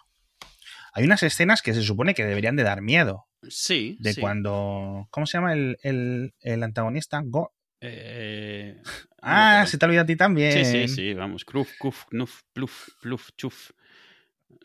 Hay 0.96 1.04
unas 1.04 1.22
escenas 1.24 1.62
que 1.62 1.74
se 1.76 1.84
supone 1.84 2.14
que 2.16 2.26
deberían 2.26 2.56
de 2.56 2.64
dar 2.64 2.82
miedo. 2.82 3.28
Sí. 3.48 3.98
De 4.00 4.14
sí. 4.14 4.22
cuando... 4.22 5.08
¿Cómo 5.12 5.28
se 5.28 5.38
llama 5.38 5.54
el, 5.54 5.78
el- 5.84 6.34
el 6.42 6.64
antagonista? 6.64 7.22
Go- 7.24 7.54
Eh, 7.82 8.82
Ah, 9.28 9.62
no, 9.62 9.68
se 9.68 9.78
te 9.80 9.86
ha 9.86 9.88
olvidado 9.88 10.04
a 10.04 10.08
ti 10.08 10.16
también. 10.16 10.52
Sí, 10.54 10.66
sí, 10.66 10.88
sí, 10.88 11.14
vamos. 11.16 11.46
Kruf, 11.46 11.70
kuf, 11.80 12.06
knuf, 12.12 12.42
pluf, 12.54 12.90
pluf, 13.02 13.30
chuf. 13.38 13.72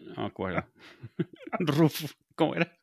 No 0.00 0.22
me 0.22 0.26
acuerdo. 0.28 0.66
Ruf, 1.60 2.12
¿cómo 2.34 2.54
era? 2.54 2.76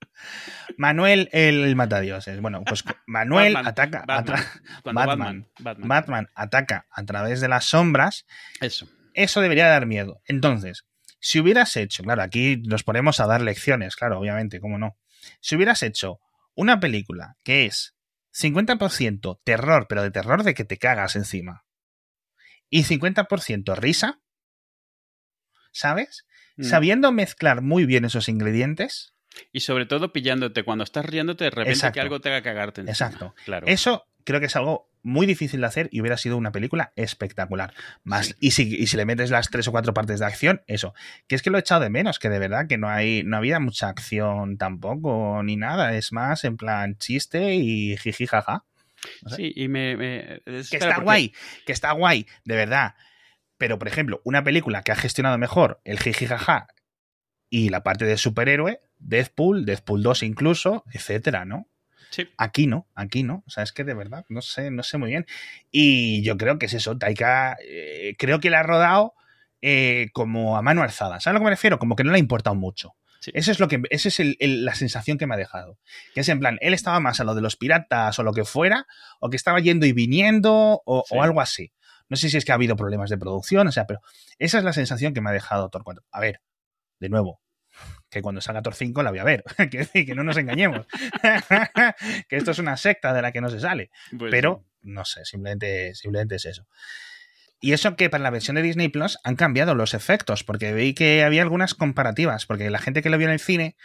Manuel 0.78 1.30
el 1.32 1.76
matadioses. 1.76 2.42
Bueno, 2.42 2.64
pues 2.66 2.84
Manuel 3.06 3.54
Batman, 3.54 3.68
ataca... 3.72 4.04
Batman. 4.84 5.48
Batman 5.60 6.28
ataca 6.34 6.88
a 6.90 7.06
través 7.06 7.42
de 7.42 7.48
las 7.48 7.66
sombras 7.66 8.26
Eso. 8.60 8.88
eso 9.14 9.42
debería 9.42 9.68
dar 9.68 9.86
miedo. 9.86 10.20
Entonces, 10.26 10.87
si 11.20 11.40
hubieras 11.40 11.76
hecho, 11.78 12.04
claro, 12.04 12.22
aquí 12.22 12.58
nos 12.58 12.84
ponemos 12.84 13.20
a 13.20 13.28
dar 13.28 13.42
lecciones, 13.42 13.96
claro, 13.96 14.20
obviamente, 14.20 14.60
cómo 14.60 14.78
no. 14.78 14.98
Si 15.42 15.56
hubieras 15.56 15.84
hecho 15.84 16.20
una 16.56 16.80
película 16.80 17.38
que 17.44 17.66
es 17.66 17.96
50% 18.34 19.40
terror, 19.44 19.88
pero 19.90 20.04
de 20.04 20.12
terror 20.12 20.44
de 20.44 20.54
que 20.54 20.64
te 20.66 20.78
cagas 20.78 21.16
encima, 21.16 21.66
y 22.70 22.84
50% 22.84 23.76
risa, 23.76 24.20
¿sabes? 25.72 26.26
Mm. 26.58 26.64
Sabiendo 26.64 27.12
mezclar 27.12 27.62
muy 27.62 27.86
bien 27.86 28.06
esos 28.06 28.30
ingredientes, 28.30 29.14
Y 29.52 29.60
sobre 29.60 29.86
todo 29.86 30.12
pillándote 30.12 30.64
cuando 30.64 30.84
estás 30.84 31.06
riéndote 31.06 31.44
de 31.46 31.50
repente 31.52 31.74
Exacto. 31.74 31.94
que 31.94 32.02
algo 32.02 32.20
te 32.20 32.30
haga 32.30 32.42
cagarte. 32.42 32.82
encima. 32.82 32.92
Exacto. 32.92 33.36
Claro. 33.46 33.68
eso 33.68 34.06
creo 34.28 34.40
que 34.42 34.46
es 34.48 34.56
algo 34.58 34.92
muy 35.04 35.26
difícil 35.26 35.62
de 35.62 35.68
hacer 35.68 35.88
y 35.92 36.02
hubiera 36.02 36.18
sido 36.18 36.36
una 36.36 36.52
película 36.52 36.92
espectacular. 36.98 37.74
Más, 38.04 38.28
Sí. 38.28 38.34
y, 38.42 38.52
si, 38.52 38.76
y 38.76 38.88
si 38.88 38.98
le 38.98 39.06
metes 39.06 39.32
las 39.32 39.50
tres 39.50 39.68
o 39.70 39.72
cuatro 39.72 39.94
partes 39.94 40.20
de 40.20 40.26
acción, 40.26 40.62
eso. 40.68 40.94
Que 41.28 41.36
es 41.36 41.42
que 41.42 41.50
lo 41.50 41.58
he 41.58 41.62
echado 41.62 41.80
de 41.82 41.90
menos, 41.90 42.20
que 42.20 42.28
de 42.30 42.38
verdad 42.40 42.68
que 42.68 42.78
no 42.78 42.90
hay, 42.90 43.24
no 43.24 43.38
había 43.38 43.60
mucha 43.62 43.88
acción 43.88 44.58
tampoco, 44.58 45.42
ni 45.44 45.56
nada. 45.56 45.96
Es 45.96 46.12
más 46.12 46.44
en 46.44 46.58
plan 46.58 46.98
chiste 46.98 47.56
y 47.56 47.96
jiji 47.98 48.28
jaja. 48.28 48.66
no 49.24 49.30
sé. 49.30 49.36
Sí, 49.38 49.54
y 49.56 49.68
me. 49.70 49.96
me- 49.96 50.42
Que 50.46 50.60
está 50.60 50.88
porque- 50.96 51.04
guay, 51.04 51.34
que 51.66 51.72
está 51.72 51.92
guay, 51.94 52.28
de 52.44 52.56
verdad. 52.58 52.96
Pero, 53.58 53.80
por 53.80 53.88
ejemplo, 53.88 54.22
una 54.26 54.44
película 54.44 54.84
que 54.84 54.92
ha 54.92 54.96
gestionado 54.96 55.38
mejor 55.38 55.80
el 55.86 56.00
jiji 56.00 56.26
jaja 56.28 56.68
y 57.50 57.70
la 57.70 57.82
parte 57.82 58.04
de 58.06 58.18
superhéroe, 58.18 58.82
Deadpool, 59.00 59.66
Deadpool 59.66 60.04
2 60.04 60.24
incluso, 60.24 60.84
etcétera, 60.92 61.46
¿no? 61.46 61.70
Sí. 62.10 62.28
Aquí 62.38 62.68
no, 62.68 62.88
aquí 62.96 63.24
no. 63.24 63.44
O 63.46 63.50
sea, 63.50 63.64
es 63.64 63.72
que 63.72 63.84
de 63.84 63.94
verdad, 63.94 64.26
no 64.30 64.42
sé, 64.42 64.72
no 64.72 64.84
sé 64.84 64.98
muy 64.98 65.10
bien. 65.10 65.26
Y 65.72 66.24
yo 66.24 66.38
creo 66.38 66.58
que 66.60 66.68
es 66.68 66.74
eso. 66.74 66.98
Taika, 66.98 67.58
eh, 67.68 68.16
creo 68.18 68.40
que 68.40 68.50
la 68.50 68.62
ha 68.62 68.64
rodado 68.64 69.14
eh, 69.62 70.10
como 70.14 70.56
a 70.58 70.62
mano 70.62 70.84
alzada. 70.84 71.20
¿Sabes 71.20 71.28
a 71.28 71.34
lo 71.34 71.40
que 71.40 71.44
me 71.46 71.50
refiero? 71.52 71.80
Como 71.80 71.96
que 71.96 72.04
no 72.04 72.12
le 72.12 72.18
ha 72.18 72.20
importado 72.20 72.56
mucho. 72.56 72.96
Sí. 73.20 73.32
Eso 73.34 73.52
es 73.52 73.60
lo 73.60 73.68
que, 73.68 73.82
esa 73.90 74.08
es 74.10 74.20
el- 74.20 74.38
el- 74.40 74.64
la 74.64 74.76
sensación 74.76 75.18
que 75.18 75.26
me 75.26 75.34
ha 75.34 75.38
dejado. 75.38 75.80
Que 76.14 76.22
es 76.22 76.30
en 76.30 76.40
plan, 76.40 76.58
él 76.62 76.74
estaba 76.76 77.00
más 77.00 77.20
a 77.20 77.24
lo 77.24 77.34
de 77.36 77.42
los 77.42 77.56
piratas 77.58 78.18
o 78.20 78.24
lo 78.24 78.32
que 78.34 78.46
fuera, 78.46 78.86
o 79.20 79.30
que 79.32 79.36
estaba 79.36 79.60
yendo 79.60 79.86
y 79.88 79.94
viniendo, 79.94 80.82
o, 80.86 81.04
Sí. 81.08 81.16
o 81.18 81.24
algo 81.24 81.42
así. 81.42 81.74
No 82.10 82.16
sé 82.16 82.30
si 82.30 82.38
es 82.38 82.46
que 82.46 82.52
ha 82.52 82.56
habido 82.56 82.76
problemas 82.78 83.10
de 83.10 83.18
producción, 83.18 83.68
o 83.68 83.72
sea, 83.72 83.86
pero 83.88 84.00
esa 84.38 84.60
es 84.60 84.64
la 84.64 84.72
sensación 84.74 85.14
que 85.16 85.20
me 85.22 85.32
ha 85.32 85.34
dejado 85.34 85.70
4. 85.72 86.06
A 86.12 86.20
ver, 86.22 86.42
de 87.00 87.10
nuevo, 87.10 87.42
que 88.10 88.22
cuando 88.22 88.42
salga 88.42 88.62
Thor 88.62 88.76
5 88.76 89.04
la 89.04 89.10
voy 89.10 89.20
a 89.20 89.24
ver. 89.24 89.44
que, 89.72 90.06
que 90.06 90.16
no 90.16 90.24
nos 90.24 90.38
engañemos. 90.38 90.88
que 92.30 92.38
esto 92.38 92.52
es 92.52 92.60
una 92.60 92.78
secta 92.78 93.14
de 93.14 93.22
la 93.22 93.32
que 93.32 93.42
no 93.42 93.50
se 93.50 93.60
sale. 93.60 93.92
Pues 94.18 94.32
Pero, 94.32 94.66
no 94.82 95.06
sé, 95.06 95.26
simplemente, 95.26 95.94
simplemente 95.96 96.36
es 96.36 96.46
eso. 96.46 96.68
Y 97.60 97.74
eso 97.74 97.96
que 97.96 98.10
para 98.10 98.24
la 98.24 98.30
versión 98.30 98.56
de 98.56 98.62
Disney 98.62 98.90
Plus 98.90 99.18
han 99.24 99.36
cambiado 99.36 99.74
los 99.74 99.94
efectos, 99.94 100.44
porque 100.44 100.74
vi 100.74 100.94
que 100.94 101.24
había 101.24 101.42
algunas 101.42 101.74
comparativas, 101.74 102.46
porque 102.46 102.70
la 102.70 102.80
gente 102.80 103.02
que 103.02 103.10
lo 103.10 103.18
vio 103.18 103.28
en 103.28 103.34
el 103.34 103.40
cine 103.40 103.76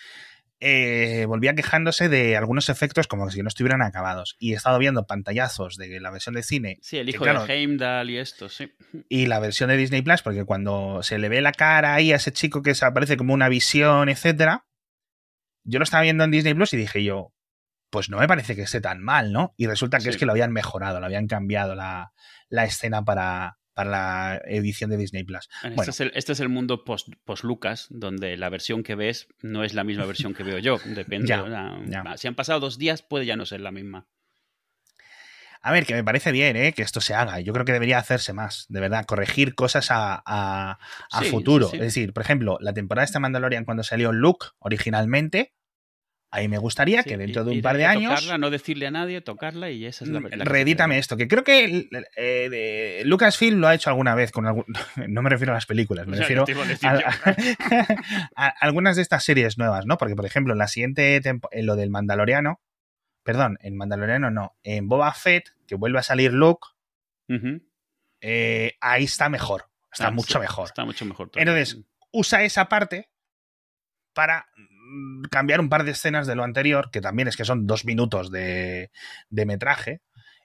eh, 0.64 1.24
volvía 1.26 1.54
quejándose 1.54 2.08
de 2.08 2.36
algunos 2.36 2.68
efectos 2.68 3.08
como 3.08 3.28
si 3.30 3.42
no 3.42 3.48
estuvieran 3.48 3.82
acabados. 3.82 4.36
Y 4.38 4.52
he 4.52 4.56
estado 4.56 4.78
viendo 4.78 5.06
pantallazos 5.06 5.76
de 5.76 5.98
la 5.98 6.10
versión 6.12 6.36
de 6.36 6.42
cine 6.44 6.78
Sí, 6.82 6.98
el 6.98 7.08
hijo 7.08 7.24
claro, 7.24 7.44
de 7.44 7.52
Heimdall 7.52 8.08
y 8.10 8.18
esto, 8.18 8.48
sí. 8.48 8.72
y 9.08 9.26
la 9.26 9.40
versión 9.40 9.70
de 9.70 9.76
Disney 9.76 10.02
Plus, 10.02 10.22
porque 10.22 10.44
cuando 10.44 11.02
se 11.02 11.18
le 11.18 11.28
ve 11.28 11.40
la 11.40 11.50
cara 11.52 11.94
ahí 11.94 12.12
a 12.12 12.16
ese 12.16 12.32
chico 12.32 12.62
que 12.62 12.74
se 12.76 12.84
aparece 12.84 13.16
como 13.16 13.34
una 13.34 13.48
visión, 13.48 14.08
etcétera, 14.08 14.66
yo 15.64 15.78
lo 15.80 15.82
estaba 15.84 16.02
viendo 16.04 16.22
en 16.24 16.30
Disney 16.30 16.54
Plus 16.54 16.72
y 16.74 16.76
dije 16.76 17.02
yo, 17.02 17.32
pues 17.90 18.08
no 18.08 18.18
me 18.18 18.28
parece 18.28 18.54
que 18.56 18.62
esté 18.62 18.80
tan 18.80 19.02
mal, 19.02 19.32
¿no? 19.32 19.54
Y 19.56 19.66
resulta 19.66 19.98
que 19.98 20.04
Sí. 20.04 20.08
es 20.10 20.16
que 20.16 20.26
lo 20.26 20.32
habían 20.32 20.52
mejorado, 20.52 21.00
lo 21.00 21.06
habían 21.06 21.26
cambiado 21.26 21.74
la, 21.74 22.12
la 22.48 22.64
escena 22.64 23.04
para, 23.04 23.58
para 23.84 23.90
la 24.34 24.42
edición 24.46 24.90
de 24.90 24.96
Disney 24.96 25.24
Plus. 25.24 25.48
Este, 25.62 25.70
Bueno. 25.74 25.90
es 25.90 26.00
el, 26.00 26.12
este 26.14 26.32
es 26.32 26.40
el 26.40 26.48
mundo 26.48 26.84
post, 26.84 27.08
Lucas, 27.42 27.86
donde 27.90 28.36
la 28.36 28.48
versión 28.48 28.82
que 28.82 28.94
ves 28.94 29.28
no 29.42 29.64
es 29.64 29.74
la 29.74 29.84
misma 29.84 30.04
versión 30.06 30.34
que 30.34 30.42
veo 30.42 30.58
yo. 30.58 30.78
Depende. 30.84 31.26
Ya, 31.26 31.80
ya. 31.86 32.16
Si 32.16 32.28
han 32.28 32.34
pasado 32.34 32.60
dos 32.60 32.78
días, 32.78 33.02
puede 33.02 33.26
ya 33.26 33.36
no 33.36 33.46
ser 33.46 33.60
la 33.60 33.70
misma. 33.72 34.06
A 35.64 35.70
ver, 35.70 35.86
que 35.86 35.94
me 35.94 36.02
parece 36.02 36.32
bien, 36.32 36.56
¿eh? 36.56 36.72
Que 36.72 36.82
esto 36.82 37.00
se 37.00 37.14
haga. 37.14 37.38
Yo 37.38 37.52
creo 37.52 37.64
que 37.64 37.72
debería 37.72 37.98
hacerse 37.98 38.32
más, 38.32 38.66
de 38.68 38.80
verdad, 38.80 39.04
corregir 39.06 39.54
cosas 39.54 39.92
a, 39.92 40.20
a- 40.26 40.78
a 41.12 41.22
Sí, 41.22 41.30
futuro. 41.30 41.66
sí, 41.66 41.70
sí. 41.72 41.76
Es 41.76 41.82
decir, 41.82 42.12
por 42.12 42.24
ejemplo, 42.24 42.58
la 42.60 42.72
temporada 42.72 43.02
de 43.02 43.06
esta 43.06 43.20
Mandalorian 43.20 43.64
cuando 43.64 43.84
salió 43.84 44.10
Luke 44.12 44.46
originalmente, 44.58 45.54
ahí 46.32 46.48
me 46.48 46.58
gustaría 46.58 47.02
Sí, 47.02 47.10
que 47.10 47.16
dentro 47.18 47.44
de 47.44 47.52
un 47.52 47.62
par 47.62 47.76
de 47.76 47.84
años... 47.86 48.12
Tocarla, 48.14 48.38
no 48.38 48.50
decirle 48.50 48.86
a 48.86 48.90
nadie, 48.90 49.20
tocarla 49.20 49.70
y 49.70 49.84
esa 49.86 50.04
es 50.04 50.10
la, 50.10 50.18
la 50.20 50.44
Redítame 50.44 50.94
queda. 50.94 51.00
esto, 51.00 51.16
que 51.16 51.28
creo 51.28 51.44
que 51.44 51.88
eh, 52.16 53.02
Lucasfilm 53.04 53.60
lo 53.60 53.68
ha 53.68 53.74
hecho 53.74 53.90
alguna 53.90 54.14
vez 54.14 54.32
con 54.32 54.46
algún... 54.46 54.64
No 55.08 55.22
me 55.22 55.30
refiero 55.30 55.52
a 55.52 55.56
las 55.56 55.66
películas, 55.66 56.06
me 56.06 56.14
O 56.14 56.16
sea, 56.16 56.26
refiero 56.26 56.44
a 58.36 58.46
algunas 58.60 58.96
de 58.96 59.02
estas 59.02 59.22
series 59.24 59.58
nuevas, 59.58 59.86
¿no? 59.86 59.98
Porque, 59.98 60.16
por 60.16 60.26
ejemplo, 60.26 60.52
en 60.54 60.58
la 60.58 60.68
siguiente 60.68 61.20
tempo- 61.20 61.48
en 61.52 61.66
lo 61.66 61.76
del 61.76 61.90
Mandaloriano, 61.90 62.60
perdón, 63.22 63.58
en 63.60 63.76
Mandaloriano 63.76 64.30
no, 64.30 64.56
en 64.62 64.88
Boba 64.88 65.12
Fett, 65.14 65.50
que 65.66 65.74
vuelve 65.76 65.98
a 65.98 66.02
salir 66.02 66.32
Luke, 66.32 66.66
eh, 68.20 68.76
ahí 68.80 69.04
está 69.04 69.28
mejor, 69.28 69.68
está 69.92 70.08
Ah, 70.08 70.10
mucho 70.10 70.34
sí, 70.34 70.38
mejor. 70.38 70.66
Está 70.66 70.84
mucho 70.84 71.04
mejor. 71.04 71.30
Entonces, 71.34 71.78
usa 72.12 72.42
esa 72.42 72.68
parte 72.68 73.08
para 74.12 74.46
mm, 74.56 74.81
cambiar 75.30 75.60
un 75.60 75.68
par 75.68 75.84
de 75.84 75.92
escenas 75.92 76.26
de 76.26 76.34
lo 76.34 76.44
anterior, 76.44 76.90
que 76.90 77.00
también 77.00 77.28
es 77.28 77.36
que 77.36 77.44
son 77.44 77.66
dos 77.66 77.84
minutos 77.84 78.30
de, 78.30 78.90
de 79.30 79.46
metraje, 79.46 80.02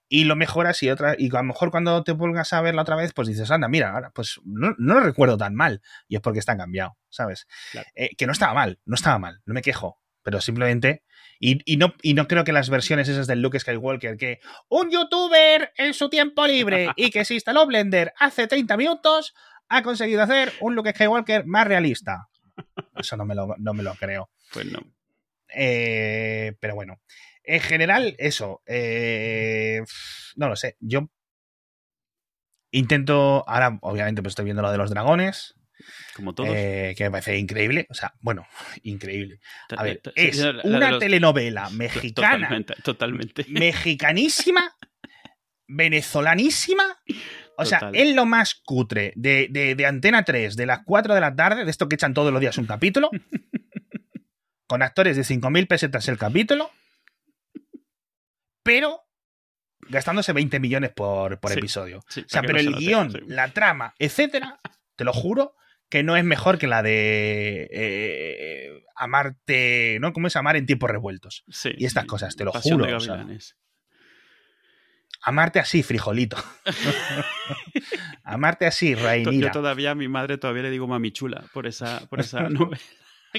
y 0.09 0.23
lo 0.23 0.35
mejoras 0.35 0.81
y 0.83 0.89
otra, 0.89 1.15
y 1.17 1.29
a 1.35 1.39
lo 1.39 1.43
mejor 1.43 1.69
cuando 1.69 2.03
te 2.03 2.15
pongas 2.15 2.53
a 2.53 2.61
verla 2.61 2.83
otra 2.83 2.95
vez, 2.95 3.13
pues 3.13 3.27
dices, 3.27 3.51
anda, 3.51 3.67
mira, 3.67 3.91
ahora, 3.91 4.11
pues 4.11 4.39
no, 4.45 4.73
no 4.77 4.95
lo 4.95 5.01
recuerdo 5.01 5.37
tan 5.37 5.55
mal, 5.55 5.81
y 6.07 6.15
es 6.15 6.21
porque 6.21 6.39
está 6.39 6.55
cambiado, 6.55 6.97
¿sabes? 7.09 7.47
Claro. 7.71 7.87
Eh, 7.95 8.15
que 8.15 8.25
no 8.25 8.31
estaba 8.31 8.53
mal, 8.53 8.79
no 8.85 8.95
estaba 8.95 9.19
mal, 9.19 9.41
no 9.45 9.53
me 9.53 9.61
quejo, 9.61 9.99
pero 10.23 10.39
simplemente, 10.39 11.03
y, 11.39 11.59
y 11.71 11.77
no, 11.77 11.93
y 12.01 12.13
no 12.13 12.27
creo 12.27 12.43
que 12.43 12.53
las 12.53 12.69
versiones 12.69 13.09
esas 13.09 13.27
del 13.27 13.41
Luke 13.41 13.59
Skywalker, 13.59 14.17
que 14.17 14.39
un 14.69 14.89
youtuber 14.89 15.71
en 15.75 15.93
su 15.93 16.09
tiempo 16.09 16.47
libre 16.47 16.89
y 16.95 17.11
que 17.11 17.25
se 17.25 17.33
instaló 17.33 17.65
Blender 17.65 18.13
hace 18.17 18.47
30 18.47 18.77
minutos, 18.77 19.33
ha 19.69 19.83
conseguido 19.83 20.21
hacer 20.21 20.53
un 20.61 20.75
Luke 20.75 20.93
Skywalker 20.93 21.45
más 21.45 21.67
realista. 21.67 22.29
Eso 22.95 23.17
no 23.17 23.25
me 23.25 23.35
lo, 23.35 23.55
no 23.57 23.73
me 23.73 23.83
lo 23.83 23.93
creo. 23.95 24.29
Pues 24.53 24.65
no. 24.71 24.79
Eh, 25.53 26.55
pero 26.59 26.75
bueno, 26.75 27.01
en 27.43 27.61
general, 27.61 28.15
eso. 28.19 28.61
eh, 28.65 29.81
no 30.35 30.49
lo 30.49 30.55
sé. 30.55 30.75
Yo 30.79 31.09
intento. 32.71 33.43
Ahora, 33.47 33.77
obviamente, 33.81 34.21
pues 34.21 34.31
estoy 34.31 34.45
viendo 34.45 34.61
lo 34.61 34.71
de 34.71 34.77
los 34.77 34.89
dragones. 34.89 35.53
Como 36.15 36.33
todos. 36.33 36.49
eh, 36.53 36.95
que 36.97 37.03
me 37.05 37.11
parece 37.11 37.37
increíble. 37.37 37.85
O 37.89 37.93
sea, 37.93 38.13
bueno, 38.19 38.47
increíble. 38.83 39.39
A 39.75 39.83
ver, 39.83 40.01
Sí, 40.03 40.11
es 40.15 40.39
una 40.63 40.91
los- 40.91 40.99
telenovela 40.99 41.69
mexicana, 41.69 42.37
Totalmente, 42.47 42.73
totalmente. 42.83 43.45
mexicanísima, 43.49 44.75
venezolanísima. 45.67 46.83
O 47.59 47.65
sea, 47.65 47.79
Total. 47.79 47.95
es 47.95 48.15
lo 48.15 48.25
más 48.25 48.55
cutre 48.65 49.13
de, 49.15 49.47
de- 49.49 49.75
de 49.75 49.85
Antena 49.85 50.23
3, 50.23 50.55
de 50.55 50.65
las 50.65 50.79
4 50.85 51.15
de 51.15 51.21
la 51.21 51.35
tarde, 51.35 51.63
de 51.65 51.71
esto 51.71 51.87
que 51.87 51.95
echan 51.95 52.13
todos 52.13 52.31
los 52.31 52.39
días 52.41 52.57
un 52.57 52.65
capítulo, 52.67 53.09
con 54.67 54.81
actores 54.83 55.15
de 55.15 55.23
5.000 55.23 55.67
pesetas 55.67 56.07
el 56.09 56.17
capítulo, 56.17 56.69
pero 58.63 59.01
gastándose 59.89 60.33
20 60.33 60.59
millones 60.59 60.91
por, 60.91 61.39
por 61.39 61.51
Sí. 61.51 61.59
episodio. 61.59 62.03
Sí, 62.09 62.21
O 62.21 62.29
sea, 62.29 62.41
pero 62.41 62.53
no 62.55 62.59
se 62.59 62.67
el 62.67 62.75
guion, 62.75 63.11
sí. 63.11 63.19
la 63.27 63.47
trama, 63.53 63.93
etcétera, 63.99 64.59
te 64.95 65.03
lo 65.05 65.13
juro 65.13 65.55
que 65.89 66.03
no 66.03 66.17
es 66.17 66.25
mejor 66.25 66.57
que 66.57 66.67
la 66.67 66.83
de 66.83 67.69
eh, 67.71 68.83
amarte, 68.95 69.97
¿no? 70.01 70.11
¿Cómo 70.11 70.27
es 70.27 70.35
amar 70.35 70.57
en 70.57 70.65
tiempos 70.65 70.89
revueltos? 70.89 71.45
Sí, 71.47 71.71
y 71.77 71.85
estas 71.85 72.03
cosas, 72.05 72.35
te 72.35 72.43
lo 72.43 72.51
Pasión 72.51 72.79
juro, 72.79 72.97
o 72.97 72.99
sea. 72.99 73.15
gavilanes. 73.15 73.55
Amarte 75.21 75.59
así, 75.59 75.83
frijolito. 75.83 76.37
amarte 78.23 78.65
así, 78.65 78.95
To- 79.23 79.31
Yo 79.31 79.51
todavía 79.51 79.91
a 79.91 79.95
mi 79.95 80.07
madre 80.07 80.37
todavía 80.37 80.63
le 80.63 80.69
digo 80.71 80.87
mami 80.87 81.11
chula 81.11 81.45
por 81.53 81.67
esa, 81.67 82.05
por 82.09 82.19
esa 82.19 82.49
novela. 82.49 82.81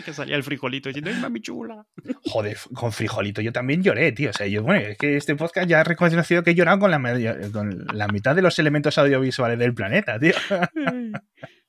que 0.04 0.12
salía 0.14 0.36
el 0.36 0.42
frijolito 0.42 0.88
diciendo, 0.88 1.10
¡ay, 1.14 1.20
mami 1.20 1.40
chula! 1.40 1.86
Joder, 2.24 2.56
con 2.74 2.92
frijolito. 2.92 3.40
Yo 3.40 3.52
también 3.52 3.82
lloré, 3.82 4.12
tío. 4.12 4.30
O 4.30 4.32
sea, 4.32 4.46
yo, 4.46 4.62
bueno, 4.62 4.86
es 4.88 4.98
que 4.98 5.16
este 5.16 5.34
podcast 5.36 5.68
ya 5.68 5.80
ha 5.80 5.84
reconocido 5.84 6.42
que 6.42 6.50
he 6.50 6.54
llorado 6.54 6.78
con 6.80 6.90
la, 6.90 6.98
media- 6.98 7.36
con 7.52 7.86
la 7.92 8.08
mitad 8.08 8.34
de 8.34 8.42
los 8.42 8.58
elementos 8.58 8.96
audiovisuales 8.98 9.58
del 9.58 9.74
planeta, 9.74 10.18
tío. 10.18 10.32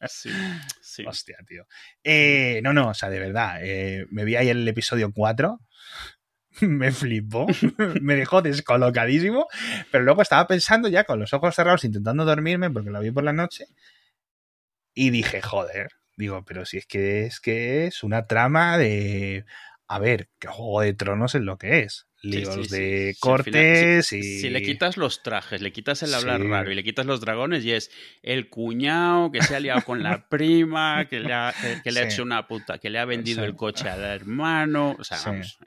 Sí, 0.07 0.29
sí. 0.81 1.03
Hostia, 1.05 1.35
tío. 1.45 1.65
Eh, 2.05 2.61
no, 2.63 2.71
no, 2.73 2.87
o 2.89 2.93
sea, 2.93 3.09
de 3.09 3.19
verdad. 3.19 3.57
eh, 3.61 4.05
me 4.11 4.23
vi 4.23 4.37
ahí 4.37 4.47
el 4.47 4.65
episodio 4.67 5.11
4. 5.13 5.59
Me 6.61 6.91
flipó, 6.91 7.47
me 8.01 8.15
dejó 8.15 8.41
descolocadísimo, 8.41 9.47
pero 9.91 10.03
luego 10.03 10.21
estaba 10.21 10.45
pensando 10.47 10.89
ya 10.89 11.03
con 11.05 11.19
los 11.19 11.31
ojos 11.33 11.55
cerrados, 11.55 11.83
intentando 11.85 12.25
dormirme 12.25 12.69
porque 12.69 12.89
lo 12.89 12.99
vi 12.99 13.11
por 13.11 13.23
la 13.23 13.31
noche, 13.33 13.65
y 14.93 15.09
dije, 15.11 15.41
joder, 15.41 15.87
digo, 16.19 16.43
pero 16.45 16.65
si 16.65 16.77
es 16.77 16.85
que 16.85 17.25
es 17.25 17.39
que 17.39 17.87
es 17.87 18.03
una 18.03 18.27
trama 18.27 18.77
de, 18.77 19.45
a 19.87 19.99
ver, 19.99 20.29
que 20.37 20.47
Juego 20.49 20.81
de 20.81 20.93
Tronos 20.93 21.33
es 21.33 21.41
lo 21.41 21.57
que 21.57 21.79
es, 21.79 22.07
líos 22.21 22.53
sí, 22.55 22.63
sí. 22.65 22.75
de 22.75 23.13
Sí, 23.13 23.19
cortes 23.21 24.07
si, 24.07 24.17
y... 24.17 24.23
si 24.41 24.49
le 24.49 24.61
quitas 24.61 24.97
los 24.97 25.23
trajes, 25.23 25.61
le 25.61 25.71
quitas 25.71 26.03
el 26.03 26.13
hablar 26.13 26.41
raro 26.43 26.71
y 26.71 26.75
le 26.75 26.83
quitas 26.83 27.05
los 27.05 27.21
dragones 27.21 27.63
y 27.63 27.71
es 27.71 27.89
el 28.21 28.49
cuñado 28.49 29.31
que 29.31 29.41
se 29.41 29.55
ha 29.55 29.59
liado 29.61 29.81
con 29.85 30.03
la 30.03 30.27
prima, 30.29 31.07
que 31.09 31.21
le 31.21 31.33
ha, 31.33 31.53
que, 31.83 31.91
le 31.91 32.01
ha 32.01 32.03
hecho 32.03 32.21
una 32.23 32.47
puta, 32.47 32.77
que 32.79 32.89
le 32.89 32.99
ha 32.99 33.05
vendido 33.05 33.45
el 33.45 33.55
coche 33.55 33.87
al 33.87 34.03
hermano, 34.03 34.97
o 34.99 35.03
sea, 35.05 35.17
Sí. 35.17 35.29
vamos. 35.29 35.57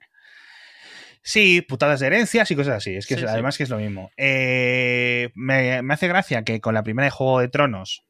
Sí, 1.24 1.62
putadas 1.62 2.00
de 2.00 2.08
herencias 2.08 2.50
y 2.50 2.56
cosas 2.56 2.74
así. 2.78 2.96
Es 2.96 3.06
que 3.06 3.14
Sí, 3.14 3.20
es- 3.20 3.26
sí. 3.28 3.32
además 3.32 3.56
que 3.56 3.62
es 3.62 3.70
lo 3.70 3.78
mismo. 3.78 4.10
Eh, 4.16 5.30
me, 5.34 5.80
me 5.82 5.94
hace 5.94 6.08
gracia 6.08 6.42
que 6.42 6.60
con 6.60 6.74
la 6.74 6.82
primera 6.82 7.04
de 7.06 7.10
Juego 7.10 7.40
de 7.40 7.48
Tronos 7.48 8.04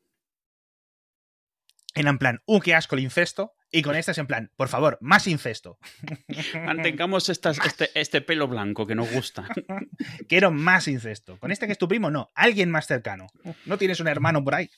era 1.95 2.11
en 2.11 2.19
plan, 2.19 2.41
¡uh, 2.47 2.61
qué 2.61 2.75
asco 2.75 2.95
el 2.97 3.03
incesto! 3.03 3.53
Y 3.71 3.81
con 3.83 3.97
esta 3.97 4.13
es 4.13 4.19
en 4.19 4.27
plan, 4.27 4.51
por 4.57 4.69
favor, 4.69 4.99
más 5.01 5.27
incesto. 5.27 5.79
Mantengamos 6.65 7.29
estas- 7.29 7.59
este, 7.65 7.91
este 7.99 8.21
pelo 8.21 8.47
blanco 8.49 8.87
que 8.87 8.95
nos 8.95 9.11
gusta. 9.11 9.47
Quiero 10.29 10.51
más 10.51 10.89
incesto. 10.89 11.39
Con 11.39 11.51
este 11.51 11.67
que 11.67 11.73
es 11.73 11.79
tu 11.79 11.89
primo, 11.89 12.11
no. 12.11 12.31
Alguien 12.35 12.71
más 12.71 12.87
cercano. 12.87 13.29
¿No 13.65 13.79
tienes 13.79 14.01
un 14.01 14.09
hermano 14.09 14.45
por 14.45 14.55
ahí? 14.55 14.71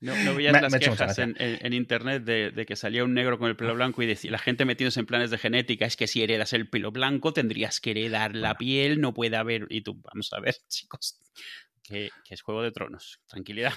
No, 0.00 0.14
no 0.16 0.34
veías 0.34 0.52
Me- 0.52 0.60
las 0.60 0.70
me 0.72 0.80
quejas 0.80 1.18
en, 1.18 1.34
en- 1.38 1.64
en 1.64 1.72
internet 1.72 2.24
de, 2.24 2.50
de 2.50 2.66
que 2.66 2.76
salía 2.76 3.04
un 3.04 3.14
negro 3.14 3.38
con 3.38 3.48
el 3.48 3.56
pelo 3.56 3.74
blanco 3.74 4.02
y 4.02 4.06
decía, 4.06 4.30
la 4.30 4.38
gente 4.38 4.66
metiéndose 4.66 5.00
en 5.00 5.06
planes 5.06 5.30
de 5.30 5.38
genética, 5.38 5.86
es 5.86 5.96
que 5.96 6.06
si 6.06 6.22
heredas 6.22 6.52
el 6.52 6.68
pelo 6.68 6.92
blanco 6.92 7.32
tendrías 7.32 7.80
que 7.80 7.92
heredar 7.92 8.34
la 8.36 8.56
piel, 8.58 9.00
no 9.00 9.14
puede 9.14 9.36
haber... 9.36 9.66
Y 9.70 9.80
tú, 9.80 9.98
vamos 10.02 10.30
a 10.34 10.40
ver, 10.40 10.56
chicos, 10.68 11.18
que, 11.82 12.10
que 12.26 12.34
es 12.34 12.42
Juego 12.42 12.60
de 12.62 12.70
Tronos, 12.72 13.20
tranquilidad. 13.28 13.72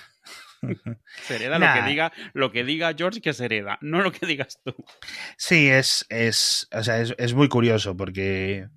Se 1.23 1.35
hereda 1.35 1.59
lo 1.59 1.65
Nah. 1.65 1.73
que, 1.83 1.89
diga, 1.89 2.11
lo 2.33 2.51
que 2.51 2.63
diga 2.63 2.93
George 2.97 3.21
que 3.21 3.33
se 3.33 3.45
hereda, 3.45 3.77
no 3.81 4.01
lo 4.01 4.11
que 4.11 4.25
digas 4.25 4.59
tú. 4.63 4.75
Sí, 5.37 5.69
es, 5.69 6.05
es, 6.09 6.67
o 6.71 6.83
sea, 6.83 6.99
es, 6.99 7.13
es 7.17 7.33
muy 7.33 7.47
curioso 7.49 7.95
porque, 7.95 8.67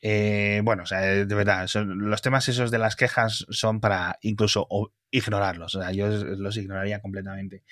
eh, 0.00 0.60
bueno, 0.64 0.84
o 0.84 0.86
sea, 0.86 1.00
de 1.00 1.34
verdad, 1.34 1.66
son- 1.66 2.08
los 2.10 2.22
temas 2.22 2.48
esos 2.48 2.70
de 2.70 2.78
las 2.78 2.96
quejas 2.96 3.46
son 3.50 3.80
para 3.80 4.18
incluso 4.22 4.68
ignorarlos. 5.10 5.74
O 5.74 5.80
sea, 5.80 5.92
yo 5.92 6.08
los 6.08 6.56
ignoraría 6.56 7.00
completamente. 7.00 7.62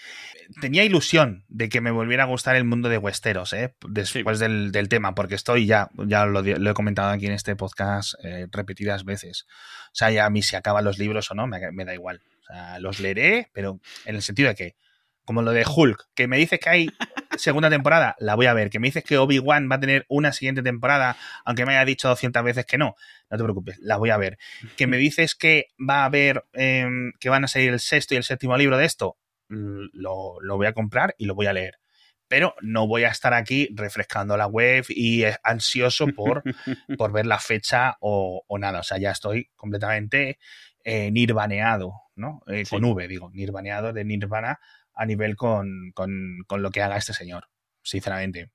Tenía 0.61 0.85
ilusión 0.85 1.45
de 1.49 1.69
que 1.69 1.81
me 1.81 1.91
volviera 1.91 2.23
a 2.23 2.27
gustar 2.27 2.57
el 2.57 2.65
mundo 2.65 2.89
de 2.89 2.97
Westeros, 2.99 3.53
¿eh? 3.53 3.75
después 3.89 4.39
del, 4.39 4.73
del 4.73 4.89
tema, 4.89 5.15
porque 5.15 5.35
estoy 5.35 5.67
ya, 5.67 5.91
ya 6.07 6.25
lo, 6.27 6.43
lo 6.43 6.71
he 6.71 6.75
comentado 6.75 7.11
aquí 7.11 7.27
en 7.27 7.33
este 7.33 7.55
podcast 7.57 8.15
eh, 8.25 8.47
repetidas 8.51 9.05
veces. 9.05 9.47
O 9.89 9.95
sea, 9.95 10.11
ya 10.11 10.25
a 10.27 10.31
mí 10.31 10.43
si 10.43 10.57
acaban 10.57 10.85
los 10.85 10.99
libros 10.99 11.31
o 11.31 11.35
no, 11.35 11.47
me, 11.47 11.71
me 11.73 11.85
da 11.85 11.93
igual. 11.93 12.21
O 12.45 12.53
sea, 12.53 12.79
los 12.79 13.01
leeré, 13.01 13.49
pero 13.53 13.81
en 14.05 14.17
el 14.17 14.23
sentido 14.23 14.49
de 14.49 14.55
que, 14.55 14.77
como 15.25 15.41
lo 15.41 15.53
de 15.53 15.65
Hulk, 15.65 16.09
que 16.15 16.29
me 16.29 16.37
dices 16.37 16.61
que 16.61 16.69
hay 16.69 16.87
segunda 17.39 17.71
temporada, 17.71 18.15
la 18.19 18.35
voy 18.35 18.47
a 18.47 18.53
ver. 18.53 18.69
Que 18.69 18.79
me 18.79 18.89
dices 18.89 19.03
que 19.03 19.17
Obi-Wan 19.17 19.69
va 19.71 19.77
a 19.77 19.81
tener 19.81 20.05
una 20.09 20.33
siguiente 20.33 20.63
temporada, 20.63 21.17
aunque 21.45 21.65
me 21.65 21.73
haya 21.73 21.85
dicho 21.87 22.09
200 22.09 22.45
veces 22.45 22.67
que 22.67 22.77
no, 22.77 22.97
no 23.31 23.39
te 23.39 23.43
preocupes, 23.43 23.79
la 23.81 23.97
voy 23.97 24.11
a 24.11 24.19
ver. 24.19 24.39
Que 24.77 24.87
me 24.87 24.99
dices 24.99 25.35
que 25.35 25.69
va 25.79 26.03
a 26.03 26.05
haber, 26.07 26.45
eh, 26.53 26.87
que 27.19 27.31
van 27.31 27.45
a 27.45 27.49
salir 27.49 27.71
el 27.71 27.81
sexto 27.81 28.15
y 28.15 28.19
el 28.19 28.25
séptimo 28.25 28.57
libro 28.59 28.77
de 28.77 28.85
esto, 28.85 29.17
mm, 29.49 29.87
lo, 29.95 30.41
lo 30.41 30.57
voy 30.57 30.67
a 30.67 30.75
comprar 30.75 31.15
y 31.17 31.25
lo 31.25 31.35
voy 31.35 31.47
a 31.47 31.55
leer. 31.55 31.79
Pero 32.29 32.55
no 32.61 32.87
voy 32.87 33.05
a 33.05 33.09
estar 33.09 33.33
aquí 33.33 33.69
refrescando 33.75 34.37
la 34.37 34.47
web 34.47 34.85
y 34.89 35.25
eh, 35.25 35.37
ansioso 35.43 36.09
por, 36.09 36.43
por 36.99 37.13
ver 37.13 37.27
la 37.27 37.39
fecha 37.39 37.97
o, 38.01 38.45
o 38.47 38.59
nada. 38.59 38.81
O 38.81 38.83
sea, 38.83 38.99
ya 38.99 39.13
estoy 39.13 39.51
completamente 39.57 40.39
eh, 40.85 41.11
nirvaneado, 41.11 41.93
¿no? 42.15 42.43
Eh, 42.47 42.65
Sí. 42.65 42.71
Con 42.77 42.85
V, 42.85 43.09
digo, 43.09 43.31
nirvaneado 43.33 43.93
de 43.93 44.05
nirvana 44.05 44.61
a 44.95 45.07
nivel 45.07 45.35
con, 45.37 45.91
con, 45.95 46.39
con 46.47 46.63
lo 46.63 46.71
que 46.71 46.83
haga 46.83 46.97
este 46.97 47.13
señor, 47.15 47.49
sinceramente. 47.83 48.51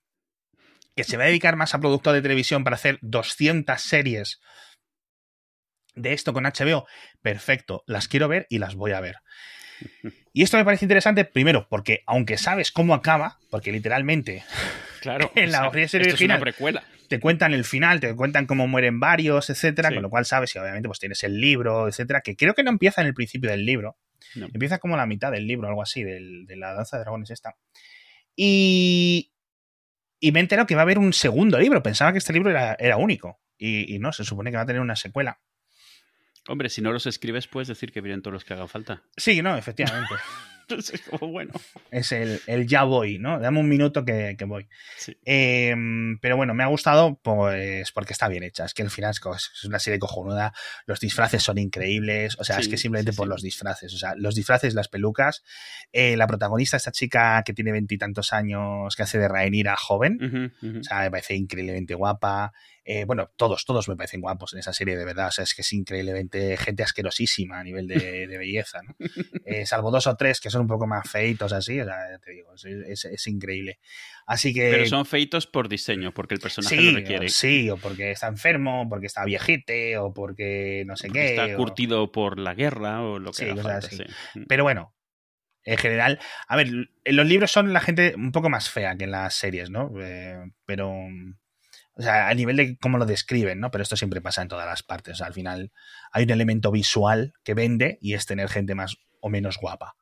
Que 0.96 1.04
se 1.04 1.18
va 1.18 1.24
a 1.24 1.28
dedicar 1.28 1.56
más 1.56 1.74
a 1.76 1.80
producto 1.80 2.14
de 2.14 2.22
televisión 2.22 2.64
para 2.64 2.76
hacer 2.76 2.98
200 3.02 3.80
series 3.82 4.40
de 5.96 6.14
esto 6.14 6.34
con 6.34 6.44
HBO, 6.46 6.88
perfecto, 7.22 7.84
las 7.88 8.08
quiero 8.08 8.28
ver 8.28 8.48
y 8.50 8.60
las 8.60 8.76
voy 8.76 8.92
a 8.92 9.00
ver. 9.02 9.18
Y 10.32 10.44
esto 10.44 10.58
me 10.58 10.64
parece 10.64 10.86
interesante, 10.86 11.26
primero, 11.26 11.68
porque 11.70 12.04
aunque 12.06 12.38
sabes 12.38 12.72
cómo 12.72 12.94
acaba, 12.94 13.40
porque 13.50 13.72
literalmente 13.72 14.44
Claro, 15.02 15.32
En 15.36 15.52
la 15.52 15.68
o 15.68 15.72
sea, 15.72 15.72
serie 15.72 15.86
esto 15.86 15.98
es 15.98 16.04
una 16.04 16.36
original. 16.36 16.40
precuela. 16.40 16.84
Te 17.10 17.20
cuentan 17.20 17.54
el 17.54 17.66
final, 17.66 18.00
te 18.00 18.16
cuentan 18.16 18.46
cómo 18.46 18.68
mueren 18.68 19.00
varios, 19.00 19.50
etcétera, 19.50 19.90
Sí. 19.90 19.96
con 19.96 20.04
lo 20.04 20.10
cual 20.10 20.26
sabes 20.26 20.56
y 20.56 20.60
obviamente 20.60 20.88
pues 20.88 21.00
tienes 21.00 21.22
el 21.24 21.42
libro, 21.42 21.88
etcétera, 21.88 22.22
que 22.22 22.36
creo 22.38 22.54
que 22.54 22.64
no 22.64 22.70
empieza 22.70 23.02
en 23.02 23.08
el 23.08 23.14
principio 23.14 23.50
del 23.50 23.66
libro, 23.66 23.98
No. 24.36 24.46
empieza 24.46 24.78
como 24.78 24.96
la 24.96 25.06
mitad 25.06 25.32
del 25.32 25.46
libro, 25.48 25.68
algo 25.68 25.82
así, 25.82 26.04
del- 26.04 26.46
de 26.46 26.56
la 26.56 26.74
danza 26.74 26.98
de 26.98 27.04
dragones 27.04 27.30
esta. 27.32 27.56
Y, 28.36 29.32
y 30.20 30.32
me 30.32 30.40
he 30.40 30.42
enterado 30.42 30.66
que 30.68 30.76
va 30.76 30.82
a 30.82 30.84
haber 30.84 31.00
un 31.00 31.12
segundo 31.14 31.60
libro, 31.60 31.84
pensaba 31.84 32.12
que 32.12 32.20
este 32.20 32.32
libro 32.34 32.50
era, 32.50 32.76
era 32.80 32.98
único, 32.98 33.40
y, 33.58 33.94
y 33.96 34.00
no, 34.00 34.14
se 34.14 34.24
supone 34.24 34.52
que 34.52 34.58
va 34.58 34.64
a 34.64 34.66
tener 34.66 34.82
una 34.82 34.96
secuela. 34.96 35.40
Hombre, 36.48 36.70
si 36.70 36.82
no 36.82 36.92
los 36.92 37.06
escribes, 37.06 37.48
puedes 37.48 37.68
decir 37.68 37.92
que 37.92 38.02
vienen 38.02 38.22
todos 38.22 38.34
los 38.34 38.46
que 38.46 38.54
hagan 38.54 38.70
falta. 38.70 39.04
Sí, 39.18 39.42
no, 39.42 39.58
efectivamente. 39.58 40.14
Entonces, 40.80 41.02
como 41.02 41.32
bueno. 41.32 41.54
es 41.90 42.12
el, 42.12 42.40
el 42.46 42.68
ya 42.68 42.84
voy, 42.84 43.18
¿no? 43.18 43.40
Dame 43.40 43.60
un 43.60 43.68
minuto 43.68 44.06
que, 44.06 44.36
que 44.38 44.46
voy. 44.46 44.68
Sí. 44.98 45.18
Eh, 45.26 45.76
pero 46.22 46.38
bueno, 46.38 46.54
me 46.54 46.64
ha 46.64 46.68
gustado 46.68 47.20
pues 47.22 47.92
porque 47.92 48.14
está 48.14 48.28
bien 48.28 48.44
hecha. 48.44 48.66
Es 48.66 48.74
que 48.74 48.84
al 48.84 48.92
final 48.92 49.12
es, 49.12 49.66
una 49.66 49.80
serie 49.80 50.00
cojonuda. 50.00 50.54
Los 50.86 51.00
disfraces 51.00 51.42
son 51.42 51.58
increíbles. 51.58 52.38
O 52.40 52.44
sea, 52.44 52.60
es 52.60 52.68
que 52.68 52.78
simplemente 52.78 53.12
sí, 53.12 53.18
por 53.18 53.28
los 53.28 53.42
disfraces. 53.42 53.94
O 53.94 53.98
sea, 53.98 54.14
los 54.16 54.36
disfraces, 54.36 54.74
las 54.74 54.88
pelucas. 54.88 55.44
Eh, 55.92 56.16
la 56.18 56.28
protagonista, 56.28 56.78
esta 56.78 56.92
chica 56.92 57.42
que 57.44 57.54
tiene 57.54 57.72
veintitantos 57.72 58.32
años, 58.34 58.96
que 58.96 59.04
hace 59.04 59.18
de 59.18 59.28
Rhaenyra 59.28 59.76
joven. 59.76 60.20
Ujú. 60.62 60.80
O 60.80 60.84
sea, 60.84 61.02
me 61.02 61.12
parece 61.12 61.36
increíblemente 61.36 61.96
guapa. 61.96 62.54
Eh, 62.92 63.06
bueno, 63.06 63.30
todos, 63.36 63.66
todos 63.66 63.88
me 63.88 63.96
parecen 63.96 64.20
guapos 64.20 64.54
en 64.54 64.60
esa 64.60 64.74
serie, 64.74 64.98
de 64.98 65.06
verdad. 65.06 65.28
O 65.28 65.32
sea, 65.32 65.44
es 65.44 65.54
que 65.54 65.62
es 65.62 65.74
increíblemente 65.74 66.58
gente 66.58 66.82
asquerosísima 66.82 67.60
a 67.60 67.64
nivel 67.64 67.88
de, 67.88 68.26
de 68.26 68.38
belleza, 68.38 68.82
¿no? 68.82 68.96
Eh, 69.46 69.66
salvo 69.66 69.90
dos 69.90 70.06
o 70.06 70.16
tres 70.16 70.40
que 70.40 70.50
son 70.50 70.59
un 70.62 70.68
poco 70.68 70.88
más 70.88 71.10
feitos 71.10 71.54
así, 71.54 71.80
o 71.80 71.86
sea, 71.86 71.96
te 72.24 72.32
digo, 72.32 72.54
es, 72.56 72.66
es- 72.66 73.06
es 73.06 73.28
increíble. 73.28 73.80
Así 74.26 74.54
que... 74.54 74.70
Pero 74.70 74.86
son 74.86 75.06
feitos 75.06 75.48
por 75.48 75.70
diseño, 75.70 76.14
porque 76.14 76.36
el 76.36 76.40
personaje 76.40 76.76
sí, 76.76 76.92
lo 76.92 76.92
requiere. 77.00 77.26
o, 77.26 77.30
sí, 77.30 77.70
o 77.70 77.78
porque 77.78 78.12
está 78.12 78.28
enfermo, 78.28 78.88
porque 78.90 79.08
está 79.08 79.26
viejete, 79.26 79.98
o 79.98 80.14
porque 80.14 80.84
no 80.86 80.96
sé 80.96 81.08
porque 81.08 81.20
qué. 81.22 81.26
está 81.30 81.46
o- 81.46 81.58
curtido 81.58 82.12
por 82.12 82.38
la 82.40 82.54
guerra 82.54 83.02
o 83.02 83.20
lo 83.20 83.32
que 83.32 83.46
Sí, 83.46 83.56
falta, 83.56 83.78
así. 83.78 83.98
sí. 83.98 84.04
Pero 84.48 84.64
bueno, 84.64 84.94
en 85.64 85.78
general, 85.78 86.20
a 86.48 86.56
ver, 86.56 86.68
en 87.04 87.16
los 87.16 87.26
libros 87.28 87.52
son 87.52 87.74
la 87.74 87.82
gente 87.82 88.14
un 88.16 88.32
poco 88.32 88.50
más 88.50 88.70
fea 88.70 88.96
que 88.98 89.04
en 89.06 89.12
las 89.12 89.34
series, 89.36 89.70
¿no? 89.70 89.92
Eh, 90.02 90.38
pero, 90.66 90.90
o 90.92 92.02
sea, 92.02 92.30
a 92.30 92.34
nivel 92.34 92.56
de 92.56 92.78
cómo 92.78 92.98
lo 92.98 93.06
describen, 93.06 93.60
¿no? 93.60 93.70
Pero 93.72 93.82
esto 93.82 93.96
siempre 93.98 94.22
pasa 94.22 94.42
en 94.42 94.48
todas 94.48 94.66
las 94.66 94.84
partes. 94.84 95.14
O 95.14 95.18
sea, 95.18 95.28
al 95.28 95.34
final 95.34 95.72
hay 96.12 96.24
un 96.24 96.30
elemento 96.30 96.72
visual 96.72 97.34
que 97.44 97.54
vende 97.56 97.98
y 98.02 98.14
es 98.14 98.26
tener 98.26 98.48
gente 98.48 98.74
más 98.76 98.96
o 99.22 99.30
menos 99.30 99.58
guapa. 99.58 99.96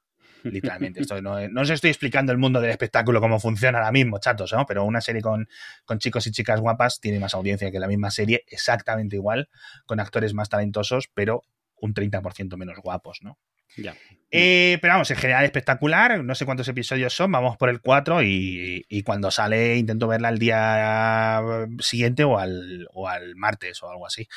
Literalmente. 0.51 1.01
Esto 1.01 1.21
no, 1.21 1.47
no, 1.47 1.61
os 1.61 1.69
estoy 1.69 1.89
explicando 1.89 2.31
el 2.31 2.37
mundo 2.37 2.61
del 2.61 2.71
espectáculo, 2.71 3.21
cómo 3.21 3.39
funciona 3.39 3.79
ahora 3.79 3.91
mismo, 3.91 4.19
chatos, 4.19 4.53
¿no? 4.53 4.65
Pero 4.65 4.83
una 4.83 5.01
serie 5.01 5.21
con, 5.21 5.47
con 5.85 5.99
chicos 5.99 6.27
y 6.27 6.31
chicas 6.31 6.59
guapas 6.59 6.99
tiene 6.99 7.19
más 7.19 7.33
audiencia 7.33 7.71
que 7.71 7.79
la 7.79 7.87
misma 7.87 8.11
serie, 8.11 8.43
exactamente 8.47 9.15
igual, 9.15 9.49
con 9.85 9.99
actores 9.99 10.33
más 10.33 10.49
talentosos, 10.49 11.09
pero 11.13 11.43
un 11.79 11.93
30% 11.93 12.57
menos 12.57 12.77
guapos, 12.79 13.19
¿no? 13.21 13.37
Ya. 13.75 13.95
Eh, 14.31 14.77
pero 14.81 14.93
vamos, 14.93 15.11
en 15.11 15.17
general 15.17 15.45
espectacular. 15.45 16.23
No 16.23 16.35
sé 16.35 16.45
cuántos 16.45 16.67
episodios 16.67 17.13
son, 17.13 17.31
vamos 17.31 17.57
por 17.57 17.69
el 17.69 17.81
4 17.81 18.23
y, 18.23 18.85
y 18.87 19.03
cuando 19.03 19.31
sale 19.31 19.77
intento 19.77 20.07
verla 20.07 20.29
el 20.29 20.39
día 20.39 21.41
siguiente 21.79 22.23
o 22.23 22.39
al, 22.39 22.87
o 22.93 23.07
al 23.07 23.35
martes 23.35 23.81
o 23.83 23.89
algo 23.89 24.05
así. 24.05 24.27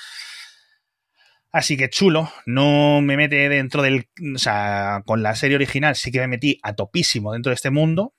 Así 1.52 1.76
que 1.76 1.90
chulo, 1.90 2.30
no 2.46 3.00
me 3.00 3.16
mete 3.16 3.48
dentro 3.48 3.82
del. 3.82 4.08
O 4.34 4.38
sea, 4.38 5.02
con 5.04 5.22
la 5.22 5.34
serie 5.34 5.56
original 5.56 5.96
sí 5.96 6.12
que 6.12 6.20
me 6.20 6.28
metí 6.28 6.58
a 6.62 6.74
topísimo 6.74 7.32
dentro 7.32 7.50
de 7.50 7.54
este 7.54 7.70
mundo. 7.70 8.14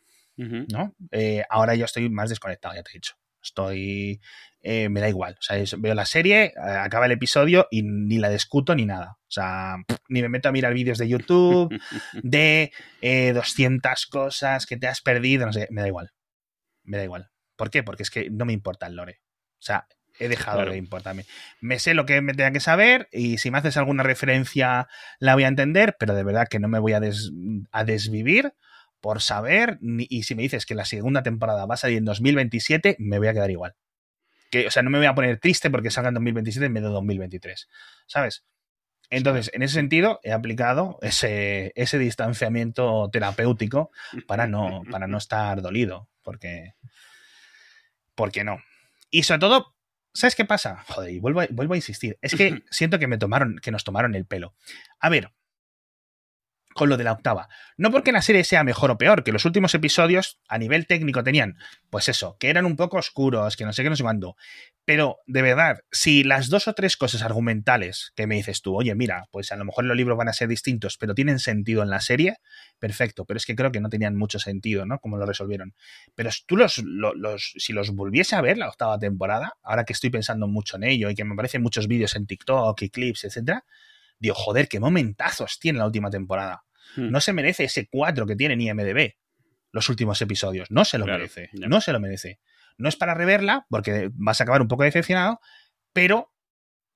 ¿no? 0.71 0.95
Eh, 1.11 1.43
ahora 1.49 1.75
yo 1.75 1.85
estoy 1.85 2.09
más 2.09 2.29
desconectado, 2.29 2.73
ya 2.75 2.83
te 2.83 2.91
he 2.91 2.93
dicho. 2.95 3.13
Estoy. 3.43 4.21
eh, 4.63 4.89
me 4.89 4.99
da 5.01 5.09
igual. 5.09 5.35
O 5.39 5.41
sea, 5.41 5.57
es- 5.57 5.79
veo 5.81 5.95
la 5.95 6.05
serie, 6.05 6.45
eh, 6.45 6.53
acaba 6.59 7.07
el 7.07 7.11
episodio 7.13 7.67
y 7.71 7.81
ni 7.83 8.19
la 8.19 8.29
discuto 8.29 8.75
ni 8.75 8.85
nada. 8.85 9.17
O 9.21 9.31
sea, 9.31 9.77
ni 10.07 10.21
me 10.21 10.29
meto 10.29 10.49
a 10.49 10.51
mirar 10.51 10.73
vídeos 10.75 10.99
de 10.99 11.07
YouTube 11.07 11.69
de 12.23 12.71
eh, 13.01 13.31
200 13.33 14.05
cosas 14.07 14.65
que 14.67 14.77
te 14.77 14.87
has 14.87 15.01
perdido, 15.01 15.45
no 15.47 15.53
sé, 15.53 15.67
me 15.71 15.81
da 15.81 15.87
igual. 15.87 16.11
Me 16.83 16.97
da 16.97 17.03
igual. 17.03 17.31
¿Por 17.55 17.69
qué? 17.71 17.81
Porque 17.81 18.03
es 18.03 18.11
que 18.11 18.29
no 18.29 18.45
me 18.45 18.53
importa 18.53 18.85
el 18.87 18.95
lore. 18.95 19.21
O 19.59 19.61
sea, 19.63 19.87
he 20.19 20.27
dejado 20.27 20.57
Claro. 20.57 20.71
de 20.71 20.77
importarme. 20.77 21.25
Me 21.61 21.79
sé 21.79 21.93
lo 21.93 22.05
que 22.05 22.21
me 22.21 22.33
tenga 22.33 22.51
que 22.51 22.59
saber 22.59 23.07
y 23.11 23.37
si 23.37 23.49
me 23.51 23.57
haces 23.57 23.77
alguna 23.77 24.03
referencia 24.03 24.87
la 25.19 25.33
voy 25.35 25.43
a 25.43 25.47
entender, 25.47 25.95
pero 25.99 26.13
de 26.15 26.23
verdad 26.23 26.47
que 26.47 26.59
no 26.59 26.67
me 26.67 26.79
voy 26.79 26.93
a, 26.93 26.99
des- 26.99 27.31
a 27.71 27.83
desvivir 27.83 28.53
por 28.99 29.21
saber. 29.21 29.77
ni- 29.81 30.05
y 30.09 30.23
si 30.23 30.35
me 30.35 30.43
dices 30.43 30.65
que 30.65 30.75
la 30.75 30.85
segunda 30.85 31.23
temporada 31.23 31.65
va 31.65 31.73
a 31.73 31.77
salir 31.77 31.97
en 31.97 32.05
2027, 32.05 32.95
me 32.99 33.17
voy 33.17 33.27
a 33.29 33.33
quedar 33.33 33.49
igual. 33.51 33.73
Que, 34.51 34.67
o 34.67 34.71
sea, 34.71 34.83
no 34.83 34.89
me 34.89 34.97
voy 34.97 35.07
a 35.07 35.15
poner 35.15 35.39
triste 35.39 35.69
porque 35.71 35.89
salga 35.91 36.09
en 36.09 36.15
2027 36.15 36.65
en 36.65 36.73
vez 36.73 36.83
de 36.83 36.89
2023. 36.89 37.67
¿Sabes? 38.05 38.43
Entonces, 39.09 39.49
en 39.53 39.61
ese 39.63 39.73
sentido, 39.73 40.19
he 40.23 40.31
aplicado 40.31 40.97
ese, 41.01 41.71
ese 41.75 41.97
distanciamiento 41.97 43.09
terapéutico 43.11 43.91
para 44.27 44.47
no, 44.47 44.83
para 44.91 45.07
no 45.07 45.17
estar 45.17 45.61
dolido, 45.61 46.07
porque, 46.21 46.75
porque 48.15 48.43
no. 48.43 48.59
Y 49.09 49.23
sobre 49.23 49.39
todo, 49.39 49.75
¿sabes 50.13 50.35
qué 50.35 50.45
pasa? 50.45 50.83
Joder, 50.87 51.11
y 51.11 51.19
vuelvo 51.19 51.41
a, 51.41 51.47
vuelvo 51.51 51.73
a 51.73 51.77
insistir, 51.77 52.17
es 52.21 52.35
que 52.35 52.63
siento 52.69 52.99
que 52.99 53.07
me 53.07 53.17
tomaron, 53.17 53.59
que 53.61 53.71
nos 53.71 53.83
tomaron 53.83 54.15
el 54.15 54.25
pelo. 54.25 54.55
A 54.99 55.09
ver, 55.09 55.31
con 56.73 56.89
lo 56.89 56.97
de 56.97 57.03
la 57.03 57.11
octava. 57.13 57.49
No 57.77 57.91
porque 57.91 58.11
la 58.11 58.21
serie 58.21 58.43
sea 58.43 58.63
mejor 58.63 58.91
o 58.91 58.97
peor, 58.97 59.23
que 59.23 59.31
los 59.31 59.45
últimos 59.45 59.73
episodios 59.75 60.39
a 60.47 60.57
nivel 60.57 60.87
técnico 60.87 61.23
tenían, 61.23 61.57
pues 61.89 62.09
eso, 62.09 62.37
que 62.39 62.49
eran 62.49 62.65
un 62.65 62.75
poco 62.75 62.97
oscuros, 62.97 63.55
que 63.55 63.65
no 63.65 63.73
sé 63.73 63.83
qué, 63.83 63.89
no 63.89 63.95
sé 63.95 64.03
cuándo. 64.03 64.35
Pero, 64.83 65.17
de 65.27 65.41
verdad, 65.41 65.79
si 65.91 66.23
las 66.23 66.49
dos 66.49 66.67
o 66.67 66.73
tres 66.73 66.97
cosas 66.97 67.21
argumentales 67.21 68.11
que 68.15 68.25
me 68.27 68.35
dices 68.35 68.61
tú, 68.61 68.75
oye, 68.75 68.95
mira, 68.95 69.25
pues 69.31 69.51
a 69.51 69.55
lo 69.55 69.63
mejor 69.65 69.85
los 69.85 69.95
libros 69.95 70.17
van 70.17 70.27
a 70.27 70.33
ser 70.33 70.47
distintos, 70.47 70.97
pero 70.97 71.13
tienen 71.13 71.39
sentido 71.39 71.83
en 71.83 71.89
la 71.89 72.01
serie, 72.01 72.37
perfecto. 72.79 73.25
Pero 73.25 73.37
es 73.37 73.45
que 73.45 73.55
creo 73.55 73.71
que 73.71 73.79
no 73.79 73.89
tenían 73.89 74.15
mucho 74.15 74.39
sentido, 74.39 74.85
¿no? 74.85 74.99
Como 74.99 75.17
lo 75.17 75.25
resolvieron. 75.25 75.75
Pero 76.15 76.29
tú 76.47 76.57
los, 76.57 76.79
lo- 76.79 77.13
los, 77.13 77.53
si 77.57 77.73
los 77.73 77.91
volviese 77.91 78.35
a 78.35 78.41
ver 78.41 78.57
la 78.57 78.69
octava 78.69 78.97
temporada, 78.97 79.53
ahora 79.61 79.83
que 79.85 79.93
estoy 79.93 80.09
pensando 80.09 80.47
mucho 80.47 80.77
en 80.77 80.83
ello 80.83 81.09
y 81.09 81.15
que 81.15 81.23
me 81.25 81.33
aparecen 81.33 81.61
muchos 81.61 81.87
vídeos 81.87 82.15
en 82.15 82.25
TikTok 82.25 82.81
y 82.81 82.89
clips, 82.89 83.23
etcétera, 83.25 83.63
digo, 84.21 84.35
joder, 84.35 84.67
qué 84.69 84.79
momentazos 84.79 85.59
tiene 85.59 85.79
la 85.79 85.85
última 85.85 86.09
temporada. 86.09 86.63
Hmm. 86.95 87.09
No 87.11 87.19
se 87.19 87.33
merece 87.33 87.65
ese 87.65 87.87
4 87.91 88.25
que 88.25 88.35
tiene 88.35 88.53
en 88.53 88.61
IMDB 88.61 89.13
los 89.73 89.89
últimos 89.89 90.21
episodios. 90.21 90.69
No 90.71 90.85
se 90.85 90.97
lo 90.97 91.05
Claro, 91.05 91.19
merece. 91.19 91.49
ya. 91.53 91.67
No 91.67 91.81
se 91.81 91.91
lo 91.91 91.99
merece. 91.99 92.39
No 92.77 92.87
es 92.89 92.95
para 92.95 93.13
reverla, 93.13 93.65
porque 93.69 94.09
vas 94.13 94.39
a 94.39 94.43
acabar 94.43 94.61
un 94.61 94.67
poco 94.67 94.83
decepcionado, 94.83 95.39
pero 95.93 96.31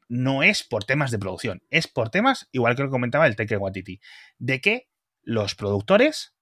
no 0.07 0.43
es 0.43 0.63
por 0.63 0.83
temas 0.83 1.11
de 1.11 1.19
producción. 1.19 1.63
Es 1.69 1.87
por 1.87 2.09
temas, 2.09 2.47
igual 2.51 2.75
que 2.75 2.83
lo 2.83 2.89
comentaba 2.89 3.27
el 3.27 3.35
Teque 3.35 3.57
Watiti, 3.57 3.99
de 4.37 4.61
que 4.61 4.89
los 5.23 5.55
productores 5.55 6.35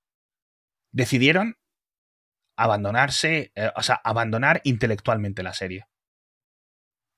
decidieron 0.92 1.58
abandonarse, 2.56 3.52
eh, 3.56 3.72
o 3.76 3.82
sea, 3.82 3.96
abandonar 4.04 4.62
intelectualmente 4.64 5.44
la 5.44 5.54
serie. 5.54 5.88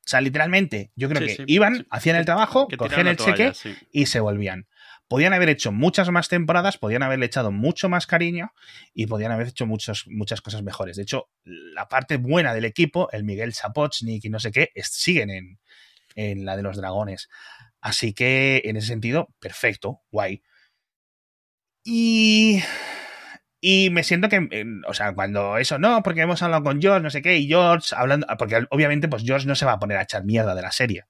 O 0.05 0.07
sea, 0.07 0.21
literalmente, 0.21 0.91
yo 0.95 1.09
creo 1.09 1.21
Sí, 1.21 1.27
que 1.27 1.35
sí, 1.37 1.43
iban, 1.47 1.77
sí. 1.77 1.85
hacían 1.89 2.15
el 2.15 2.25
trabajo, 2.25 2.67
cogían 2.77 3.07
el 3.07 3.17
cheque 3.17 3.31
toalla, 3.33 3.53
y 3.91 4.05
se 4.05 4.19
volvían. 4.19 4.67
Podían 5.07 5.33
haber 5.33 5.49
hecho 5.49 5.71
muchas 5.71 6.09
más 6.11 6.29
temporadas, 6.29 6.77
podían 6.77 7.03
haberle 7.03 7.25
echado 7.27 7.51
mucho 7.51 7.89
más 7.89 8.07
cariño 8.07 8.51
y 8.93 9.07
podían 9.07 9.31
haber 9.31 9.47
hecho 9.47 9.65
muchos, 9.65 10.05
muchas 10.07 10.41
cosas 10.41 10.63
mejores. 10.63 10.95
De 10.97 11.03
hecho, 11.03 11.29
la 11.43 11.87
parte 11.87 12.17
buena 12.17 12.53
del 12.53 12.65
equipo, 12.65 13.09
el 13.11 13.23
Miguel 13.23 13.53
Sapochnik 13.53 14.23
y 14.25 14.29
no 14.29 14.39
sé 14.39 14.51
qué, 14.51 14.69
es- 14.75 14.87
siguen 14.89 15.29
en, 15.31 15.59
en 16.15 16.45
la 16.45 16.55
de 16.57 16.63
los 16.63 16.77
dragones. 16.77 17.29
Así 17.81 18.13
que, 18.13 18.61
en 18.65 18.77
ese 18.77 18.87
sentido, 18.87 19.29
perfecto, 19.39 20.01
guay. 20.11 20.41
Y. 21.83 22.61
Y 23.67 23.89
me 23.89 24.03
siento 24.03 24.29
que, 24.29 24.47
eh, 24.51 24.65
o 24.87 24.93
sea, 24.93 25.15
cuando 25.15 25.57
eso, 25.57 25.79
no, 25.79 26.03
porque 26.03 26.21
hemos 26.21 26.39
hablado 26.43 26.61
con 26.63 26.79
George, 26.79 27.01
no 27.01 27.09
sé 27.09 27.23
qué, 27.23 27.37
y 27.37 27.47
George 27.47 27.95
hablando, 27.95 28.27
porque 28.37 28.63
obviamente, 28.69 29.07
pues 29.07 29.23
George 29.23 29.47
no 29.47 29.55
se 29.55 29.65
va 29.65 29.71
a 29.71 29.79
poner 29.79 29.97
a 29.97 30.03
echar 30.03 30.23
mierda 30.23 30.53
de 30.53 30.61
la 30.61 30.71
serie. 30.71 31.05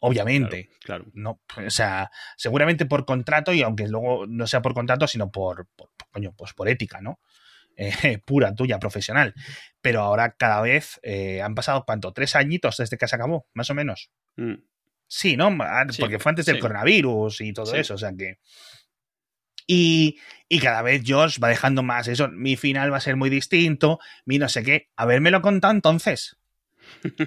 Obviamente. 0.00 0.68
Claro, 0.82 1.04
claro. 1.04 1.10
No, 1.14 1.40
o 1.64 1.70
sea, 1.70 2.10
seguramente 2.36 2.86
por 2.86 3.04
contrato 3.06 3.52
y 3.52 3.62
aunque 3.62 3.86
luego 3.88 4.26
no 4.26 4.46
sea 4.48 4.62
por 4.62 4.74
contrato, 4.74 5.06
sino 5.06 5.30
por, 5.30 5.68
por- 5.76 5.90
coño, 6.10 6.34
pues 6.36 6.54
por 6.54 6.68
ética, 6.68 7.00
¿no? 7.00 7.20
Eh, 7.78 8.18
pura, 8.24 8.54
tuya, 8.54 8.78
profesional. 8.78 9.34
Pero 9.82 10.00
ahora 10.00 10.34
cada 10.36 10.62
vez 10.62 10.98
eh, 11.02 11.42
han 11.42 11.54
pasado, 11.54 11.84
¿cuánto? 11.86 12.10
¿Tres 12.12 12.34
añitos 12.34 12.78
desde 12.78 12.96
que 12.96 13.06
se 13.06 13.14
acabó? 13.16 13.46
Más 13.52 13.68
o 13.68 13.74
menos. 13.74 14.10
Mm. 14.36 14.54
Sí, 15.06 15.36
¿no? 15.36 15.54
Ah, 15.60 15.84
Sí, 15.90 16.00
Porque 16.00 16.18
fue 16.18 16.30
antes 16.30 16.46
del 16.46 16.56
sí. 16.56 16.60
coronavirus 16.62 17.42
y 17.42 17.52
todo 17.52 17.66
Sí. 17.66 17.76
eso, 17.76 17.94
o 17.94 17.98
sea 17.98 18.12
que... 18.16 18.38
Y, 19.66 20.18
y 20.48 20.60
cada 20.60 20.82
vez 20.82 21.02
Josh 21.06 21.38
va 21.42 21.48
dejando 21.48 21.82
más 21.82 22.08
eso. 22.08 22.28
Mi 22.28 22.56
final 22.56 22.92
va 22.92 22.98
a 22.98 23.00
ser 23.00 23.16
muy 23.16 23.30
distinto, 23.30 23.98
mi 24.24 24.38
no 24.38 24.48
sé 24.48 24.62
qué. 24.62 24.88
Habérmelo 24.96 25.42
contado 25.42 25.72
entonces. 25.74 26.36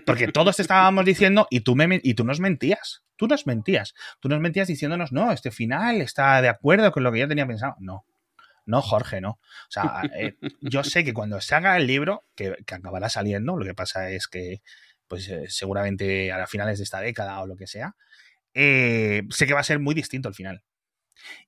Porque 0.05 0.27
todos 0.33 0.55
te 0.55 0.61
estábamos 0.61 1.05
diciendo 1.05 1.47
y 1.49 1.61
tú, 1.61 1.75
me, 1.75 1.99
y 2.01 2.13
tú 2.13 2.23
nos 2.23 2.39
mentías. 2.39 3.03
Tú 3.17 3.27
nos 3.27 3.45
mentías. 3.45 3.93
Tú 4.19 4.29
nos 4.29 4.39
mentías 4.39 4.67
diciéndonos, 4.67 5.11
no, 5.11 5.31
este 5.31 5.51
final 5.51 6.01
está 6.01 6.41
de 6.41 6.49
acuerdo 6.49 6.91
con 6.91 7.03
lo 7.03 7.11
que 7.11 7.19
yo 7.19 7.27
tenía 7.27 7.45
pensado. 7.45 7.75
No. 7.79 8.05
No, 8.65 8.81
Jorge, 8.81 9.19
no. 9.19 9.31
O 9.31 9.69
sea, 9.69 10.03
eh, 10.15 10.35
yo 10.61 10.83
sé 10.83 11.03
que 11.03 11.13
cuando 11.13 11.41
se 11.41 11.55
haga 11.55 11.75
el 11.75 11.87
libro, 11.87 12.25
que, 12.35 12.55
que 12.67 12.75
acabará 12.75 13.09
saliendo, 13.09 13.57
lo 13.57 13.65
que 13.65 13.73
pasa 13.73 14.11
es 14.11 14.27
que, 14.27 14.61
pues 15.07 15.27
eh, 15.27 15.45
seguramente 15.49 16.31
a 16.31 16.45
finales 16.45 16.77
de 16.77 16.83
esta 16.83 17.01
década 17.01 17.41
o 17.41 17.47
lo 17.47 17.55
que 17.55 17.65
sea, 17.65 17.95
eh, 18.53 19.23
sé 19.31 19.47
que 19.47 19.53
va 19.53 19.61
a 19.61 19.63
ser 19.63 19.79
muy 19.79 19.95
distinto 19.95 20.29
el 20.29 20.35
final. 20.35 20.61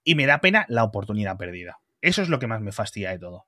Y 0.03 0.15
me 0.15 0.25
da 0.25 0.39
pena 0.41 0.65
la 0.69 0.83
oportunidad 0.83 1.37
perdida. 1.37 1.79
Eso 2.01 2.21
es 2.21 2.29
lo 2.29 2.39
que 2.39 2.47
más 2.47 2.61
me 2.61 2.71
fastidia 2.71 3.11
de 3.11 3.19
todo. 3.19 3.45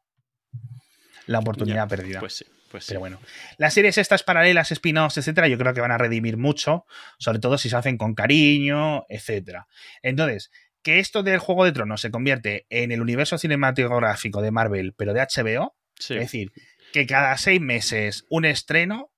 La 1.26 1.39
oportunidad 1.39 1.84
Ya, 1.84 1.88
perdida. 1.88 2.19
Pues 2.19 2.34
sí, 2.38 2.45
pues 2.69 2.84
sí. 2.86 2.89
Pero 2.89 2.99
bueno, 2.99 3.19
las 3.57 3.74
series 3.74 3.97
estas 3.97 4.24
paralelas, 4.24 4.71
spin-offs, 4.71 5.17
etcétera, 5.17 5.47
yo 5.47 5.57
creo 5.57 5.74
que 5.74 5.82
van 5.82 5.91
a 5.91 5.97
redimir 5.97 6.38
mucho, 6.38 6.86
sobre 7.17 7.39
todo 7.39 7.57
si 7.57 7.69
se 7.69 7.76
hacen 7.78 7.97
con 7.97 8.13
cariño, 8.13 9.05
etcétera. 9.09 9.67
Entonces, 10.01 10.51
que 10.82 10.99
esto 10.99 11.24
del 11.24 11.39
Juego 11.39 11.63
de 11.63 11.71
Tronos 11.71 12.01
se 12.01 12.11
convierte 12.11 12.65
en 12.69 12.91
el 12.91 13.01
universo 13.01 13.38
cinematográfico 13.38 14.41
de 14.41 14.51
Marvel, 14.51 14.93
pero 14.97 15.13
de 15.13 15.21
HBO, 15.21 15.76
Sí. 15.97 16.15
es 16.15 16.19
decir, 16.21 16.51
que 16.91 17.07
cada 17.07 17.38
seis 17.38 17.61
meses 17.61 18.26
un 18.30 18.43
estreno 18.43 19.09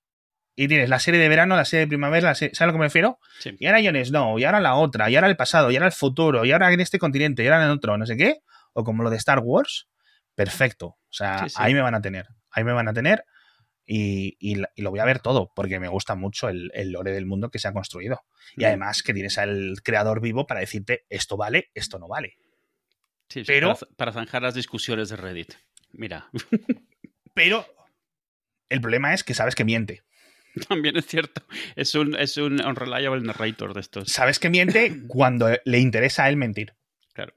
y 0.55 0.67
tienes 0.67 0.89
la 0.89 0.99
serie 0.99 1.19
de 1.19 1.27
verano, 1.29 1.55
la 1.55 1.65
serie 1.65 1.81
de 1.81 1.87
primavera, 1.87 2.29
la 2.29 2.35
serie- 2.35 2.55
¿sabes 2.55 2.61
a 2.61 2.65
lo 2.67 2.73
que 2.73 2.79
me 2.79 2.85
refiero? 2.85 3.19
sí. 3.39 3.55
Y 3.59 3.65
ahora 3.67 3.81
Jon 3.83 3.95
Snow, 4.05 4.39
y 4.39 4.43
ahora 4.45 4.59
la 4.59 4.75
otra, 4.75 5.09
y 5.09 5.15
ahora 5.15 5.27
el 5.27 5.35
pasado, 5.37 5.71
y 5.71 5.75
ahora 5.75 5.87
el 5.87 5.91
futuro, 5.93 6.45
y 6.45 6.51
ahora 6.51 6.71
en 6.71 6.79
este 6.79 6.97
continente, 6.99 7.43
y 7.43 7.47
ahora 7.47 7.63
en 7.65 7.69
otro, 7.71 7.97
no 7.97 8.05
sé 8.05 8.15
qué, 8.17 8.37
o 8.73 8.83
como 8.83 9.03
lo 9.03 9.09
de 9.09 9.17
Star 9.17 9.39
Wars, 9.39 9.87
perfecto. 10.35 10.87
O 10.87 10.97
sea, 11.11 11.39
Sí, 11.43 11.49
sí. 11.49 11.55
ahí 11.59 11.73
me 11.73 11.81
van 11.81 11.95
a 11.95 12.01
tener, 12.01 12.27
ahí 12.51 12.63
me 12.63 12.73
van 12.73 12.87
a 12.87 12.93
tener 12.93 13.25
y, 13.85 14.35
y 14.39 14.55
lo 14.81 14.89
voy 14.89 14.99
a 14.99 15.05
ver 15.05 15.19
todo, 15.19 15.51
porque 15.55 15.79
me 15.79 15.87
gusta 15.87 16.15
mucho 16.15 16.49
el, 16.49 16.71
el 16.73 16.91
lore 16.91 17.11
del 17.11 17.25
mundo 17.25 17.49
que 17.51 17.59
se 17.59 17.67
ha 17.67 17.73
construido. 17.73 18.21
Y 18.57 18.63
Mm. 18.63 18.67
además 18.67 19.03
que 19.03 19.13
tienes 19.13 19.37
al 19.37 19.75
creador 19.83 20.21
vivo 20.21 20.47
para 20.47 20.59
decirte 20.61 21.05
esto 21.09 21.37
vale, 21.37 21.69
esto 21.73 21.99
no 21.99 22.07
vale. 22.07 22.35
Sí, 23.29 23.41
sí, 23.41 23.45
pero- 23.47 23.75
para, 23.75 23.91
para 23.95 24.11
zanjar 24.13 24.41
las 24.41 24.55
discusiones 24.55 25.09
de 25.09 25.15
Reddit. 25.17 25.53
Mira, 25.91 26.29
Pero 27.33 27.65
el 28.69 28.81
problema 28.81 29.13
es 29.13 29.23
que 29.23 29.33
sabes 29.33 29.55
que 29.55 29.65
miente. 29.65 30.03
también 30.67 30.97
es 30.97 31.05
cierto. 31.07 31.41
Es 31.75 31.95
un, 31.95 32.15
es 32.15 32.37
un 32.37 32.63
unreliable 32.63 33.21
narrator 33.21 33.73
de 33.73 33.81
estos. 33.81 34.11
Sabes 34.11 34.39
que 34.39 34.49
miente 34.49 35.01
cuando 35.07 35.49
le 35.63 35.79
interesa 35.79 36.25
a 36.25 36.29
él 36.29 36.37
mentir. 36.37 36.73
Claro. 37.13 37.33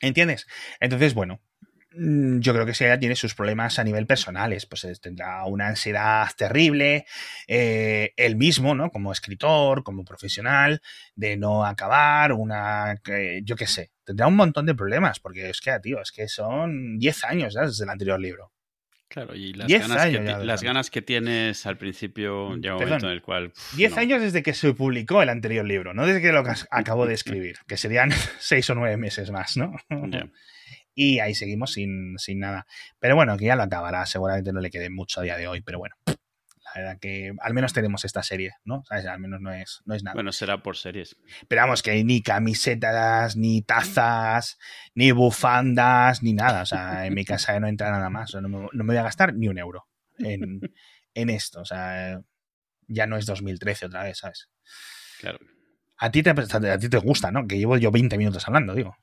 ¿Entiendes? 0.00 0.46
Entonces, 0.80 1.14
bueno, 1.14 1.40
Mm, 1.94 2.40
yo 2.40 2.54
creo 2.54 2.64
que 2.64 2.74
si 2.74 2.84
ella 2.84 2.98
tiene 2.98 3.16
sus 3.16 3.34
problemas 3.34 3.78
a 3.78 3.84
nivel 3.84 4.06
personales, 4.06 4.66
pues 4.66 4.86
tendrá 5.00 5.44
una 5.44 5.68
ansiedad 5.68 6.26
terrible, 6.36 7.06
eh, 7.46 8.12
él 8.16 8.36
mismo, 8.36 8.74
¿no? 8.74 8.90
Como 8.90 9.12
escritor, 9.12 9.82
como 9.82 10.04
profesional, 10.04 10.80
de 11.14 11.36
no 11.36 11.66
acabar, 11.66 12.32
una, 12.32 13.00
yo 13.44 13.56
qué 13.56 13.66
sé, 13.66 13.92
tendrá 14.04 14.26
un 14.26 14.36
montón 14.36 14.66
de 14.66 14.74
problemas, 14.74 15.20
porque 15.20 15.50
es 15.50 15.60
que, 15.60 15.78
tío, 15.80 16.00
es 16.00 16.12
que 16.12 16.28
son 16.28 16.98
10 16.98 17.24
años 17.24 17.54
ya 17.54 17.62
desde 17.62 17.84
el 17.84 17.90
anterior 17.90 18.20
libro. 18.20 18.52
Claro, 19.12 19.34
y 19.34 19.52
las, 19.52 19.68
ganas, 19.70 20.06
que, 20.06 20.20
las 20.20 20.62
ganas 20.62 20.90
que 20.90 21.02
tienes 21.02 21.66
al 21.66 21.76
principio, 21.76 22.56
ya 22.56 22.76
un 22.76 22.84
momento 22.84 23.04
en 23.08 23.12
el 23.12 23.20
cual... 23.20 23.52
10 23.76 23.98
años 23.98 24.22
desde 24.22 24.42
que 24.42 24.54
se 24.54 24.72
publicó 24.72 25.20
el 25.20 25.28
anterior 25.28 25.66
libro, 25.66 25.92
no 25.92 26.06
desde 26.06 26.22
que 26.22 26.32
lo 26.32 26.42
acabo 26.70 27.06
de 27.06 27.12
escribir, 27.12 27.58
que 27.66 27.76
serían 27.76 28.10
6 28.38 28.70
o 28.70 28.74
9 28.74 28.96
meses 28.96 29.30
más, 29.30 29.58
¿no? 29.58 29.76
Y 30.94 31.18
ahí 31.18 31.34
seguimos 31.34 31.74
sin, 31.74 32.18
sin 32.18 32.38
nada. 32.38 32.66
Pero 33.00 33.14
bueno, 33.14 33.36
que 33.36 33.44
ya 33.44 33.54
lo 33.54 33.64
acabará, 33.64 34.06
seguramente 34.06 34.50
no 34.50 34.60
le 34.60 34.70
quede 34.70 34.88
mucho 34.88 35.20
a 35.20 35.24
día 35.24 35.36
de 35.36 35.46
hoy, 35.46 35.60
pero 35.60 35.78
bueno. 35.78 35.94
La 36.76 36.96
que 36.96 37.34
al 37.40 37.54
menos 37.54 37.72
tenemos 37.72 38.04
esta 38.04 38.22
serie, 38.22 38.54
¿no? 38.64 38.84
¿Sabes? 38.84 39.06
Al 39.06 39.20
menos 39.20 39.40
no 39.40 39.52
es, 39.52 39.82
no 39.84 39.94
es 39.94 40.02
nada. 40.02 40.14
Bueno, 40.14 40.32
será 40.32 40.62
por 40.62 40.76
series. 40.76 41.16
Pero 41.48 41.62
vamos, 41.62 41.82
que 41.82 41.90
hay 41.90 42.04
ni 42.04 42.22
camisetas, 42.22 43.36
ni 43.36 43.62
tazas, 43.62 44.58
ni 44.94 45.12
bufandas, 45.12 46.22
ni 46.22 46.32
nada. 46.32 46.62
O 46.62 46.66
sea, 46.66 47.06
en 47.06 47.14
mi 47.14 47.24
casa 47.24 47.58
no 47.60 47.68
entra 47.68 47.90
nada 47.90 48.10
más. 48.10 48.34
no, 48.34 48.48
me, 48.48 48.68
no 48.72 48.84
me 48.84 48.84
voy 48.84 48.96
a 48.96 49.02
gastar 49.02 49.34
ni 49.34 49.48
un 49.48 49.58
euro 49.58 49.88
en, 50.18 50.60
en 51.14 51.30
esto. 51.30 51.60
O 51.60 51.64
sea, 51.64 52.20
ya 52.88 53.06
no 53.06 53.16
es 53.16 53.26
2013 53.26 53.86
otra 53.86 54.04
vez, 54.04 54.18
¿sabes? 54.18 54.48
Claro. 55.20 55.38
A 56.02 56.10
ti, 56.10 56.20
te, 56.20 56.30
a 56.30 56.78
ti 56.78 56.88
te 56.88 56.98
gusta, 56.98 57.30
¿no? 57.30 57.46
Que 57.46 57.56
llevo 57.56 57.76
yo 57.76 57.92
20 57.92 58.18
minutos 58.18 58.48
hablando, 58.48 58.74
digo. 58.74 58.96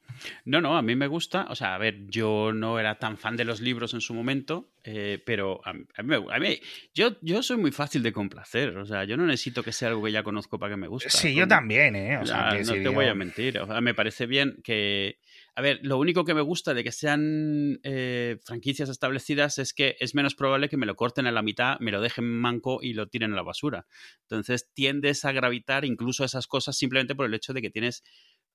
No, 0.43 0.59
no, 0.59 0.77
a 0.77 0.81
mí 0.81 0.97
me 0.97 1.07
gusta. 1.07 1.47
O 1.49 1.55
sea, 1.55 1.73
a 1.73 1.77
ver, 1.77 2.07
yo 2.07 2.51
no 2.53 2.77
era 2.77 2.95
tan 2.95 3.17
fan 3.17 3.37
de 3.37 3.45
los 3.45 3.61
libros 3.61 3.93
en 3.93 4.01
su 4.01 4.13
momento, 4.13 4.67
eh, 4.83 5.23
pero 5.25 5.61
a, 5.63 5.71
mí, 5.71 5.85
a 5.95 6.39
mí, 6.39 6.59
yo, 6.93 7.15
yo 7.21 7.41
soy 7.41 7.55
muy 7.55 7.71
fácil 7.71 8.03
de 8.03 8.11
complacer. 8.11 8.77
O 8.77 8.85
sea, 8.85 9.05
yo 9.05 9.15
no 9.15 9.25
necesito 9.25 9.63
que 9.63 9.71
sea 9.71 9.87
algo 9.87 10.03
que 10.03 10.11
ya 10.11 10.23
conozco 10.23 10.59
para 10.59 10.73
que 10.73 10.77
me 10.77 10.89
guste. 10.89 11.09
Sí, 11.09 11.33
yo 11.33 11.47
también, 11.47 11.95
¿eh? 11.95 12.17
O 12.17 12.25
sea, 12.25 12.51
no 12.53 12.73
te 12.73 12.89
voy 12.89 13.05
a 13.05 13.15
mentir. 13.15 13.59
O 13.59 13.65
sea, 13.65 13.79
me 13.79 13.93
parece 13.93 14.25
bien 14.25 14.57
que 14.61 15.19
a 15.59 15.61
ver, 15.61 15.81
lo 15.83 15.97
único 15.97 16.23
que 16.23 16.33
me 16.33 16.39
gusta 16.39 16.73
de 16.73 16.85
que 16.85 16.93
sean 16.93 17.81
eh, 17.83 18.37
franquicias 18.45 18.87
establecidas 18.87 19.57
es 19.57 19.73
que 19.73 19.97
es 19.99 20.15
menos 20.15 20.33
probable 20.33 20.69
que 20.69 20.77
me 20.77 20.85
lo 20.85 20.95
corten 20.95 21.27
a 21.27 21.33
la 21.33 21.41
mitad, 21.41 21.77
me 21.81 21.91
lo 21.91 21.99
dejen 21.99 22.23
manco 22.23 22.79
y 22.81 22.93
lo 22.93 23.09
tiren 23.09 23.33
a 23.33 23.35
la 23.35 23.41
basura. 23.41 23.85
Entonces 24.21 24.71
tiendes 24.73 25.25
a 25.25 25.33
gravitar 25.33 25.83
incluso 25.83 26.23
a 26.23 26.27
esas 26.27 26.47
cosas 26.47 26.77
simplemente 26.77 27.13
por 27.13 27.25
el 27.25 27.33
hecho 27.33 27.51
de 27.51 27.61
que 27.61 27.69
tienes 27.69 28.05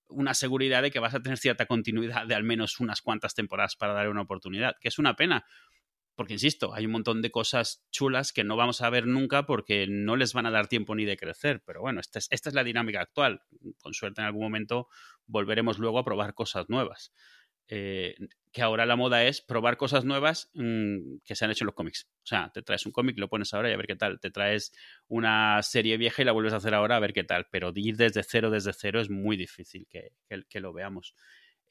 una 0.08 0.32
seguridad 0.32 0.80
de 0.80 0.90
que 0.90 0.98
vas 0.98 1.12
a 1.12 1.20
tener 1.20 1.36
cierta 1.36 1.66
continuidad 1.66 2.26
de 2.26 2.36
al 2.36 2.42
menos 2.42 2.80
unas 2.80 3.02
cuantas 3.02 3.34
temporadas 3.34 3.76
para 3.76 3.92
darle 3.92 4.10
una 4.10 4.22
oportunidad, 4.22 4.72
que 4.80 4.88
es 4.88 4.98
una 4.98 5.14
pena, 5.14 5.44
porque, 6.14 6.34
insisto, 6.34 6.74
hay 6.74 6.86
un 6.86 6.92
montón 6.92 7.22
de 7.22 7.30
cosas 7.30 7.84
chulas 7.90 8.32
que 8.32 8.44
no 8.44 8.56
vamos 8.56 8.80
a 8.82 8.90
ver 8.90 9.06
nunca 9.06 9.46
porque 9.46 9.86
no 9.88 10.16
les 10.16 10.32
van 10.32 10.46
a 10.46 10.50
dar 10.50 10.68
tiempo 10.68 10.94
ni 10.94 11.04
de 11.04 11.16
crecer. 11.16 11.62
Pero 11.66 11.80
bueno, 11.80 12.00
esta 12.00 12.18
es, 12.18 12.54
la 12.54 12.62
dinámica 12.62 13.00
actual. 13.00 13.42
Con 13.78 13.94
suerte 13.94 14.20
en 14.20 14.26
algún 14.26 14.42
momento 14.42 14.88
volveremos 15.26 15.78
luego 15.78 15.98
a 15.98 16.04
probar 16.04 16.34
cosas 16.34 16.68
nuevas. 16.68 17.12
Eh, 17.66 18.14
que 18.52 18.62
ahora 18.62 18.86
la 18.86 18.94
moda 18.94 19.24
es 19.24 19.40
probar 19.40 19.76
cosas 19.76 20.04
nuevas 20.04 20.50
mm, 20.54 21.16
que 21.24 21.34
se 21.34 21.44
han 21.44 21.50
hecho 21.50 21.64
en 21.64 21.66
los 21.66 21.74
cómics. 21.74 22.08
O 22.22 22.26
sea, 22.26 22.50
te 22.52 22.62
traes 22.62 22.86
un 22.86 22.92
cómic, 22.92 23.18
lo 23.18 23.28
pones 23.28 23.52
ahora 23.52 23.70
y 23.70 23.72
a 23.72 23.76
ver 23.76 23.86
qué 23.86 23.96
tal. 23.96 24.20
Te 24.20 24.30
traes 24.30 24.72
una 25.08 25.60
serie 25.62 25.96
vieja 25.96 26.22
y 26.22 26.24
la 26.24 26.32
vuelves 26.32 26.52
a 26.52 26.58
hacer 26.58 26.74
ahora 26.74 26.96
a 26.96 27.00
ver 27.00 27.12
qué 27.12 27.24
tal. 27.24 27.48
Pero 27.50 27.72
ir 27.74 27.96
desde 27.96 28.22
cero, 28.22 28.50
desde 28.50 28.72
cero 28.72 29.00
es 29.00 29.10
muy 29.10 29.36
difícil 29.36 29.88
que 29.88 30.60
lo 30.60 30.72
veamos. 30.72 31.14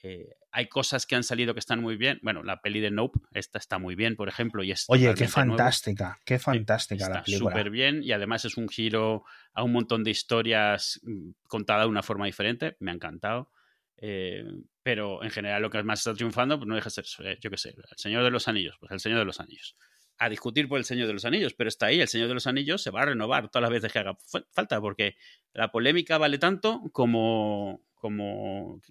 Eh, 0.04 0.36
hay 0.52 0.68
cosas 0.68 1.06
que 1.06 1.16
han 1.16 1.24
salido 1.24 1.54
que 1.54 1.62
están 1.62 1.80
muy 1.80 1.96
bien. 1.96 2.20
Bueno, 2.22 2.44
la 2.44 2.62
peli 2.62 2.82
de 2.82 2.92
Nope, 2.92 3.20
esta 3.32 3.58
está 3.58 3.80
muy 3.80 3.96
bien, 3.96 4.18
por 4.18 4.28
ejemplo. 4.28 4.62
Y 4.62 4.72
es 4.72 4.86
Oye, 4.90 5.14
qué 5.16 5.30
fantástica, 5.30 6.20
qué 6.26 6.38
fantástica 6.40 7.10
la 7.10 7.24
película. 7.24 7.52
Súper 7.52 7.70
bien 7.70 8.04
y 8.04 8.12
además 8.12 8.44
es 8.44 8.58
un 8.58 8.68
giro 8.68 9.24
a 9.54 9.64
un 9.64 9.72
montón 9.72 10.04
de 10.04 10.12
historias 10.12 11.00
mm, 11.04 11.30
contadas 11.48 11.86
de 11.86 11.90
una 11.90 12.04
forma 12.04 12.26
diferente. 12.26 12.76
Me 12.80 12.92
ha 12.92 12.94
encantado. 12.94 13.50
Eh, 13.98 14.44
pero 14.84 15.24
en 15.24 15.32
general 15.32 15.62
lo 15.62 15.70
que 15.70 15.82
más 15.82 16.00
está 16.00 16.14
triunfando, 16.14 16.58
pues 16.58 16.68
no 16.68 16.76
deja 16.76 16.90
de 16.90 17.04
ser, 17.04 17.26
eh, 17.26 17.38
yo 17.40 17.50
qué 17.50 17.58
sé, 17.58 17.70
el 17.70 17.98
Señor 17.98 18.24
de 18.26 18.32
los 18.32 18.50
Anillos, 18.50 18.76
pues 18.80 18.92
el 18.92 19.00
Señor 19.00 19.20
de 19.20 19.26
los 19.26 19.40
Anillos. 19.40 19.78
A 20.18 20.28
discutir 20.28 20.68
por 20.68 20.78
el 20.78 20.84
Señor 20.84 21.08
de 21.08 21.14
los 21.14 21.24
Anillos, 21.24 21.54
pero 21.54 21.70
está 21.70 21.86
ahí, 21.86 22.02
el 22.02 22.10
Señor 22.10 22.28
de 22.28 22.34
los 22.34 22.46
Anillos 22.46 22.84
se 22.84 22.92
va 22.92 23.04
a 23.04 23.06
renovar 23.06 23.50
todas 23.50 23.62
las 23.64 23.72
veces 23.72 23.94
que 23.94 24.00
haga 24.00 24.18
falta, 24.52 24.82
porque 24.82 25.16
la 25.54 25.72
polémica 25.72 26.18
vale 26.18 26.38
tanto 26.38 26.82
como, 26.92 27.82
como 27.96 28.82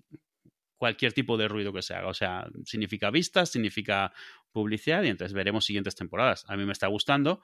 cualquier 0.82 1.12
tipo 1.12 1.36
de 1.36 1.46
ruido 1.46 1.72
que 1.72 1.80
se 1.80 1.94
haga. 1.94 2.08
O 2.08 2.14
sea, 2.14 2.50
significa 2.64 3.12
vistas, 3.12 3.50
significa 3.50 4.12
publicidad 4.50 5.04
y 5.04 5.10
entonces 5.10 5.32
veremos 5.32 5.64
siguientes 5.64 5.94
temporadas. 5.94 6.44
A 6.48 6.56
mí 6.56 6.64
me 6.66 6.72
está 6.72 6.88
gustando, 6.88 7.40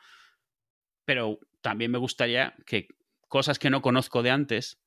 pero 1.05 1.39
también 1.60 1.93
me 1.93 1.98
gustaría 1.98 2.56
que 2.66 2.89
cosas 3.28 3.60
que 3.60 3.70
no 3.70 3.81
conozco 3.81 4.24
de 4.24 4.32
antes 4.32 4.82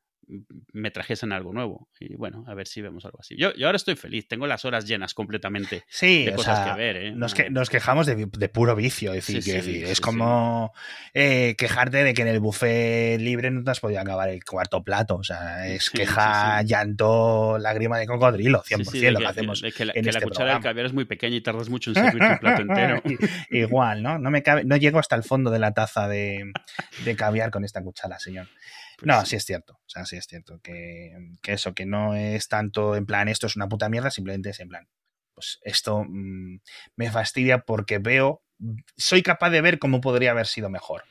me 0.74 0.92
trajesen 0.92 1.32
algo 1.32 1.54
nuevo. 1.54 1.90
Y 2.00 2.16
bueno, 2.16 2.44
a 2.48 2.54
ver 2.54 2.68
si 2.68 2.82
vemos 2.82 3.06
algo 3.06 3.20
así. 3.20 3.36
Yo, 3.38 3.54
yo 3.56 3.66
ahora 3.66 3.76
estoy 3.76 3.96
feliz, 3.96 4.28
tengo 4.28 4.48
las 4.48 4.66
horas 4.66 4.86
llenas 4.86 5.14
completamente 5.14 5.84
de 6.02 6.34
cosas 6.36 6.70
que 6.70 6.78
ver. 6.78 6.98
¿eh? 6.98 7.12
Nos, 7.12 7.34
que, 7.34 7.50
nos, 7.50 7.70
quejamos 7.70 8.08
de, 8.08 8.50
puro 8.50 8.76
vicio, 8.76 9.14
es 9.14 9.28
decir, 9.28 9.86
es 9.86 10.00
como 10.00 10.74
eh, 11.14 11.56
quejarte 11.58 12.04
de 12.04 12.14
que 12.14 12.22
en 12.22 12.30
el 12.30 12.40
buffet 12.40 13.20
libre 13.20 13.52
no 13.52 13.64
te 13.64 13.72
has 13.72 13.80
podido 13.80 14.00
acabar 14.00 14.30
el 14.30 14.44
cuarto 14.44 14.84
plato. 14.84 15.16
O 15.16 15.24
sea, 15.24 15.68
es 15.68 15.90
queja, 15.90 16.62
llanto, 16.64 17.58
lágrima 17.58 17.98
de 17.98 18.08
cocodrilo, 18.08 18.64
100% 18.64 19.12
lo 19.12 19.20
que, 19.20 19.26
hacemos. 19.26 19.62
que, 19.62 19.86
la, 19.86 19.94
en 19.96 20.08
este 20.08 20.22
cuchara 20.22 20.54
del 20.54 20.64
caviar 20.64 20.86
es 20.86 20.94
muy 20.94 21.06
pequeña 21.06 21.36
y 21.36 21.42
tardas 21.42 21.70
mucho 21.70 21.92
en 21.92 21.96
servir 21.96 22.24
un 22.24 22.38
plato 22.40 22.62
entero. 22.62 23.02
Igual, 23.50 24.02
¿no? 24.04 24.18
No, 24.18 24.32
me 24.32 24.44
cabe, 24.44 24.64
no 24.64 24.78
llego 24.78 25.00
hasta 25.00 25.16
el 25.16 25.24
fondo 25.24 25.52
de 25.52 25.60
la 25.60 25.74
taza 25.74 26.08
de, 26.08 26.52
de 27.04 27.16
caviar 27.16 27.52
con 27.52 27.66
esta 27.66 27.84
cuchara, 27.84 28.20
señor. 28.20 28.48
Pues 29.02 29.18
no, 29.18 29.26
sí 29.26 29.36
es 29.36 29.46
cierto. 29.46 29.74
O 29.74 29.90
sea, 29.90 30.06
sí 30.06 30.16
es 30.16 30.28
cierto. 30.28 30.60
Que, 30.62 31.12
eso, 31.48 31.74
que 31.74 31.88
no 31.88 32.14
es 32.14 32.48
tanto 32.48 32.96
en 32.96 33.08
plan, 33.08 33.28
esto 33.30 33.48
es 33.48 33.56
una 33.56 33.68
puta 33.68 33.90
mierda, 33.90 34.12
simplemente 34.12 34.52
es 34.52 34.60
en 34.60 34.70
plan, 34.70 34.88
pues 35.34 35.58
esto 35.64 36.04
mm, 36.08 36.60
me 36.98 37.10
fastidia 37.10 37.64
porque 37.64 37.98
veo, 37.98 38.44
soy 38.96 39.24
capaz 39.24 39.50
de 39.50 39.62
ver 39.62 39.80
cómo 39.80 40.02
podría 40.02 40.32
haber 40.32 40.46
sido 40.46 40.70
mejor. 40.70 41.04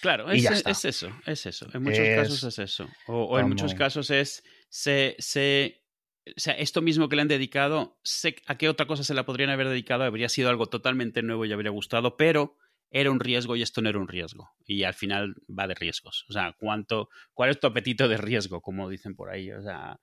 Claro, 0.00 0.30
es, 0.30 0.44
eso, 0.44 1.10
es 1.26 1.46
eso. 1.46 1.66
En 1.74 1.82
muchos 1.82 2.08
casos 2.08 2.44
es 2.44 2.58
eso. 2.60 2.88
O, 3.08 3.38
en 3.40 3.48
muchos 3.48 3.74
casos 3.74 4.10
es, 4.10 4.44
se, 4.68 5.16
se, 5.18 5.82
o 6.26 6.40
sea, 6.40 6.54
esto 6.54 6.80
mismo 6.80 7.08
que 7.08 7.16
le 7.16 7.22
han 7.22 7.28
dedicado, 7.28 7.98
sé 8.04 8.36
a 8.46 8.56
qué 8.56 8.68
otra 8.68 8.86
cosa 8.86 9.02
se 9.02 9.14
la 9.14 9.24
podrían 9.24 9.50
haber 9.50 9.68
dedicado, 9.68 10.04
habría 10.04 10.28
sido 10.28 10.48
algo 10.48 10.66
totalmente 10.66 11.22
nuevo 11.22 11.44
y 11.44 11.52
habría 11.52 11.72
gustado, 11.72 12.16
pero 12.16 12.56
era 12.92 13.10
un 13.10 13.20
riesgo 13.20 13.56
y 13.56 13.62
esto 13.62 13.80
no 13.80 13.88
era 13.88 13.98
un 13.98 14.06
riesgo. 14.06 14.50
Y 14.66 14.84
al 14.84 14.94
final 14.94 15.34
va 15.48 15.66
de 15.66 15.74
riesgos. 15.74 16.26
O 16.28 16.32
sea, 16.32 16.54
¿cuánto, 16.58 17.08
¿cuál 17.32 17.50
es 17.50 17.58
tu 17.58 17.66
apetito 17.66 18.06
de 18.06 18.18
riesgo? 18.18 18.60
Como 18.60 18.88
dicen 18.88 19.16
por 19.16 19.30
ahí. 19.30 19.50
O 19.50 19.62
sea, 19.62 19.98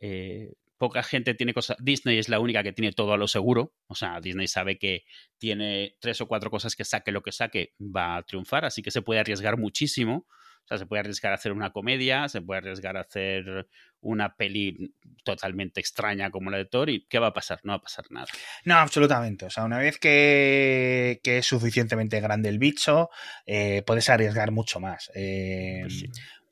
eh, 0.00 0.52
poca 0.76 1.04
gente 1.04 1.34
tiene 1.34 1.54
cosas. 1.54 1.76
Disney 1.80 2.18
es 2.18 2.28
la 2.28 2.40
única 2.40 2.64
que 2.64 2.72
tiene 2.72 2.92
todo 2.92 3.12
a 3.12 3.16
lo 3.16 3.28
seguro. 3.28 3.74
O 3.86 3.94
sea, 3.94 4.20
Disney 4.20 4.48
sabe 4.48 4.76
que 4.76 5.04
tiene 5.38 5.94
tres 6.00 6.20
o 6.20 6.26
cuatro 6.26 6.50
cosas 6.50 6.74
que 6.74 6.84
saque 6.84 7.12
lo 7.12 7.22
que 7.22 7.30
saque, 7.30 7.74
va 7.78 8.16
a 8.16 8.22
triunfar. 8.24 8.64
Así 8.64 8.82
que 8.82 8.90
se 8.90 9.02
puede 9.02 9.20
arriesgar 9.20 9.56
muchísimo. 9.56 10.26
O 10.64 10.68
sea, 10.68 10.78
se 10.78 10.86
puede 10.86 11.00
arriesgar 11.00 11.32
a 11.32 11.34
hacer 11.34 11.52
una 11.52 11.72
comedia, 11.72 12.28
se 12.28 12.40
puede 12.40 12.58
arriesgar 12.58 12.96
a 12.96 13.00
hacer 13.00 13.66
una 14.00 14.34
peli 14.36 14.94
totalmente 15.24 15.80
extraña 15.80 16.30
como 16.30 16.50
la 16.50 16.58
de 16.58 16.64
Thor 16.64 16.90
y 16.90 17.06
¿qué 17.08 17.18
va 17.18 17.28
a 17.28 17.32
pasar? 17.32 17.60
No 17.64 17.72
va 17.72 17.76
a 17.76 17.82
pasar 17.82 18.04
nada. 18.10 18.26
No, 18.64 18.76
absolutamente. 18.76 19.46
O 19.46 19.50
sea, 19.50 19.64
una 19.64 19.78
vez 19.78 19.98
que, 19.98 21.20
es 21.22 21.46
suficientemente 21.46 22.20
grande 22.20 22.48
el 22.48 22.58
bicho, 22.58 23.10
eh, 23.46 23.82
puedes 23.86 24.08
arriesgar 24.08 24.50
mucho 24.50 24.80
más. 24.80 25.10
Eh, 25.14 25.82
pues 25.82 26.04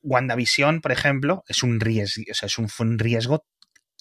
WandaVision, 0.02 0.80
por 0.80 0.92
ejemplo, 0.92 1.44
es 1.46 1.62
un 1.62 1.80
riesgo, 1.80 2.24
o 2.30 2.34
sea, 2.34 2.46
es 2.46 2.58
un, 2.58 2.98
riesgo 2.98 3.44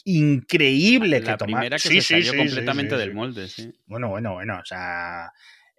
increíble 0.05 1.19
la 1.19 1.37
que 1.37 1.45
primera 1.45 1.77
que 1.77 2.01
se 2.01 2.01
salió 2.01 2.35
completamente 2.35 2.97
del 2.97 3.13
molde, 3.13 3.47
sí. 3.47 3.73
Bueno, 3.85 4.09
bueno, 4.09 4.33
bueno, 4.33 4.59
o 4.61 4.65
sea, 4.65 5.31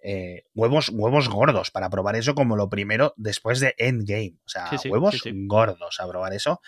eh, 0.03 0.45
huevos, 0.55 0.89
huevos 0.89 1.29
gordos 1.29 1.69
para 1.69 1.89
probar 1.89 2.15
eso 2.15 2.33
como 2.33 2.55
lo 2.55 2.69
primero 2.69 3.13
después 3.17 3.59
de 3.59 3.75
Endgame. 3.77 4.35
O 4.45 4.49
sea, 4.49 4.69
huevos 4.85 5.21
gordos 5.45 5.99
a 5.99 6.07
probar 6.07 6.33
eso. 6.33 6.61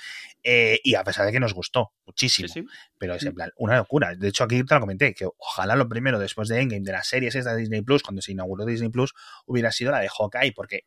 Eh, 0.43 0.79
y 0.83 0.95
a 0.95 1.03
pesar 1.03 1.25
de 1.25 1.31
que 1.31 1.39
nos 1.39 1.53
gustó 1.53 1.93
muchísimo. 2.05 2.53
Pero 2.97 3.15
es 3.15 3.23
en 3.23 3.33
plan, 3.33 3.49
una 3.57 3.77
locura. 3.77 4.13
De 4.15 4.27
hecho, 4.27 4.43
aquí 4.43 4.63
te 4.63 4.75
lo 4.75 4.81
comenté, 4.81 5.13
que 5.13 5.27
ojalá 5.37 5.75
lo 5.75 5.89
primero 5.89 6.19
después 6.19 6.47
de 6.47 6.61
Endgame, 6.61 6.83
de 6.83 6.91
las 6.91 7.07
series 7.07 7.35
esta 7.35 7.55
de 7.55 7.61
Disney 7.61 7.81
Plus, 7.81 8.03
cuando 8.03 8.21
se 8.21 8.31
inauguró 8.31 8.65
Disney 8.65 8.89
Plus, 8.89 9.13
hubiera 9.45 9.71
sido 9.71 9.91
la 9.91 9.99
de 9.99 10.09
Hawkeye, 10.09 10.53
porque 10.53 10.85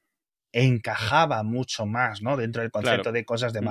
encajaba 0.53 1.43
mucho 1.43 1.85
más, 1.85 2.23
¿no? 2.23 2.37
Dentro 2.37 2.63
del 2.63 2.71
concepto 2.71 3.13
de 3.13 3.25
cosas 3.25 3.53
de 3.53 3.61
mm. 3.61 3.65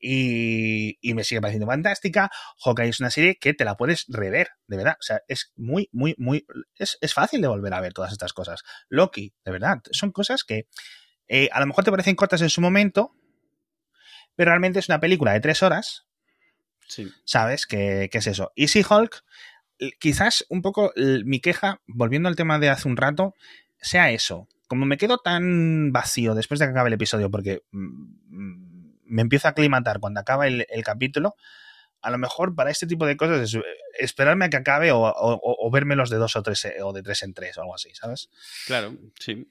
Marvel 0.00 0.98
y, 1.02 1.14
me 1.14 1.24
sigue 1.24 1.40
pareciendo 1.40 1.66
fantástica. 1.66 2.30
Hawkeye 2.64 2.88
es 2.88 3.00
una 3.00 3.10
serie 3.10 3.36
que 3.36 3.54
te 3.54 3.64
la 3.64 3.76
puedes 3.76 4.04
rever, 4.08 4.50
de 4.66 4.76
verdad. 4.76 4.96
O 4.98 5.02
sea, 5.02 5.22
es 5.28 5.52
muy, 5.56 5.88
muy, 5.92 6.14
muy. 6.18 6.46
Es, 6.76 6.98
fácil 7.12 7.40
de 7.40 7.48
volver 7.48 7.74
a 7.74 7.80
ver 7.80 7.92
todas 7.92 8.12
estas 8.12 8.32
cosas. 8.32 8.62
Loki, 8.88 9.32
de 9.44 9.52
verdad, 9.52 9.80
son 9.90 10.12
cosas 10.12 10.44
que 10.44 10.68
eh, 11.26 11.48
a 11.52 11.60
lo 11.60 11.66
mejor 11.66 11.84
te 11.84 11.90
parecen 11.90 12.16
cortas 12.16 12.42
en 12.42 12.50
su 12.50 12.60
momento, 12.60 13.14
pero 14.36 14.50
realmente 14.50 14.78
es 14.78 14.88
una 14.88 15.00
película 15.00 15.32
de 15.32 15.40
tres 15.40 15.62
horas. 15.62 16.06
Sí. 16.86 17.12
¿Sabes? 17.24 17.66
¿Qué, 17.66 18.08
es 18.10 18.26
eso? 18.26 18.52
Y 18.54 18.66
Hulk 18.66 19.24
quizás 20.00 20.44
un 20.48 20.62
poco 20.62 20.92
mi 20.96 21.40
queja, 21.40 21.80
volviendo 21.86 22.28
al 22.28 22.34
tema 22.34 22.58
de 22.58 22.68
hace 22.68 22.88
un 22.88 22.96
rato, 22.96 23.34
sea 23.80 24.10
eso. 24.10 24.48
Como 24.66 24.86
me 24.86 24.96
quedo 24.96 25.18
tan 25.18 25.92
vacío 25.92 26.34
después 26.34 26.58
de 26.58 26.66
que 26.66 26.72
acabe 26.72 26.88
el 26.88 26.94
episodio, 26.94 27.30
porque 27.30 27.62
mm, 27.70 28.67
me 29.08 29.22
empiezo 29.22 29.48
a 29.48 29.52
aclimatar 29.52 30.00
cuando 30.00 30.20
acaba 30.20 30.46
el, 30.46 30.66
capítulo, 30.84 31.34
a 32.00 32.10
lo 32.10 32.18
mejor 32.18 32.54
para 32.54 32.70
este 32.70 32.86
tipo 32.86 33.06
de 33.06 33.16
cosas 33.16 33.40
es 33.40 33.54
eh, 33.54 33.62
esperarme 33.98 34.44
a 34.44 34.50
que 34.50 34.56
acabe 34.56 34.92
o, 34.92 35.00
o, 35.02 35.70
verme 35.70 35.96
los 35.96 36.10
de 36.10 36.16
dos 36.16 36.36
o 36.36 36.42
tres 36.42 36.66
o 36.82 36.92
de 36.92 37.02
tres 37.02 37.22
en 37.22 37.34
tres 37.34 37.58
o 37.58 37.62
algo 37.62 37.74
así, 37.74 37.90
¿sabes? 37.94 38.30
Claro, 38.66 38.96
sí. 39.18 39.48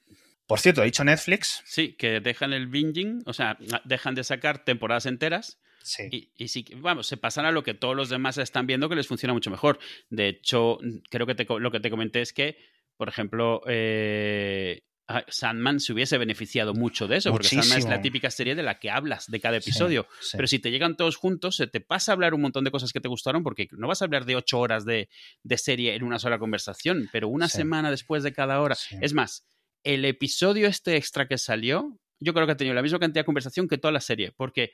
Por 0.48 0.62
cierto, 0.62 0.82
he 0.82 0.86
dicho 0.86 1.04
Netflix. 1.04 1.62
Sí, 1.66 1.94
que 1.94 2.22
dejan 2.22 2.54
el 2.54 2.68
binging, 2.68 3.22
o 3.26 3.34
sea, 3.34 3.58
dejan 3.84 4.16
de 4.16 4.24
sacar 4.24 4.64
temporadas 4.64 5.06
enteras. 5.06 5.60
Sí. 5.84 6.08
Y, 6.10 6.32
y 6.38 6.76
vamos, 6.76 7.08
se 7.08 7.18
pasan 7.18 7.46
a 7.46 7.52
lo 7.52 7.64
que 7.64 7.74
todos 7.74 7.96
los 7.96 8.10
demás 8.10 8.38
están 8.38 8.66
viendo 8.66 8.88
que 8.88 8.96
les 8.96 9.08
funciona 9.08 9.34
mucho 9.34 9.52
mejor. 9.52 9.78
De 10.10 10.30
hecho, 10.30 10.80
creo 11.10 11.28
que 11.28 11.46
lo 11.60 11.72
que 11.72 11.80
te 11.82 11.90
comenté 11.90 12.22
es 12.22 12.32
que, 12.32 12.58
por 12.96 13.10
ejemplo, 13.10 13.62
eh, 13.68 14.86
Sandman 15.30 15.80
se 15.80 15.94
hubiese 15.94 16.18
beneficiado 16.18 16.74
mucho 16.74 17.08
de 17.08 17.18
eso, 17.18 17.32
porque 17.32 17.48
Sandman 17.48 17.78
es 17.80 17.86
la 17.86 18.02
típica 18.02 18.30
serie 18.30 18.56
de 18.56 18.64
la 18.64 18.80
que 18.80 18.90
hablas 18.90 19.28
de 19.28 19.40
cada 19.40 19.58
episodio. 19.58 20.08
Pero 20.34 20.48
si 20.48 20.60
te 20.60 20.70
llegan 20.70 20.98
todos 20.98 21.16
juntos, 21.16 21.56
se 21.56 21.68
te 21.68 21.80
pasa 21.80 22.12
a 22.12 22.14
hablar 22.14 22.34
un 22.34 22.42
montón 22.42 22.64
de 22.64 22.72
cosas 22.72 22.92
que 22.92 23.00
te 23.00 23.08
gustaron, 23.08 23.44
porque 23.44 23.68
no 23.72 23.88
vas 23.88 24.02
a 24.02 24.06
hablar 24.06 24.26
de 24.26 24.36
ocho 24.36 24.60
horas 24.60 24.86
de, 24.86 25.10
serie 25.56 25.96
en 25.96 26.04
una 26.04 26.20
sola 26.20 26.40
conversación, 26.40 27.10
pero 27.12 27.30
una 27.30 27.48
semana 27.48 27.90
después 27.90 28.24
de 28.24 28.34
cada 28.34 28.62
hora. 28.62 28.76
Es 29.02 29.14
más, 29.14 29.48
el 29.84 30.06
episodio 30.06 30.68
este 30.68 30.98
extra 30.98 31.28
que 31.28 31.38
salió, 31.38 32.00
yo 32.20 32.34
creo 32.34 32.46
que 32.46 32.54
ha 32.54 32.58
tenido 32.58 32.76
la 32.76 32.82
misma 32.82 33.00
cantidad 33.00 33.22
de 33.22 33.26
conversación 33.26 33.68
que 33.68 33.78
toda 33.78 33.92
la 33.92 34.02
serie, 34.02 34.34
porque 34.36 34.72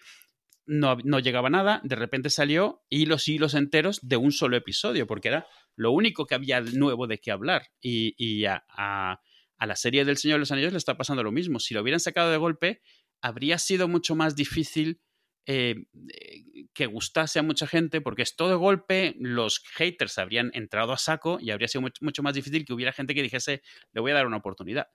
no, 0.66 0.98
no, 1.04 1.20
llegaba 1.20 1.50
nada, 1.50 1.82
de 1.84 1.96
repente 1.96 2.30
salió 2.30 2.84
hilos 2.90 3.28
y 3.28 3.36
hilos 3.36 3.54
enteros 3.54 4.00
de 4.02 4.18
un 4.18 4.32
solo 4.32 4.58
episodio, 4.58 5.06
porque 5.08 5.28
era 5.28 5.48
lo 5.76 5.92
único 5.92 6.26
que 6.26 6.36
había 6.36 6.62
nuevo 6.62 7.08
de 7.08 7.20
qué 7.20 7.32
hablar. 7.32 7.68
Y, 7.82 8.46
a, 8.46 8.64
a, 8.70 9.20
la 9.66 9.76
serie 9.76 10.06
del 10.06 10.18
Señor 10.18 10.36
de 10.36 10.40
los 10.40 10.52
Anillos 10.52 10.72
le 10.72 10.78
está 10.78 10.98
pasando 10.98 11.24
lo 11.24 11.32
mismo. 11.32 11.60
Si 11.60 11.74
lo 11.74 11.82
hubieran 11.82 12.00
sacado 12.00 12.32
de 12.32 12.38
golpe, 12.38 12.82
habría 13.22 13.58
sido 13.58 13.88
mucho 13.88 14.16
más 14.16 14.36
difícil 14.36 15.02
eh, 15.46 15.76
que 16.74 16.86
gustase 16.86 17.40
a 17.40 17.44
mucha 17.44 17.68
gente, 17.68 18.02
porque 18.02 18.22
es 18.22 18.36
todo 18.36 18.50
de 18.50 18.56
golpe, 18.56 19.16
los 19.20 19.60
haters 19.76 20.18
habrían 20.18 20.52
entrado 20.54 20.94
a 20.94 20.98
saco 20.98 21.38
y 21.40 21.52
habría 21.52 21.68
sido 21.68 21.90
mucho 22.02 22.24
más 22.24 22.34
difícil 22.34 22.66
que 22.66 22.74
hubiera 22.74 22.94
gente 22.94 23.14
que 23.14 23.22
dijese, 23.22 23.62
le 23.92 24.02
voy 24.02 24.12
a 24.12 24.16
dar 24.16 24.28
una 24.28 24.38
oportunidad. 24.38 24.88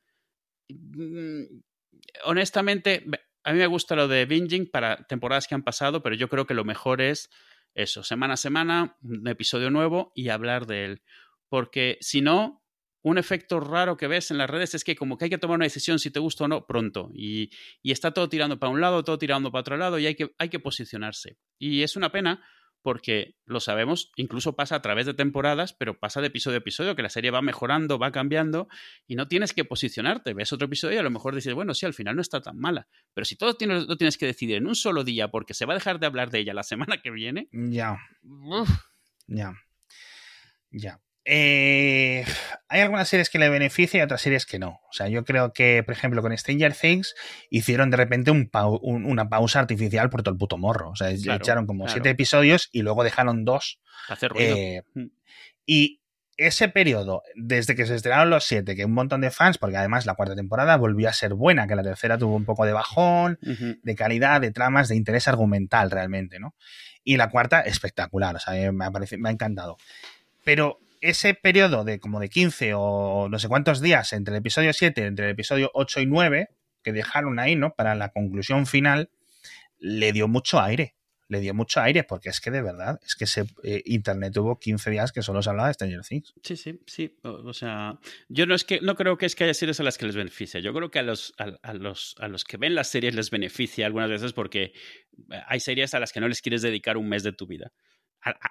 Mm, 0.69 1.61
honestamente, 2.25 3.05
a 3.45 3.53
mí 3.53 3.59
me 3.59 3.67
gusta 3.67 3.95
lo 3.95 4.09
de 4.09 4.27
binging 4.27 4.71
para 4.71 5.05
temporadas 5.07 5.47
que 5.47 5.55
han 5.55 5.63
pasado, 5.63 6.03
pero 6.03 6.15
yo 6.15 6.29
creo 6.29 6.47
que 6.47 6.55
lo 6.55 6.65
mejor 6.65 7.01
es 7.01 7.31
eso, 7.75 8.03
semana 8.03 8.35
a 8.35 8.39
semana, 8.39 8.97
un 9.03 9.29
episodio 9.29 9.71
nuevo 9.71 10.13
y 10.15 10.31
hablar 10.31 10.67
de 10.67 10.85
él. 10.85 11.03
Porque 11.49 11.99
si 12.01 12.21
no, 12.23 12.65
un 13.03 13.19
efecto 13.19 13.61
raro 13.61 13.97
que 13.97 14.09
ves 14.09 14.31
en 14.31 14.39
las 14.39 14.51
redes 14.51 14.75
es 14.75 14.85
que 14.85 14.97
como 14.97 15.17
que 15.17 15.27
hay 15.27 15.31
que 15.31 15.39
tomar 15.39 15.57
una 15.57 15.65
decisión 15.65 15.99
si 15.99 16.11
te 16.11 16.21
gusta 16.21 16.45
o 16.45 16.49
no 16.49 16.67
pronto. 16.67 17.11
Y, 17.15 17.51
y 17.83 17.93
está 17.93 18.13
todo 18.13 18.29
tirando 18.29 18.59
para 18.59 18.71
un 18.71 18.81
lado, 18.81 19.05
todo 19.05 19.19
tirando 19.19 19.51
para 19.51 19.61
otro 19.61 19.77
lado 19.77 19.99
y 19.99 20.07
hay 20.07 20.15
que, 20.15 20.35
hay 20.39 20.49
que 20.49 20.59
posicionarse. 20.59 21.39
Y 21.59 21.83
es 21.83 21.97
una 21.97 22.11
pena 22.11 22.43
porque 22.83 23.37
lo 23.45 23.61
sabemos, 23.61 24.13
incluso 24.17 24.55
pasa 24.55 24.77
a 24.77 24.83
través 24.83 25.07
de 25.07 25.15
temporadas, 25.15 25.73
pero 25.73 25.99
pasa 25.99 26.21
de 26.21 26.29
episodio 26.29 26.57
a 26.57 26.59
episodio, 26.61 26.97
que 26.97 27.03
la 27.03 27.11
serie 27.11 27.31
va 27.31 27.43
mejorando, 27.43 27.99
va 27.99 28.13
cambiando, 28.13 28.69
y 29.07 29.17
no 29.17 29.29
tienes 29.29 29.53
que 29.53 29.65
posicionarte. 29.65 30.33
Ves 30.33 30.53
otro 30.53 30.67
episodio 30.67 30.97
y 30.97 30.99
a 30.99 31.03
lo 31.03 31.11
mejor 31.11 31.35
dices, 31.35 31.55
bueno, 31.55 31.75
sí, 31.75 31.87
al 31.87 31.95
final 31.95 32.17
no 32.17 32.23
está 32.23 32.41
tan 32.41 32.59
mala. 32.59 32.89
Pero 33.15 33.25
si 33.25 33.37
todo 33.37 33.55
tienes, 33.55 33.87
lo 33.87 33.97
tienes 33.97 34.17
que 34.17 34.27
decidir 34.27 34.57
en 34.57 34.67
un 34.67 34.75
solo 34.75 35.05
día 35.05 35.29
porque 35.29 35.55
se 35.55 35.67
va 35.67 35.75
a 35.75 35.77
dejar 35.77 35.99
de 35.99 36.07
hablar 36.07 36.31
de 36.31 36.39
ella 36.39 36.55
la 36.55 36.63
semana 36.63 37.03
que 37.03 37.11
viene. 37.11 37.49
Ya. 37.53 37.99
Ya. 39.27 39.55
Ya. 40.71 41.01
Eh, 41.31 42.25
hay 42.71 42.81
algunas 42.81 43.07
series 43.07 43.29
que 43.29 43.39
le 43.39 43.51
benefician 43.51 44.01
y 44.01 44.05
otras 44.05 44.23
series 44.23 44.47
que 44.47 44.59
no. 44.59 44.81
O 44.89 44.93
sea, 44.93 45.09
yo 45.09 45.27
creo 45.27 45.53
que, 45.53 45.83
por 45.85 45.93
ejemplo, 45.93 46.23
con 46.23 46.37
Stranger 46.37 46.73
Things 46.73 47.15
hicieron 47.51 47.91
de 47.91 47.99
repente 47.99 48.31
un 48.31 48.49
una 48.51 49.29
pausa 49.29 49.61
artificial 49.61 50.09
por 50.09 50.23
todo 50.23 50.33
el 50.33 50.39
puto 50.39 50.57
morro. 50.57 50.89
O 50.89 50.97
sea, 50.97 51.11
echaron 51.11 51.67
como 51.67 51.87
siete 51.87 52.09
episodios 52.09 52.71
y 52.73 52.81
luego 52.81 53.05
dejaron 53.05 53.45
dos. 53.45 53.79
Hacer 54.09 54.33
ruido. 54.33 54.57
Eh, 54.57 54.83
y 55.67 56.01
ese 56.39 56.69
periodo, 56.69 57.23
desde 57.35 57.75
que 57.75 57.85
se 57.85 57.97
estrenaron 57.97 58.31
los 58.31 58.45
siete, 58.45 58.75
que 58.75 58.87
un 58.87 58.95
montón 58.95 59.21
de 59.21 59.31
fans, 59.31 59.59
porque 59.59 59.77
además 59.77 60.07
la 60.07 60.15
cuarta 60.15 60.35
temporada 60.35 60.79
volvió 60.79 61.11
a 61.11 61.13
ser 61.13 61.35
buena, 61.35 61.67
que 61.67 61.77
la 61.77 61.83
tercera 61.83 62.17
tuvo 62.17 62.37
un 62.37 62.47
poco 62.47 62.65
de 62.65 62.73
bajón, 62.73 63.39
de 63.43 63.95
calidad, 63.95 64.41
de 64.41 64.51
tramas, 64.51 64.89
de 64.89 64.97
interés 64.97 65.29
argumental 65.29 65.91
realmente, 65.91 66.39
¿no? 66.39 66.55
Y 67.05 67.19
la 67.19 67.29
cuarta, 67.29 67.61
espectacular, 67.61 68.37
o 68.37 68.39
sea, 68.39 68.73
me 68.73 68.85
ha 68.87 69.33
encantado. 69.33 69.77
Pero 70.43 70.81
ese 71.01 71.35
periodo 71.35 71.85
de 71.85 72.01
como 72.01 72.21
de 72.21 72.29
15 72.29 72.73
o 72.75 73.29
no 73.29 73.39
sé 73.39 73.49
cuántos 73.49 73.81
días 73.81 74.13
entre 74.13 74.35
el 74.35 74.39
episodio 74.39 74.73
7, 74.73 75.07
entre 75.07 75.27
el 75.27 75.33
episodio 75.33 75.71
8 75.75 76.01
y 76.01 76.07
9, 76.07 76.49
que 76.83 76.93
dejaron 76.93 77.39
ahí, 77.39 77.57
¿no? 77.57 77.75
Para 77.75 77.95
la 77.95 78.11
conclusión 78.11 78.67
final, 78.67 79.11
le 79.79 80.13
dio 80.13 80.29
mucho 80.29 80.61
aire. 80.61 80.95
Le 81.31 81.41
dio 81.41 81.53
mucho 81.53 81.81
aire, 81.81 82.05
porque 82.05 82.31
es 82.31 82.41
que 82.41 82.51
de 82.51 82.63
verdad, 82.63 82.99
es 83.05 83.15
que 83.15 83.25
ese, 83.25 83.45
eh, 83.63 83.83
Internet 83.85 84.33
tuvo 84.33 84.59
15 84.59 84.91
días 84.91 85.13
que 85.13 85.21
solo 85.21 85.43
se 85.43 85.51
hablaba 85.51 85.69
de 85.69 85.75
Stranger 85.75 86.01
Things. 86.01 86.33
Sí, 86.43 86.57
sí, 86.57 86.81
sí. 86.87 87.19
O, 87.23 87.53
sea, 87.53 87.99
yo 88.31 88.47
no 88.47 88.55
es 88.55 88.65
que 88.65 88.81
no 88.81 88.95
creo 88.95 89.19
que 89.19 89.27
es 89.27 89.37
que 89.37 89.45
haya 89.45 89.53
series 89.53 89.79
a 89.79 89.83
las 89.83 89.99
que 89.99 90.07
les 90.07 90.17
beneficia. 90.17 90.59
Yo 90.61 90.73
creo 90.73 90.91
que 90.91 91.01
a 91.01 91.03
los, 91.03 91.35
a, 91.37 91.75
los, 91.75 92.15
a 92.19 92.29
los 92.29 92.45
que 92.45 92.57
ven 92.57 92.75
las 92.75 92.89
series 92.89 93.15
les 93.15 93.31
beneficia 93.31 93.85
algunas 93.85 94.09
veces 94.09 94.33
porque 94.33 94.73
hay 95.47 95.61
series 95.61 95.93
a 95.93 96.01
las 96.01 96.13
que 96.13 96.21
no 96.21 96.29
les 96.29 96.41
quieres 96.41 96.63
dedicar 96.63 96.97
un 96.97 97.11
mes 97.11 97.23
de 97.23 97.33
tu 97.33 97.47
vida 97.47 97.73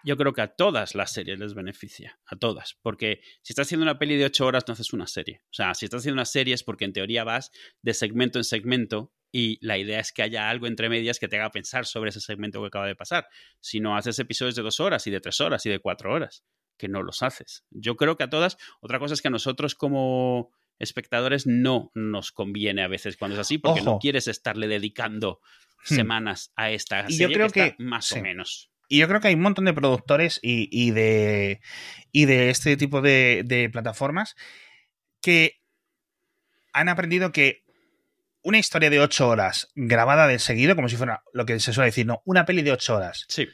yo 0.04 0.18
creo 0.18 0.34
que 0.34 0.42
a 0.42 0.48
todas 0.48 0.96
las 0.96 1.12
series 1.12 1.40
les 1.40 1.54
beneficia, 1.54 2.20
a 2.26 2.36
todas, 2.36 2.78
porque 2.82 3.22
si 3.42 3.54
estás 3.54 3.68
haciendo 3.68 3.84
una 3.84 4.00
peli 4.00 4.16
de 4.16 4.26
ocho 4.26 4.46
horas 4.46 4.66
no 4.68 4.74
haces 4.74 4.94
una 4.94 5.08
serie. 5.08 5.42
O 5.46 5.54
sea, 5.54 5.74
si 5.74 5.86
estás 5.86 6.00
haciendo 6.00 6.16
una 6.16 6.26
serie 6.26 6.54
es 6.54 6.64
porque 6.64 6.86
en 6.86 6.94
teoría 6.94 7.24
vas 7.24 7.52
de 7.82 7.94
segmento 7.94 8.40
en 8.40 8.44
segmento 8.44 9.14
y 9.32 9.58
la 9.66 9.78
idea 9.78 10.00
es 10.00 10.12
que 10.12 10.24
haya 10.24 10.50
algo 10.50 10.68
entre 10.68 10.90
medias 10.90 11.20
que 11.20 11.28
te 11.28 11.38
haga 11.38 11.52
pensar 11.52 11.86
sobre 11.86 12.10
ese 12.10 12.22
segmento 12.22 12.62
que 12.62 12.68
acaba 12.68 12.88
de 12.88 12.96
pasar. 12.96 13.28
Si 13.60 13.80
no 13.80 13.98
haces 13.98 14.20
episodios 14.20 14.56
de 14.56 14.62
dos 14.62 14.80
horas 14.80 15.06
y 15.08 15.12
de 15.12 15.20
tres 15.20 15.42
horas 15.42 15.66
y 15.66 15.70
de 15.70 15.80
cuatro 15.80 16.14
horas, 16.14 16.44
que 16.78 16.88
no 16.88 17.04
los 17.04 17.24
haces. 17.24 17.66
Yo 17.72 17.96
creo 17.98 18.16
que 18.18 18.24
a 18.24 18.30
todas, 18.30 18.58
otra 18.80 19.00
cosa 19.00 19.14
es 19.14 19.22
que 19.22 19.28
a 19.28 19.32
nosotros 19.32 19.76
como 19.76 20.52
espectadores 20.80 21.48
no 21.48 21.92
nos 21.96 22.32
conviene 22.32 22.84
a 22.84 22.88
veces 22.88 23.18
cuando 23.18 23.36
es 23.36 23.42
así, 23.42 23.58
porque 23.58 23.82
no 23.82 24.00
quieres 24.00 24.28
estarle 24.28 24.68
dedicando 24.68 25.42
hmm. 25.90 25.96
semanas 25.96 26.54
a 26.56 26.72
esta 26.72 27.04
serie 27.10 27.28
yo 27.28 27.34
creo 27.34 27.50
que, 27.50 27.76
más 27.80 28.12
o 28.12 28.22
menos 28.22 28.72
y 28.88 29.00
yo 29.00 29.08
creo 29.08 29.20
que 29.20 29.28
hay 29.30 29.34
un 29.34 29.42
montón 29.42 29.66
de 29.66 29.74
productores 29.74 30.40
y, 30.42 30.92
de, 30.92 31.62
y 32.12 32.26
de 32.26 32.50
este 32.50 32.78
tipo 32.78 33.02
de, 33.02 33.70
plataformas 33.72 34.36
que 35.22 35.60
han 36.74 36.90
aprendido 36.90 37.32
que 37.32 37.64
una 38.44 38.60
historia 38.60 38.90
de 38.90 39.00
ocho 39.00 39.28
horas 39.28 39.70
grabada 39.76 40.28
de 40.28 40.40
seguido, 40.40 40.76
como 40.76 40.90
si 40.90 40.96
fuera 40.96 41.24
lo 41.34 41.46
que 41.46 41.60
se 41.60 41.74
suele 41.74 41.88
decir, 41.88 42.06
no, 42.06 42.22
una 42.24 42.46
peli 42.46 42.62
de 42.62 42.72
ocho 42.72 42.96
horas. 42.96 43.26
Sí. 43.28 43.48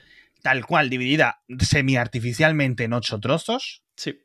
Tal 0.44 0.66
cual, 0.66 0.90
dividida 0.90 1.42
semi-artificialmente 1.60 2.84
en 2.84 2.94
ocho 2.94 3.20
trozos. 3.20 3.84
Sí. 3.96 4.20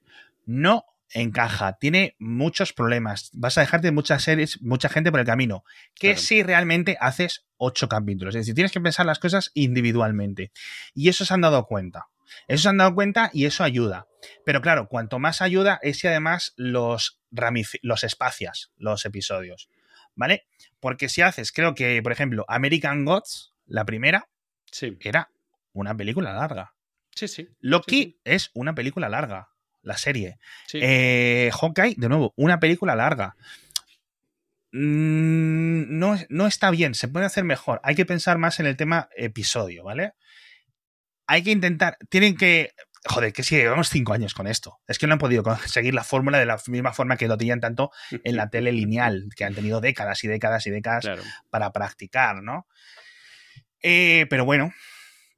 No 0.45 0.85
encaja, 1.13 1.79
tiene 1.79 2.17
muchos 2.19 2.73
problemas. 2.73 3.31
Vas 3.33 3.59
a 3.59 3.63
dejarte 3.63 3.91
muchas 3.91 4.23
series, 4.23 4.61
mucha 4.63 4.89
gente 4.89 5.11
por 5.11 5.21
el 5.21 5.27
camino. 5.27 5.65
Que 5.95 6.17
si 6.17 6.43
realmente 6.43 6.97
haces 7.01 7.47
ocho 7.57 7.89
capítulos. 7.89 8.35
Es 8.35 8.43
decir, 8.43 8.55
tienes 8.55 8.73
que 8.73 8.81
pensar 8.81 9.07
las 9.07 9.19
cosas 9.19 9.51
individualmente. 9.55 10.53
Y 10.95 11.09
eso 11.09 11.25
se 11.25 11.35
han 11.35 11.41
dado 11.41 11.67
cuenta. 11.67 12.09
Eso 12.47 12.65
se 12.65 12.69
han 12.69 12.77
dado 12.77 12.95
cuenta 12.95 13.31
y 13.33 13.47
eso 13.47 13.65
ayuda. 13.65 14.07
Pero 14.45 14.61
claro, 14.61 14.89
cuanto 14.89 15.19
más 15.19 15.41
ayuda 15.41 15.79
es 15.83 15.99
si 15.99 16.09
además 16.09 16.53
los, 16.57 17.21
los 17.83 18.05
espacias 18.05 18.71
los 18.77 19.05
episodios. 19.05 19.69
¿Vale? 20.15 20.47
Porque 20.81 21.09
si 21.09 21.23
haces, 21.23 21.53
creo 21.53 21.75
que, 21.75 22.03
por 22.03 22.13
ejemplo, 22.13 22.45
American 22.49 23.05
Gods, 23.05 23.55
la 23.67 23.85
primera, 23.85 24.29
sí. 24.71 24.97
era 25.01 25.31
una 25.73 25.97
película 25.97 26.33
larga. 26.33 26.75
Sí, 27.15 27.29
sí. 27.29 27.49
Loki 27.61 28.21
es 28.25 28.51
una 28.55 28.75
película 28.75 29.09
larga 29.09 29.49
la 29.83 29.97
serie. 29.97 30.39
Eh, 30.73 31.51
Hawkeye, 31.53 31.95
de 31.97 32.09
nuevo, 32.09 32.35
una 32.37 32.61
película 32.61 32.97
larga. 32.97 33.37
Mm, 34.73 35.99
no, 35.99 36.17
no 36.29 36.47
está 36.47 36.71
bien, 36.71 36.95
se 36.95 37.09
puede 37.09 37.27
hacer 37.27 37.45
mejor. 37.45 37.81
Hay 37.83 37.95
que 37.95 38.07
pensar 38.07 38.39
más 38.39 38.61
en 38.61 38.67
el 38.67 38.77
tema 38.77 39.09
episodio, 39.17 39.85
¿vale? 39.85 40.13
Hay 41.27 41.43
que 41.43 41.51
intentar, 41.51 41.99
tienen 42.09 42.37
que 42.37 42.73
joder, 43.05 43.33
que 43.33 43.43
si 43.43 43.57
llevamos 43.57 43.89
cinco 43.89 44.13
años 44.13 44.35
con 44.35 44.47
esto. 44.47 44.81
Es 44.87 44.99
que 44.99 45.07
no 45.07 45.15
han 45.15 45.19
podido 45.19 45.43
conseguir 45.43 45.95
la 45.95 46.05
fórmula 46.05 46.39
de 46.39 46.47
la 46.47 46.59
misma 46.67 46.93
forma 46.93 47.17
que 47.17 47.29
lo 47.29 47.37
tenían 47.37 47.61
tanto 47.61 47.91
en 48.11 48.37
la 48.37 48.51
tele 48.51 48.73
lineal, 48.73 49.29
que 49.37 49.45
han 49.45 49.55
tenido 49.55 49.81
décadas 49.81 50.23
y 50.25 50.29
décadas 50.29 50.67
y 50.67 50.71
décadas 50.71 51.09
para 51.51 51.73
practicar, 51.73 52.43
¿no? 52.43 52.67
Eh, 53.81 54.27
pero 54.29 54.45
bueno, 54.45 54.73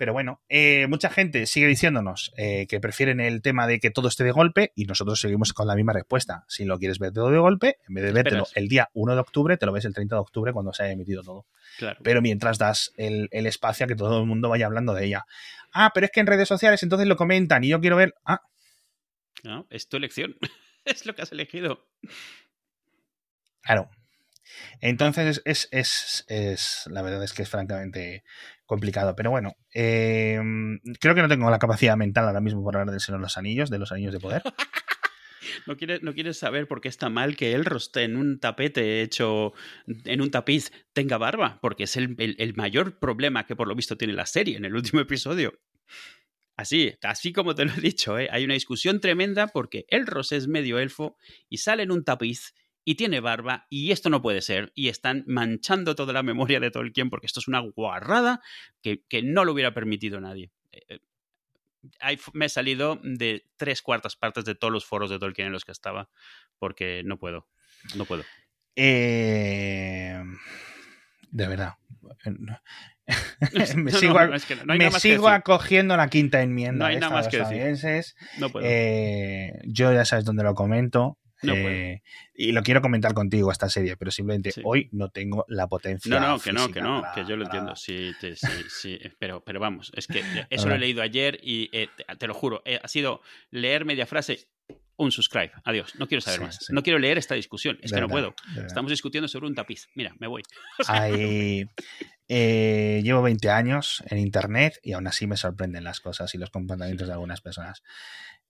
pero 0.00 0.14
bueno, 0.14 0.40
eh, 0.48 0.86
mucha 0.86 1.10
gente 1.10 1.44
sigue 1.44 1.66
diciéndonos 1.66 2.32
eh, 2.38 2.66
que 2.66 2.80
prefieren 2.80 3.20
el 3.20 3.42
tema 3.42 3.66
de 3.66 3.80
que 3.80 3.90
todo 3.90 4.08
esté 4.08 4.24
de 4.24 4.30
golpe 4.30 4.72
y 4.74 4.86
nosotros 4.86 5.20
seguimos 5.20 5.52
con 5.52 5.66
la 5.66 5.74
misma 5.74 5.92
respuesta. 5.92 6.46
Si 6.48 6.64
lo 6.64 6.78
quieres 6.78 6.98
ver 6.98 7.12
todo 7.12 7.30
de 7.30 7.36
golpe, 7.36 7.76
en 7.86 7.96
vez 7.96 8.04
de 8.04 8.12
vértelo 8.12 8.46
el 8.54 8.68
día 8.68 8.88
1 8.94 9.12
de 9.12 9.20
octubre, 9.20 9.58
te 9.58 9.66
lo 9.66 9.72
ves 9.72 9.84
el 9.84 9.92
30 9.92 10.14
de 10.14 10.20
octubre 10.22 10.54
cuando 10.54 10.72
se 10.72 10.84
haya 10.84 10.92
emitido 10.94 11.22
todo. 11.22 11.44
Pero 12.02 12.22
mientras 12.22 12.56
das 12.56 12.94
el, 12.96 13.28
espacio 13.30 13.84
a 13.84 13.88
que 13.88 13.94
todo 13.94 14.20
el 14.20 14.26
mundo 14.26 14.48
vaya 14.48 14.64
hablando 14.64 14.94
de 14.94 15.04
ella. 15.04 15.26
Ah, 15.70 15.90
pero 15.92 16.06
es 16.06 16.12
que 16.12 16.20
en 16.20 16.28
redes 16.28 16.48
sociales 16.48 16.82
entonces 16.82 17.06
lo 17.06 17.16
comentan 17.16 17.62
y 17.62 17.68
yo 17.68 17.78
quiero 17.82 17.96
ver. 17.96 18.14
Ah, 18.24 18.40
No, 19.44 19.66
es 19.68 19.86
tu 19.86 19.98
elección. 19.98 20.34
es 20.86 21.04
lo 21.04 21.14
que 21.14 21.20
has 21.20 21.32
elegido. 21.32 21.86
Claro. 23.60 23.90
Entonces 24.80 25.42
es, 25.44 25.68
es, 25.70 26.24
es, 26.28 26.84
la 26.86 27.02
verdad 27.02 27.22
es 27.22 27.34
que 27.34 27.42
es 27.42 27.50
francamente 27.50 28.24
complicado. 28.70 29.16
Pero 29.16 29.30
bueno, 29.30 29.56
eh, 29.74 30.40
creo 31.00 31.14
que 31.14 31.22
no 31.22 31.28
tengo 31.28 31.50
la 31.50 31.58
capacidad 31.58 31.96
mental 31.96 32.26
ahora 32.26 32.40
mismo 32.40 32.64
para 32.64 32.80
hablar 32.80 32.92
del 32.92 33.00
Señor 33.00 33.18
de 33.18 33.24
los 33.24 33.36
Anillos, 33.36 33.68
de 33.68 33.78
los 33.80 33.90
Anillos 33.90 34.12
de 34.12 34.20
Poder. 34.20 34.42
¿No 35.66 35.76
quieres, 35.76 36.02
¿No 36.02 36.14
quieres 36.14 36.38
saber 36.38 36.68
por 36.68 36.80
qué 36.80 36.88
está 36.88 37.10
mal 37.10 37.36
que 37.36 37.52
el 37.52 37.64
roste 37.64 38.04
en 38.04 38.16
un 38.16 38.38
tapete 38.38 39.02
hecho 39.02 39.52
en 40.04 40.20
un 40.20 40.30
tapiz 40.30 40.70
tenga 40.92 41.18
barba? 41.18 41.58
Porque 41.60 41.84
es 41.84 41.96
el, 41.96 42.14
el, 42.18 42.36
el, 42.38 42.54
mayor 42.54 43.00
problema 43.00 43.44
que 43.44 43.56
por 43.56 43.66
lo 43.66 43.74
visto 43.74 43.96
tiene 43.96 44.14
la 44.14 44.26
serie 44.26 44.56
en 44.56 44.64
el 44.64 44.74
último 44.76 45.00
episodio. 45.02 45.58
Así, 46.56 46.94
así 47.02 47.32
como 47.32 47.54
te 47.54 47.64
lo 47.64 47.72
he 47.72 47.80
dicho, 47.80 48.18
¿eh? 48.18 48.28
hay 48.30 48.44
una 48.44 48.54
discusión 48.54 49.00
tremenda 49.00 49.48
porque 49.48 49.86
Elros 49.88 50.30
es 50.30 50.46
medio 50.46 50.78
elfo 50.78 51.16
y 51.48 51.56
sale 51.56 51.82
en 51.82 51.90
un 51.90 52.04
tapiz 52.04 52.54
y 52.84 52.94
tiene 52.94 53.20
barba 53.20 53.66
y 53.68 53.92
esto 53.92 54.10
no 54.10 54.22
puede 54.22 54.42
ser 54.42 54.72
y 54.74 54.88
están 54.88 55.24
manchando 55.26 55.94
toda 55.94 56.12
la 56.12 56.22
memoria 56.22 56.60
de 56.60 56.70
Tolkien 56.70 57.10
porque 57.10 57.26
esto 57.26 57.40
es 57.40 57.48
una 57.48 57.60
guarrada 57.60 58.40
que, 58.82 59.04
que 59.08 59.22
no 59.22 59.44
lo 59.44 59.52
hubiera 59.52 59.74
permitido 59.74 60.20
nadie. 60.20 60.50
Eh, 60.72 60.98
me 62.32 62.46
he 62.46 62.48
salido 62.48 63.00
de 63.02 63.46
tres 63.56 63.82
cuartas 63.82 64.16
partes 64.16 64.44
de 64.44 64.54
todos 64.54 64.72
los 64.72 64.84
foros 64.84 65.10
de 65.10 65.18
Tolkien 65.18 65.46
en 65.46 65.52
los 65.52 65.64
que 65.64 65.72
estaba 65.72 66.10
porque 66.58 67.02
no 67.04 67.18
puedo, 67.18 67.48
no 67.96 68.04
puedo. 68.04 68.24
Eh, 68.76 70.22
de 71.30 71.46
verdad. 71.46 71.74
me 73.76 73.90
sigo, 73.90 74.14
no, 74.14 74.26
no, 74.28 74.34
es 74.34 74.44
que 74.44 74.56
no 74.56 74.74
me 74.74 74.90
sigo 74.92 75.28
acogiendo 75.28 75.96
la 75.96 76.08
quinta 76.08 76.42
enmienda. 76.42 76.84
No 76.84 76.86
hay 76.86 76.98
nada 76.98 77.12
más 77.12 77.28
que 77.28 77.38
decir. 77.38 78.04
No 78.38 78.50
puedo. 78.50 78.66
Eh, 78.68 79.60
yo 79.64 79.92
ya 79.92 80.04
sabes 80.04 80.24
dónde 80.24 80.44
lo 80.44 80.54
comento. 80.54 81.18
No 81.42 81.54
eh, 81.54 82.02
y 82.34 82.52
lo 82.52 82.62
quiero 82.62 82.80
comentar 82.80 83.14
contigo 83.14 83.50
esta 83.50 83.68
serie, 83.68 83.96
pero 83.96 84.10
simplemente 84.10 84.52
sí. 84.52 84.60
hoy 84.64 84.88
no 84.92 85.10
tengo 85.10 85.44
la 85.48 85.66
potencia. 85.68 86.10
No, 86.10 86.20
no, 86.20 86.38
que 86.38 86.52
no, 86.52 86.70
que 86.70 86.80
no, 86.80 87.02
para, 87.02 87.14
que 87.14 87.24
yo 87.24 87.36
lo 87.36 87.44
para... 87.44 87.58
entiendo. 87.58 87.76
Sí, 87.76 88.12
sí, 88.20 88.36
sí, 88.36 88.64
sí, 88.68 88.98
pero, 89.18 89.42
pero 89.42 89.60
vamos, 89.60 89.90
es 89.94 90.06
que 90.06 90.22
eso 90.50 90.68
lo 90.68 90.74
he 90.74 90.78
leído 90.78 91.02
ayer 91.02 91.38
y 91.42 91.68
eh, 91.72 91.88
te, 91.96 92.04
te, 92.16 92.26
lo 92.26 92.34
juro, 92.34 92.62
eh, 92.64 92.78
ha 92.82 92.88
sido 92.88 93.22
leer 93.50 93.84
media 93.84 94.06
frase, 94.06 94.48
un 94.96 95.10
subscribe, 95.10 95.52
adiós, 95.64 95.94
no 95.96 96.06
quiero 96.06 96.20
saber 96.20 96.40
sí, 96.40 96.44
más. 96.44 96.56
Sí. 96.56 96.72
No 96.74 96.82
quiero 96.82 96.98
leer 96.98 97.16
esta 97.16 97.34
discusión, 97.34 97.78
es 97.82 97.90
de 97.90 97.96
que 97.96 98.00
verdad, 98.02 98.08
no 98.08 98.34
puedo. 98.34 98.66
Estamos 98.66 98.90
discutiendo 98.90 99.28
sobre 99.28 99.46
un 99.46 99.54
tapiz. 99.54 99.88
Mira, 99.94 100.14
me 100.18 100.26
voy. 100.26 100.42
Hay, 100.88 101.66
eh, 102.32 103.00
llevo 103.02 103.22
20 103.22 103.50
años 103.50 104.04
en 104.06 104.18
internet 104.18 104.78
y 104.84 104.92
aún 104.92 105.06
así 105.08 105.26
me 105.26 105.36
sorprenden 105.36 105.82
las 105.82 106.00
cosas 106.00 106.32
y 106.34 106.38
los 106.38 106.50
comportamientos 106.50 107.08
de 107.08 107.14
algunas 107.14 107.40
personas. 107.40 107.82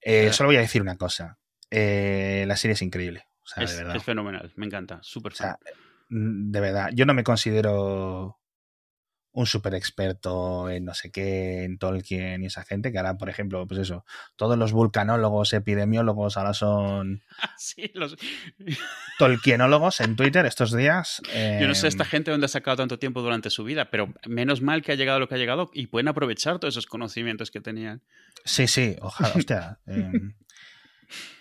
Eh, 0.02 0.32
solo 0.34 0.48
voy 0.48 0.56
a 0.56 0.60
decir 0.60 0.82
una 0.82 0.96
cosa. 0.96 1.38
Eh, 1.70 2.44
la 2.46 2.56
serie 2.56 2.74
es 2.74 2.82
increíble. 2.82 3.26
O 3.42 3.46
sea, 3.46 3.64
es, 3.64 3.72
de 3.72 3.78
verdad. 3.78 3.96
es, 3.96 4.04
fenomenal, 4.04 4.52
me 4.56 4.66
encanta, 4.66 4.98
súper 5.02 5.32
o 5.32 5.36
sea, 5.36 5.58
De 6.08 6.60
verdad, 6.60 6.90
yo 6.92 7.06
no 7.06 7.14
me 7.14 7.24
considero 7.24 8.40
un 9.32 9.46
super 9.46 9.74
experto 9.74 10.68
en 10.68 10.84
no 10.84 10.94
sé 10.94 11.10
qué, 11.10 11.64
en 11.64 11.78
Tolkien 11.78 12.42
y 12.42 12.46
esa 12.46 12.64
gente, 12.64 12.90
que 12.90 12.98
ahora, 12.98 13.16
por 13.16 13.28
ejemplo, 13.28 13.66
pues 13.66 13.80
eso, 13.80 14.04
todos 14.36 14.58
los 14.58 14.72
vulcanólogos, 14.72 15.52
epidemiólogos 15.52 16.36
ahora 16.36 16.52
son 16.52 17.22
sí, 17.58 17.90
los... 17.94 18.16
tolkienólogos 19.18 20.00
en 20.00 20.16
Twitter 20.16 20.46
estos 20.46 20.74
días. 20.74 21.22
Eh... 21.32 21.58
Yo 21.60 21.68
no 21.68 21.74
sé 21.74 21.86
esta 21.86 22.04
gente 22.04 22.30
dónde 22.30 22.46
ha 22.46 22.48
sacado 22.48 22.78
tanto 22.78 22.98
tiempo 22.98 23.22
durante 23.22 23.50
su 23.50 23.64
vida, 23.64 23.90
pero 23.90 24.12
menos 24.26 24.62
mal 24.62 24.82
que 24.82 24.92
ha 24.92 24.96
llegado 24.96 25.20
lo 25.20 25.28
que 25.28 25.36
ha 25.36 25.38
llegado 25.38 25.70
y 25.72 25.86
pueden 25.86 26.08
aprovechar 26.08 26.58
todos 26.58 26.74
esos 26.74 26.86
conocimientos 26.86 27.50
que 27.50 27.60
tenían. 27.60 28.02
Sí, 28.44 28.66
sí, 28.66 28.96
ojalá, 29.00 29.34
hostia. 29.36 29.78
eh... 29.86 30.10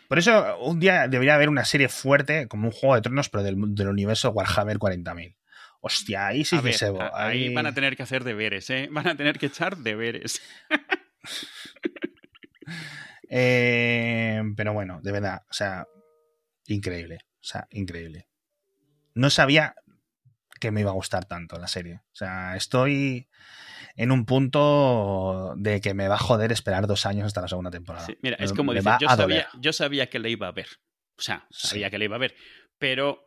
Por 0.09 0.17
eso 0.17 0.57
un 0.57 0.79
día 0.79 1.07
debería 1.07 1.35
haber 1.35 1.49
una 1.49 1.65
serie 1.65 1.87
fuerte, 1.87 2.47
como 2.47 2.65
un 2.65 2.71
Juego 2.71 2.95
de 2.95 3.01
Tronos, 3.01 3.29
pero 3.29 3.43
del, 3.43 3.55
del 3.75 3.89
universo 3.89 4.31
Warhammer 4.31 4.79
40.000. 4.79 5.35
Hostia, 5.81 6.25
ahí 6.25 6.43
sí 6.43 6.55
a 6.55 6.59
que 6.59 6.65
ver, 6.65 6.73
se 6.73 6.89
va. 6.89 7.11
Ahí... 7.13 7.43
ahí... 7.43 7.53
van 7.53 7.67
a 7.67 7.75
tener 7.75 7.95
que 7.95 8.01
hacer 8.01 8.23
deberes, 8.23 8.71
¿eh? 8.71 8.89
Van 8.91 9.07
a 9.07 9.15
tener 9.15 9.37
que 9.37 9.45
echar 9.45 9.77
deberes. 9.77 10.41
eh, 13.29 14.41
pero 14.57 14.73
bueno, 14.73 14.99
de 15.03 15.11
verdad, 15.11 15.43
o 15.47 15.53
sea, 15.53 15.85
increíble. 16.65 17.19
O 17.35 17.43
sea, 17.43 17.67
increíble. 17.69 18.27
No 19.13 19.29
sabía 19.29 19.75
que 20.59 20.71
me 20.71 20.81
iba 20.81 20.89
a 20.89 20.95
gustar 20.95 21.25
tanto 21.25 21.59
la 21.59 21.67
serie. 21.67 22.01
O 22.11 22.15
sea, 22.15 22.55
estoy 22.55 23.29
en 23.99 24.13
un 24.13 24.25
punto 24.25 25.55
de 25.57 25.81
que 25.81 25.93
me 25.93 26.07
va 26.07 26.15
a 26.15 26.19
joder 26.19 26.53
esperar 26.53 26.87
dos 26.87 27.05
años 27.05 27.25
hasta 27.25 27.41
la 27.41 27.49
segunda 27.49 27.69
temporada. 27.69 28.05
Sí, 28.05 28.17
mira, 28.21 28.37
es 28.39 28.53
como 28.53 28.73
decir, 28.73 28.93
yo 29.01 29.09
sabía, 29.09 29.49
yo 29.59 29.73
sabía, 29.73 30.09
que 30.09 30.19
le 30.19 30.29
iba 30.29 30.47
a 30.47 30.53
ver. 30.53 30.67
O 31.17 31.21
sea, 31.21 31.45
sabía 31.51 31.87
sí. 31.87 31.91
que 31.91 31.97
le 31.97 32.05
iba 32.05 32.15
a 32.15 32.19
ver. 32.19 32.33
Pero 32.77 33.25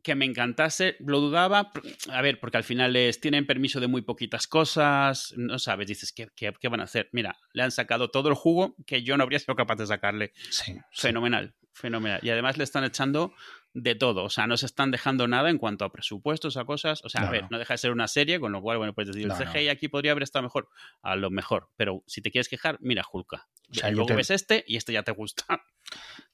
que 0.00 0.14
me 0.14 0.24
encantase, 0.24 0.94
lo 1.00 1.18
dudaba, 1.18 1.72
a 2.08 2.22
ver, 2.22 2.38
porque 2.38 2.56
al 2.56 2.62
final 2.62 2.92
les 2.92 3.20
tienen 3.20 3.48
permiso 3.48 3.80
de 3.80 3.88
muy 3.88 4.02
poquitas 4.02 4.46
cosas, 4.46 5.34
no 5.36 5.58
sabes, 5.58 5.88
dices, 5.88 6.12
¿qué, 6.12 6.28
qué, 6.36 6.52
qué 6.60 6.68
van 6.68 6.80
a 6.80 6.84
hacer? 6.84 7.08
Mira, 7.10 7.36
le 7.52 7.64
han 7.64 7.72
sacado 7.72 8.12
todo 8.12 8.28
el 8.28 8.36
jugo 8.36 8.76
que 8.86 9.02
yo 9.02 9.16
no 9.16 9.24
habría 9.24 9.40
sido 9.40 9.56
capaz 9.56 9.74
de 9.74 9.88
sacarle. 9.88 10.32
Sí, 10.50 10.76
fenomenal, 10.92 11.56
sí. 11.60 11.68
fenomenal. 11.72 12.20
Y 12.22 12.30
además 12.30 12.58
le 12.58 12.64
están 12.64 12.84
echando 12.84 13.34
de 13.74 13.94
todo, 13.94 14.24
o 14.24 14.30
sea, 14.30 14.46
no 14.46 14.56
se 14.56 14.66
están 14.66 14.90
dejando 14.90 15.26
nada 15.28 15.48
en 15.48 15.58
cuanto 15.58 15.84
a 15.84 15.92
presupuestos, 15.92 16.56
a 16.56 16.64
cosas, 16.64 17.02
o 17.04 17.08
sea, 17.08 17.22
no, 17.22 17.28
a 17.28 17.30
ver, 17.30 17.42
no. 17.42 17.48
no 17.52 17.58
deja 17.58 17.74
de 17.74 17.78
ser 17.78 17.92
una 17.92 18.06
serie, 18.06 18.38
con 18.38 18.52
lo 18.52 18.60
cual, 18.60 18.78
bueno, 18.78 18.92
puedes 18.92 19.14
decir, 19.14 19.26
no, 19.26 19.36
el 19.36 19.46
CGI 19.48 19.68
aquí 19.68 19.88
podría 19.88 20.12
haber 20.12 20.22
estado 20.22 20.42
mejor, 20.42 20.68
a 21.02 21.16
lo 21.16 21.30
mejor, 21.30 21.70
pero 21.76 22.02
si 22.06 22.20
te 22.20 22.30
quieres 22.30 22.48
quejar, 22.48 22.76
mira 22.80 23.02
Hulka. 23.10 23.48
O 23.70 23.74
sea, 23.74 23.90
luego 23.90 24.08
te... 24.08 24.16
ves 24.16 24.30
este 24.30 24.64
y 24.66 24.76
este 24.76 24.92
ya 24.92 25.02
te 25.02 25.12
gusta. 25.12 25.44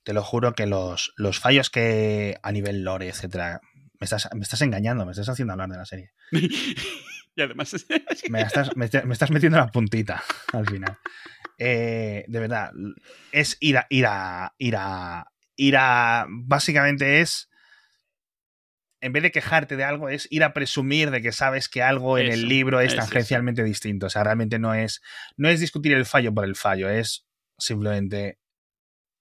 Te 0.04 0.14
lo 0.14 0.22
juro 0.22 0.54
que 0.54 0.66
los, 0.66 1.12
los 1.16 1.38
fallos 1.38 1.68
que 1.68 2.38
a 2.42 2.52
nivel 2.52 2.82
lore, 2.82 3.08
etcétera, 3.08 3.60
me 4.00 4.04
estás, 4.04 4.28
me 4.34 4.42
estás 4.42 4.62
engañando, 4.62 5.04
me 5.04 5.10
estás 5.10 5.28
haciendo 5.28 5.52
hablar 5.52 5.68
de 5.68 5.76
la 5.76 5.84
serie. 5.84 6.12
y 6.32 7.42
además... 7.42 7.74
me, 8.30 8.40
estás, 8.40 8.74
me, 8.76 8.88
me, 9.04 9.12
estás 9.12 9.30
metiendo 9.30 9.58
la 9.58 9.66
puntita 9.66 10.22
al 10.52 10.66
final. 10.66 10.96
Eh, 11.58 12.24
de 12.28 12.40
verdad, 12.40 12.70
es 13.32 13.56
ir 13.60 13.78
a, 13.78 13.86
ir 13.90 14.06
a, 14.06 14.54
ir 14.58 14.76
a, 14.76 15.26
ir 15.58 15.76
a, 15.76 16.26
básicamente 16.30 17.20
es, 17.20 17.50
en 19.00 19.12
vez 19.12 19.22
de 19.22 19.30
quejarte 19.30 19.76
de 19.76 19.84
algo, 19.84 20.08
es 20.08 20.26
ir 20.30 20.42
a 20.44 20.54
presumir 20.54 21.10
de 21.10 21.20
que 21.20 21.32
sabes 21.32 21.68
que 21.68 21.82
algo 21.82 22.16
en 22.16 22.28
eso, 22.28 22.34
el 22.34 22.48
libro 22.48 22.80
es 22.80 22.96
tangencialmente 22.96 23.60
eso. 23.60 23.66
distinto. 23.66 24.06
O 24.06 24.10
sea, 24.10 24.24
realmente 24.24 24.58
no 24.58 24.72
es, 24.72 25.02
no 25.36 25.48
es 25.48 25.60
discutir 25.60 25.92
el 25.92 26.06
fallo 26.06 26.32
por 26.32 26.46
el 26.46 26.56
fallo, 26.56 26.88
es 26.88 27.26
simplemente 27.58 28.38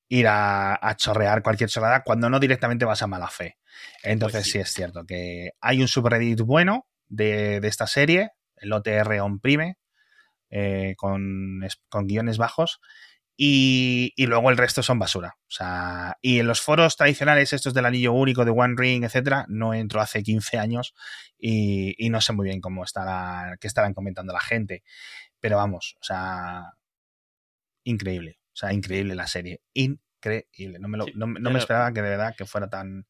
ir 0.10 0.28
a, 0.28 0.80
a 0.82 0.96
chorrear 0.96 1.42
cualquier 1.42 1.70
chorrada 1.70 2.04
cuando 2.04 2.30
no 2.30 2.40
directamente 2.40 2.86
vas 2.86 3.02
a 3.02 3.08
mala 3.08 3.28
fe. 3.28 3.58
Entonces 4.04 4.42
pues 4.42 4.46
sí. 4.46 4.52
sí. 4.52 4.60
es 4.60 4.70
cierto 4.72 5.06
que 5.06 5.52
hay 5.60 5.82
un 5.82 5.88
subreddit 5.88 6.40
bueno 6.42 6.88
de, 7.08 7.60
de 7.60 7.68
esta 7.68 7.88
serie, 7.88 8.32
el 8.58 8.72
OTR 8.72 9.20
on 9.22 9.40
Prime, 9.40 9.78
eh, 10.50 10.94
con, 10.98 11.60
con, 11.90 12.08
guiones 12.08 12.38
bajos, 12.38 12.80
y, 13.38 14.14
y, 14.16 14.26
luego 14.26 14.50
el 14.50 14.58
resto 14.58 14.82
son 14.82 14.98
basura. 14.98 15.38
O 15.42 15.52
sea, 15.52 16.18
y 16.22 16.40
en 16.40 16.48
los 16.48 16.60
foros 16.60 16.98
tradicionales, 16.98 17.54
estos 17.54 17.74
del 17.76 17.86
anillo 17.86 18.14
único, 18.14 18.44
de 18.44 18.52
One 18.52 18.74
Ring, 18.76 19.04
etcétera, 19.04 19.46
no 19.48 19.76
entro 19.76 20.02
hace 20.02 20.24
15 20.24 20.58
años 20.58 20.96
y, 21.38 21.94
y 22.04 22.10
no 22.10 22.20
sé 22.20 22.34
muy 22.34 22.46
bien 22.46 22.62
cómo 22.62 22.84
estará, 22.84 23.56
qué 23.62 23.68
estarán 23.68 23.94
comentando 23.94 24.34
la 24.34 24.40
gente. 24.40 24.84
Pero 25.40 25.58
vamos, 25.58 25.96
o 26.02 26.04
sea, 26.04 26.74
increíble. 27.84 28.40
O 28.54 28.56
sea, 28.56 28.74
increíble 28.74 29.14
la 29.14 29.28
serie. 29.28 29.62
Increíble. 29.74 30.80
No 30.80 30.88
me, 30.88 30.98
lo, 30.98 31.06
sí, 31.06 31.14
no, 31.16 31.28
no 31.28 31.52
me 31.52 31.60
esperaba 31.60 31.94
que 31.94 32.02
de 32.02 32.10
verdad 32.10 32.34
que 32.36 32.46
fuera 32.46 32.68
tan, 32.68 33.06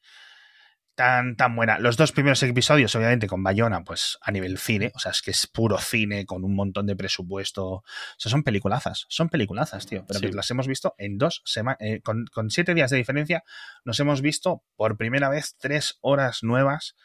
tan, 0.98 1.36
tan 1.36 1.56
buena. 1.56 1.78
Los 1.78 1.96
dos 1.96 2.12
primeros 2.12 2.42
episodios, 2.42 2.96
obviamente, 2.96 3.28
con 3.28 3.44
Bayona, 3.44 3.84
pues 3.84 4.18
a 4.20 4.32
nivel 4.32 4.58
cine, 4.58 4.92
o 4.96 5.00
sea, 5.00 5.12
es 5.12 5.22
que 5.22 5.30
es 5.30 5.46
puro 5.46 5.78
cine 5.78 6.26
con 6.26 6.44
un 6.44 6.56
montón 6.56 6.88
de 6.88 6.96
presupuesto. 6.96 7.68
O 7.68 7.84
sea, 8.18 8.32
son 8.32 8.42
peliculazas, 8.42 9.06
son 9.08 9.30
peliculazas, 9.30 9.86
tío. 9.86 10.04
Pero 10.08 10.20
sí. 10.20 10.26
que 10.26 10.34
las 10.34 10.50
hemos 10.50 10.68
visto 10.68 10.96
en 10.98 11.20
dos 11.20 11.44
semanas, 11.46 11.78
eh, 11.82 12.02
con, 12.02 12.26
con, 12.26 12.50
siete 12.50 12.74
días 12.74 12.90
de 12.90 12.98
diferencia, 12.98 13.44
nos 13.86 14.00
hemos 14.00 14.24
visto 14.24 14.64
por 14.76 14.98
primera 14.98 15.30
vez 15.30 15.56
tres 15.60 16.00
horas 16.02 16.42
nuevas 16.42 16.96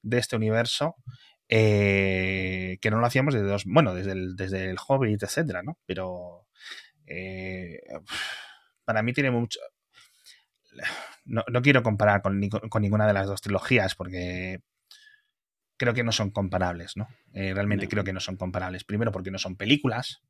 de 0.00 0.16
este 0.16 0.36
universo. 0.36 0.96
Eh, 1.50 2.78
que 2.80 2.90
no 2.90 3.00
lo 3.00 3.06
hacíamos 3.06 3.34
desde 3.34 3.48
dos, 3.48 3.64
bueno, 3.66 3.94
desde 3.94 4.12
el, 4.12 4.34
desde 4.34 4.70
el 4.70 4.78
Hobbit, 4.88 5.22
etcétera, 5.22 5.62
¿no? 5.62 5.78
Pero 5.84 6.46
eh, 7.06 7.82
para 8.86 9.02
mí 9.02 9.12
tiene 9.12 9.30
mucho 9.30 9.60
no, 11.24 11.44
no 11.50 11.62
quiero 11.62 11.82
comparar 11.82 12.22
con, 12.22 12.48
con, 12.48 12.82
ninguna 12.82 13.06
de 13.06 13.12
las 13.12 13.26
dos 13.26 13.40
trilogías 13.40 13.94
porque 13.94 14.60
creo 15.76 15.94
que 15.94 16.04
no 16.04 16.12
son 16.12 16.30
comparables, 16.30 16.96
¿no? 16.96 17.08
Eh, 17.32 17.52
realmente 17.54 17.86
no. 17.86 17.90
creo 17.90 18.04
que 18.04 18.12
no 18.12 18.20
son 18.20 18.36
comparables. 18.36 18.84
Primero 18.84 19.12
porque 19.12 19.30
no 19.30 19.38
son 19.38 19.56
películas, 19.56 20.22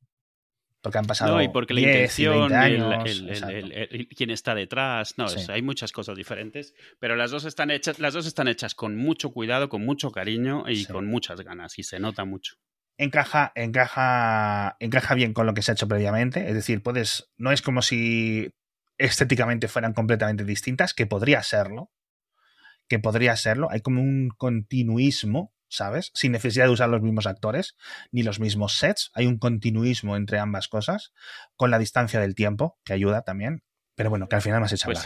porque 0.82 0.98
han 0.98 1.06
pasado 1.06 1.36
no, 1.36 1.42
y 1.42 1.48
porque 1.48 1.74
la 1.74 1.80
10, 1.80 1.90
intención, 1.90 2.52
años, 2.52 3.04
el, 3.06 3.28
el, 3.30 3.72
el, 3.72 4.08
quién 4.08 4.30
está 4.30 4.54
detrás, 4.54 5.16
no, 5.16 5.28
sí. 5.28 5.38
es, 5.38 5.48
hay 5.48 5.62
muchas 5.62 5.92
cosas 5.92 6.16
diferentes, 6.16 6.74
pero 6.98 7.14
las 7.14 7.30
dos 7.30 7.44
están 7.44 7.70
hechas, 7.70 8.00
las 8.00 8.14
dos 8.14 8.26
están 8.26 8.48
hechas 8.48 8.74
con 8.74 8.96
mucho 8.96 9.30
cuidado, 9.30 9.68
con 9.68 9.84
mucho 9.84 10.10
cariño 10.10 10.64
y 10.68 10.84
sí. 10.84 10.92
con 10.92 11.06
muchas 11.06 11.40
ganas 11.40 11.78
y 11.78 11.84
se 11.84 12.00
nota 12.00 12.24
mucho. 12.24 12.56
Encaja, 12.98 13.52
encaja, 13.54 14.76
encaja 14.80 15.14
bien 15.14 15.32
con 15.32 15.46
lo 15.46 15.54
que 15.54 15.62
se 15.62 15.70
ha 15.70 15.74
hecho 15.74 15.88
previamente, 15.88 16.48
es 16.48 16.54
decir, 16.54 16.82
puedes, 16.82 17.30
no 17.36 17.52
es 17.52 17.62
como 17.62 17.80
si 17.80 18.52
estéticamente 19.04 19.68
fueran 19.68 19.92
completamente 19.92 20.44
distintas, 20.44 20.94
que 20.94 21.06
podría 21.06 21.42
serlo, 21.42 21.90
que 22.88 22.98
podría 22.98 23.36
serlo. 23.36 23.70
Hay 23.70 23.80
como 23.80 24.02
un 24.02 24.30
continuismo, 24.36 25.52
¿sabes? 25.68 26.10
Sin 26.14 26.32
necesidad 26.32 26.66
de 26.66 26.72
usar 26.72 26.88
los 26.88 27.02
mismos 27.02 27.26
actores 27.26 27.76
ni 28.10 28.22
los 28.22 28.40
mismos 28.40 28.78
sets. 28.78 29.10
Hay 29.14 29.26
un 29.26 29.38
continuismo 29.38 30.16
entre 30.16 30.38
ambas 30.38 30.68
cosas, 30.68 31.12
con 31.56 31.70
la 31.70 31.78
distancia 31.78 32.20
del 32.20 32.34
tiempo, 32.34 32.78
que 32.84 32.92
ayuda 32.92 33.22
también. 33.22 33.64
Pero 33.94 34.10
bueno, 34.10 34.28
que 34.28 34.36
al 34.36 34.42
final 34.42 34.60
me 34.60 34.66
has 34.66 34.72
hecho 34.72 34.86
Pues. 34.86 35.04